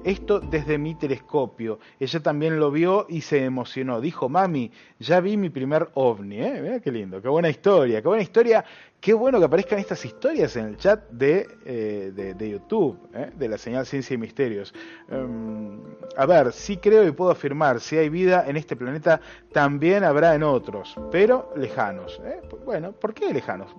esto 0.04 0.38
desde 0.40 0.78
mi 0.78 0.94
telescopio. 0.94 1.78
Ella 1.98 2.20
también 2.20 2.60
lo 2.60 2.70
vio 2.70 3.06
y 3.08 3.20
se 3.22 3.44
emocionó. 3.44 4.00
Dijo, 4.00 4.28
mami, 4.28 4.70
ya 4.98 5.20
vi 5.20 5.36
mi 5.36 5.50
primer 5.50 5.88
ovni. 5.94 6.36
Mira 6.36 6.80
qué 6.80 6.92
lindo, 6.92 7.20
qué 7.20 7.28
buena 7.28 7.48
historia, 7.48 8.00
qué 8.02 8.08
buena 8.08 8.22
historia 8.22 8.64
Qué 9.00 9.14
bueno 9.14 9.38
que 9.38 9.46
aparezcan 9.46 9.78
estas 9.78 10.04
historias 10.04 10.56
en 10.56 10.66
el 10.66 10.76
chat 10.76 11.08
de, 11.08 11.48
eh, 11.64 12.12
de, 12.36 12.50
YouTube, 12.50 12.98
eh, 13.14 13.30
de 13.34 13.48
la 13.48 13.56
señal 13.56 13.86
Ciencia 13.86 14.12
y 14.12 14.18
Misterios. 14.18 14.74
Em, 15.08 15.80
a 16.16 16.26
ver, 16.26 16.52
sí 16.52 16.76
creo 16.76 17.08
y 17.08 17.12
puedo 17.12 17.30
afirmar, 17.30 17.80
si 17.80 17.96
hay 17.96 18.10
vida 18.10 18.44
en 18.46 18.58
este 18.58 18.76
planeta, 18.76 19.22
también 19.52 20.04
habrá 20.04 20.34
en 20.34 20.42
otros, 20.42 20.94
pero 21.10 21.50
lejanos. 21.56 22.20
Eh. 22.24 22.42
Bueno, 22.66 22.92
¿por 22.92 23.14
qué 23.14 23.32
lejanos? 23.32 23.74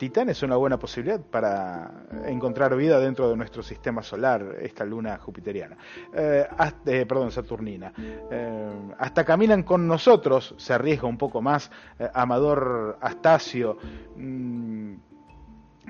Titán 0.00 0.30
es 0.30 0.42
una 0.42 0.56
buena 0.56 0.78
posibilidad 0.78 1.20
para 1.20 2.06
encontrar 2.24 2.74
vida 2.74 2.98
dentro 2.98 3.28
de 3.28 3.36
nuestro 3.36 3.62
sistema 3.62 4.02
solar, 4.02 4.56
esta 4.62 4.82
luna 4.82 5.18
jupiteriana, 5.18 5.76
eh, 6.14 6.46
eh, 6.86 7.04
perdón, 7.04 7.30
saturnina. 7.30 7.92
Eh, 7.98 8.70
hasta 8.96 9.26
caminan 9.26 9.62
con 9.62 9.86
nosotros, 9.86 10.54
se 10.56 10.72
arriesga 10.72 11.06
un 11.06 11.18
poco 11.18 11.42
más, 11.42 11.70
Amador 12.14 12.96
Astacio. 13.02 13.76
Mm, 14.16 14.94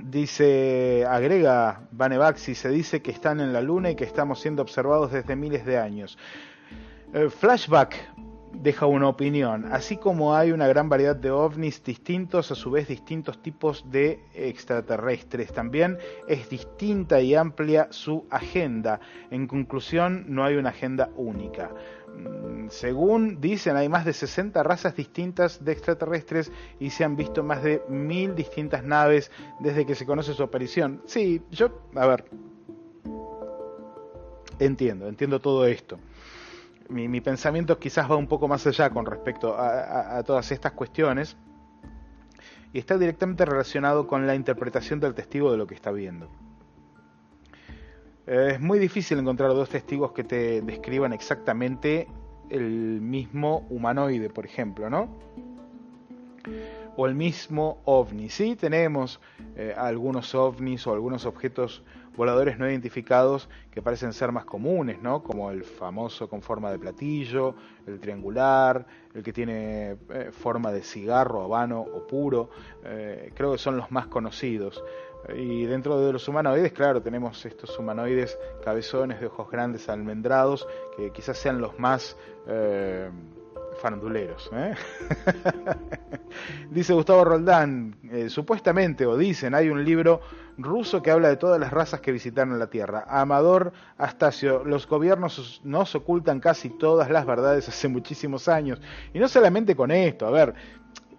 dice, 0.03 1.07
agrega 1.09 1.83
Vanevaxi, 1.93 2.57
se 2.57 2.69
dice 2.69 3.01
que 3.03 3.13
están 3.13 3.39
en 3.39 3.53
la 3.53 3.61
luna 3.61 3.91
y 3.91 3.95
que 3.95 4.03
estamos 4.03 4.41
siendo 4.41 4.61
observados 4.61 5.13
desde 5.13 5.37
miles 5.37 5.65
de 5.65 5.79
años. 5.79 6.19
flashback, 7.39 7.95
deja 8.53 8.87
una 8.87 9.09
opinión, 9.09 9.67
así 9.73 9.97
como 9.97 10.35
hay 10.35 10.53
una 10.53 10.67
gran 10.67 10.89
variedad 10.89 11.17
de 11.17 11.31
ovnis 11.31 11.83
distintos, 11.83 12.51
a 12.51 12.55
su 12.55 12.71
vez 12.71 12.89
distintos 12.89 13.41
tipos 13.43 13.85
de 13.91 14.21
extraterrestres. 14.35 15.53
También 15.53 15.99
es 16.29 16.49
distinta 16.49 17.21
y 17.21 17.35
amplia 17.35 17.89
su 17.91 18.27
agenda. 18.31 19.01
En 19.31 19.47
conclusión, 19.47 20.25
no 20.29 20.45
hay 20.45 20.57
una 20.57 20.71
agenda 20.71 21.11
única. 21.17 21.71
Mm, 22.09 22.69
según 22.69 23.41
dicen, 23.41 23.77
hay 23.77 23.89
más 23.89 24.05
de 24.05 24.13
60 24.13 24.63
razas 24.63 24.97
distintas 24.97 25.65
de 25.65 25.73
extraterrestres 25.73 26.51
y 26.79 26.91
se 26.91 27.05
han 27.05 27.17
visto 27.17 27.43
más 27.43 27.63
de 27.63 27.83
mil 27.89 28.35
distintas 28.35 28.85
naves 28.85 29.31
desde 29.61 29.87
que 29.87 29.95
se 29.95 30.07
conoce 30.07 30.35
su 30.35 30.43
aparición. 30.43 31.03
Sí, 31.07 31.43
yo, 31.51 31.83
a 31.95 32.07
ver, 32.07 32.25
entiendo, 34.59 35.09
entiendo 35.09 35.41
todo 35.41 35.67
esto 35.67 35.99
mi, 36.91 37.21
pensamiento 37.21 37.79
quizás 37.79 38.11
va 38.11 38.17
un 38.17 38.27
poco 38.27 38.49
más 38.49 38.67
allá 38.67 38.91
con 38.91 39.07
respecto 39.07 39.57
a, 39.59 40.23
todas 40.25 40.51
estas 40.53 40.73
cuestiones 40.73 41.37
y 42.73 42.79
está 42.79 42.99
directamente 42.99 43.45
relacionado 43.45 44.07
con 44.07 44.27
la 44.27 44.35
interpretación 44.35 45.01
del 45.01 45.15
testigo 45.15 45.51
de 45.51 45.59
lo 45.59 45.67
que 45.67 45.75
está 45.75 45.91
viendo. 45.91 46.29
Es 48.27 48.61
muy 48.61 48.79
difícil 48.79 49.19
encontrar 49.19 49.51
dos 49.51 49.69
testigos 49.69 50.13
que 50.13 50.25
te 50.25 50.63
describan 50.63 51.13
exactamente 51.13 52.07
el 52.49 53.01
mismo 53.01 53.67
humanoide, 53.71 54.31
por 54.31 54.45
ejemplo, 54.45 54.91
¿no? 54.91 55.09
O 57.01 57.07
el 57.07 57.15
mismo 57.15 57.81
ovni. 57.87 58.29
Sí, 58.29 58.57
tenemos 58.57 59.21
eh, 59.57 59.73
algunos 59.75 60.35
ovnis 60.35 60.87
o 60.87 60.93
algunos 60.93 61.25
objetos 61.25 61.83
voladores 62.15 62.59
no 62.59 62.69
identificados 62.69 63.49
que 63.71 63.81
parecen 63.81 64.13
ser 64.13 64.33
más 64.33 64.45
comunes, 64.45 65.01
¿no? 65.01 65.23
Como 65.23 65.51
el 65.51 65.65
famoso 65.65 66.29
con 66.29 66.43
forma 66.43 66.71
de 66.71 66.79
platillo, 66.79 67.55
el 67.87 67.99
triangular, 68.01 68.85
el 69.15 69.23
que 69.23 69.33
tiene 69.33 69.97
eh, 70.11 70.29
forma 70.31 70.71
de 70.73 70.83
cigarro, 70.83 71.41
habano 71.43 71.81
o 71.81 72.07
puro, 72.07 72.51
eh, 72.85 73.33
creo 73.35 73.53
que 73.53 73.59
son 73.59 73.79
los 73.79 73.91
más 73.91 74.07
conocidos. 74.09 74.85
Y 75.35 75.65
dentro 75.65 75.99
de 76.01 76.13
los 76.13 76.29
humanoides, 76.29 76.75
claro, 76.75 77.01
tenemos 77.01 77.47
estos 77.47 77.79
humanoides 77.79 78.39
cabezones 78.63 79.21
de 79.21 79.27
ojos 79.29 79.51
grandes 79.51 79.89
almendrados, 79.89 80.69
que 80.99 81.13
quizás 81.13 81.39
sean 81.39 81.63
los 81.63 81.79
más... 81.79 82.15
faranduleros. 83.81 84.51
¿eh? 84.53 84.75
Dice 86.71 86.93
Gustavo 86.93 87.25
Roldán, 87.25 87.97
eh, 88.11 88.29
supuestamente, 88.29 89.07
o 89.07 89.17
dicen, 89.17 89.55
hay 89.55 89.69
un 89.69 89.85
libro 89.85 90.21
ruso 90.59 91.03
que 91.03 91.11
habla 91.11 91.29
de 91.29 91.37
todas 91.37 91.59
las 91.59 91.73
razas 91.73 92.01
que 92.01 92.13
visitaron 92.13 92.59
la 92.59 92.69
Tierra. 92.69 93.05
Amador 93.09 93.73
Astacio, 93.99 94.65
los 94.65 94.87
gobiernos 94.87 95.61
nos 95.65 95.95
ocultan 95.95 96.41
casi 96.41 96.71
todas 96.71 97.11
las 97.11 97.27
verdades 97.27 97.69
hace 97.69 97.89
muchísimos 97.89 98.49
años. 98.49 98.81
Y 99.13 99.19
no 99.19 99.29
solamente 99.29 99.75
con 99.75 99.91
esto, 99.91 100.27
a 100.27 100.31
ver, 100.31 100.55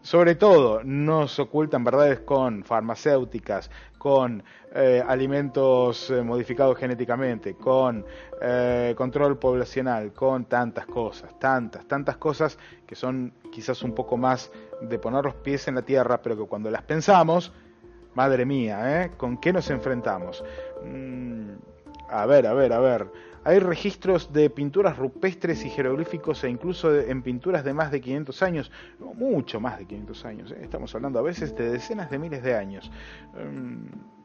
sobre 0.02 0.36
todo, 0.36 0.84
nos 0.84 1.38
ocultan 1.40 1.84
verdades 1.84 2.22
con 2.22 2.64
farmacéuticas, 2.64 3.70
con 3.98 4.44
eh, 4.74 5.04
alimentos 5.06 6.10
eh, 6.12 6.22
modificados 6.22 6.78
genéticamente, 6.78 7.56
con 7.56 8.06
eh, 8.42 8.94
control 8.96 9.38
poblacional, 9.38 10.14
con 10.14 10.46
tantas 10.46 10.86
cosas, 10.86 11.38
tantas, 11.38 11.86
tantas 11.86 12.16
cosas 12.16 12.58
que 12.88 12.96
son 12.96 13.34
quizás 13.52 13.84
un 13.84 13.94
poco 13.94 14.16
más 14.16 14.50
de 14.80 14.98
poner 14.98 15.26
los 15.26 15.36
pies 15.36 15.68
en 15.68 15.76
la 15.76 15.82
tierra, 15.82 16.22
pero 16.22 16.38
que 16.38 16.46
cuando 16.46 16.72
las 16.72 16.84
pensamos, 16.84 17.52
madre 18.16 18.46
mía, 18.46 19.12
¿con 19.18 19.42
qué 19.42 19.52
nos 19.52 19.70
enfrentamos? 19.70 20.42
Mm, 20.86 21.50
a 22.08 22.26
ver, 22.26 22.48
a 22.48 22.54
ver, 22.54 22.72
a 22.72 22.80
ver. 22.80 23.08
Hay 23.44 23.60
registros 23.60 24.32
de 24.32 24.50
pinturas 24.50 24.98
rupestres 24.98 25.66
y 25.66 25.70
jeroglíficos 25.70 26.46
e 26.46 26.50
incluso 26.50 26.98
en 26.98 27.24
pinturas 27.24 27.66
de 27.66 27.74
más 27.74 27.92
de 27.92 28.00
500 28.00 28.42
años, 28.42 28.72
mucho 29.00 29.60
más 29.60 29.80
de 29.80 29.86
500 29.86 30.26
años, 30.26 30.52
estamos 30.52 30.96
hablando 30.96 31.20
a 31.20 31.24
veces 31.24 31.54
de 31.58 31.72
decenas 31.72 32.10
de 32.10 32.20
miles 32.20 32.42
de 32.42 32.56
años. 32.56 32.90
Mm, 33.34 34.21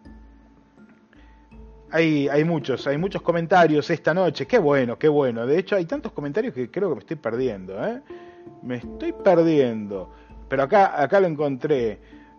hay, 1.91 2.29
hay 2.29 2.45
muchos, 2.45 2.87
hay 2.87 2.99
muchos 2.99 3.23
comentarios 3.23 3.89
esta 3.91 4.13
noche, 4.13 4.47
qué 4.47 4.59
bueno, 4.59 4.99
qué 4.99 5.09
bueno. 5.09 5.47
De 5.47 5.59
hecho 5.59 5.77
hay 5.77 5.85
tantos 5.85 6.13
comentarios 6.13 6.55
que 6.55 6.71
creo 6.71 6.89
que 6.91 6.95
me 6.97 7.01
estoy 7.01 7.17
perdiendo, 7.17 7.85
¿eh? 7.85 8.03
Me 8.63 8.77
estoy 8.77 9.13
perdiendo. 9.13 10.11
Pero 10.49 10.63
acá, 10.63 11.01
acá 11.01 11.21
lo 11.21 11.27
encontré. 11.27 11.99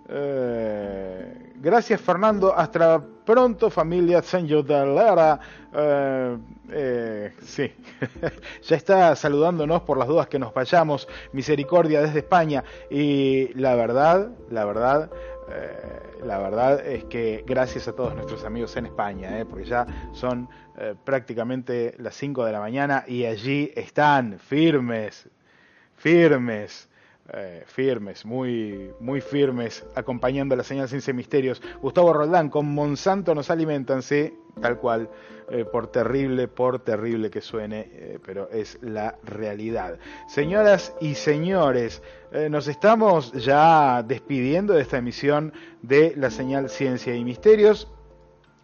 Eh, 0.09 1.51
gracias 1.55 1.99
Fernando, 1.99 2.55
hasta 2.55 3.03
pronto 3.25 3.69
familia 3.69 4.21
de 4.21 4.85
Lara. 4.85 5.39
Eh, 5.73 6.37
eh, 6.71 7.33
sí, 7.41 7.71
ya 8.63 8.75
está 8.75 9.15
saludándonos 9.15 9.81
por 9.81 9.97
las 9.97 10.07
dudas 10.07 10.27
que 10.27 10.39
nos 10.39 10.53
vayamos. 10.53 11.07
Misericordia 11.33 12.01
desde 12.01 12.19
España. 12.19 12.63
Y 12.89 13.53
la 13.53 13.75
verdad, 13.75 14.29
la 14.49 14.65
verdad, 14.65 15.09
la 16.23 16.39
verdad 16.39 16.85
es 16.85 17.05
que 17.05 17.43
gracias 17.47 17.87
a 17.87 17.93
todos 17.93 18.13
nuestros 18.15 18.43
amigos 18.43 18.75
en 18.75 18.85
España, 18.85 19.45
porque 19.49 19.65
ya 19.65 19.85
son 20.13 20.49
prácticamente 21.03 21.95
las 21.99 22.15
5 22.15 22.45
de 22.45 22.51
la 22.51 22.59
mañana 22.59 23.03
y 23.07 23.25
allí 23.25 23.71
están 23.75 24.39
firmes, 24.39 25.29
firmes 25.95 26.89
eh, 27.33 27.63
firmes, 27.65 28.25
muy, 28.25 28.89
muy 29.01 29.19
firmes, 29.19 29.85
acompañando 29.95 30.55
la 30.55 30.63
señal 30.63 30.87
Ciencia 30.87 31.13
Misterios. 31.13 31.61
Gustavo 31.81 32.13
Roldán, 32.13 32.49
con 32.49 32.73
Monsanto 32.73 33.35
nos 33.35 33.49
alimentan, 33.49 34.01
sí, 34.01 34.33
tal 34.61 34.77
cual, 34.77 35.09
eh, 35.49 35.65
por 35.65 35.87
terrible, 35.87 36.47
por 36.47 36.79
terrible 36.79 37.29
que 37.29 37.41
suene, 37.41 37.89
eh, 37.91 38.19
pero 38.25 38.49
es 38.49 38.77
la 38.81 39.17
realidad. 39.23 39.99
Señoras 40.27 40.93
y 41.01 41.15
señores, 41.15 42.01
nos 42.49 42.67
estamos 42.67 43.31
ya 43.31 44.03
despidiendo 44.03 44.73
de 44.73 44.81
esta 44.81 44.97
emisión 44.97 45.53
de 45.81 46.13
la 46.17 46.29
señal 46.29 46.69
Ciencia 46.69 47.15
y 47.15 47.23
Misterios. 47.23 47.87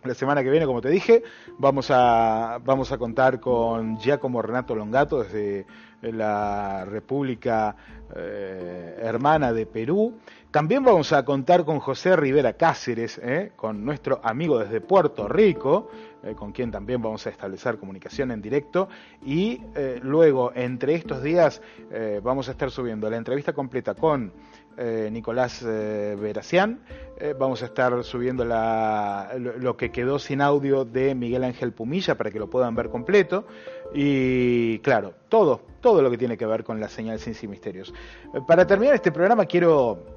La 0.04 0.14
semana 0.14 0.44
que 0.44 0.50
viene, 0.50 0.66
como 0.66 0.82
te 0.82 0.90
dije, 0.90 1.24
vamos 1.58 1.90
a, 1.90 2.60
vamos 2.66 2.92
a 2.92 2.98
contar 2.98 3.40
con 3.40 3.98
Giacomo 3.98 4.42
Renato 4.42 4.76
Longato 4.76 5.24
desde 5.24 5.66
la 6.02 6.84
República 6.86 7.76
eh, 8.16 9.00
Hermana 9.02 9.54
de 9.54 9.66
Perú. 9.66 10.20
También 10.54 10.84
vamos 10.84 11.12
a 11.14 11.26
contar 11.26 11.66
con 11.66 11.80
José 11.80 12.16
Rivera 12.16 12.54
Cáceres, 12.54 13.20
eh, 13.24 13.54
con 13.56 13.84
nuestro 13.84 14.22
amigo 14.24 14.60
desde 14.60 14.82
Puerto 14.82 15.28
Rico, 15.28 15.90
eh, 16.24 16.36
con 16.36 16.52
quien 16.52 16.70
también 16.70 17.02
vamos 17.02 17.26
a 17.26 17.32
establecer 17.32 17.80
comunicación 17.80 18.30
en 18.30 18.40
directo. 18.40 18.88
Y 19.26 19.60
luego, 20.04 20.52
entre 20.54 20.94
estos 20.94 21.24
días, 21.24 21.60
vamos 22.22 22.50
a 22.50 22.52
estar 22.52 22.70
subiendo 22.70 23.10
la 23.10 23.18
entrevista 23.18 23.52
completa 23.54 23.96
con 23.96 24.32
eh, 24.78 25.10
Nicolás 25.12 25.64
eh, 25.66 26.18
Veracián. 26.20 26.80
Eh, 27.20 27.36
vamos 27.38 27.62
a 27.62 27.66
estar 27.66 28.04
subiendo 28.04 28.44
lo, 28.44 29.78
que 29.78 29.92
quedó 29.92 30.18
sin 30.18 30.42
audio 30.42 30.84
de 30.84 31.14
Miguel 31.14 31.44
Ángel 31.44 31.74
Pumilla 31.74 32.16
para 32.16 32.32
que 32.32 32.40
lo 32.40 32.50
puedan 32.50 32.74
ver 32.74 32.90
completo. 32.90 33.46
Y 33.94 34.80
claro, 34.80 35.14
todo, 35.30 35.62
todo 35.80 36.02
lo 36.02 36.10
que 36.10 36.18
tiene 36.18 36.38
que 36.38 36.48
ver 36.48 36.64
con 36.64 36.80
la 36.80 36.90
señal 36.90 37.20
y 37.20 37.48
Misterios. 37.48 37.94
para 38.48 38.66
terminar 38.66 38.96
este 38.96 39.12
programa 39.12 39.46
quiero 39.46 40.13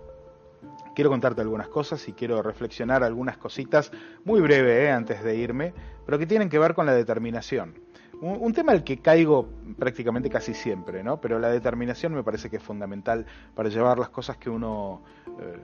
quiero 0.97 1.11
contarte 1.11 1.43
algunas 1.43 1.69
cosas 1.69 2.09
y 2.09 2.15
quiero 2.15 2.41
reflexionar 2.41 3.05
algunas 3.05 3.37
cositas 3.37 3.93
muy 4.25 4.41
breve 4.41 4.91
antes 4.91 5.23
de 5.23 5.37
irme, 5.37 5.75
pero 6.07 6.19
que 6.19 6.27
tienen 6.27 6.49
que 6.49 6.59
ver 6.59 6.75
con 6.75 6.87
la 6.87 6.95
determinación. 6.95 7.75
Un, 8.23 8.51
tema 8.55 8.73
al 8.73 8.83
que 8.83 8.97
caigo 9.01 9.47
prácticamente 9.79 10.31
casi 10.31 10.55
siempre, 10.55 11.05
¿no? 11.05 11.21
Pero 11.21 11.39
la 11.39 11.51
determinación 11.51 12.15
me 12.15 12.23
parece 12.23 12.49
que 12.49 12.57
es 12.57 12.63
fundamental 12.63 13.27
para 13.55 13.69
llevar 13.69 13.99
las 13.99 14.09
cosas 14.09 14.39
que 14.39 14.49
uno 14.49 15.03
eh, 15.39 15.59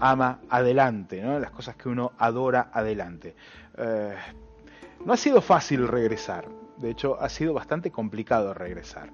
ama 0.00 0.40
adelante, 0.50 1.22
¿no? 1.22 1.38
Las 1.38 1.50
cosas 1.50 1.76
que 1.76 1.88
uno 1.88 2.12
adora 2.18 2.68
adelante. 2.70 3.34
Eh, 3.78 4.14
no 5.06 5.14
ha 5.14 5.16
sido 5.16 5.40
fácil 5.40 5.88
regresar, 5.88 6.46
de 6.76 6.90
hecho 6.90 7.18
ha 7.18 7.30
sido 7.30 7.54
bastante 7.54 7.90
complicado 7.90 8.52
regresar. 8.52 9.08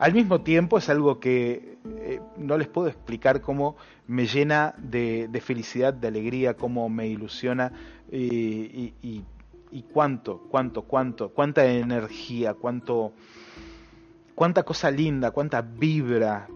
Al 0.00 0.14
mismo 0.14 0.40
tiempo 0.40 0.78
es 0.78 0.88
algo 0.88 1.20
que 1.20 1.78
eh, 1.84 2.20
no 2.36 2.58
les 2.58 2.66
puedo 2.66 2.88
explicar 2.88 3.40
cómo 3.40 3.76
me 4.08 4.26
llena 4.26 4.74
de, 4.78 5.28
felicidad, 5.44 5.94
de 5.94 6.08
alegría, 6.08 6.54
cómo 6.54 6.88
me 6.88 7.06
ilusiona 7.06 7.72
y, 8.10 8.94
y 9.02 9.24
y 9.70 9.82
cuánto, 9.82 10.40
cuánto, 10.50 10.82
cuánto, 10.82 11.30
cuánta 11.30 11.64
energía, 11.64 12.54
cuánto, 12.54 13.12
cuánta 14.34 14.62
cosa 14.62 14.90
linda, 14.90 15.30
cuánta 15.30 15.62
vibra 15.62 16.48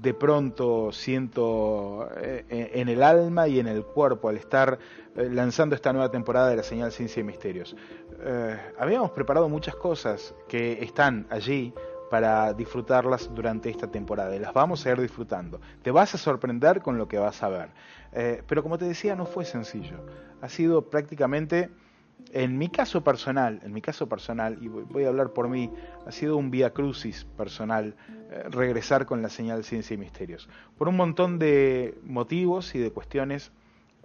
de 0.00 0.14
pronto 0.14 0.90
siento 0.92 2.08
eh, 2.16 2.70
en 2.74 2.88
el 2.88 3.02
alma 3.02 3.46
y 3.46 3.60
en 3.60 3.68
el 3.68 3.84
cuerpo 3.84 4.28
al 4.28 4.36
estar 4.36 4.78
eh, 5.16 5.28
lanzando 5.30 5.76
esta 5.76 5.92
nueva 5.92 6.10
temporada 6.10 6.48
de 6.50 6.56
la 6.56 6.62
señal 6.62 6.90
Ciencia 6.90 7.20
y 7.20 7.24
Misterios. 7.24 7.76
Eh, 8.20 8.58
habíamos 8.78 9.12
preparado 9.12 9.48
muchas 9.48 9.76
cosas 9.76 10.34
que 10.48 10.82
están 10.82 11.26
allí 11.30 11.72
para 12.12 12.52
disfrutarlas 12.52 13.30
durante 13.34 13.70
esta 13.70 13.86
temporada 13.86 14.36
y 14.36 14.38
las 14.38 14.52
vamos 14.52 14.84
a 14.84 14.90
ir 14.90 15.00
disfrutando. 15.00 15.62
Te 15.80 15.90
vas 15.90 16.14
a 16.14 16.18
sorprender 16.18 16.82
con 16.82 16.98
lo 16.98 17.08
que 17.08 17.16
vas 17.16 17.42
a 17.42 17.48
ver. 17.48 17.70
pero 18.46 18.62
como 18.62 18.76
te 18.76 18.84
decía, 18.84 19.16
no 19.16 19.24
fue 19.24 19.46
sencillo. 19.46 19.96
Ha 20.42 20.50
sido 20.50 20.90
prácticamente 20.90 21.70
en 22.32 22.58
mi 22.58 22.68
caso 22.68 23.02
personal, 23.02 23.60
en 23.64 23.72
mi 23.72 23.80
caso 23.80 24.10
personal, 24.10 24.58
y 24.60 24.68
voy 24.68 25.04
a 25.04 25.08
hablar 25.08 25.30
por 25.30 25.48
mí, 25.48 25.70
ha 26.06 26.12
sido 26.12 26.36
un 26.36 26.50
vía 26.50 26.74
crucis 26.74 27.24
personal 27.24 27.94
eh, 28.30 28.44
regresar 28.50 29.06
con 29.06 29.22
la 29.22 29.30
señal 29.30 29.64
Ciencia 29.64 29.94
y 29.94 29.96
Misterios. 29.96 30.50
Por 30.76 30.88
un 30.88 30.96
montón 30.96 31.38
de 31.38 31.98
motivos 32.04 32.74
y 32.74 32.78
de 32.78 32.90
cuestiones 32.90 33.52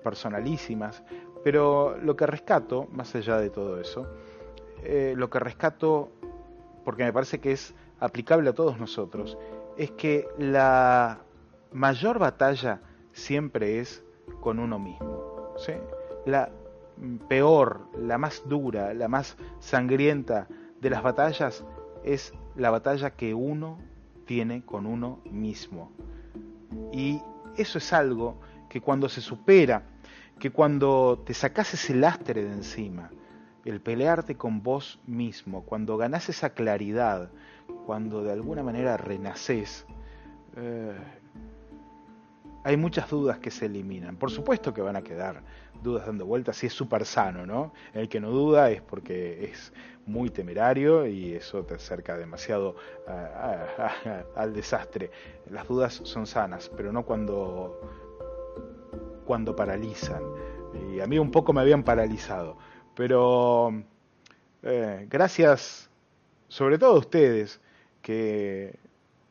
personalísimas, 0.01 1.03
pero 1.43 1.97
lo 1.97 2.15
que 2.15 2.25
rescato, 2.25 2.87
más 2.93 3.13
allá 3.15 3.37
de 3.37 3.49
todo 3.49 3.81
eso, 3.81 4.07
eh, 4.83 5.13
lo 5.17 5.29
que 5.29 5.39
rescato, 5.39 6.09
porque 6.85 7.03
me 7.03 7.11
parece 7.11 7.39
que 7.39 7.51
es 7.51 7.75
aplicable 7.99 8.49
a 8.49 8.53
todos 8.53 8.79
nosotros, 8.79 9.37
es 9.77 9.91
que 9.91 10.27
la 10.37 11.19
mayor 11.71 12.19
batalla 12.19 12.81
siempre 13.11 13.79
es 13.79 14.03
con 14.41 14.59
uno 14.59 14.79
mismo. 14.79 15.53
La 16.25 16.51
peor, 17.27 17.87
la 17.97 18.17
más 18.17 18.43
dura, 18.45 18.93
la 18.93 19.07
más 19.07 19.37
sangrienta 19.59 20.47
de 20.81 20.89
las 20.89 21.03
batallas 21.03 21.63
es 22.03 22.33
la 22.55 22.69
batalla 22.69 23.11
que 23.11 23.33
uno 23.33 23.77
tiene 24.25 24.63
con 24.63 24.85
uno 24.85 25.19
mismo. 25.31 25.91
Y 26.91 27.21
eso 27.55 27.77
es 27.77 27.93
algo 27.93 28.39
que 28.69 28.81
cuando 28.81 29.09
se 29.09 29.21
supera, 29.21 29.83
que 30.39 30.51
cuando 30.51 31.23
te 31.25 31.33
sacas 31.33 31.73
ese 31.73 31.95
lastre 31.95 32.43
de 32.43 32.51
encima, 32.51 33.09
el 33.65 33.81
pelearte 33.81 34.35
con 34.35 34.63
vos 34.63 34.99
mismo, 35.05 35.63
cuando 35.63 35.97
ganás 35.97 36.29
esa 36.29 36.51
claridad, 36.51 37.29
cuando 37.85 38.23
de 38.23 38.31
alguna 38.31 38.63
manera 38.63 38.97
renaces, 38.97 39.85
eh, 40.55 40.95
hay 42.63 42.77
muchas 42.77 43.09
dudas 43.09 43.39
que 43.39 43.51
se 43.51 43.67
eliminan. 43.67 44.17
Por 44.17 44.29
supuesto 44.29 44.73
que 44.73 44.81
van 44.81 44.95
a 44.95 45.01
quedar 45.01 45.41
dudas 45.81 46.05
dando 46.05 46.25
vueltas, 46.25 46.61
y 46.63 46.67
es 46.67 46.73
súper 46.73 47.05
sano, 47.05 47.45
¿no? 47.45 47.71
El 47.93 48.09
que 48.09 48.19
no 48.19 48.31
duda 48.31 48.71
es 48.71 48.81
porque 48.81 49.45
es 49.45 49.71
muy 50.05 50.29
temerario 50.29 51.05
y 51.05 51.33
eso 51.33 51.63
te 51.63 51.75
acerca 51.75 52.17
demasiado 52.17 52.75
al 54.35 54.53
desastre. 54.53 55.11
Las 55.49 55.67
dudas 55.67 56.01
son 56.03 56.25
sanas, 56.25 56.71
pero 56.75 56.91
no 56.91 57.03
cuando, 57.03 57.79
cuando 59.25 59.55
paralizan. 59.55 60.23
Y 60.91 60.99
a 60.99 61.07
mí 61.07 61.19
un 61.19 61.31
poco 61.31 61.53
me 61.53 61.61
habían 61.61 61.83
paralizado. 61.83 62.57
Pero 62.95 63.83
eh, 64.63 65.05
gracias, 65.09 65.86
sobre 66.47 66.77
todo 66.77 66.97
ustedes, 66.99 67.59
que 68.01 68.77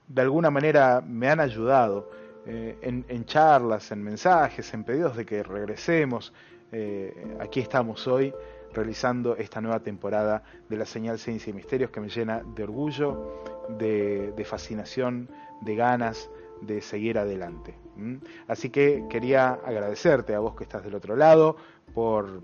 de 0.08 0.22
alguna 0.22 0.50
manera 0.50 1.00
me 1.00 1.28
han 1.28 1.40
ayudado 1.40 2.10
eh, 2.46 2.76
en, 2.82 3.24
charlas, 3.24 3.90
en 3.90 4.02
mensajes, 4.02 4.72
en 4.72 4.84
pedidos 4.84 5.16
de 5.16 5.26
que 5.26 5.42
regresemos. 5.42 6.32
Eh, 6.70 7.36
aquí 7.40 7.60
estamos 7.60 8.06
hoy 8.06 8.32
realizando 8.72 9.36
esta 9.36 9.60
nueva 9.60 9.80
temporada 9.80 10.42
de 10.68 10.76
la 10.76 10.84
señal 10.84 11.18
Ciencia 11.18 11.50
y 11.50 11.54
Misterios 11.54 11.90
que 11.90 12.00
me 12.00 12.08
llena 12.08 12.42
de 12.54 12.62
orgullo, 12.62 13.42
de, 13.68 14.44
fascinación, 14.44 15.28
de 15.62 15.74
ganas 15.74 16.30
de 16.60 16.80
seguir 16.80 17.18
adelante. 17.18 17.74
Así 18.46 18.70
que 18.70 19.04
quería 19.08 19.54
agradecerte 19.54 20.34
a 20.34 20.40
vos 20.40 20.54
que 20.54 20.64
estás 20.64 20.84
del 20.84 20.94
otro 20.94 21.16
lado 21.16 21.56
por, 21.94 22.42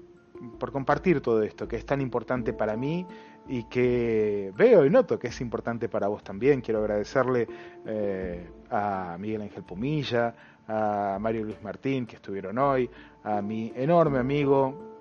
por 0.59 0.73
compartir 0.73 1.21
todo 1.21 1.43
esto, 1.43 1.69
que 1.69 1.77
es 1.77 1.85
tan 1.85 2.01
importante 2.01 2.53
para 2.53 2.77
mí 2.77 3.07
y 3.49 3.65
que 3.65 4.53
veo 4.57 4.87
y 4.87 4.91
noto 4.91 5.19
que 5.19 5.29
es 5.29 5.41
importante 5.41 5.89
para 5.89 6.09
vos 6.09 6.23
también. 6.23 6.61
Quiero 6.61 6.81
agradecerle 6.81 7.49
eh, 7.87 8.49
a 8.71 9.17
Miguel 9.19 9.43
Ángel 9.43 9.63
Pumilla, 9.65 10.35
a 10.69 11.19
Mario 11.21 11.45
Luis 11.45 11.63
Martín, 11.63 12.07
que 12.07 12.17
estuvieron 12.17 12.59
hoy, 12.59 12.89
a 13.25 13.43
mi 13.43 13.73
enorme 13.77 14.19
amigo, 14.19 14.93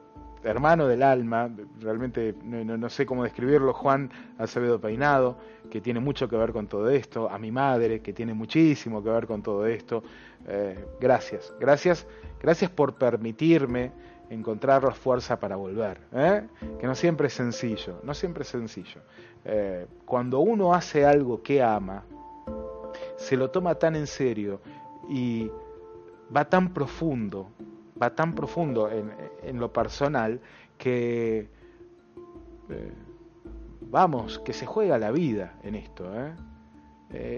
hermano 0.43 0.87
del 0.87 1.03
alma, 1.03 1.49
realmente 1.79 2.35
no, 2.43 2.89
sé 2.89 3.05
cómo 3.05 3.23
describirlo, 3.23 3.73
Juan 3.73 4.09
Acevedo 4.37 4.79
Peinado, 4.81 5.37
que 5.69 5.81
tiene 5.81 5.99
mucho 5.99 6.27
que 6.27 6.35
ver 6.35 6.51
con 6.51 6.67
todo 6.67 6.89
esto, 6.89 7.29
a 7.29 7.37
mi 7.37 7.51
madre, 7.51 8.01
que 8.01 8.13
tiene 8.13 8.33
muchísimo 8.33 9.03
que 9.03 9.09
ver 9.09 9.27
con 9.27 9.43
todo 9.43 9.65
esto. 9.65 10.03
Eh, 10.47 10.83
gracias, 10.99 11.53
gracias, 11.59 12.07
gracias 12.41 12.71
por 12.71 12.95
permitirme 12.95 13.91
encontrar 14.31 14.81
la 14.83 14.91
fuerza 14.91 15.37
para 15.37 15.57
volver, 15.57 15.99
¿eh? 16.13 16.47
que 16.79 16.87
no 16.87 16.95
siempre 16.95 17.27
es 17.27 17.33
sencillo, 17.33 17.99
no 18.03 18.13
siempre 18.13 18.43
es 18.43 18.47
sencillo. 18.47 19.01
Eh, 19.43 19.85
cuando 20.05 20.39
uno 20.39 20.73
hace 20.73 21.05
algo 21.05 21.43
que 21.43 21.61
ama, 21.61 22.05
se 23.17 23.35
lo 23.35 23.51
toma 23.51 23.75
tan 23.75 23.97
en 23.97 24.07
serio 24.07 24.61
y 25.09 25.51
va 26.35 26.45
tan 26.45 26.73
profundo, 26.73 27.49
va 28.01 28.15
tan 28.15 28.33
profundo 28.33 28.89
en, 28.89 29.59
lo 29.59 29.73
personal 29.73 30.39
que, 30.77 31.49
eh, 32.69 32.93
vamos, 33.81 34.39
que 34.39 34.53
se 34.53 34.65
juega 34.65 34.97
la 34.97 35.11
vida 35.11 35.55
en 35.63 35.75
esto. 35.75 36.09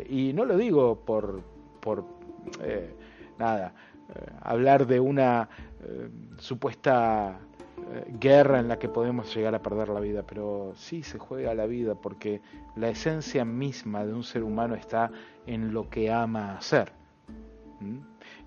y 0.07 0.31
no 0.33 0.45
lo 0.45 0.57
digo 0.57 0.99
por, 1.03 1.41
por 1.81 2.05
nada, 3.39 3.73
hablar 4.43 4.85
de 4.85 4.99
una 4.99 5.49
eh, 5.85 6.09
supuesta 6.37 7.39
eh, 7.77 8.13
guerra 8.19 8.59
en 8.59 8.67
la 8.67 8.79
que 8.79 8.89
podemos 8.89 9.33
llegar 9.35 9.55
a 9.55 9.61
perder 9.61 9.89
la 9.89 9.99
vida, 9.99 10.23
pero 10.23 10.73
sí 10.75 11.03
se 11.03 11.17
juega 11.17 11.53
la 11.53 11.65
vida 11.65 11.95
porque 11.95 12.41
la 12.75 12.89
esencia 12.89 13.45
misma 13.45 14.05
de 14.05 14.13
un 14.13 14.23
ser 14.23 14.43
humano 14.43 14.75
está 14.75 15.11
en 15.45 15.73
lo 15.73 15.89
que 15.89 16.11
ama 16.11 16.57
hacer. 16.57 16.91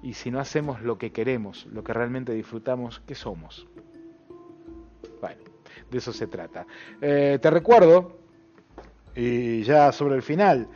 Y 0.02 0.14
si 0.14 0.30
no 0.30 0.40
hacemos 0.40 0.80
lo 0.80 0.96
que 0.96 1.12
queremos, 1.12 1.66
lo 1.66 1.84
que 1.84 1.92
realmente 1.92 2.32
disfrutamos, 2.32 3.02
¿qué 3.06 3.14
somos? 3.14 3.66
Bueno, 5.20 5.42
de 5.90 5.98
eso 5.98 6.12
se 6.12 6.26
trata. 6.26 6.66
Eh, 7.00 7.38
te 7.40 7.50
recuerdo, 7.50 8.18
y 9.14 9.62
ya 9.62 9.92
sobre 9.92 10.14
el 10.14 10.22
final, 10.22 10.68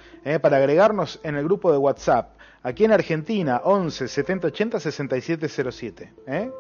para 0.42 0.58
agregarnos 0.58 1.20
en 1.22 1.36
el 1.36 1.44
grupo 1.44 1.72
de 1.72 1.78
WhatsApp, 1.78 2.39
aquí 2.62 2.84
en 2.84 2.92
Argentina, 2.92 3.62
11 3.64 4.08
70 4.08 4.46
80 4.48 4.80
67 4.80 5.48
07. 5.48 6.12
¿eh? 6.26 6.50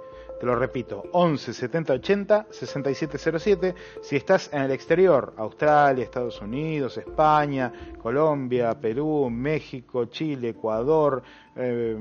Te 0.40 0.46
lo 0.46 0.56
repito, 0.56 1.04
11 1.12 1.52
70 1.52 1.92
80 1.92 2.46
6707. 2.50 3.74
Si 4.00 4.16
estás 4.16 4.48
en 4.54 4.62
el 4.62 4.70
exterior, 4.70 5.34
Australia, 5.36 6.02
Estados 6.02 6.40
Unidos, 6.40 6.96
España, 6.96 7.70
Colombia, 8.00 8.72
Perú, 8.80 9.28
México, 9.30 10.06
Chile, 10.06 10.48
Ecuador, 10.48 11.22
eh, 11.54 11.94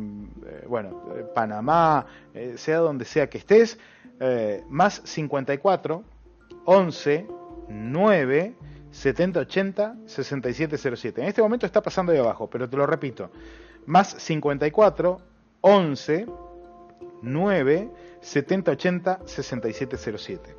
eh, 0.46 0.66
bueno, 0.70 1.04
eh, 1.18 1.26
Panamá, 1.36 2.06
sea 2.56 2.78
donde 2.78 3.04
sea 3.04 3.30
que 3.30 3.40
estés, 3.40 3.78
más 4.70 5.02
54 5.04 6.04
11 6.64 7.28
9 7.68 8.54
70 8.90 9.40
80 9.42 9.96
6707. 10.06 11.22
En 11.22 11.28
este 11.28 11.42
momento 11.42 11.66
está 11.66 11.82
pasando 11.82 12.14
ahí 12.14 12.20
abajo, 12.20 12.50
pero 12.50 12.70
te 12.70 12.78
lo 12.78 12.86
repito, 12.86 13.32
más 13.90 14.10
54 14.20 15.20
11 15.62 16.28
9 17.24 17.92
7080 18.22 19.20
6707. 19.26 20.59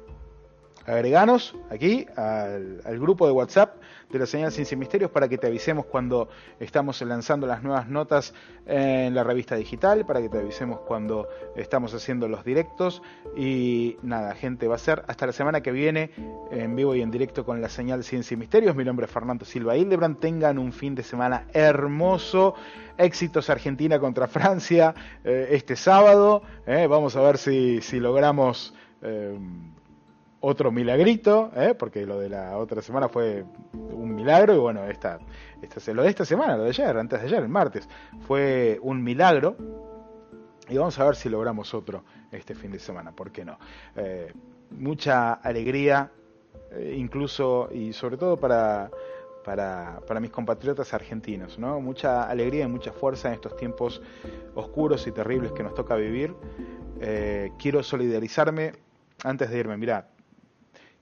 Agreganos 0.86 1.55
aquí 1.70 2.07
al, 2.16 2.81
grupo 2.98 3.27
de 3.27 3.32
WhatsApp 3.32 3.77
de 4.11 4.19
la 4.19 4.27
señal 4.27 4.51
Ciencia 4.51 4.74
y 4.74 4.78
Misterios 4.78 5.11
para 5.11 5.28
que 5.28 5.39
te 5.39 5.47
avisemos 5.47 5.86
cuando 5.86 6.28
estamos 6.59 7.01
lanzando 7.02 7.47
las 7.47 7.62
nuevas 7.62 7.89
notas 7.89 8.35
en 8.66 9.15
la 9.15 9.23
revista 9.23 9.55
digital, 9.57 10.05
para 10.05 10.20
que 10.20 10.28
te 10.28 10.39
avisemos 10.39 10.81
cuando 10.81 11.28
estamos 11.55 11.94
haciendo 11.94 12.28
los 12.28 12.44
directos. 12.44 13.02
Y 13.36 13.98
nada, 14.02 14.35
gente, 14.35 14.66
va 14.69 14.77
a 14.77 14.78
ser 14.78 15.05
hasta 15.07 15.27
la 15.27 15.32
semana 15.32 15.61
que 15.61 15.70
viene 15.70 16.11
en 16.51 16.74
vivo 16.74 16.94
y 16.94 17.02
en 17.02 17.11
directo 17.11 17.44
con 17.44 17.61
la 17.61 17.69
señal 17.69 18.02
Ciencia 18.02 18.35
y 18.35 18.39
Misterios. 18.39 18.74
Mi 18.74 18.85
nombre 18.85 19.07
es 19.07 19.12
Fernando 19.12 19.44
Silva 19.44 19.77
Hildebrand. 19.77 20.19
Tengan 20.19 20.59
un 20.59 20.73
fin 20.73 20.94
de 20.94 21.02
semana 21.02 21.47
hermoso. 21.52 22.55
Éxitos 22.98 23.48
Argentina 23.48 23.98
contra 23.98 24.27
Francia 24.28 24.94
eh, 25.24 25.48
este 25.52 25.77
sábado. 25.77 26.43
Eh, 26.66 26.86
vamos 26.89 27.16
a 27.16 27.20
ver 27.20 27.39
si, 27.39 27.81
si 27.81 28.01
logramos. 28.01 28.74
Eh, 29.02 29.39
otro 30.40 30.72
milagrito, 30.72 31.50
¿eh? 31.54 31.74
porque 31.78 32.06
lo 32.06 32.18
de 32.18 32.30
la 32.30 32.56
otra 32.56 32.80
semana 32.82 33.08
fue 33.08 33.44
un 33.72 34.14
milagro 34.14 34.54
y 34.54 34.58
bueno, 34.58 34.84
esta, 34.84 35.18
esta, 35.60 35.92
lo 35.92 36.02
de 36.02 36.08
esta 36.08 36.24
semana, 36.24 36.56
lo 36.56 36.64
de 36.64 36.70
ayer, 36.70 36.96
antes 36.96 37.20
de 37.20 37.26
ayer, 37.26 37.42
el 37.42 37.48
martes, 37.48 37.88
fue 38.26 38.78
un 38.82 39.02
milagro 39.02 39.56
y 40.68 40.78
vamos 40.78 40.98
a 40.98 41.04
ver 41.04 41.16
si 41.16 41.28
logramos 41.28 41.74
otro 41.74 42.04
este 42.32 42.54
fin 42.54 42.70
de 42.70 42.78
semana, 42.78 43.12
¿por 43.12 43.30
qué 43.30 43.44
no? 43.44 43.58
Eh, 43.96 44.32
mucha 44.70 45.34
alegría, 45.34 46.10
eh, 46.70 46.94
incluso 46.96 47.68
y 47.72 47.92
sobre 47.92 48.16
todo 48.16 48.36
para, 48.36 48.90
para, 49.44 50.00
para, 50.06 50.20
mis 50.20 50.30
compatriotas 50.30 50.94
argentinos, 50.94 51.58
¿no? 51.58 51.80
Mucha 51.80 52.22
alegría 52.22 52.64
y 52.64 52.68
mucha 52.68 52.92
fuerza 52.92 53.28
en 53.28 53.34
estos 53.34 53.56
tiempos 53.56 54.00
oscuros 54.54 55.06
y 55.06 55.12
terribles 55.12 55.52
que 55.52 55.62
nos 55.62 55.74
toca 55.74 55.96
vivir. 55.96 56.34
Eh, 57.00 57.50
quiero 57.58 57.82
solidarizarme 57.82 58.72
antes 59.24 59.50
de 59.50 59.58
irme, 59.58 59.76
mira, 59.76 60.08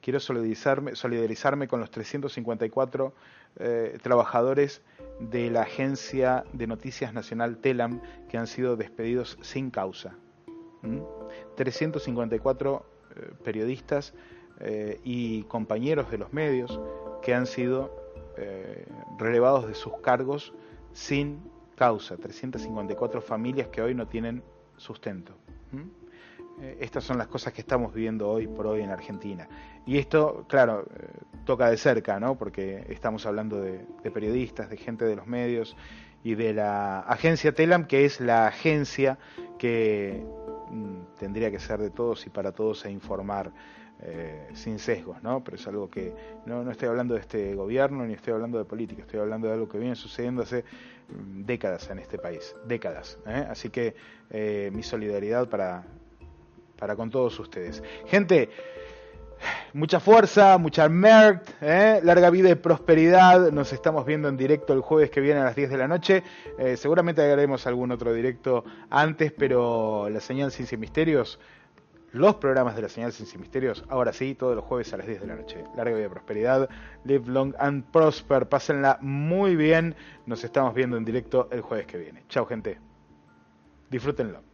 quiero 0.09 0.21
solidarizarme, 0.21 1.69
con 1.69 1.81
los 1.81 1.91
354 1.91 3.13
eh, 3.57 3.99
trabajadores 4.01 4.81
de 5.21 5.51
la 5.51 5.63
agencia 5.63 6.45
de 6.55 6.67
noticias 6.67 7.13
nacional 7.13 7.59
TELAM 7.59 8.01
que 8.31 8.39
han 8.39 8.47
sido 8.47 8.77
despedidos 8.77 9.37
sin 9.43 9.71
causa. 9.71 10.17
¿Mm? 10.81 11.01
354 11.57 12.87
eh, 13.17 13.33
periodistas 13.45 14.15
eh, 14.61 14.99
y 15.05 15.43
compañeros 15.43 16.11
de 16.11 16.17
los 16.17 16.33
medios 16.33 16.81
que 17.21 17.35
han 17.35 17.45
sido 17.45 17.95
eh, 18.39 18.87
relevados 19.19 19.69
de 19.69 19.75
sus 19.75 19.93
cargos 19.99 20.55
sin 20.95 21.39
causa. 21.77 22.17
354 22.17 23.21
familias 23.21 23.69
que 23.69 23.83
hoy 23.83 23.95
no 23.95 24.07
tienen 24.07 24.43
sustento. 24.79 25.35
Estas 26.81 27.05
son 27.05 27.19
las 27.19 27.29
cosas 27.29 27.53
que 27.53 27.61
estamos 27.61 27.95
viviendo 27.95 28.29
hoy 28.29 28.47
por 28.47 28.67
hoy 28.67 28.81
en 28.81 28.91
Argentina. 28.91 29.49
Y 29.87 29.99
esto, 29.99 30.45
claro, 30.49 30.87
eh, 30.95 31.09
toca 31.45 31.71
de 31.71 31.77
cerca, 31.77 32.21
¿no? 32.21 32.37
Porque 32.37 32.85
estamos 32.89 33.27
hablando 33.27 33.61
de, 33.61 33.87
periodistas, 34.13 34.69
de 34.69 34.77
gente 34.77 35.05
de 35.05 35.17
los 35.17 35.27
medios 35.27 35.77
y 36.23 36.35
de 36.35 36.53
la 36.55 37.01
agencia 37.01 37.53
TELAM, 37.53 37.87
que 37.87 38.05
es 38.05 38.21
la 38.21 38.47
agencia 38.47 39.19
que 39.59 40.25
mm, 40.71 41.17
tendría 41.19 41.51
que 41.51 41.59
ser 41.59 41.81
de 41.81 41.91
todos 41.91 42.27
y 42.27 42.31
para 42.31 42.53
todos 42.53 42.85
e 42.85 42.91
informar 42.91 43.53
eh, 44.01 44.49
sin 44.53 44.79
sesgos, 44.79 45.23
¿no? 45.23 45.43
Pero 45.43 45.57
es 45.57 45.67
algo 45.67 45.91
que 45.91 46.15
no, 46.47 46.63
no 46.63 46.71
estoy 46.71 46.89
hablando 46.89 47.15
de 47.15 47.21
este 47.21 47.55
gobierno 47.55 48.07
ni 48.07 48.15
estoy 48.15 48.33
hablando 48.33 48.59
de 48.59 48.65
política, 48.65 49.03
estoy 49.03 49.21
hablando 49.21 49.49
de 49.49 49.55
algo 49.55 49.69
que 49.69 49.79
viene 49.79 49.97
sucediendo 49.97 50.43
hace 50.43 50.65
mm, 51.09 51.45
décadas 51.45 51.91
en 51.91 51.99
este 51.99 52.19
país, 52.19 52.55
décadas. 52.67 53.19
¿eh? 53.27 53.47
Así 53.51 53.71
que 53.71 53.97
eh, 54.31 54.71
mi 54.73 54.83
solidaridad 54.83 55.49
para 55.49 55.85
para 56.79 56.97
con 56.97 57.11
todos 57.11 57.39
ustedes. 57.39 57.83
Gente, 58.07 58.49
mucha 59.73 60.01
fuerza, 60.01 60.59
mucha 60.59 60.89
merc, 60.89 61.43
¿eh? 61.61 62.01
larga 62.03 62.31
vida 62.31 62.51
y 62.51 62.55
prosperidad. 62.55 63.51
Nos 63.53 63.73
estamos 63.73 64.05
viendo 64.07 64.29
en 64.29 64.37
directo 64.37 64.73
el 64.73 64.81
jueves 64.81 65.11
que 65.11 65.21
viene 65.21 65.41
a 65.41 65.45
las 65.45 65.57
10 65.57 65.71
de 65.71 65.77
la 65.77 65.89
noche. 65.89 66.23
Eh, 66.59 66.77
seguramente 66.77 67.21
haremos 67.21 67.67
algún 67.67 67.91
otro 67.91 68.13
directo 68.13 68.65
antes, 68.91 69.33
pero 69.33 70.09
la 70.09 70.21
señal 70.21 70.53
y 70.59 70.77
Misterios, 70.77 71.39
los 72.13 72.37
programas 72.37 72.75
de 72.75 72.83
la 72.83 72.89
señal 72.89 73.13
y 73.13 73.39
Misterios, 73.39 73.85
ahora 73.89 74.13
sí, 74.13 74.35
todos 74.35 74.57
los 74.57 74.65
jueves 74.65 74.93
a 74.93 74.97
las 74.97 75.07
10 75.07 75.21
de 75.21 75.27
la 75.27 75.37
noche. 75.37 75.65
Larga 75.77 75.97
vida 75.97 76.07
y 76.07 76.11
prosperidad. 76.11 76.69
Live 77.05 77.25
long 77.27 77.55
and 77.59 77.85
prosper. 77.91 78.49
Pásenla 78.49 78.99
muy 79.01 79.57
bien. 79.57 79.95
Nos 80.27 80.45
estamos 80.45 80.75
viendo 80.75 80.97
en 80.97 81.05
directo 81.05 81.49
el 81.51 81.61
jueves 81.61 81.87
que 81.87 81.99
viene. 81.99 82.25
Chao, 82.29 82.47
gente. 82.47 82.79
Disfrútenlo. 83.91 84.48